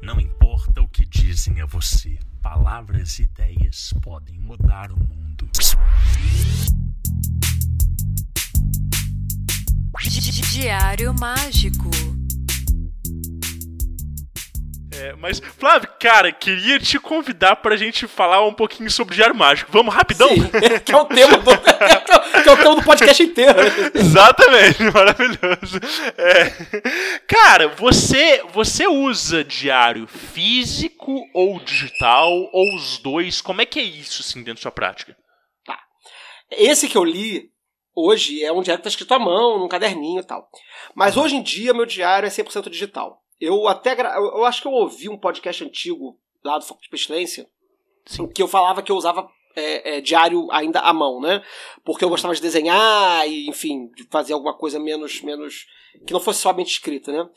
Não 0.00 0.20
importa 0.20 0.80
o 0.80 0.86
que 0.86 1.04
dizem 1.04 1.60
a 1.60 1.66
você 1.66 2.16
palavras 2.54 3.18
e 3.18 3.24
ideias 3.24 3.92
podem 4.00 4.38
mudar 4.38 4.92
o 4.92 4.96
mundo. 4.96 5.50
Diário 10.52 11.12
Mágico 11.14 11.90
é, 15.00 15.14
mas, 15.14 15.40
Flávio, 15.40 15.88
cara, 15.98 16.30
queria 16.32 16.78
te 16.78 16.98
convidar 16.98 17.56
pra 17.56 17.76
gente 17.76 18.06
falar 18.06 18.44
um 18.46 18.52
pouquinho 18.52 18.90
sobre 18.90 19.14
Diário 19.14 19.34
Mágico. 19.34 19.72
Vamos 19.72 19.94
rapidão? 19.94 20.28
Sim, 20.28 20.48
que 20.84 20.92
é 20.92 20.96
o 20.96 21.04
tema 21.06 21.38
do, 21.38 21.50
que 22.42 22.48
é 22.48 22.52
o 22.52 22.56
tema 22.56 22.76
do 22.76 22.82
podcast 22.82 23.22
inteiro. 23.22 23.58
Exatamente, 23.94 24.82
maravilhoso. 24.84 25.80
É, 26.16 27.20
cara, 27.26 27.68
você, 27.68 28.42
você 28.52 28.86
usa 28.86 29.42
diário 29.42 30.06
físico 30.06 31.20
ou 31.34 31.58
digital, 31.60 32.30
ou 32.52 32.74
os 32.74 32.98
dois? 32.98 33.40
Como 33.40 33.60
é 33.60 33.66
que 33.66 33.80
é 33.80 33.82
isso, 33.82 34.22
assim, 34.22 34.38
dentro 34.38 34.56
da 34.56 34.62
sua 34.62 34.72
prática? 34.72 35.16
Tá. 35.64 35.78
Esse 36.50 36.88
que 36.88 36.96
eu 36.96 37.04
li 37.04 37.50
hoje 37.94 38.42
é 38.44 38.52
um 38.52 38.62
diário 38.62 38.80
que 38.80 38.84
tá 38.84 38.88
escrito 38.88 39.14
à 39.14 39.18
mão, 39.18 39.58
num 39.58 39.68
caderninho 39.68 40.20
e 40.20 40.26
tal. 40.26 40.48
Mas 40.94 41.16
hoje 41.16 41.36
em 41.36 41.42
dia, 41.42 41.72
meu 41.72 41.86
diário 41.86 42.26
é 42.26 42.30
100% 42.30 42.68
digital. 42.68 43.23
Eu 43.40 43.68
até. 43.68 43.92
Eu 44.00 44.44
acho 44.44 44.62
que 44.62 44.68
eu 44.68 44.72
ouvi 44.72 45.08
um 45.08 45.18
podcast 45.18 45.64
antigo 45.64 46.18
lá 46.44 46.58
do 46.58 46.64
Foco 46.64 46.82
de 46.82 46.88
Pestilência 46.88 47.48
Sim. 48.06 48.28
que 48.28 48.42
eu 48.42 48.48
falava 48.48 48.82
que 48.82 48.92
eu 48.92 48.96
usava 48.96 49.28
é, 49.56 49.96
é, 49.96 50.00
diário 50.00 50.50
ainda 50.50 50.80
à 50.80 50.92
mão, 50.92 51.20
né? 51.20 51.42
Porque 51.84 52.04
eu 52.04 52.08
gostava 52.08 52.34
de 52.34 52.42
desenhar 52.42 53.28
e, 53.28 53.48
enfim, 53.48 53.88
de 53.96 54.04
fazer 54.04 54.32
alguma 54.32 54.56
coisa 54.56 54.78
menos. 54.78 55.22
menos 55.22 55.66
que 56.06 56.12
não 56.12 56.20
fosse 56.20 56.40
somente 56.40 56.72
escrita, 56.72 57.12
né? 57.12 57.28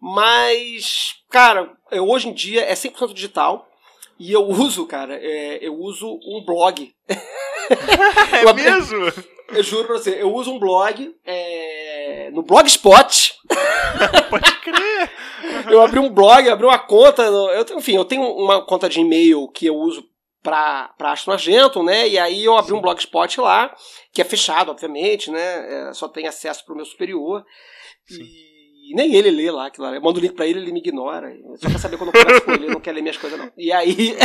Mas, 0.00 1.16
cara, 1.30 1.74
eu, 1.90 2.08
hoje 2.08 2.28
em 2.28 2.32
dia 2.32 2.62
é 2.62 2.74
100% 2.74 3.14
digital. 3.14 3.68
E 4.18 4.32
eu 4.32 4.42
uso, 4.48 4.86
cara, 4.86 5.16
é, 5.16 5.58
eu 5.66 5.74
uso 5.74 6.06
um 6.06 6.44
blog. 6.44 6.94
é 7.08 8.52
mesmo? 8.52 9.32
Eu 9.48 9.62
juro 9.62 9.86
pra 9.86 9.98
você, 9.98 10.22
eu 10.22 10.32
uso 10.32 10.52
um 10.52 10.58
blog 10.58 11.14
é, 11.24 12.30
no 12.32 12.42
Blogspot. 12.42 13.34
Pode 14.30 14.60
crer! 14.60 15.10
eu 15.70 15.80
abri 15.80 15.98
um 15.98 16.08
blog, 16.08 16.48
abri 16.48 16.66
uma 16.66 16.78
conta. 16.78 17.22
Eu, 17.22 17.78
enfim, 17.78 17.96
eu 17.96 18.04
tenho 18.04 18.22
uma 18.22 18.64
conta 18.64 18.88
de 18.88 19.00
e-mail 19.00 19.48
que 19.48 19.66
eu 19.66 19.76
uso 19.76 20.04
para 20.42 20.92
Astro 21.00 21.32
Argento, 21.32 21.82
né? 21.82 22.08
E 22.08 22.18
aí 22.18 22.44
eu 22.44 22.56
abri 22.56 22.72
um 22.72 22.80
blogspot 22.80 23.40
lá, 23.40 23.74
que 24.12 24.20
é 24.20 24.24
fechado, 24.24 24.70
obviamente, 24.70 25.30
né? 25.30 25.90
É, 25.90 25.92
só 25.94 26.08
tem 26.08 26.26
acesso 26.26 26.64
para 26.64 26.74
o 26.74 26.76
meu 26.76 26.84
superior. 26.84 27.44
Sim. 28.06 28.24
E 28.24 28.94
nem 28.96 29.14
ele 29.14 29.30
lê 29.30 29.50
lá 29.50 29.66
aquilo 29.66 29.86
lá. 29.86 29.94
Eu 29.94 30.02
mando 30.02 30.18
o 30.18 30.22
link 30.22 30.34
pra 30.34 30.46
ele, 30.46 30.58
ele 30.58 30.72
me 30.72 30.80
ignora. 30.80 31.32
Só 31.56 31.70
pra 31.70 31.78
saber 31.78 31.96
quando 31.96 32.12
eu 32.12 32.20
converso 32.20 32.44
com 32.44 32.52
ele, 32.52 32.64
ele 32.64 32.74
não 32.74 32.80
quer 32.80 32.92
ler 32.92 33.00
minhas 33.00 33.16
coisas, 33.16 33.38
não. 33.38 33.50
E 33.56 33.72
aí. 33.72 34.16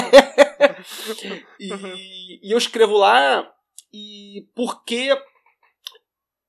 e, 1.59 2.49
e 2.49 2.51
eu 2.51 2.57
escrevo 2.57 2.97
lá, 2.97 3.47
e 3.93 4.45
porque 4.55 5.15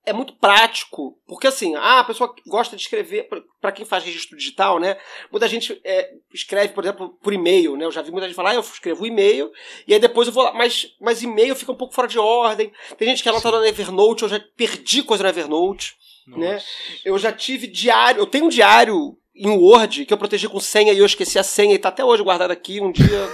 é 0.09 0.13
muito 0.13 0.33
prático, 0.35 1.19
porque 1.27 1.47
assim, 1.47 1.75
ah, 1.77 2.01
a 2.01 2.05
pessoa 2.05 2.35
gosta 2.47 2.75
de 2.75 2.83
escrever, 2.83 3.29
para 3.61 3.73
quem 3.73 3.85
faz 3.85 4.03
registro 4.03 4.37
digital, 4.37 4.79
né? 4.79 4.97
Muita 5.31 5.47
gente 5.47 5.79
é, 5.85 6.11
escreve, 6.33 6.73
por 6.73 6.83
exemplo, 6.83 7.11
por 7.23 7.33
e-mail, 7.33 7.77
né? 7.77 7.85
Eu 7.85 7.93
já 7.93 8.01
vi 8.01 8.11
muita 8.11 8.27
gente 8.27 8.35
falar, 8.35 8.51
ah, 8.51 8.55
eu 8.55 8.61
escrevo 8.61 9.07
e-mail, 9.07 9.53
e 9.87 9.93
aí 9.93 10.01
depois 10.01 10.27
eu 10.27 10.33
vou 10.33 10.43
lá, 10.43 10.53
mas, 10.55 10.95
mas 11.01 11.23
e-mail 11.23 11.55
fica 11.55 11.73
um 11.73 11.77
pouco 11.77 11.95
fora 11.95 12.09
de 12.09 12.19
ordem. 12.19 12.73
Tem 12.97 13.09
gente 13.09 13.23
que 13.23 13.29
anota 13.29 13.51
no 13.51 13.65
Evernote, 13.65 14.23
eu 14.23 14.29
já 14.29 14.41
perdi 14.57 15.03
coisa 15.03 15.23
no 15.23 15.29
Evernote, 15.29 15.95
né? 16.27 16.55
Nossa. 16.55 16.67
né? 16.67 17.01
Eu 17.05 17.19
já 17.19 17.31
tive 17.31 17.67
diário, 17.67 18.21
eu 18.21 18.27
tenho 18.27 18.47
um 18.47 18.51
diário 18.51 19.17
em 19.37 19.51
Word 19.51 20.07
que 20.07 20.13
eu 20.13 20.19
protegi 20.19 20.49
com 20.49 20.59
senha 20.59 20.93
e 20.93 20.99
eu 20.99 21.07
esqueci 21.07 21.39
a 21.39 21.45
senha 21.45 21.75
e 21.75 21.79
tá 21.79 21.91
até 21.91 22.05
hoje 22.05 22.23
guardado 22.23 22.51
aqui, 22.51 22.81
um 22.81 22.91
dia. 22.91 23.29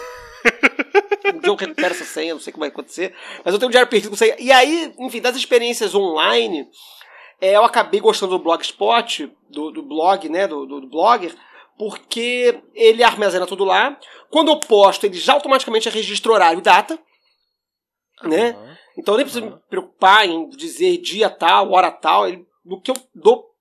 Um 1.27 1.39
dia 1.39 1.51
eu 1.51 1.55
recupero 1.55 1.95
essa 1.95 2.05
senha, 2.05 2.35
não 2.35 2.41
sei 2.41 2.53
como 2.53 2.63
vai 2.63 2.69
acontecer. 2.69 3.15
Mas 3.45 3.55
eu 3.55 3.59
tenho 3.59 3.69
um 3.69 3.71
diário 3.71 3.89
perdido 3.89 4.11
com 4.11 4.17
senha. 4.17 4.37
E 4.39 4.53
aí, 4.53 4.93
enfim, 4.99 5.21
das 5.21 5.37
experiências 5.37 5.95
online, 5.95 6.69
é, 7.41 7.57
eu 7.57 7.65
acabei 7.65 8.01
gostando 8.01 8.37
do 8.37 8.43
Blogspot, 8.43 9.33
do, 9.49 9.71
do 9.71 9.83
blog, 9.83 10.29
né, 10.29 10.47
do, 10.47 10.67
do, 10.67 10.81
do 10.81 10.89
blogger, 10.89 11.35
porque 11.79 12.63
ele 12.75 13.03
armazena 13.03 13.47
tudo 13.47 13.65
lá. 13.65 13.99
Quando 14.31 14.49
eu 14.49 14.61
posto, 14.61 15.05
ele 15.05 15.15
já 15.15 15.33
automaticamente 15.33 15.89
registra 15.89 16.33
horário 16.33 16.59
e 16.59 16.63
data. 16.63 16.99
Né? 18.23 18.51
Uhum. 18.51 18.77
Então 18.99 19.15
eu 19.15 19.19
nem 19.19 19.27
preciso 19.27 19.45
uhum. 19.45 19.53
me 19.53 19.61
preocupar 19.69 20.27
em 20.27 20.49
dizer 20.51 20.99
dia 20.99 21.29
tal, 21.29 21.73
hora 21.73 21.91
tal. 21.91 22.29
Ele, 22.29 22.47
no 22.65 22.81
que 22.81 22.91
eu 22.91 22.97
dou 23.15 23.54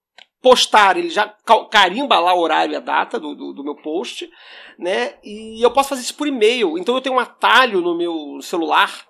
postar, 0.44 0.98
ele 0.98 1.10
já 1.10 1.34
carimba 1.72 2.20
lá 2.20 2.34
o 2.34 2.41
horário 2.41 2.74
e 2.74 2.76
a 2.76 2.82
data 2.82 3.18
do, 3.18 3.34
do, 3.34 3.54
do, 3.54 3.64
meu 3.64 3.76
post, 3.76 4.30
né? 4.78 5.14
E 5.24 5.64
eu 5.64 5.72
posso 5.72 5.89
fazer 5.89 6.02
isso 6.02 6.16
por 6.16 6.28
e-mail. 6.28 6.78
Então 6.78 6.94
eu 6.94 7.02
tenho 7.02 7.16
um 7.16 7.20
atalho 7.20 7.80
no 7.80 7.98
meu 7.98 8.41
celular, 8.41 9.08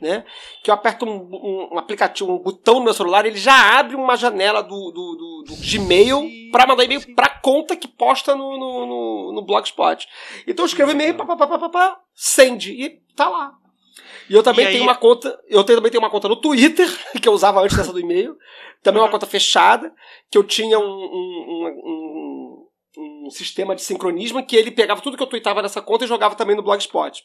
né? 0.00 0.24
Que 0.62 0.70
eu 0.70 0.74
aperto 0.74 1.04
um, 1.04 1.72
um 1.72 1.78
aplicativo, 1.78 2.32
um 2.32 2.38
botão 2.38 2.76
no 2.76 2.84
meu 2.84 2.94
celular, 2.94 3.26
ele 3.26 3.36
já 3.36 3.78
abre 3.80 3.96
uma 3.96 4.16
janela 4.16 4.62
do, 4.62 4.92
do, 4.92 5.16
do, 5.16 5.44
do 5.48 5.56
Gmail 5.56 6.22
para 6.52 6.68
mandar 6.68 6.84
e-mail 6.84 7.14
para 7.16 7.30
conta 7.30 7.74
que 7.74 7.88
posta 7.88 8.36
no, 8.36 8.56
no, 8.56 8.86
no, 8.86 9.32
no 9.32 9.42
Blogspot. 9.42 10.06
Então 10.46 10.62
eu 10.62 10.68
escrevo 10.68 10.92
e-mail, 10.92 11.16
pá, 11.16 12.00
send, 12.14 12.70
e 12.70 12.90
tá 13.16 13.28
lá. 13.28 13.58
E 14.28 14.34
eu 14.34 14.42
também 14.42 14.64
e 14.64 14.68
tenho 14.68 14.82
aí... 14.82 14.88
uma 14.88 14.94
conta, 14.94 15.38
eu 15.48 15.64
também 15.64 15.90
tenho 15.90 16.02
uma 16.02 16.10
conta 16.10 16.28
no 16.28 16.36
Twitter, 16.36 16.88
que 17.20 17.28
eu 17.28 17.32
usava 17.32 17.60
antes 17.60 17.76
dessa 17.76 17.92
do 17.92 18.00
e-mail, 18.00 18.36
também 18.82 19.00
uhum. 19.00 19.06
uma 19.06 19.12
conta 19.12 19.26
fechada, 19.26 19.92
que 20.30 20.36
eu 20.36 20.44
tinha 20.44 20.78
um, 20.78 20.82
um, 20.82 22.66
um, 22.98 23.26
um, 23.26 23.30
sistema 23.30 23.74
de 23.74 23.82
sincronismo 23.82 24.44
que 24.44 24.56
ele 24.56 24.70
pegava 24.70 25.00
tudo 25.00 25.16
que 25.16 25.22
eu 25.22 25.28
tweetava 25.28 25.62
nessa 25.62 25.80
conta 25.80 26.04
e 26.04 26.08
jogava 26.08 26.34
também 26.34 26.56
no 26.56 26.62
Blogspot, 26.62 27.22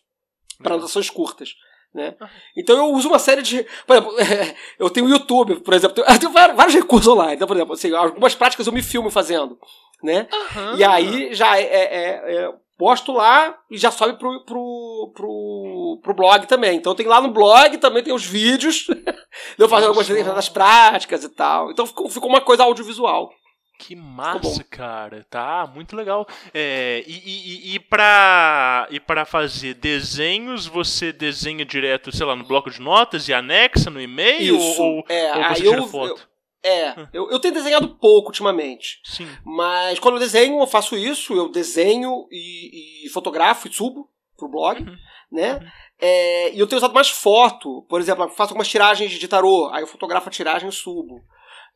para 0.61 0.73
anotações 0.73 1.09
curtas. 1.09 1.49
Né? 1.93 2.15
Então 2.55 2.77
eu 2.77 2.93
uso 2.93 3.09
uma 3.09 3.19
série 3.19 3.41
de. 3.41 3.65
Por 3.85 3.97
exemplo, 3.97 4.15
eu 4.79 4.89
tenho 4.89 5.07
o 5.07 5.09
YouTube, 5.09 5.59
por 5.59 5.73
exemplo, 5.73 6.03
eu 6.07 6.19
tenho 6.19 6.31
vários 6.31 6.73
recursos 6.73 7.07
online. 7.07 7.35
Então, 7.35 7.47
por 7.47 7.55
exemplo, 7.55 7.73
assim, 7.73 7.93
algumas 7.93 8.33
práticas 8.33 8.65
eu 8.65 8.73
me 8.73 8.81
filmo 8.81 9.09
fazendo. 9.09 9.59
Né? 10.01 10.27
Uhum. 10.31 10.77
E 10.77 10.83
aí 10.83 11.33
já 11.33 11.59
é, 11.59 11.63
é, 11.63 12.45
é 12.45 12.53
posto 12.81 13.11
lá 13.11 13.55
e 13.69 13.77
já 13.77 13.91
sobe 13.91 14.17
pro, 14.17 14.43
pro, 14.43 15.11
pro, 15.13 15.99
pro 16.01 16.13
blog 16.15 16.47
também. 16.47 16.77
Então 16.77 16.95
tem 16.95 17.05
lá 17.05 17.21
no 17.21 17.29
blog, 17.29 17.77
também 17.77 18.01
tem 18.01 18.11
os 18.11 18.25
vídeos, 18.25 18.87
de 19.55 19.59
eu 19.59 19.69
fazendo 19.69 19.89
algumas 19.89 20.07
das 20.07 20.49
práticas 20.49 21.23
e 21.23 21.29
tal. 21.29 21.69
Então 21.69 21.85
ficou, 21.85 22.09
ficou 22.09 22.27
uma 22.27 22.41
coisa 22.41 22.63
audiovisual. 22.63 23.29
Que 23.77 23.95
massa, 23.95 24.63
cara. 24.63 25.23
Tá, 25.29 25.69
muito 25.71 25.95
legal. 25.95 26.27
É, 26.51 27.03
e, 27.05 27.13
e, 27.13 27.75
e, 27.75 27.79
pra, 27.79 28.87
e 28.89 28.99
pra 28.99 29.25
fazer 29.25 29.75
desenhos, 29.75 30.65
você 30.65 31.13
desenha 31.13 31.63
direto, 31.63 32.15
sei 32.15 32.25
lá, 32.25 32.35
no 32.35 32.43
bloco 32.43 32.71
de 32.71 32.81
notas 32.81 33.27
e 33.27 33.33
anexa 33.33 33.91
no 33.91 34.01
e-mail? 34.01 34.59
Ou, 34.59 35.05
é, 35.07 35.35
ou 35.35 35.43
você 35.43 35.63
tira 35.63 35.77
eu, 35.77 35.87
foto? 35.87 36.21
Eu, 36.21 36.30
é, 36.63 36.93
eu, 37.13 37.29
eu 37.29 37.39
tenho 37.39 37.53
desenhado 37.53 37.95
pouco 37.95 38.29
ultimamente. 38.29 39.01
Sim. 39.03 39.27
Mas 39.43 39.99
quando 39.99 40.15
eu 40.15 40.19
desenho, 40.19 40.59
eu 40.59 40.67
faço 40.67 40.95
isso. 40.95 41.33
Eu 41.33 41.49
desenho 41.49 42.27
e, 42.31 43.05
e 43.05 43.09
fotografo 43.09 43.67
e 43.67 43.73
subo 43.73 44.09
pro 44.37 44.49
blog, 44.49 44.81
uhum. 44.81 44.95
né? 45.31 45.53
Uhum. 45.53 45.67
É, 45.99 46.53
e 46.53 46.59
eu 46.59 46.67
tenho 46.67 46.77
usado 46.77 46.93
mais 46.93 47.09
foto. 47.09 47.85
Por 47.87 47.99
exemplo, 47.99 48.23
eu 48.23 48.29
faço 48.29 48.53
algumas 48.53 48.67
tiragens 48.67 49.11
de 49.11 49.27
tarô. 49.27 49.69
Aí 49.71 49.83
eu 49.83 49.87
fotografo 49.87 50.29
a 50.29 50.31
tiragem 50.31 50.69
e 50.69 50.71
subo. 50.71 51.23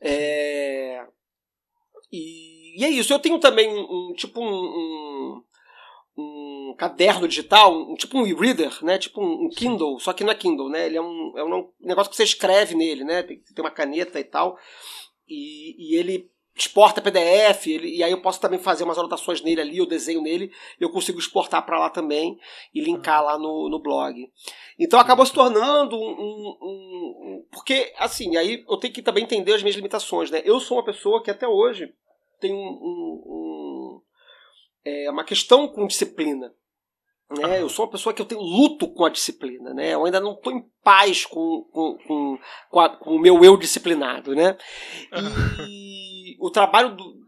É, 0.02 1.04
e, 2.12 2.82
e 2.82 2.86
é 2.86 2.90
isso. 2.90 3.14
Eu 3.14 3.20
tenho 3.20 3.40
também 3.40 3.70
um, 3.70 4.14
tipo 4.16 4.42
um, 4.42 4.54
um, 4.54 5.44
um 6.18 6.76
caderno 6.78 7.28
digital, 7.28 7.74
um, 7.74 7.96
tipo 7.96 8.18
um 8.18 8.26
e-reader, 8.26 8.84
né? 8.84 8.98
Tipo 8.98 9.22
um, 9.22 9.50
Kindle, 9.50 10.00
só 10.00 10.14
que 10.14 10.24
não 10.24 10.32
é 10.32 10.36
Kindle, 10.36 10.70
né? 10.70 10.86
Ele 10.86 10.98
é 10.98 11.02
um, 11.02 11.34
é 11.38 11.44
um 11.44 11.70
negócio 11.82 12.10
que 12.10 12.16
você 12.16 12.24
escreve 12.24 12.76
nele, 12.76 13.04
né? 13.04 13.24
Tem, 13.24 13.40
tem 13.40 13.64
uma 13.64 13.72
caneta 13.72 14.20
e 14.20 14.24
tal. 14.24 14.58
E, 15.28 15.94
e 15.94 15.98
ele 15.98 16.30
exporta 16.56 17.02
PDF, 17.02 17.68
ele, 17.68 17.98
e 17.98 18.02
aí 18.02 18.12
eu 18.12 18.22
posso 18.22 18.40
também 18.40 18.58
fazer 18.58 18.86
umas 18.86 18.98
anotações 18.98 19.42
nele 19.42 19.60
ali, 19.60 19.78
eu 19.78 19.86
desenho 19.86 20.22
nele, 20.22 20.50
eu 20.80 20.90
consigo 20.90 21.20
exportar 21.20 21.66
para 21.66 21.78
lá 21.78 21.90
também 21.90 22.40
e 22.74 22.80
linkar 22.80 23.20
uhum. 23.20 23.26
lá 23.26 23.38
no, 23.38 23.70
no 23.70 23.80
blog. 23.80 24.16
Então 24.80 24.98
acabou 24.98 25.26
se 25.26 25.34
tornando 25.34 25.98
um, 25.98 26.12
um, 26.12 26.58
um, 26.62 27.46
Porque, 27.52 27.94
assim, 27.98 28.38
aí 28.38 28.64
eu 28.70 28.78
tenho 28.78 28.94
que 28.94 29.02
também 29.02 29.26
entender 29.26 29.54
as 29.54 29.62
minhas 29.62 29.76
limitações, 29.76 30.32
né? 30.32 30.42
Eu 30.46 30.60
sou 30.62 30.78
uma 30.78 30.86
pessoa 30.86 31.22
que 31.22 31.30
até 31.30 31.46
hoje 31.46 31.94
tem 32.40 32.54
um, 32.54 32.58
um, 32.58 33.24
é, 34.86 35.10
uma 35.10 35.24
questão 35.24 35.68
com 35.68 35.88
disciplina. 35.88 36.54
Né? 37.30 37.60
Eu 37.60 37.70
sou 37.70 37.86
uma 37.86 37.92
pessoa 37.92 38.14
que 38.14 38.22
eu 38.22 38.26
tenho 38.26 38.42
luto 38.42 38.88
com 38.94 39.04
a 39.04 39.10
disciplina, 39.10 39.74
né? 39.74 39.96
Eu 39.96 40.06
ainda 40.06 40.20
não 40.20 40.34
estou 40.34 40.54
em 40.54 40.64
paz 40.84 41.26
com, 41.26 41.64
com, 41.72 41.98
com, 42.08 42.40
com, 42.70 42.80
a, 42.80 42.90
com, 42.98 43.16
o 43.16 43.20
meu 43.20 43.44
eu 43.44 43.58
disciplinado, 43.58 44.36
né? 44.36 44.56
E 45.68 46.38
o 46.40 46.52
trabalho 46.52 46.96
do, 46.96 47.26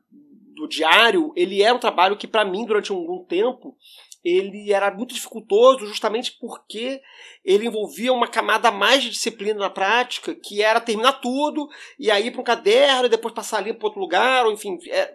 do 0.56 0.68
diário, 0.68 1.34
ele 1.36 1.64
era 1.64 1.74
um 1.74 1.80
trabalho 1.80 2.16
que 2.16 2.28
para 2.28 2.46
mim 2.46 2.64
durante 2.64 2.92
algum 2.92 3.26
tempo 3.26 3.76
ele 4.24 4.72
era 4.74 4.94
muito 4.94 5.16
dificultoso 5.16 5.86
justamente 5.88 6.38
porque 6.40 7.02
ele 7.46 7.68
envolvia 7.68 8.12
uma 8.12 8.28
camada 8.28 8.70
mais 8.70 9.02
de 9.02 9.10
disciplina 9.10 9.60
na 9.60 9.70
prática, 9.70 10.36
que 10.36 10.62
era 10.62 10.82
terminar 10.82 11.14
tudo 11.14 11.68
e 11.98 12.12
aí 12.12 12.28
ir 12.28 12.32
para 12.32 12.42
um 12.42 12.44
caderno 12.44 13.06
e 13.06 13.10
depois 13.10 13.34
passar 13.34 13.58
ali 13.58 13.74
para 13.74 13.88
outro 13.88 14.02
lugar, 14.02 14.46
ou 14.46 14.52
enfim. 14.52 14.78
É... 14.90 15.14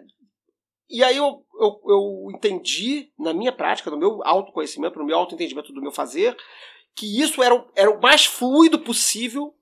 E 0.89 1.03
aí 1.03 1.17
eu, 1.17 1.45
eu, 1.59 1.81
eu 1.87 2.27
entendi, 2.35 3.11
na 3.17 3.33
minha 3.33 3.51
prática, 3.51 3.89
no 3.89 3.97
meu 3.97 4.21
autoconhecimento, 4.23 4.99
no 4.99 5.05
meu 5.05 5.17
autoentendimento 5.17 5.73
do 5.73 5.81
meu 5.81 5.91
fazer, 5.91 6.37
que 6.95 7.21
isso 7.21 7.41
era, 7.41 7.65
era 7.75 7.89
o 7.89 8.01
mais 8.01 8.25
fluido 8.25 8.79
possível 8.79 9.55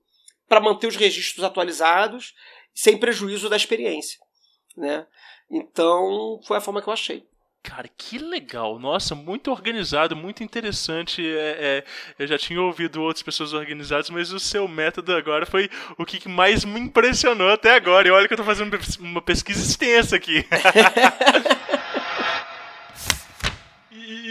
para 0.48 0.60
manter 0.60 0.86
os 0.86 0.96
registros 0.96 1.44
atualizados 1.44 2.34
sem 2.74 2.98
prejuízo 2.98 3.48
da 3.48 3.56
experiência. 3.56 4.20
Né? 4.76 5.06
Então, 5.50 6.40
foi 6.44 6.58
a 6.58 6.60
forma 6.60 6.82
que 6.82 6.88
eu 6.88 6.92
achei. 6.92 7.26
Cara, 7.62 7.88
que 7.96 8.18
legal! 8.18 8.76
Nossa, 8.78 9.14
muito 9.14 9.50
organizado, 9.50 10.16
muito 10.16 10.42
interessante. 10.42 11.24
É, 11.24 11.84
é, 12.18 12.22
eu 12.22 12.26
já 12.26 12.36
tinha 12.36 12.60
ouvido 12.60 13.00
outras 13.00 13.22
pessoas 13.22 13.52
organizadas, 13.52 14.10
mas 14.10 14.32
o 14.32 14.40
seu 14.40 14.66
método 14.66 15.14
agora 15.14 15.46
foi 15.46 15.70
o 15.96 16.04
que 16.04 16.28
mais 16.28 16.64
me 16.64 16.80
impressionou 16.80 17.50
até 17.50 17.74
agora. 17.74 18.08
E 18.08 18.10
olha 18.10 18.26
que 18.26 18.34
eu 18.34 18.38
tô 18.38 18.44
fazendo 18.44 18.76
uma 18.98 19.22
pesquisa 19.22 19.60
extensa 19.64 20.16
aqui. 20.16 20.44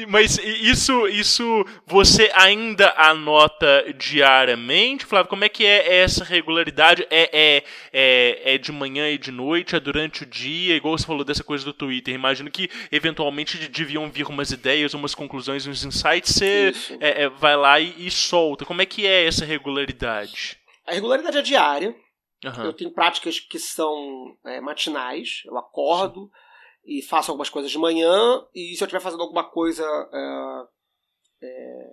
mas 0.07 0.37
isso, 0.37 1.07
isso 1.07 1.65
você 1.85 2.31
ainda 2.33 2.93
anota 2.97 3.93
diariamente, 3.97 5.05
Flávio? 5.05 5.29
Como 5.29 5.43
é 5.43 5.49
que 5.49 5.65
é 5.65 5.99
essa 5.99 6.23
regularidade? 6.23 7.05
É, 7.09 7.29
é, 7.31 7.63
é, 7.93 8.55
é 8.55 8.57
de 8.57 8.71
manhã 8.71 9.09
e 9.09 9.17
de 9.17 9.31
noite? 9.31 9.75
É 9.75 9.79
durante 9.79 10.23
o 10.23 10.25
dia? 10.25 10.75
Igual 10.75 10.97
você 10.97 11.05
falou 11.05 11.23
dessa 11.23 11.43
coisa 11.43 11.63
do 11.65 11.73
Twitter. 11.73 12.13
Imagino 12.13 12.51
que 12.51 12.69
eventualmente 12.91 13.57
deviam 13.69 14.09
vir 14.09 14.27
umas 14.27 14.51
ideias, 14.51 14.93
umas 14.93 15.15
conclusões, 15.15 15.67
uns 15.67 15.83
insights. 15.83 16.33
Você 16.33 16.73
é, 16.99 17.23
é, 17.23 17.29
vai 17.29 17.55
lá 17.55 17.79
e, 17.79 17.93
e 17.97 18.11
solta. 18.11 18.65
Como 18.65 18.81
é 18.81 18.85
que 18.85 19.05
é 19.05 19.25
essa 19.25 19.45
regularidade? 19.45 20.57
A 20.87 20.93
regularidade 20.93 21.37
é 21.37 21.41
diária. 21.41 21.95
Uhum. 22.43 22.63
Eu 22.65 22.73
tenho 22.73 22.91
práticas 22.91 23.39
que 23.39 23.59
são 23.59 24.35
é, 24.45 24.59
matinais. 24.59 25.43
Eu 25.45 25.57
acordo. 25.57 26.25
Sim 26.25 26.50
e 26.85 27.01
faço 27.01 27.31
algumas 27.31 27.49
coisas 27.49 27.71
de 27.71 27.77
manhã, 27.77 28.45
e 28.53 28.75
se 28.75 28.83
eu 28.83 28.85
estiver 28.85 29.01
fazendo 29.01 29.21
alguma 29.21 29.43
coisa, 29.43 29.83
é, 29.83 31.45
é, 31.45 31.89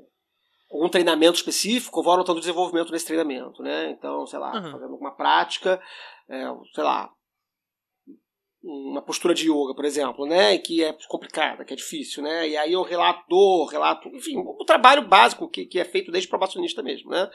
algum 0.71 0.89
treinamento 0.89 1.37
específico, 1.37 2.01
eu 2.01 2.05
vou 2.05 2.15
anotando 2.15 2.39
o 2.39 2.41
desenvolvimento 2.41 2.91
desse 2.91 3.07
treinamento, 3.07 3.63
né? 3.63 3.91
Então, 3.91 4.27
sei 4.27 4.39
lá, 4.39 4.55
uhum. 4.55 4.73
fazendo 4.73 4.93
alguma 4.93 5.15
prática, 5.15 5.81
é, 6.29 6.45
sei 6.75 6.85
lá, 6.85 7.11
uma 8.63 9.01
postura 9.01 9.35
de 9.35 9.49
yoga, 9.49 9.75
por 9.75 9.85
exemplo, 9.85 10.27
né, 10.27 10.59
que 10.59 10.83
é 10.83 10.93
complicada, 11.09 11.65
que 11.65 11.73
é 11.73 11.77
difícil, 11.77 12.23
né, 12.23 12.49
e 12.49 12.57
aí 12.57 12.73
eu 12.73 12.83
relato 12.83 13.25
dor, 13.29 13.67
relato, 13.67 14.09
enfim, 14.09 14.37
o 14.37 14.65
trabalho 14.65 15.07
básico 15.07 15.49
que, 15.49 15.65
que 15.65 15.79
é 15.79 15.85
feito 15.85 16.11
desde 16.11 16.29
probacionista 16.29 16.83
mesmo, 16.83 17.11
né, 17.11 17.31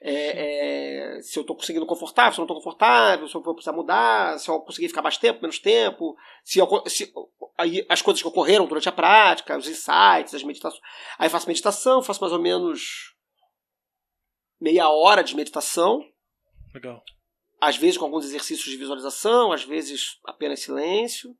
é, 0.00 1.16
é, 1.16 1.20
se 1.20 1.36
eu 1.36 1.40
estou 1.40 1.56
conseguindo 1.56 1.84
confortável, 1.84 2.32
se 2.32 2.38
eu 2.38 2.42
não 2.42 2.46
estou 2.46 2.56
confortável, 2.58 3.26
se 3.26 3.34
eu 3.34 3.42
vou 3.42 3.54
precisar 3.54 3.72
mudar, 3.72 4.38
se 4.38 4.48
eu 4.48 4.60
conseguir 4.60 4.88
ficar 4.88 5.02
mais 5.02 5.18
tempo, 5.18 5.42
menos 5.42 5.58
tempo, 5.58 6.16
se, 6.44 6.60
eu, 6.60 6.68
se 6.86 7.12
aí 7.58 7.84
as 7.88 8.00
coisas 8.00 8.22
que 8.22 8.28
ocorreram 8.28 8.66
durante 8.66 8.88
a 8.88 8.92
prática, 8.92 9.58
os 9.58 9.68
insights, 9.68 10.32
as 10.32 10.44
meditações, 10.44 10.80
aí 11.18 11.28
faço 11.28 11.48
meditação, 11.48 12.02
faço 12.02 12.20
mais 12.20 12.32
ou 12.32 12.40
menos 12.40 13.16
meia 14.60 14.88
hora 14.88 15.24
de 15.24 15.34
meditação. 15.34 16.00
Legal 16.72 17.02
às 17.60 17.76
vezes 17.76 17.96
com 17.96 18.04
alguns 18.04 18.24
exercícios 18.24 18.70
de 18.70 18.76
visualização, 18.76 19.52
às 19.52 19.64
vezes 19.64 20.18
apenas 20.24 20.60
silêncio. 20.60 21.36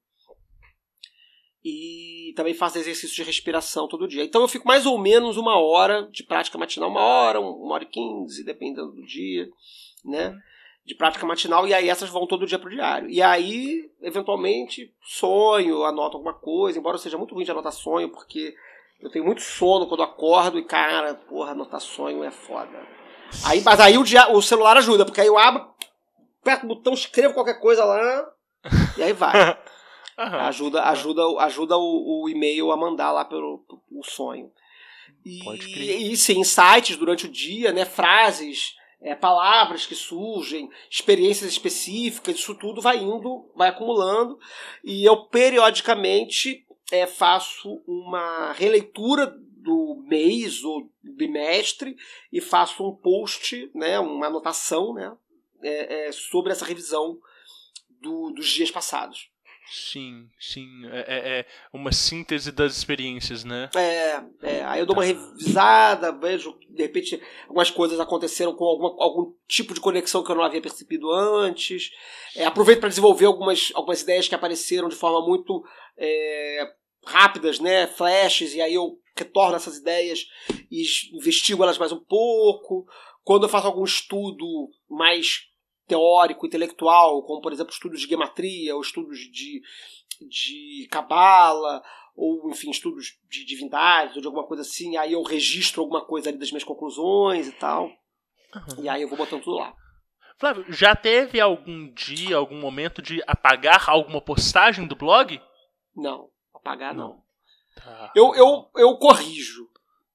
E 1.64 2.32
também 2.36 2.54
faço 2.54 2.78
exercícios 2.78 3.14
de 3.14 3.22
respiração 3.22 3.88
todo 3.88 4.08
dia. 4.08 4.24
Então 4.24 4.40
eu 4.40 4.48
fico 4.48 4.66
mais 4.66 4.86
ou 4.86 4.96
menos 4.96 5.36
uma 5.36 5.58
hora 5.58 6.08
de 6.10 6.22
prática 6.22 6.56
matinal, 6.56 6.88
uma 6.88 7.00
hora, 7.00 7.40
uma 7.40 7.74
hora 7.74 7.84
e 7.84 7.88
quinze, 7.88 8.44
dependendo 8.44 8.92
do 8.92 9.04
dia, 9.04 9.48
né? 10.04 10.36
De 10.86 10.94
prática 10.94 11.26
matinal, 11.26 11.66
e 11.66 11.74
aí 11.74 11.88
essas 11.88 12.08
vão 12.08 12.26
todo 12.26 12.46
dia 12.46 12.58
pro 12.58 12.70
diário. 12.70 13.10
E 13.10 13.20
aí, 13.20 13.90
eventualmente, 14.00 14.94
sonho, 15.02 15.84
anoto 15.84 16.16
alguma 16.16 16.32
coisa, 16.32 16.78
embora 16.78 16.94
eu 16.94 17.00
seja 17.00 17.18
muito 17.18 17.34
ruim 17.34 17.44
de 17.44 17.50
anotar 17.50 17.72
sonho, 17.72 18.08
porque 18.08 18.54
eu 19.00 19.10
tenho 19.10 19.24
muito 19.24 19.42
sono 19.42 19.86
quando 19.86 20.02
acordo 20.02 20.58
e, 20.58 20.64
cara, 20.64 21.14
porra, 21.14 21.50
anotar 21.50 21.80
sonho 21.80 22.24
é 22.24 22.30
foda. 22.30 22.86
Aí, 23.44 23.60
mas 23.60 23.78
aí 23.80 23.98
o, 23.98 24.04
dia, 24.04 24.32
o 24.32 24.40
celular 24.40 24.76
ajuda, 24.76 25.04
porque 25.04 25.20
aí 25.20 25.26
eu 25.26 25.36
abro, 25.36 25.68
aperto 26.48 26.64
o 26.64 26.68
botão, 26.68 26.94
escrevo 26.94 27.34
qualquer 27.34 27.60
coisa 27.60 27.84
lá 27.84 28.26
e 28.96 29.02
aí 29.02 29.12
vai. 29.12 29.56
Uhum. 30.18 30.24
Ajuda, 30.24 30.82
ajuda, 30.82 31.22
ajuda 31.42 31.76
o, 31.76 32.24
o, 32.24 32.28
e-mail 32.28 32.72
a 32.72 32.76
mandar 32.76 33.12
lá 33.12 33.24
pelo, 33.24 33.58
pelo 33.88 34.02
sonho. 34.02 34.50
E, 35.24 35.44
Pode 35.44 35.72
crer. 35.72 35.96
e 35.96 36.16
sim, 36.16 36.40
insights 36.40 36.96
durante 36.96 37.26
o 37.26 37.28
dia, 37.28 37.72
né? 37.72 37.84
Frases, 37.84 38.74
é, 39.00 39.14
palavras 39.14 39.86
que 39.86 39.94
surgem, 39.94 40.68
experiências 40.90 41.48
específicas, 41.48 42.34
isso 42.34 42.52
tudo 42.56 42.80
vai 42.80 42.98
indo, 42.98 43.48
vai 43.54 43.68
acumulando. 43.68 44.40
E 44.82 45.04
eu 45.04 45.24
periodicamente 45.26 46.66
é, 46.90 47.06
faço 47.06 47.80
uma 47.86 48.50
releitura 48.54 49.32
do 49.68 50.02
mês 50.04 50.64
ou 50.64 50.90
bimestre 51.00 51.96
e 52.32 52.40
faço 52.40 52.84
um 52.84 52.92
post, 52.92 53.70
né, 53.72 54.00
uma 54.00 54.26
anotação, 54.26 54.94
né, 54.94 55.16
é, 55.62 56.08
é, 56.08 56.12
sobre 56.12 56.52
essa 56.52 56.64
revisão 56.64 57.18
do, 58.00 58.30
dos 58.30 58.46
dias 58.46 58.70
passados. 58.70 59.30
Sim, 59.70 60.28
sim. 60.40 60.66
É, 60.86 60.98
é, 60.98 61.38
é, 61.40 61.46
uma 61.72 61.92
síntese 61.92 62.50
das 62.50 62.76
experiências, 62.76 63.44
né? 63.44 63.68
É, 63.76 64.22
é. 64.42 64.64
Aí 64.64 64.80
eu 64.80 64.86
dou 64.86 64.96
uma 64.96 65.04
revisada, 65.04 66.10
vejo, 66.10 66.58
de 66.70 66.82
repente, 66.82 67.20
algumas 67.46 67.70
coisas 67.70 68.00
aconteceram 68.00 68.54
com 68.54 68.64
alguma, 68.64 68.96
algum 68.98 69.32
tipo 69.46 69.74
de 69.74 69.80
conexão 69.80 70.24
que 70.24 70.30
eu 70.30 70.36
não 70.36 70.42
havia 70.42 70.62
percebido 70.62 71.12
antes. 71.12 71.90
É, 72.34 72.46
aproveito 72.46 72.80
para 72.80 72.88
desenvolver 72.88 73.26
algumas, 73.26 73.70
algumas 73.74 74.00
ideias 74.00 74.26
que 74.26 74.34
apareceram 74.34 74.88
de 74.88 74.96
forma 74.96 75.26
muito 75.26 75.62
é, 75.98 76.72
rápidas, 77.04 77.60
né? 77.60 77.86
Flashes, 77.86 78.54
e 78.54 78.62
aí 78.62 78.72
eu 78.72 78.98
retorno 79.14 79.56
essas 79.56 79.76
ideias 79.76 80.26
e 80.70 80.82
investigo 81.12 81.62
elas 81.62 81.76
mais 81.76 81.92
um 81.92 82.02
pouco. 82.02 82.86
Quando 83.22 83.42
eu 83.42 83.48
faço 83.50 83.66
algum 83.66 83.84
estudo 83.84 84.70
mais 84.88 85.47
teórico, 85.88 86.46
intelectual, 86.46 87.22
como 87.22 87.40
por 87.40 87.52
exemplo 87.52 87.72
estudos 87.72 88.00
de 88.00 88.08
gematria 88.08 88.74
ou 88.76 88.82
estudos 88.82 89.18
de 89.18 89.62
de 90.20 90.88
cabala, 90.90 91.82
ou 92.16 92.50
enfim, 92.50 92.70
estudos 92.70 93.16
de 93.30 93.44
divindades, 93.44 94.16
ou 94.16 94.20
de 94.20 94.26
alguma 94.26 94.46
coisa 94.46 94.62
assim, 94.62 94.96
aí 94.96 95.12
eu 95.12 95.22
registro 95.22 95.82
alguma 95.82 96.04
coisa 96.04 96.28
ali 96.28 96.38
das 96.38 96.50
minhas 96.50 96.64
conclusões 96.64 97.46
e 97.46 97.52
tal. 97.52 97.84
Uhum. 97.84 98.82
E 98.82 98.88
aí 98.88 99.02
eu 99.02 99.08
vou 99.08 99.16
botando 99.16 99.42
tudo 99.42 99.58
lá. 99.58 99.72
Flávio, 100.38 100.64
já 100.68 100.94
teve 100.94 101.40
algum 101.40 101.92
dia, 101.92 102.36
algum 102.36 102.60
momento 102.60 103.02
de 103.02 103.22
apagar 103.26 103.88
alguma 103.88 104.20
postagem 104.20 104.86
do 104.86 104.96
blog? 104.96 105.40
Não, 105.94 106.28
apagar 106.54 106.94
não. 106.94 107.08
não. 107.08 107.22
Tá. 107.76 108.12
Eu, 108.14 108.34
eu, 108.34 108.70
eu 108.76 108.96
corrijo. 108.96 109.68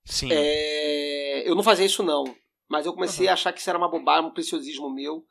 Sim. 0.05 0.29
É, 0.31 1.49
eu 1.49 1.55
não 1.55 1.63
fazia 1.63 1.85
isso 1.85 2.03
não. 2.03 2.23
Mas 2.69 2.85
eu 2.85 2.93
comecei 2.93 3.27
uhum. 3.27 3.31
a 3.31 3.33
achar 3.33 3.53
que 3.53 3.59
isso 3.59 3.69
era 3.69 3.77
uma 3.77 3.89
bobagem, 3.89 4.25
um 4.25 4.33
preciosismo 4.33 4.89
meu. 4.89 5.25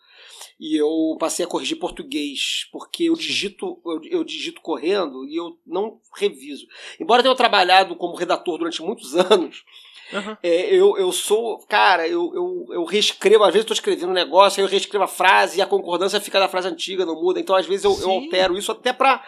E 0.59 0.77
eu 0.77 1.17
passei 1.19 1.45
a 1.45 1.49
corrigir 1.49 1.79
português, 1.79 2.69
porque 2.71 3.05
eu 3.05 3.15
digito, 3.15 3.81
eu, 3.85 4.01
eu, 4.05 4.25
digito 4.25 4.61
correndo 4.61 5.25
e 5.27 5.37
eu 5.37 5.59
não 5.67 5.99
reviso. 6.17 6.67
Embora 7.01 7.21
eu 7.21 7.25
tenha 7.25 7.35
trabalhado 7.35 7.97
como 7.97 8.15
redator 8.15 8.59
durante 8.59 8.83
muitos 8.83 9.15
anos, 9.17 9.65
uhum. 10.13 10.37
é, 10.43 10.75
eu, 10.75 10.97
eu 10.97 11.11
sou. 11.11 11.59
Cara, 11.67 12.07
eu, 12.07 12.33
eu, 12.35 12.67
eu 12.75 12.85
reescrevo, 12.85 13.45
às 13.45 13.53
vezes 13.53 13.65
estou 13.65 13.75
escrevendo 13.75 14.11
um 14.11 14.15
negócio, 14.15 14.61
aí 14.61 14.67
eu 14.67 14.71
reescrevo 14.71 15.05
a 15.05 15.09
frase 15.09 15.59
e 15.59 15.63
a 15.63 15.67
concordância 15.67 16.21
fica 16.21 16.39
da 16.39 16.49
frase 16.49 16.69
antiga, 16.69 17.05
não 17.05 17.21
muda. 17.21 17.41
Então, 17.41 17.57
às 17.57 17.67
vezes, 17.67 17.85
eu, 17.85 17.99
eu 18.01 18.11
altero 18.11 18.57
isso 18.57 18.71
até 18.71 18.93
para 18.93 19.23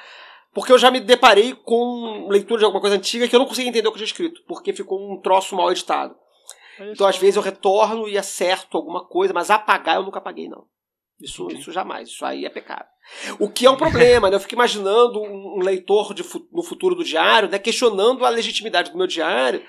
porque 0.55 0.73
eu 0.73 0.79
já 0.79 0.89
me 0.89 1.01
deparei 1.01 1.53
com 1.53 2.29
leitura 2.29 2.61
de 2.61 2.65
alguma 2.65 2.81
coisa 2.81 2.95
antiga 2.95 3.27
que 3.27 3.35
eu 3.35 3.41
não 3.41 3.47
consegui 3.47 3.69
entender 3.69 3.89
o 3.89 3.91
que 3.91 3.97
eu 3.97 4.07
tinha 4.07 4.07
escrito, 4.07 4.41
porque 4.47 4.73
ficou 4.73 5.13
um 5.13 5.21
troço 5.21 5.57
mal 5.57 5.71
editado. 5.73 6.15
Então, 6.79 7.07
às 7.07 7.19
vezes, 7.19 7.37
eu 7.37 7.43
retorno 7.43 8.09
e 8.09 8.17
acerto 8.17 8.77
alguma 8.77 9.05
coisa, 9.05 9.35
mas 9.35 9.51
apagar 9.51 9.97
eu 9.97 10.05
nunca 10.05 10.19
apaguei, 10.19 10.49
não. 10.49 10.65
Isso, 11.21 11.49
isso 11.53 11.73
jamais, 11.73 12.09
isso 12.09 12.25
aí 12.25 12.45
é 12.45 12.51
pecado. 12.51 12.87
O 13.39 13.49
que 13.49 13.67
é 13.67 13.71
um 13.71 13.77
problema, 13.77 14.29
né? 14.29 14.37
Eu 14.37 14.41
fico 14.41 14.55
imaginando 14.55 15.21
um 15.21 15.61
leitor 15.63 16.15
de, 16.15 16.25
no 16.53 16.63
futuro 16.63 16.95
do 16.95 17.05
diário, 17.05 17.49
né, 17.49 17.59
questionando 17.59 18.25
a 18.25 18.31
legitimidade 18.31 18.91
do 18.91 18.99
meu 18.99 19.07
diário, 19.07 19.63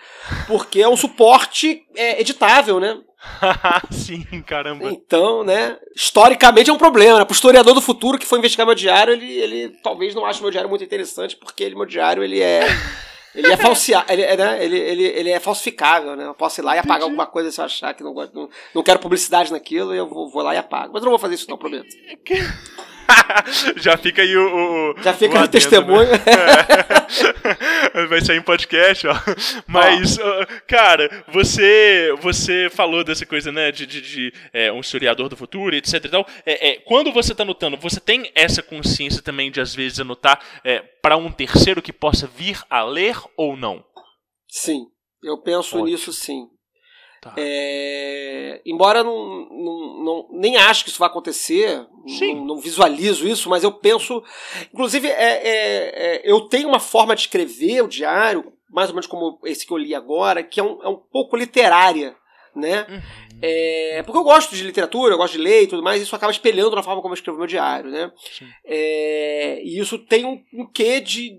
porque 0.47 0.81
é 0.81 0.87
um 0.87 0.97
suporte 0.97 1.83
é, 1.95 2.19
editável, 2.19 2.79
né? 2.79 2.97
Sim, 3.91 4.23
caramba. 4.45 4.89
Então, 4.89 5.43
né, 5.43 5.77
historicamente 5.95 6.69
é 6.69 6.73
um 6.73 6.77
problema. 6.77 7.19
Né? 7.19 7.25
Para 7.25 7.33
o 7.33 7.35
historiador 7.35 7.73
do 7.73 7.81
futuro 7.81 8.17
que 8.17 8.25
foi 8.25 8.39
investigar 8.39 8.65
meu 8.65 8.75
diário, 8.75 9.13
ele, 9.13 9.31
ele 9.31 9.69
talvez 9.83 10.15
não 10.15 10.25
ache 10.25 10.41
meu 10.41 10.51
diário 10.51 10.69
muito 10.69 10.83
interessante, 10.83 11.35
porque 11.35 11.63
ele, 11.63 11.75
meu 11.75 11.85
diário 11.85 12.23
ele 12.23 12.41
é 12.41 12.67
ele 13.35 13.51
é 13.51 13.57
falsear, 13.57 14.05
ele, 14.09 14.21
é, 14.21 14.37
né? 14.37 14.63
ele, 14.63 14.77
ele, 14.77 15.03
ele 15.03 15.29
é 15.29 15.39
falsificável, 15.39 16.15
né? 16.15 16.25
Eu 16.25 16.33
posso 16.33 16.61
ir 16.61 16.63
lá 16.63 16.75
e 16.75 16.79
apagar 16.79 17.03
alguma 17.03 17.25
coisa 17.25 17.51
se 17.51 17.59
eu 17.59 17.65
achar 17.65 17.93
que 17.93 18.03
não, 18.03 18.13
não, 18.13 18.49
não 18.73 18.83
quero 18.83 18.99
publicidade 18.99 19.51
naquilo, 19.51 19.93
eu 19.93 20.07
vou, 20.07 20.29
vou 20.29 20.41
lá 20.41 20.55
e 20.55 20.57
apago. 20.57 20.93
Mas 20.93 21.01
eu 21.01 21.05
não 21.05 21.11
vou 21.11 21.19
fazer 21.19 21.35
isso, 21.35 21.49
não, 21.49 21.57
prometo. 21.57 21.95
Já 23.77 23.97
fica 23.97 24.21
aí 24.21 24.35
o. 24.35 24.93
o 24.93 25.01
Já 25.01 25.13
fica 25.13 25.39
o, 25.39 25.43
o 25.43 25.47
testemunho. 25.47 26.09
Né? 26.09 26.17
É. 27.93 28.05
Vai 28.07 28.21
sair 28.21 28.37
em 28.37 28.41
podcast, 28.41 29.07
ó. 29.07 29.13
Mas, 29.67 30.17
ó. 30.19 30.45
cara, 30.67 31.23
você 31.31 32.13
você 32.21 32.69
falou 32.69 33.03
dessa 33.03 33.25
coisa, 33.25 33.51
né, 33.51 33.71
de, 33.71 33.85
de, 33.85 34.01
de 34.01 34.33
é, 34.51 34.71
um 34.71 34.79
historiador 34.79 35.29
do 35.29 35.37
futuro, 35.37 35.75
etc 35.75 36.05
e 36.05 36.09
tal. 36.09 36.27
É, 36.45 36.69
é, 36.69 36.75
quando 36.79 37.11
você 37.11 37.31
está 37.31 37.43
anotando, 37.43 37.77
você 37.77 37.99
tem 37.99 38.31
essa 38.35 38.61
consciência 38.61 39.21
também 39.21 39.51
de, 39.51 39.61
às 39.61 39.73
vezes, 39.73 39.99
anotar 39.99 40.39
é, 40.63 40.79
para 41.01 41.17
um 41.17 41.31
terceiro 41.31 41.81
que 41.81 41.93
possa 41.93 42.27
vir 42.27 42.61
a 42.69 42.83
ler 42.83 43.17
ou 43.37 43.55
não? 43.55 43.83
Sim, 44.47 44.85
eu 45.23 45.41
penso 45.41 45.75
Ótimo. 45.75 45.85
nisso 45.85 46.13
sim. 46.13 46.47
Tá. 47.25 47.33
É, 47.37 48.61
embora 48.63 49.03
não, 49.03 49.49
não, 49.49 50.03
não, 50.03 50.27
nem 50.29 50.57
acho 50.57 50.83
que 50.83 50.91
isso 50.91 50.99
vai 50.99 51.09
acontecer, 51.09 51.83
não, 52.05 52.45
não, 52.45 52.57
visualizo 52.59 53.27
isso, 53.27 53.49
mas 53.49 53.63
eu 53.63 53.71
penso. 53.71 54.23
Inclusive, 54.71 55.07
é, 55.07 55.11
é, 55.11 55.47
é, 55.47 56.21
eu 56.23 56.41
tenho 56.41 56.67
uma 56.67 56.79
forma 56.79 57.15
de 57.15 57.21
escrever 57.21 57.81
o 57.81 57.87
diário, 57.87 58.53
mais 58.69 58.89
ou 58.89 58.95
menos 58.95 59.07
como 59.07 59.39
esse 59.43 59.65
que 59.65 59.73
eu 59.73 59.77
li 59.77 59.95
agora, 59.95 60.43
que 60.43 60.59
é 60.59 60.63
um, 60.63 60.83
é 60.83 60.87
um 60.87 60.97
pouco 60.97 61.35
literária. 61.35 62.15
Né? 62.55 62.85
Uhum. 62.87 63.01
É, 63.41 64.03
porque 64.03 64.19
eu 64.19 64.23
gosto 64.23 64.55
de 64.55 64.63
literatura, 64.63 65.15
eu 65.15 65.17
gosto 65.17 65.33
de 65.33 65.39
ler 65.39 65.63
e 65.63 65.67
tudo 65.67 65.83
mais, 65.83 66.01
isso 66.01 66.15
acaba 66.15 66.31
espelhando 66.31 66.75
na 66.75 66.83
forma 66.83 67.01
como 67.01 67.13
eu 67.13 67.17
escrevo 67.17 67.39
meu 67.39 67.47
diário. 67.47 67.89
Né? 67.89 68.11
É, 68.63 69.63
e 69.63 69.79
isso 69.79 69.97
tem 69.97 70.25
um, 70.25 70.43
um 70.53 70.65
quê 70.71 71.01
de, 71.01 71.31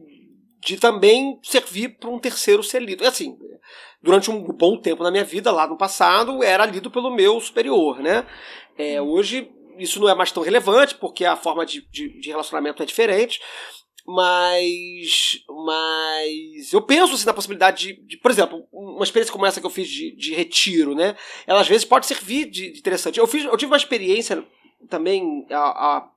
de 0.66 0.76
também 0.76 1.38
servir 1.44 1.90
para 1.90 2.10
um 2.10 2.18
terceiro 2.18 2.60
ser 2.60 2.82
lido. 2.82 3.06
Assim, 3.06 3.38
durante 4.02 4.32
um 4.32 4.42
bom 4.42 4.76
tempo 4.76 5.04
na 5.04 5.12
minha 5.12 5.24
vida, 5.24 5.52
lá 5.52 5.64
no 5.64 5.78
passado, 5.78 6.42
era 6.42 6.66
lido 6.66 6.90
pelo 6.90 7.14
meu 7.14 7.40
superior, 7.40 8.00
né? 8.00 8.26
É, 8.76 9.00
hoje 9.00 9.48
isso 9.78 10.00
não 10.00 10.08
é 10.08 10.14
mais 10.14 10.32
tão 10.32 10.42
relevante, 10.42 10.96
porque 10.96 11.24
a 11.24 11.36
forma 11.36 11.64
de, 11.64 11.88
de, 11.88 12.20
de 12.20 12.30
relacionamento 12.30 12.82
é 12.82 12.86
diferente, 12.86 13.40
mas 14.04 15.40
mas 15.64 16.72
eu 16.72 16.82
penso 16.82 17.14
assim, 17.14 17.26
na 17.26 17.34
possibilidade 17.34 17.86
de, 17.86 18.02
de, 18.04 18.16
por 18.16 18.32
exemplo, 18.32 18.66
uma 18.72 19.04
experiência 19.04 19.32
como 19.32 19.46
essa 19.46 19.60
que 19.60 19.66
eu 19.66 19.70
fiz 19.70 19.88
de, 19.88 20.16
de 20.16 20.34
retiro, 20.34 20.96
né? 20.96 21.14
Ela 21.46 21.60
às 21.60 21.68
vezes 21.68 21.84
pode 21.84 22.06
servir 22.06 22.50
de, 22.50 22.72
de, 22.72 22.78
interessante. 22.80 23.20
Eu, 23.20 23.26
fiz, 23.28 23.44
eu 23.44 23.56
tive 23.56 23.70
uma 23.70 23.76
experiência 23.76 24.44
também 24.88 25.46
há, 25.48 25.58
há, 25.58 26.10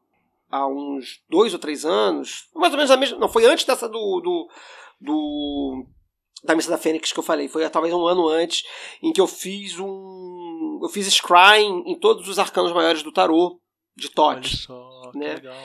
uns 0.51 1.21
dois 1.29 1.53
ou 1.53 1.59
três 1.59 1.85
anos, 1.85 2.47
mais 2.55 2.73
ou 2.73 2.77
menos 2.77 2.91
a 2.91 2.97
mesma. 2.97 3.17
Não, 3.19 3.29
foi 3.29 3.45
antes 3.45 3.65
dessa 3.65 3.87
do, 3.87 4.21
do, 4.21 4.49
do 4.99 5.85
da 6.43 6.55
Missa 6.55 6.69
da 6.69 6.77
Fênix 6.77 7.11
que 7.11 7.19
eu 7.19 7.23
falei. 7.23 7.47
Foi 7.47 7.67
talvez 7.69 7.93
um 7.93 8.07
ano 8.07 8.27
antes, 8.27 8.63
em 9.01 9.11
que 9.11 9.21
eu 9.21 9.27
fiz 9.27 9.79
um. 9.79 10.79
Eu 10.81 10.89
fiz 10.89 11.07
scrying 11.07 11.83
em 11.85 11.99
todos 11.99 12.27
os 12.27 12.39
arcanos 12.39 12.71
maiores 12.71 13.03
do 13.03 13.11
tarô 13.11 13.59
de 13.95 14.09
Tote. 14.09 14.67
Né? 15.13 15.35
legal. 15.35 15.55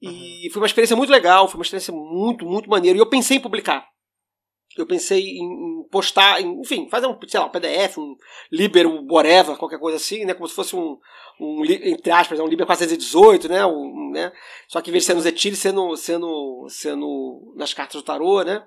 E 0.00 0.50
foi 0.50 0.60
uma 0.60 0.66
experiência 0.66 0.96
muito 0.96 1.10
legal, 1.10 1.46
foi 1.46 1.58
uma 1.58 1.62
experiência 1.62 1.94
muito, 1.94 2.44
muito 2.44 2.68
maneira. 2.68 2.98
E 2.98 3.00
eu 3.00 3.08
pensei 3.08 3.36
em 3.36 3.40
publicar. 3.40 3.86
Eu 4.76 4.86
pensei 4.86 5.38
em 5.38 5.86
postar, 5.90 6.40
enfim, 6.40 6.88
fazer 6.88 7.06
um, 7.06 7.18
sei 7.26 7.38
lá, 7.38 7.46
um 7.46 7.50
PDF, 7.50 7.98
um 7.98 8.16
Liber, 8.50 8.86
um 8.86 9.06
whatever, 9.10 9.56
qualquer 9.56 9.78
coisa 9.78 9.96
assim, 9.96 10.24
né? 10.24 10.34
Como 10.34 10.48
se 10.48 10.54
fosse 10.54 10.74
um, 10.74 10.98
um 11.38 11.64
entre 11.64 12.10
aspas, 12.10 12.40
um 12.40 12.46
Liber 12.46 12.66
418, 12.66 13.48
né? 13.48 13.66
Um, 13.66 14.10
né? 14.12 14.32
Só 14.68 14.80
que 14.80 14.90
em 14.90 14.92
vez 14.92 15.04
de 15.04 15.06
ser 15.08 15.14
no 15.14 15.20
Zetile, 15.20 15.56
sendo, 15.56 15.96
sendo, 15.96 16.66
sendo 16.68 17.54
nas 17.56 17.74
cartas 17.74 18.00
do 18.00 18.04
tarô, 18.04 18.42
né? 18.42 18.64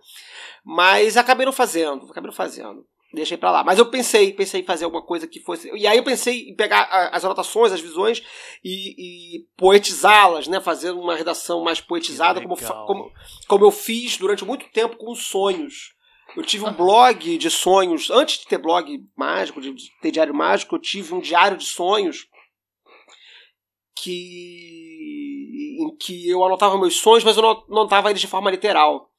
Mas 0.64 1.18
acabei 1.18 1.46
não 1.46 1.54
fazendo, 1.54 2.06
acabei 2.06 2.30
não 2.30 2.36
fazendo. 2.36 2.86
Deixei 3.16 3.38
pra 3.38 3.50
lá. 3.50 3.64
Mas 3.64 3.80
eu 3.80 3.90
pensei, 3.90 4.34
pensei 4.34 4.62
em 4.62 4.66
fazer 4.66 4.84
alguma 4.86 5.02
coisa 5.02 5.26
que 5.26 5.40
fosse. 5.40 5.72
E 5.74 5.88
aí 5.88 5.98
eu 5.98 6.04
pensei 6.04 6.50
em 6.50 6.56
pegar 6.56 6.84
as 7.14 7.24
anotações, 7.24 7.72
as 7.72 7.80
visões 7.80 8.22
e, 8.64 9.38
e 9.38 9.48
poetizá-las, 9.58 10.48
né? 10.48 10.60
Fazer 10.60 10.92
uma 10.92 11.16
redação 11.16 11.64
mais 11.64 11.80
poetizada, 11.80 12.42
como, 12.42 12.58
como, 12.86 13.12
como 13.48 13.66
eu 13.66 13.72
fiz 13.72 14.18
durante 14.18 14.44
muito 14.44 14.70
tempo 14.72 14.98
com 14.98 15.16
sonhos. 15.16 15.95
Eu 16.36 16.44
tive 16.44 16.66
um 16.66 16.74
blog 16.74 17.38
de 17.38 17.50
sonhos, 17.50 18.10
antes 18.10 18.40
de 18.40 18.48
ter 18.48 18.58
blog 18.58 19.04
mágico, 19.16 19.62
de 19.62 19.74
ter 20.02 20.12
diário 20.12 20.34
mágico, 20.34 20.76
eu 20.76 20.80
tive 20.80 21.14
um 21.14 21.20
diário 21.20 21.58
de 21.58 21.66
sonhos 21.66 22.28
que 23.96 25.78
em 25.80 25.96
que 25.98 26.30
eu 26.30 26.44
anotava 26.44 26.78
meus 26.78 26.98
sonhos, 26.98 27.24
mas 27.24 27.38
eu 27.38 27.44
não 27.44 27.64
anotava 27.70 28.10
eles 28.10 28.22
de 28.22 28.28
forma 28.28 28.52
literal 28.52 29.10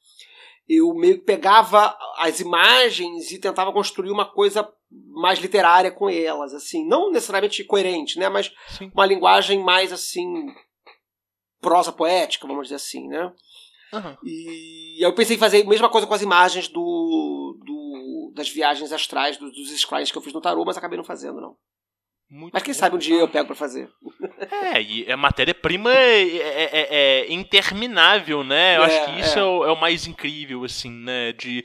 eu 0.67 0.93
meio 0.93 1.19
que 1.19 1.25
pegava 1.25 1.97
as 2.17 2.39
imagens 2.39 3.31
e 3.31 3.39
tentava 3.39 3.71
construir 3.71 4.11
uma 4.11 4.25
coisa 4.25 4.69
mais 4.89 5.39
literária 5.39 5.91
com 5.91 6.09
elas, 6.09 6.53
assim, 6.53 6.85
não 6.85 7.11
necessariamente 7.11 7.63
coerente, 7.63 8.19
né, 8.19 8.27
mas 8.27 8.51
Sim. 8.77 8.91
uma 8.93 9.05
linguagem 9.05 9.63
mais 9.63 9.93
assim 9.93 10.47
prosa 11.61 11.91
poética, 11.91 12.47
vamos 12.47 12.63
dizer 12.63 12.75
assim, 12.75 13.07
né? 13.07 13.33
Uhum. 13.93 14.17
E 14.23 15.03
eu 15.03 15.13
pensei 15.13 15.35
em 15.35 15.39
fazer 15.39 15.63
a 15.63 15.69
mesma 15.69 15.89
coisa 15.89 16.05
com 16.05 16.13
as 16.13 16.21
imagens 16.21 16.67
do, 16.67 17.57
do 17.65 18.33
das 18.35 18.49
viagens 18.49 18.91
astrais 18.91 19.37
dos, 19.37 19.51
dos 19.53 19.79
scries 19.79 20.11
que 20.11 20.17
eu 20.17 20.21
fiz 20.21 20.33
no 20.33 20.41
tarô, 20.41 20.63
mas 20.65 20.77
acabei 20.77 20.97
não 20.97 21.03
fazendo 21.03 21.41
não. 21.41 21.55
Muito 22.29 22.53
Mas 22.53 22.61
quem 22.61 22.73
bom. 22.73 22.79
sabe 22.79 22.95
um 22.97 22.99
dia 22.99 23.15
eu 23.15 23.27
pego 23.27 23.47
pra 23.47 23.55
fazer. 23.55 23.89
É, 24.51 24.81
e 24.81 25.09
a 25.09 25.15
matéria-prima 25.15 25.93
é, 25.93 26.23
é, 26.23 26.63
é, 26.63 26.87
é, 26.91 27.33
interminável, 27.33 28.43
né? 28.43 28.75
Eu 28.77 28.83
acho 28.83 29.05
que 29.05 29.19
isso 29.21 29.39
é. 29.39 29.43
o, 29.43 29.65
é. 29.65 29.71
o, 29.71 29.79
mais 29.79 30.05
incrível, 30.07 30.65
assim, 30.65 30.91
né? 30.91 31.31
De, 31.31 31.63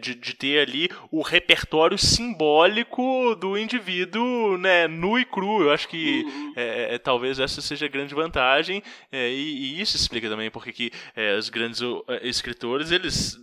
de, 0.00 0.14
de, 0.16 0.34
ter 0.34 0.60
ali 0.60 0.90
o 1.10 1.22
repertório 1.22 1.96
simbólico 1.96 3.36
do 3.36 3.56
indivíduo, 3.56 4.58
né? 4.58 4.88
Nu 4.88 5.18
e 5.18 5.24
cru. 5.24 5.62
Eu 5.62 5.70
acho 5.70 5.88
que 5.88 6.24
uhum. 6.24 6.54
talvez 7.02 7.38
essa 7.38 7.60
seja 7.60 7.86
a 7.86 7.88
grande 7.88 8.14
vantagem. 8.14 8.82
E, 9.12 9.76
e, 9.76 9.80
isso 9.80 9.96
explica 9.96 10.28
também 10.28 10.50
porque 10.50 10.72
que 10.72 10.90
os 11.38 11.48
grandes 11.48 11.80
escritores, 12.22 12.90
eles 12.90 13.38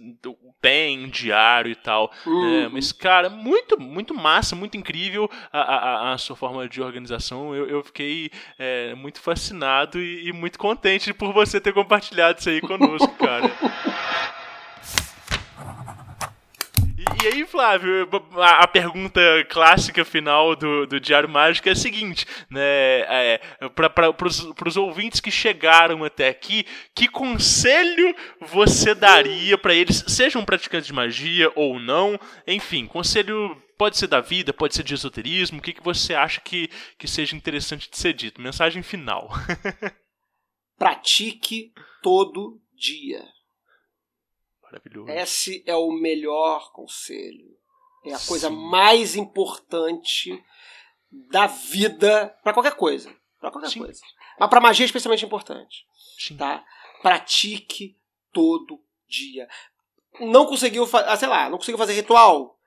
têm 0.62 1.08
diário 1.08 1.72
e 1.72 1.76
tal. 1.76 2.12
Né? 2.26 2.32
Uhum. 2.32 2.62
Né? 2.64 2.70
Mas, 2.72 2.92
cara, 2.92 3.30
muito, 3.30 3.80
muito 3.80 4.14
massa, 4.14 4.56
muito 4.56 4.76
incrível 4.76 5.30
a, 5.52 5.60
a, 5.62 6.14
a 6.14 6.18
sua 6.18 6.36
forma 6.36 6.50
forma 6.50 6.68
de 6.68 6.82
organização, 6.82 7.56
eu, 7.56 7.68
eu 7.68 7.84
fiquei 7.84 8.32
é, 8.58 8.96
muito 8.96 9.22
fascinado 9.22 10.00
e, 10.00 10.28
e, 10.28 10.34
muito 10.34 10.58
contente 10.58 11.14
por 11.14 11.32
você 11.32 11.62
ter 11.62 11.74
compartilhado 11.74 12.40
isso 12.40 12.50
aí 12.50 12.60
conosco, 12.60 13.14
cara. 13.16 13.50
E, 17.22 17.28
aí, 17.28 17.46
Flávio, 17.46 18.08
a, 18.38 18.64
a 18.64 18.68
pergunta 18.68 19.20
clássica 19.50 20.06
final 20.06 20.56
do, 20.56 20.88
do 20.88 21.00
Diário 21.00 21.28
Mágico 21.28 21.68
é 21.68 21.74
a 21.74 21.76
seguinte, 21.76 22.26
né? 22.50 22.62
É, 22.62 23.42
para 23.70 24.68
os 24.68 24.78
ouvintes 24.78 25.20
que 25.20 25.30
chegaram 25.30 26.04
até 26.04 26.30
aqui, 26.30 26.66
que 26.96 27.08
conselho 27.08 28.16
você 28.42 28.96
daria 28.96 29.58
para 29.58 29.74
eles, 29.74 30.04
sejam 30.08 30.46
praticantes 30.46 30.88
de 30.88 30.94
magia 30.94 31.52
ou 31.56 31.80
não? 31.80 32.18
Enfim, 32.48 32.86
conselho 32.86 33.62
pode 33.78 33.98
ser 33.98 34.08
da 34.08 34.22
vida, 34.22 34.54
pode 34.54 34.76
ser 34.76 34.84
de 34.84 34.94
esoterismo, 34.94 35.60
o 35.60 35.62
que, 35.62 35.74
que 35.74 35.84
você 35.84 36.14
acha 36.14 36.42
que, 36.42 36.70
que 36.98 37.08
seja 37.08 37.36
interessante 37.36 37.90
de 37.90 37.98
ser 37.98 38.14
dito? 38.14 38.42
Mensagem 38.42 38.84
final. 38.84 39.30
Pratique 40.78 41.74
todo 42.02 42.62
dia. 42.74 43.24
Maravilhoso. 44.72 45.12
Esse 45.12 45.64
é 45.66 45.76
o 45.76 45.92
melhor 45.92 46.72
conselho. 46.72 47.58
É 48.06 48.14
a 48.14 48.20
Sim. 48.20 48.28
coisa 48.28 48.50
mais 48.50 49.16
importante 49.16 50.44
da 51.12 51.48
vida 51.48 52.36
para 52.44 52.54
qualquer 52.54 52.76
coisa. 52.76 53.14
Para 53.40 53.52
qualquer 53.52 53.70
Sim. 53.72 53.80
coisa. 53.80 54.02
Mas 54.40 54.50
para 54.50 54.62
magia 54.62 54.86
é 54.86 54.88
especialmente 54.88 55.26
importante. 55.26 55.86
Sim. 56.18 56.38
Tá? 56.38 56.64
Pratique 57.02 57.98
todo 58.32 58.82
dia. 59.08 59.48
Não 60.20 60.46
conseguiu, 60.46 60.88
ah, 60.94 61.18
sei 61.18 61.28
lá, 61.28 61.50
não 61.50 61.58
conseguiu 61.58 61.78
fazer 61.78 61.94
ritual? 61.94 62.59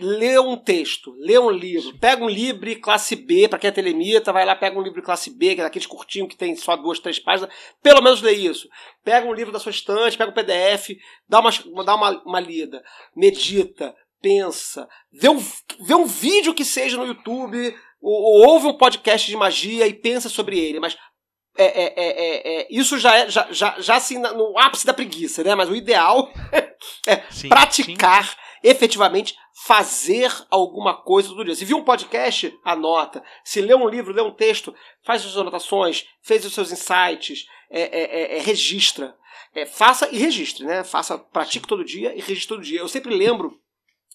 Lê 0.00 0.38
um 0.38 0.56
texto, 0.56 1.14
lê 1.18 1.38
um 1.38 1.50
livro, 1.50 1.98
pega 1.98 2.24
um 2.24 2.28
livro 2.28 2.80
classe 2.80 3.16
B, 3.16 3.48
para 3.48 3.58
quem 3.58 3.68
é 3.68 3.72
telemita, 3.72 4.32
vai 4.32 4.44
lá, 4.44 4.54
pega 4.54 4.78
um 4.78 4.82
livro 4.82 5.02
classe 5.02 5.30
B, 5.30 5.54
que 5.54 5.60
é 5.60 5.64
daqueles 5.64 5.86
curtinho 5.86 6.28
que 6.28 6.36
tem 6.36 6.54
só 6.56 6.76
duas, 6.76 6.98
três 6.98 7.18
páginas, 7.18 7.52
pelo 7.82 8.02
menos 8.02 8.22
lê 8.22 8.32
isso. 8.32 8.68
Pega 9.04 9.26
um 9.26 9.34
livro 9.34 9.52
da 9.52 9.58
sua 9.58 9.70
estante, 9.70 10.16
pega 10.16 10.30
um 10.30 10.34
PDF, 10.34 10.96
dá 11.28 11.40
uma, 11.40 11.50
dá 11.84 11.94
uma, 11.94 12.22
uma 12.24 12.40
lida, 12.40 12.82
medita, 13.14 13.94
pensa, 14.20 14.88
vê 15.12 15.28
um, 15.28 15.38
vê 15.80 15.94
um 15.94 16.06
vídeo 16.06 16.54
que 16.54 16.64
seja 16.64 16.96
no 16.96 17.06
YouTube, 17.06 17.74
ou, 18.00 18.12
ou 18.12 18.48
ouve 18.48 18.66
um 18.66 18.76
podcast 18.76 19.26
de 19.26 19.36
magia 19.36 19.86
e 19.86 19.92
pensa 19.92 20.28
sobre 20.28 20.58
ele, 20.58 20.80
mas 20.80 20.96
é, 21.58 21.64
é, 21.64 21.94
é, 21.96 22.60
é, 22.60 22.66
isso 22.70 22.98
já 22.98 23.16
é 23.16 23.28
já, 23.28 23.48
já, 23.50 23.74
já 23.78 23.96
assim 23.96 24.18
no 24.18 24.58
ápice 24.58 24.86
da 24.86 24.94
preguiça, 24.94 25.42
né? 25.42 25.54
Mas 25.54 25.68
o 25.68 25.74
ideal 25.74 26.30
é 27.06 27.22
sim, 27.30 27.48
praticar 27.48 28.24
sim 28.24 28.36
efetivamente 28.62 29.36
fazer 29.64 30.32
alguma 30.50 30.94
coisa 30.94 31.28
todo 31.28 31.44
dia. 31.44 31.54
Se 31.54 31.64
viu 31.64 31.78
um 31.78 31.84
podcast, 31.84 32.56
anota. 32.64 33.22
Se 33.44 33.60
lê 33.60 33.74
um 33.74 33.88
livro, 33.88 34.12
lê 34.12 34.22
um 34.22 34.34
texto, 34.34 34.74
faz 35.04 35.22
suas 35.22 35.36
anotações, 35.36 36.06
fez 36.22 36.44
os 36.44 36.54
seus 36.54 36.70
insights, 36.72 37.46
é, 37.70 37.82
é, 37.82 38.02
é, 38.02 38.38
é 38.38 38.40
registra. 38.40 39.16
É, 39.54 39.66
faça 39.66 40.08
e 40.12 40.18
registre, 40.18 40.64
né? 40.64 40.84
Faça, 40.84 41.18
pratique 41.18 41.66
todo 41.66 41.84
dia 41.84 42.14
e 42.14 42.20
registre 42.20 42.48
todo 42.48 42.62
dia. 42.62 42.80
Eu 42.80 42.88
sempre 42.88 43.14
lembro 43.14 43.58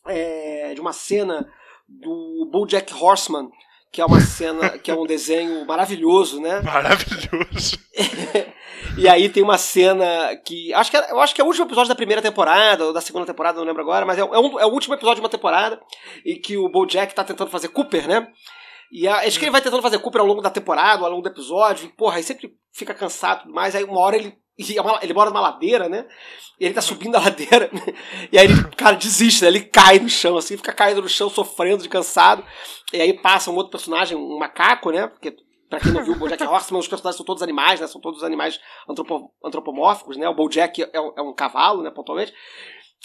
é, 0.08 0.74
de 0.74 0.82
uma 0.82 0.94
cena 0.94 1.52
do 1.88 2.50
BoJack 2.52 2.94
Horseman, 2.94 3.50
que 3.94 4.02
é 4.02 4.06
uma 4.06 4.20
cena, 4.20 4.70
que 4.72 4.90
é 4.90 4.96
um 4.96 5.06
desenho 5.06 5.64
maravilhoso, 5.68 6.42
né? 6.42 6.60
Maravilhoso. 6.66 7.78
e 8.98 9.08
aí 9.08 9.30
tem 9.30 9.44
uma 9.44 9.60
cena 9.60 10.36
que. 10.44 10.74
Acho 10.74 10.90
que 10.90 10.98
é, 10.98 11.12
eu 11.12 11.22
acho 11.22 11.36
que 11.36 11.40
é 11.40 11.44
o 11.44 11.48
último 11.48 11.68
episódio 11.68 11.90
da 11.90 11.96
primeira 11.96 12.20
temporada, 12.20 12.86
ou 12.86 12.92
da 12.92 13.00
segunda 13.00 13.28
temporada, 13.28 13.60
não 13.60 13.68
lembro 13.68 13.84
agora, 13.84 14.04
mas 14.04 14.18
é, 14.18 14.22
é, 14.22 14.26
um, 14.26 14.60
é 14.60 14.66
o 14.66 14.72
último 14.72 14.96
episódio 14.96 15.18
de 15.18 15.22
uma 15.22 15.30
temporada, 15.30 15.80
e 16.26 16.36
que 16.38 16.58
o 16.58 16.68
Bojack 16.70 17.14
tá 17.14 17.24
tentando 17.24 17.52
fazer 17.52 17.68
Cooper, 17.68 18.08
né? 18.08 18.28
E 18.92 19.08
a, 19.08 19.18
acho 19.18 19.38
que 19.38 19.46
ele 19.46 19.52
vai 19.52 19.62
tentando 19.62 19.84
fazer 19.84 20.00
Cooper 20.00 20.22
ao 20.22 20.28
longo 20.28 20.42
da 20.42 20.50
temporada, 20.50 21.04
ao 21.04 21.12
longo 21.12 21.22
do 21.22 21.30
episódio, 21.30 21.86
e, 21.86 21.90
porra, 21.90 22.18
aí 22.18 22.24
sempre 22.24 22.52
fica 22.74 22.96
cansado 22.96 23.42
e 23.42 23.44
tudo 23.44 23.54
mais, 23.54 23.76
aí 23.76 23.84
uma 23.84 24.00
hora 24.00 24.16
ele 24.16 24.36
ele 24.58 25.14
mora 25.14 25.30
numa 25.30 25.42
ladeira, 25.42 25.90
né? 25.90 26.06
E 26.60 26.66
ele 26.66 26.74
tá 26.74 26.82
subindo 26.82 27.16
a 27.16 27.20
ladeira. 27.20 27.70
E 28.32 28.38
aí 28.38 28.46
ele, 28.46 28.64
cara, 28.78 28.96
desiste, 28.96 29.42
né? 29.42 29.48
Ele 29.48 29.62
cai 29.62 30.00
no 30.00 30.10
chão, 30.10 30.38
assim, 30.38 30.56
fica 30.56 30.72
caindo 30.72 31.02
no 31.02 31.10
chão, 31.10 31.30
sofrendo 31.30 31.84
de 31.84 31.90
cansado. 31.90 32.46
E 32.92 33.02
aí 33.02 33.14
passa 33.14 33.50
um 33.50 33.56
outro 33.56 33.72
personagem, 33.72 34.16
um 34.16 34.38
macaco, 34.38 34.92
né? 34.92 35.08
Porque, 35.08 35.36
pra 35.70 35.80
quem 35.80 35.92
não 35.92 36.04
viu 36.04 36.14
o 36.14 36.18
Bojack 36.18 36.42
Horseman, 36.46 36.80
os 36.80 36.88
personagens 36.88 37.18
são 37.18 37.26
todos 37.26 37.42
animais, 37.42 37.80
né? 37.80 37.88
São 37.88 38.00
todos 38.00 38.24
animais 38.24 38.60
antropo, 38.88 39.34
antropomórficos, 39.44 40.18
né? 40.18 40.30
O 40.30 40.36
Bojack 40.36 40.84
é, 40.94 41.02
um, 41.02 41.14
é 41.18 41.22
um 41.22 41.34
cavalo, 41.34 41.82
né? 41.82 41.90
Pontualmente. 41.90 42.34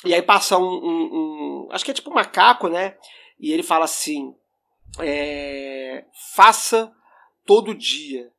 E 0.05 0.15
aí 0.15 0.23
passa 0.23 0.59
um, 0.59 0.63
um, 0.63 1.67
um, 1.67 1.69
Acho 1.73 1.85
que 1.85 1.91
é 1.91 1.95
tipo 1.95 2.11
um 2.11 2.15
macaco, 2.15 2.69
né? 2.69 2.97
E 3.41 3.51
ele 3.53 3.63
fala 3.63 3.87
assim: 3.87 4.35
é, 5.01 6.05
Faça 6.35 6.93
todo 7.47 7.75
dia. 7.75 8.31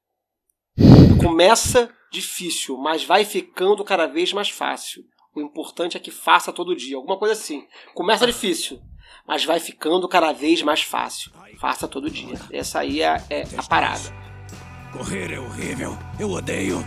Começa 1.22 1.90
difícil, 2.12 2.78
mas 2.78 3.04
vai 3.04 3.26
ficando 3.26 3.84
cada 3.84 4.08
vez 4.08 4.34
mais 4.34 4.50
fácil. 4.50 5.04
O 5.36 5.42
importante 5.42 5.96
é 5.96 6.00
que 6.00 6.12
faça 6.12 6.52
todo 6.52 6.76
dia, 6.76 6.98
alguma 6.98 7.18
coisa 7.18 7.34
assim. 7.34 7.66
Começa 7.94 8.26
difícil, 8.26 8.80
mas 9.28 9.46
vai 9.46 9.60
ficando 9.60 10.08
cada 10.08 10.32
vez 10.32 10.62
mais 10.62 10.82
fácil. 10.82 11.32
Faça 11.60 11.88
todo 11.88 12.10
dia. 12.10 12.40
Essa 12.52 12.80
aí 12.80 13.02
é, 13.02 13.24
é 13.30 13.44
a 13.58 13.64
parada. 13.64 14.02
Correr 14.92 15.34
é 15.34 15.40
horrível. 15.40 15.98
Eu 16.20 16.32
odeio. 16.32 16.84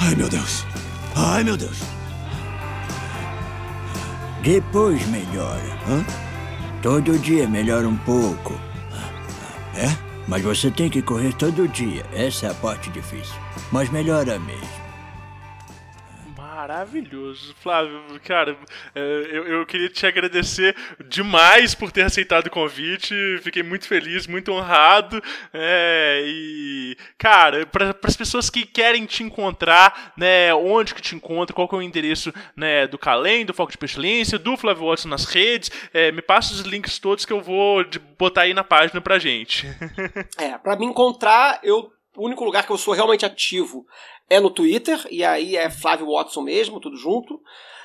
Ai, 0.00 0.14
meu 0.14 0.28
Deus. 0.28 0.64
Ai, 1.16 1.44
meu 1.44 1.56
Deus. 1.56 1.78
Depois 4.42 5.06
melhora. 5.08 5.62
Hã? 5.88 6.33
Todo 6.84 7.18
dia 7.18 7.48
melhora 7.48 7.88
um 7.88 7.96
pouco. 7.96 8.60
É? 9.74 9.88
Mas 10.28 10.42
você 10.42 10.70
tem 10.70 10.90
que 10.90 11.00
correr 11.00 11.32
todo 11.32 11.66
dia. 11.66 12.04
Essa 12.12 12.48
é 12.48 12.50
a 12.50 12.54
parte 12.54 12.90
difícil. 12.90 13.34
Mas 13.72 13.88
melhora 13.88 14.38
mesmo 14.38 14.83
maravilhoso. 16.64 17.54
Flávio, 17.60 18.00
cara, 18.24 18.56
é, 18.94 19.00
eu, 19.30 19.46
eu 19.46 19.66
queria 19.66 19.90
te 19.90 20.06
agradecer 20.06 20.74
demais 21.06 21.74
por 21.74 21.92
ter 21.92 22.02
aceitado 22.02 22.46
o 22.46 22.50
convite. 22.50 23.14
Fiquei 23.42 23.62
muito 23.62 23.86
feliz, 23.86 24.26
muito 24.26 24.50
honrado. 24.50 25.22
É, 25.52 26.22
e, 26.24 26.96
cara, 27.18 27.66
para 27.66 27.94
as 28.02 28.16
pessoas 28.16 28.48
que 28.48 28.64
querem 28.64 29.04
te 29.04 29.22
encontrar, 29.22 30.14
né, 30.16 30.54
onde 30.54 30.94
que 30.94 31.02
te 31.02 31.14
encontra, 31.14 31.54
qual 31.54 31.68
que 31.68 31.74
é 31.74 31.78
o 31.78 31.82
endereço 31.82 32.32
né, 32.56 32.86
do 32.86 32.98
Calem, 32.98 33.44
do 33.44 33.52
Foco 33.52 33.72
de 33.72 33.78
Pestilência, 33.78 34.38
do 34.38 34.56
Flávio 34.56 34.88
Watson 34.88 35.08
nas 35.08 35.26
redes, 35.26 35.70
é, 35.92 36.10
me 36.12 36.22
passa 36.22 36.54
os 36.54 36.60
links 36.60 36.98
todos 36.98 37.26
que 37.26 37.32
eu 37.32 37.42
vou 37.42 37.84
botar 38.18 38.42
aí 38.42 38.54
na 38.54 38.64
página 38.64 39.02
pra 39.02 39.18
gente. 39.18 39.66
é, 40.38 40.56
para 40.56 40.76
me 40.76 40.86
encontrar, 40.86 41.60
eu 41.62 41.92
o 42.16 42.24
único 42.24 42.44
lugar 42.44 42.66
que 42.66 42.72
eu 42.72 42.78
sou 42.78 42.94
realmente 42.94 43.26
ativo 43.26 43.86
é 44.28 44.40
no 44.40 44.50
Twitter, 44.50 45.06
e 45.10 45.24
aí 45.24 45.56
é 45.56 45.68
Flávio 45.68 46.10
Watson 46.12 46.42
mesmo, 46.42 46.80
tudo 46.80 46.96
junto. 46.96 47.34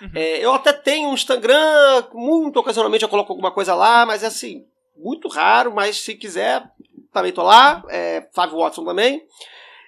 Uhum. 0.01 0.11
É, 0.15 0.43
eu 0.43 0.53
até 0.53 0.71
tenho 0.71 1.09
um 1.09 1.13
Instagram, 1.13 2.05
muito 2.13 2.57
ocasionalmente 2.57 3.03
eu 3.03 3.09
coloco 3.09 3.31
alguma 3.31 3.51
coisa 3.51 3.75
lá, 3.75 4.05
mas 4.05 4.23
é 4.23 4.27
assim, 4.27 4.65
muito 4.95 5.27
raro, 5.27 5.73
mas 5.73 5.97
se 5.97 6.15
quiser, 6.15 6.63
também 7.11 7.31
tô 7.31 7.43
lá, 7.43 7.83
é 7.89 8.27
Flávio 8.33 8.59
Watson 8.59 8.85
também. 8.85 9.23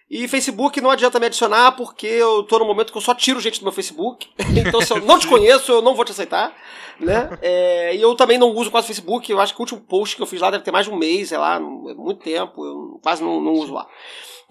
E 0.10 0.28
Facebook 0.28 0.82
não 0.82 0.92
adianta 0.92 1.18
me 1.22 1.28
adicionar, 1.28 1.72
porque 1.72 2.06
eu 2.06 2.44
tô 2.44 2.60
no 2.60 2.66
momento 2.66 2.92
que 2.92 2.98
eu 2.98 3.02
só 3.02 3.16
tiro 3.16 3.40
gente 3.40 3.60
do 3.60 3.64
meu 3.64 3.72
Facebook. 3.72 4.28
Então, 4.68 4.82
se 4.82 4.92
eu 4.92 5.00
não 5.00 5.18
te 5.18 5.26
conheço, 5.26 5.72
eu 5.72 5.82
não 5.82 5.96
vou 5.96 6.04
te 6.04 6.12
aceitar. 6.12 6.54
Né? 7.00 7.30
É, 7.42 7.96
e 7.96 8.02
eu 8.02 8.14
também 8.14 8.38
não 8.38 8.50
uso 8.50 8.70
quase 8.70 8.88
Facebook. 8.88 9.32
Eu 9.32 9.40
acho 9.40 9.54
que 9.54 9.60
o 9.60 9.64
último 9.64 9.80
post 9.80 10.18
que 10.18 10.22
eu 10.22 10.28
fiz 10.28 10.42
lá 10.42 10.52
deve 10.52 10.66
ter 10.66 10.72
mais 10.72 10.86
de 10.86 10.92
um 10.92 10.98
mês, 10.98 11.30
sei 11.30 11.38
lá, 11.38 11.58
muito 11.60 12.16
tempo. 12.16 12.66
Eu 12.66 13.00
quase 13.02 13.24
não, 13.24 13.40
não 13.40 13.54
uso 13.54 13.74
lá. 13.74 13.88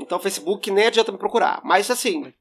Então, 0.03 0.19
Facebook 0.19 0.71
nem 0.71 0.87
adianta 0.87 1.13
me 1.13 1.19
procurar. 1.19 1.61
Mas, 1.65 1.91
assim, 1.91 2.33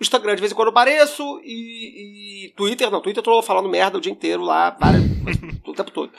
Instagram 0.00 0.34
de 0.34 0.40
vez 0.40 0.52
em 0.52 0.54
quando 0.54 0.68
eu 0.68 0.72
apareço 0.72 1.22
e, 1.42 2.46
e, 2.46 2.52
Twitter, 2.56 2.90
não, 2.90 3.00
Twitter 3.00 3.20
eu 3.20 3.24
tô 3.24 3.42
falando 3.42 3.68
merda 3.68 3.98
o 3.98 4.00
dia 4.00 4.12
inteiro 4.12 4.42
lá, 4.42 4.70
várias, 4.70 5.02
o 5.66 5.72
tempo 5.72 5.90
todo. 5.90 6.12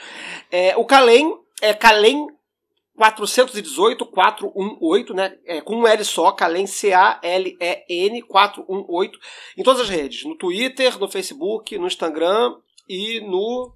É, 0.52 0.76
o 0.78 0.86
Calem 0.86 1.38
é 1.62 1.74
Calem 1.74 2.28
418 2.96 4.06
418, 4.06 5.14
né? 5.14 5.38
É, 5.46 5.62
com 5.62 5.76
um 5.76 5.88
L 5.88 6.04
só, 6.06 6.32
Calem 6.32 6.66
C-A-L-E-N 6.66 8.22
418, 8.22 9.20
em 9.58 9.64
todas 9.64 9.82
as 9.82 9.90
redes, 9.90 10.24
no 10.24 10.38
Twitter, 10.38 10.98
no 10.98 11.10
Facebook, 11.10 11.78
no 11.78 11.88
Instagram 11.88 12.56
e 12.88 13.20
no 13.22 13.74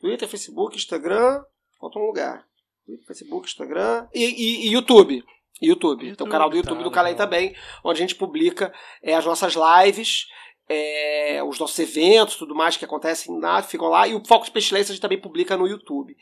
Twitter, 0.00 0.28
Facebook, 0.28 0.76
Instagram, 0.76 1.42
falta 1.80 1.98
um 1.98 2.06
lugar. 2.06 2.46
Twitter, 2.84 3.06
Facebook, 3.06 3.46
Instagram 3.46 4.06
e, 4.14 4.24
e, 4.24 4.66
e 4.68 4.72
YouTube. 4.72 5.24
YouTube. 5.60 6.04
YouTube. 6.04 6.16
Tem 6.16 6.26
o 6.26 6.30
canal 6.30 6.48
do 6.48 6.56
YouTube 6.56 6.78
tá, 6.78 6.84
do 6.84 6.90
Calem 6.90 7.14
também, 7.14 7.54
onde 7.84 7.98
a 7.98 8.02
gente 8.02 8.14
publica 8.14 8.72
é, 9.02 9.14
as 9.14 9.24
nossas 9.24 9.54
lives, 9.54 10.26
é, 10.68 11.42
os 11.42 11.58
nossos 11.58 11.78
eventos, 11.78 12.36
tudo 12.36 12.54
mais 12.54 12.76
que 12.76 12.84
acontecem 12.84 13.40
lá, 13.40 13.62
ficam 13.62 13.88
lá. 13.88 14.06
E 14.06 14.14
o 14.14 14.22
Foco 14.24 14.44
de 14.44 14.50
Pestilência 14.50 14.92
a 14.92 14.94
gente 14.94 15.02
também 15.02 15.20
publica 15.20 15.56
no 15.56 15.66
YouTube. 15.66 16.14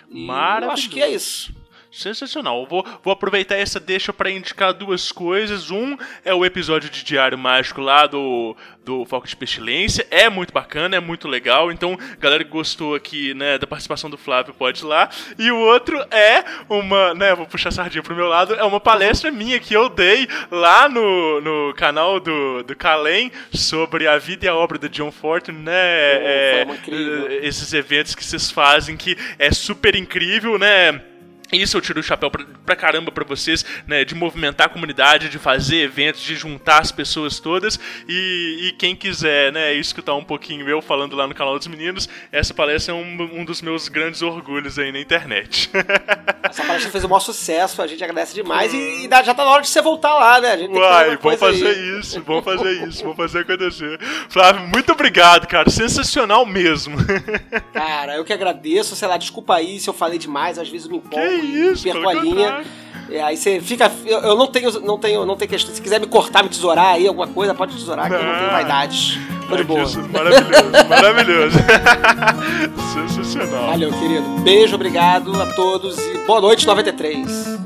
E 0.10 0.26
Maravilhoso. 0.26 0.66
Eu 0.66 0.72
acho 0.72 0.90
que 0.90 1.02
é 1.02 1.10
isso. 1.10 1.63
Sensacional. 1.94 2.66
Vou, 2.66 2.84
vou 3.04 3.14
aproveitar 3.14 3.56
essa 3.56 3.80
deixa 3.80 4.12
para 4.12 4.32
indicar 4.32 4.74
duas 4.74 5.12
coisas. 5.12 5.70
Um 5.70 5.96
é 6.26 6.34
o 6.34 6.44
episódio 6.44 6.90
de 6.90 7.04
Diário 7.04 7.38
Mágico 7.38 7.82
lá 7.82 8.08
do, 8.08 8.58
do 8.84 9.06
Foco 9.06 9.28
de 9.28 9.36
Pestilência. 9.36 10.08
É 10.10 10.28
muito 10.28 10.52
bacana, 10.52 10.96
é 10.96 11.00
muito 11.00 11.28
legal. 11.28 11.72
Então, 11.72 11.96
galera 12.20 12.44
que 12.44 12.50
gostou 12.50 12.96
aqui, 12.96 13.36
né, 13.36 13.60
da 13.60 13.68
participação 13.68 14.10
do 14.10 14.18
Flávio, 14.18 14.56
pode 14.56 14.82
ir 14.82 14.86
lá. 14.86 15.08
E 15.38 15.52
o 15.52 15.58
outro 15.60 15.96
é 16.10 16.44
uma, 16.68 17.14
né, 17.14 17.36
vou 17.36 17.46
puxar 17.46 17.70
a 17.70 17.72
sardinha 17.72 18.02
pro 18.02 18.16
meu 18.16 18.28
lado, 18.28 18.56
é 18.56 18.64
uma 18.64 18.80
palestra 18.80 19.32
minha 19.32 19.60
que 19.60 19.76
eu 19.76 19.88
dei 19.88 20.28
lá 20.50 20.90
no, 20.90 21.42
no 21.42 21.76
canal 21.76 22.20
do, 22.20 22.64
do 22.64 22.76
Calem 22.76 23.32
sobre 23.54 24.08
a 24.08 24.18
vida 24.18 24.48
e 24.48 24.50
a 24.50 24.56
obra 24.56 24.80
do 24.80 24.90
John 24.90 25.12
Fortune, 25.12 25.60
né? 25.60 26.66
Oh, 26.66 26.92
é, 26.92 27.40
esses 27.44 27.72
eventos 27.72 28.16
que 28.16 28.26
vocês 28.26 28.50
fazem 28.50 28.98
que 28.98 29.16
é 29.38 29.52
super 29.52 29.96
incrível, 29.96 30.58
né? 30.58 31.13
Isso 31.54 31.78
eu 31.78 31.82
tiro 31.82 32.00
o 32.00 32.04
chapéu 32.04 32.30
pra, 32.30 32.46
pra 32.66 32.76
caramba 32.76 33.12
pra 33.12 33.24
vocês, 33.24 33.66
né? 33.88 34.04
De 34.04 34.16
movimentar 34.16 34.68
a 34.68 34.70
comunidade, 34.70 35.30
de 35.30 35.40
fazer 35.40 35.78
eventos, 35.78 36.22
de 36.22 36.36
juntar 36.36 36.82
as 36.82 36.92
pessoas 36.92 37.40
todas. 37.40 37.80
E, 38.08 38.68
e 38.68 38.72
quem 38.74 38.96
quiser, 38.96 39.52
né, 39.52 39.74
escutar 39.74 40.16
um 40.16 40.24
pouquinho 40.24 40.68
eu 40.68 40.82
falando 40.82 41.16
lá 41.16 41.28
no 41.28 41.36
canal 41.36 41.58
dos 41.58 41.68
meninos, 41.68 42.10
essa 42.32 42.54
palestra 42.54 42.94
é 42.94 42.98
um, 42.98 43.42
um 43.42 43.46
dos 43.46 43.62
meus 43.62 43.88
grandes 43.88 44.22
orgulhos 44.22 44.80
aí 44.80 44.92
na 44.92 45.00
internet. 45.00 45.70
Essa 46.44 46.64
palestra 46.66 46.92
fez 46.92 47.04
um 47.04 47.08
maior 47.08 47.20
sucesso, 47.20 47.82
a 47.82 47.88
gente 47.88 48.04
agradece 48.04 48.34
demais. 48.34 48.74
E, 48.74 49.08
e, 49.08 49.10
já 49.24 49.34
tá 49.34 49.44
na 49.46 49.52
hora 49.52 49.62
de 49.62 49.70
você 49.70 49.82
voltar 49.82 50.14
lá, 50.14 50.42
né? 50.42 50.52
A 50.52 50.58
gente 50.58 50.72
Uai, 50.72 51.18
vamos 51.18 51.40
fazer 51.40 51.68
aí. 51.68 52.00
isso, 52.00 52.22
vamos 52.22 52.44
fazer 52.44 52.88
isso, 52.88 53.02
vamos 53.02 53.18
fazer 53.18 53.40
acontecer. 53.40 54.00
Flávio, 54.30 54.68
muito 54.68 54.92
obrigado, 54.92 55.48
cara. 55.48 55.70
Sensacional 55.70 56.46
mesmo. 56.46 56.98
Cara, 57.74 58.18
eu 58.18 58.26
que 58.26 58.34
agradeço. 58.34 58.96
Sei 58.96 59.08
lá, 59.08 59.18
desculpa 59.18 59.56
aí 59.56 59.80
se 59.80 59.90
eu 59.90 59.94
falei 59.94 60.20
demais, 60.20 60.60
às 60.60 60.70
vezes 60.70 60.86
eu 60.86 60.92
me 60.92 60.98
empolgo 60.98 61.43
isso, 61.44 61.84
perco 61.84 62.10
a 62.10 62.14
linha. 62.14 62.64
É, 63.10 63.22
aí 63.22 63.38
você 63.38 63.60
fica. 63.60 63.92
Eu, 64.06 64.20
eu, 64.20 64.36
não 64.36 64.48
tenho, 64.48 64.72
não 64.82 64.98
tenho, 64.98 65.26
não 65.26 65.36
tenho 65.36 65.50
questão. 65.50 65.74
Se 65.74 65.82
quiser 65.82 66.00
me 66.00 66.08
cortar, 66.08 66.44
me 66.44 66.50
tesourar 66.50 66.96
aí, 66.96 67.08
alguma 67.08 67.28
coisa, 67.28 67.54
pode 67.54 67.76
tesourar, 67.76 68.10
não. 68.10 68.18
que 68.18 68.24
eu 68.24 68.28
não 68.28 68.40
tenho 68.40 68.52
vaidades. 68.52 69.20
Tô 69.50 69.58
de 69.58 69.64
boa. 69.64 69.84
maravilhoso, 70.12 70.72
maravilhoso. 70.90 71.58
Sensacional. 73.14 73.68
Valeu, 73.68 73.92
querido. 73.92 74.24
Beijo, 74.42 74.76
obrigado 74.76 75.42
a 75.42 75.46
todos 75.48 75.98
e 76.00 76.18
boa 76.26 76.42
noite, 76.42 76.66
93. 76.66 77.60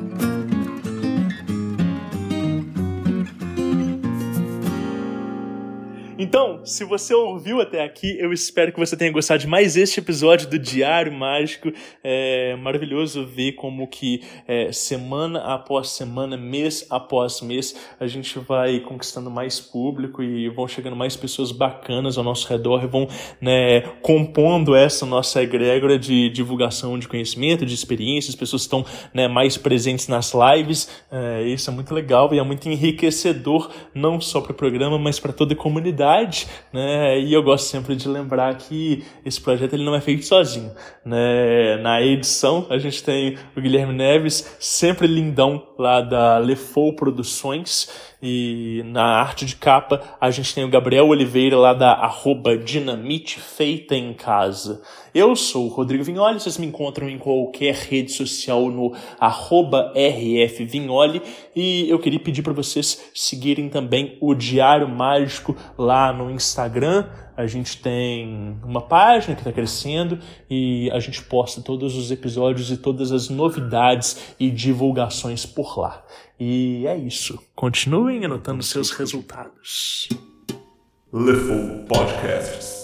Então, 6.19 6.65
se 6.65 6.83
você 6.83 7.13
ouviu 7.13 7.61
até 7.61 7.83
aqui, 7.83 8.17
eu 8.19 8.33
espero 8.33 8.71
que 8.71 8.79
você 8.79 8.97
tenha 8.97 9.11
gostado 9.11 9.39
de 9.39 9.45
mais 9.45 9.77
este 9.77 9.99
episódio 9.99 10.49
do 10.49 10.57
Diário 10.57 11.13
Mágico. 11.13 11.71
É 12.03 12.55
maravilhoso 12.55 13.23
ver 13.23 13.51
como 13.51 13.87
que 13.87 14.23
é, 14.47 14.71
semana 14.71 15.41
após 15.41 15.89
semana, 15.89 16.35
mês 16.35 16.87
após 16.89 17.39
mês, 17.41 17.75
a 17.99 18.07
gente 18.07 18.39
vai 18.39 18.79
conquistando 18.79 19.29
mais 19.29 19.59
público 19.59 20.23
e 20.23 20.49
vão 20.49 20.67
chegando 20.67 20.95
mais 20.95 21.15
pessoas 21.15 21.51
bacanas 21.51 22.17
ao 22.17 22.23
nosso 22.23 22.47
redor 22.47 22.83
e 22.83 22.87
vão 22.87 23.07
né, 23.39 23.81
compondo 24.01 24.75
essa 24.75 25.05
nossa 25.05 25.43
egrégora 25.43 25.99
de 25.99 26.29
divulgação 26.29 26.97
de 26.97 27.07
conhecimento, 27.07 27.63
de 27.63 27.75
experiências, 27.75 28.33
pessoas 28.33 28.63
estão 28.63 28.83
né, 29.13 29.27
mais 29.27 29.55
presentes 29.55 30.07
nas 30.07 30.33
lives. 30.33 30.89
É, 31.11 31.43
isso 31.43 31.69
é 31.69 31.73
muito 31.73 31.93
legal 31.93 32.33
e 32.33 32.39
é 32.39 32.43
muito 32.43 32.67
enriquecedor, 32.67 33.69
não 33.93 34.19
só 34.19 34.41
para 34.41 34.51
o 34.51 34.55
programa, 34.55 34.97
mas 34.97 35.19
para 35.19 35.31
toda 35.31 35.53
a 35.53 35.55
comunidade 35.55 36.06
né? 36.71 37.19
E 37.19 37.33
eu 37.33 37.43
gosto 37.43 37.65
sempre 37.65 37.95
de 37.95 38.07
lembrar 38.07 38.55
que 38.55 39.03
esse 39.25 39.41
projeto 39.41 39.73
ele 39.73 39.83
não 39.83 39.95
é 39.95 40.01
feito 40.01 40.25
sozinho, 40.25 40.71
né? 41.03 41.77
Na 41.77 42.01
edição 42.01 42.67
a 42.69 42.77
gente 42.77 43.03
tem 43.03 43.37
o 43.55 43.61
Guilherme 43.61 43.93
Neves, 43.93 44.57
sempre 44.59 45.07
lindão 45.07 45.66
lá 45.77 46.01
da 46.01 46.37
Lefou 46.37 46.93
Produções 46.93 47.89
e 48.21 48.81
na 48.85 49.03
arte 49.03 49.45
de 49.45 49.55
capa 49.55 50.01
a 50.19 50.31
gente 50.31 50.53
tem 50.53 50.63
o 50.63 50.69
Gabriel 50.69 51.07
Oliveira 51.07 51.57
lá 51.57 51.73
da 51.73 51.91
arroba 51.93 52.57
Dinamite 52.57 53.39
Feita 53.39 53.95
em 53.95 54.13
Casa. 54.13 54.81
Eu 55.13 55.35
sou 55.35 55.65
o 55.65 55.69
Rodrigo 55.69 56.03
Vignoli, 56.03 56.39
vocês 56.39 56.57
me 56.57 56.65
encontram 56.65 57.09
em 57.09 57.17
qualquer 57.17 57.75
rede 57.75 58.11
social 58.11 58.69
no 58.69 58.93
arroba 59.19 59.93
rfvignoli 59.95 61.21
e 61.55 61.89
eu 61.89 61.99
queria 61.99 62.19
pedir 62.19 62.41
para 62.41 62.53
vocês 62.53 63.09
seguirem 63.13 63.69
também 63.69 64.17
o 64.19 64.33
Diário 64.33 64.87
Mágico 64.87 65.55
lá 65.77 66.11
no 66.11 66.29
Instagram. 66.31 67.05
A 67.37 67.45
gente 67.45 67.77
tem 67.77 68.57
uma 68.63 68.81
página 68.81 69.35
que 69.35 69.41
está 69.41 69.51
crescendo 69.51 70.19
e 70.49 70.89
a 70.91 70.99
gente 70.99 71.21
posta 71.23 71.61
todos 71.61 71.95
os 71.95 72.09
episódios 72.09 72.71
e 72.71 72.77
todas 72.77 73.11
as 73.11 73.29
novidades 73.29 74.35
e 74.39 74.49
divulgações 74.49 75.45
por 75.45 75.79
lá. 75.79 76.03
E 76.39 76.85
é 76.87 76.97
isso. 76.97 77.39
Continuem 77.55 78.25
anotando 78.25 78.63
seus 78.63 78.89
resultados. 78.89 80.09
Leful 81.13 81.85
Podcasts. 81.87 82.76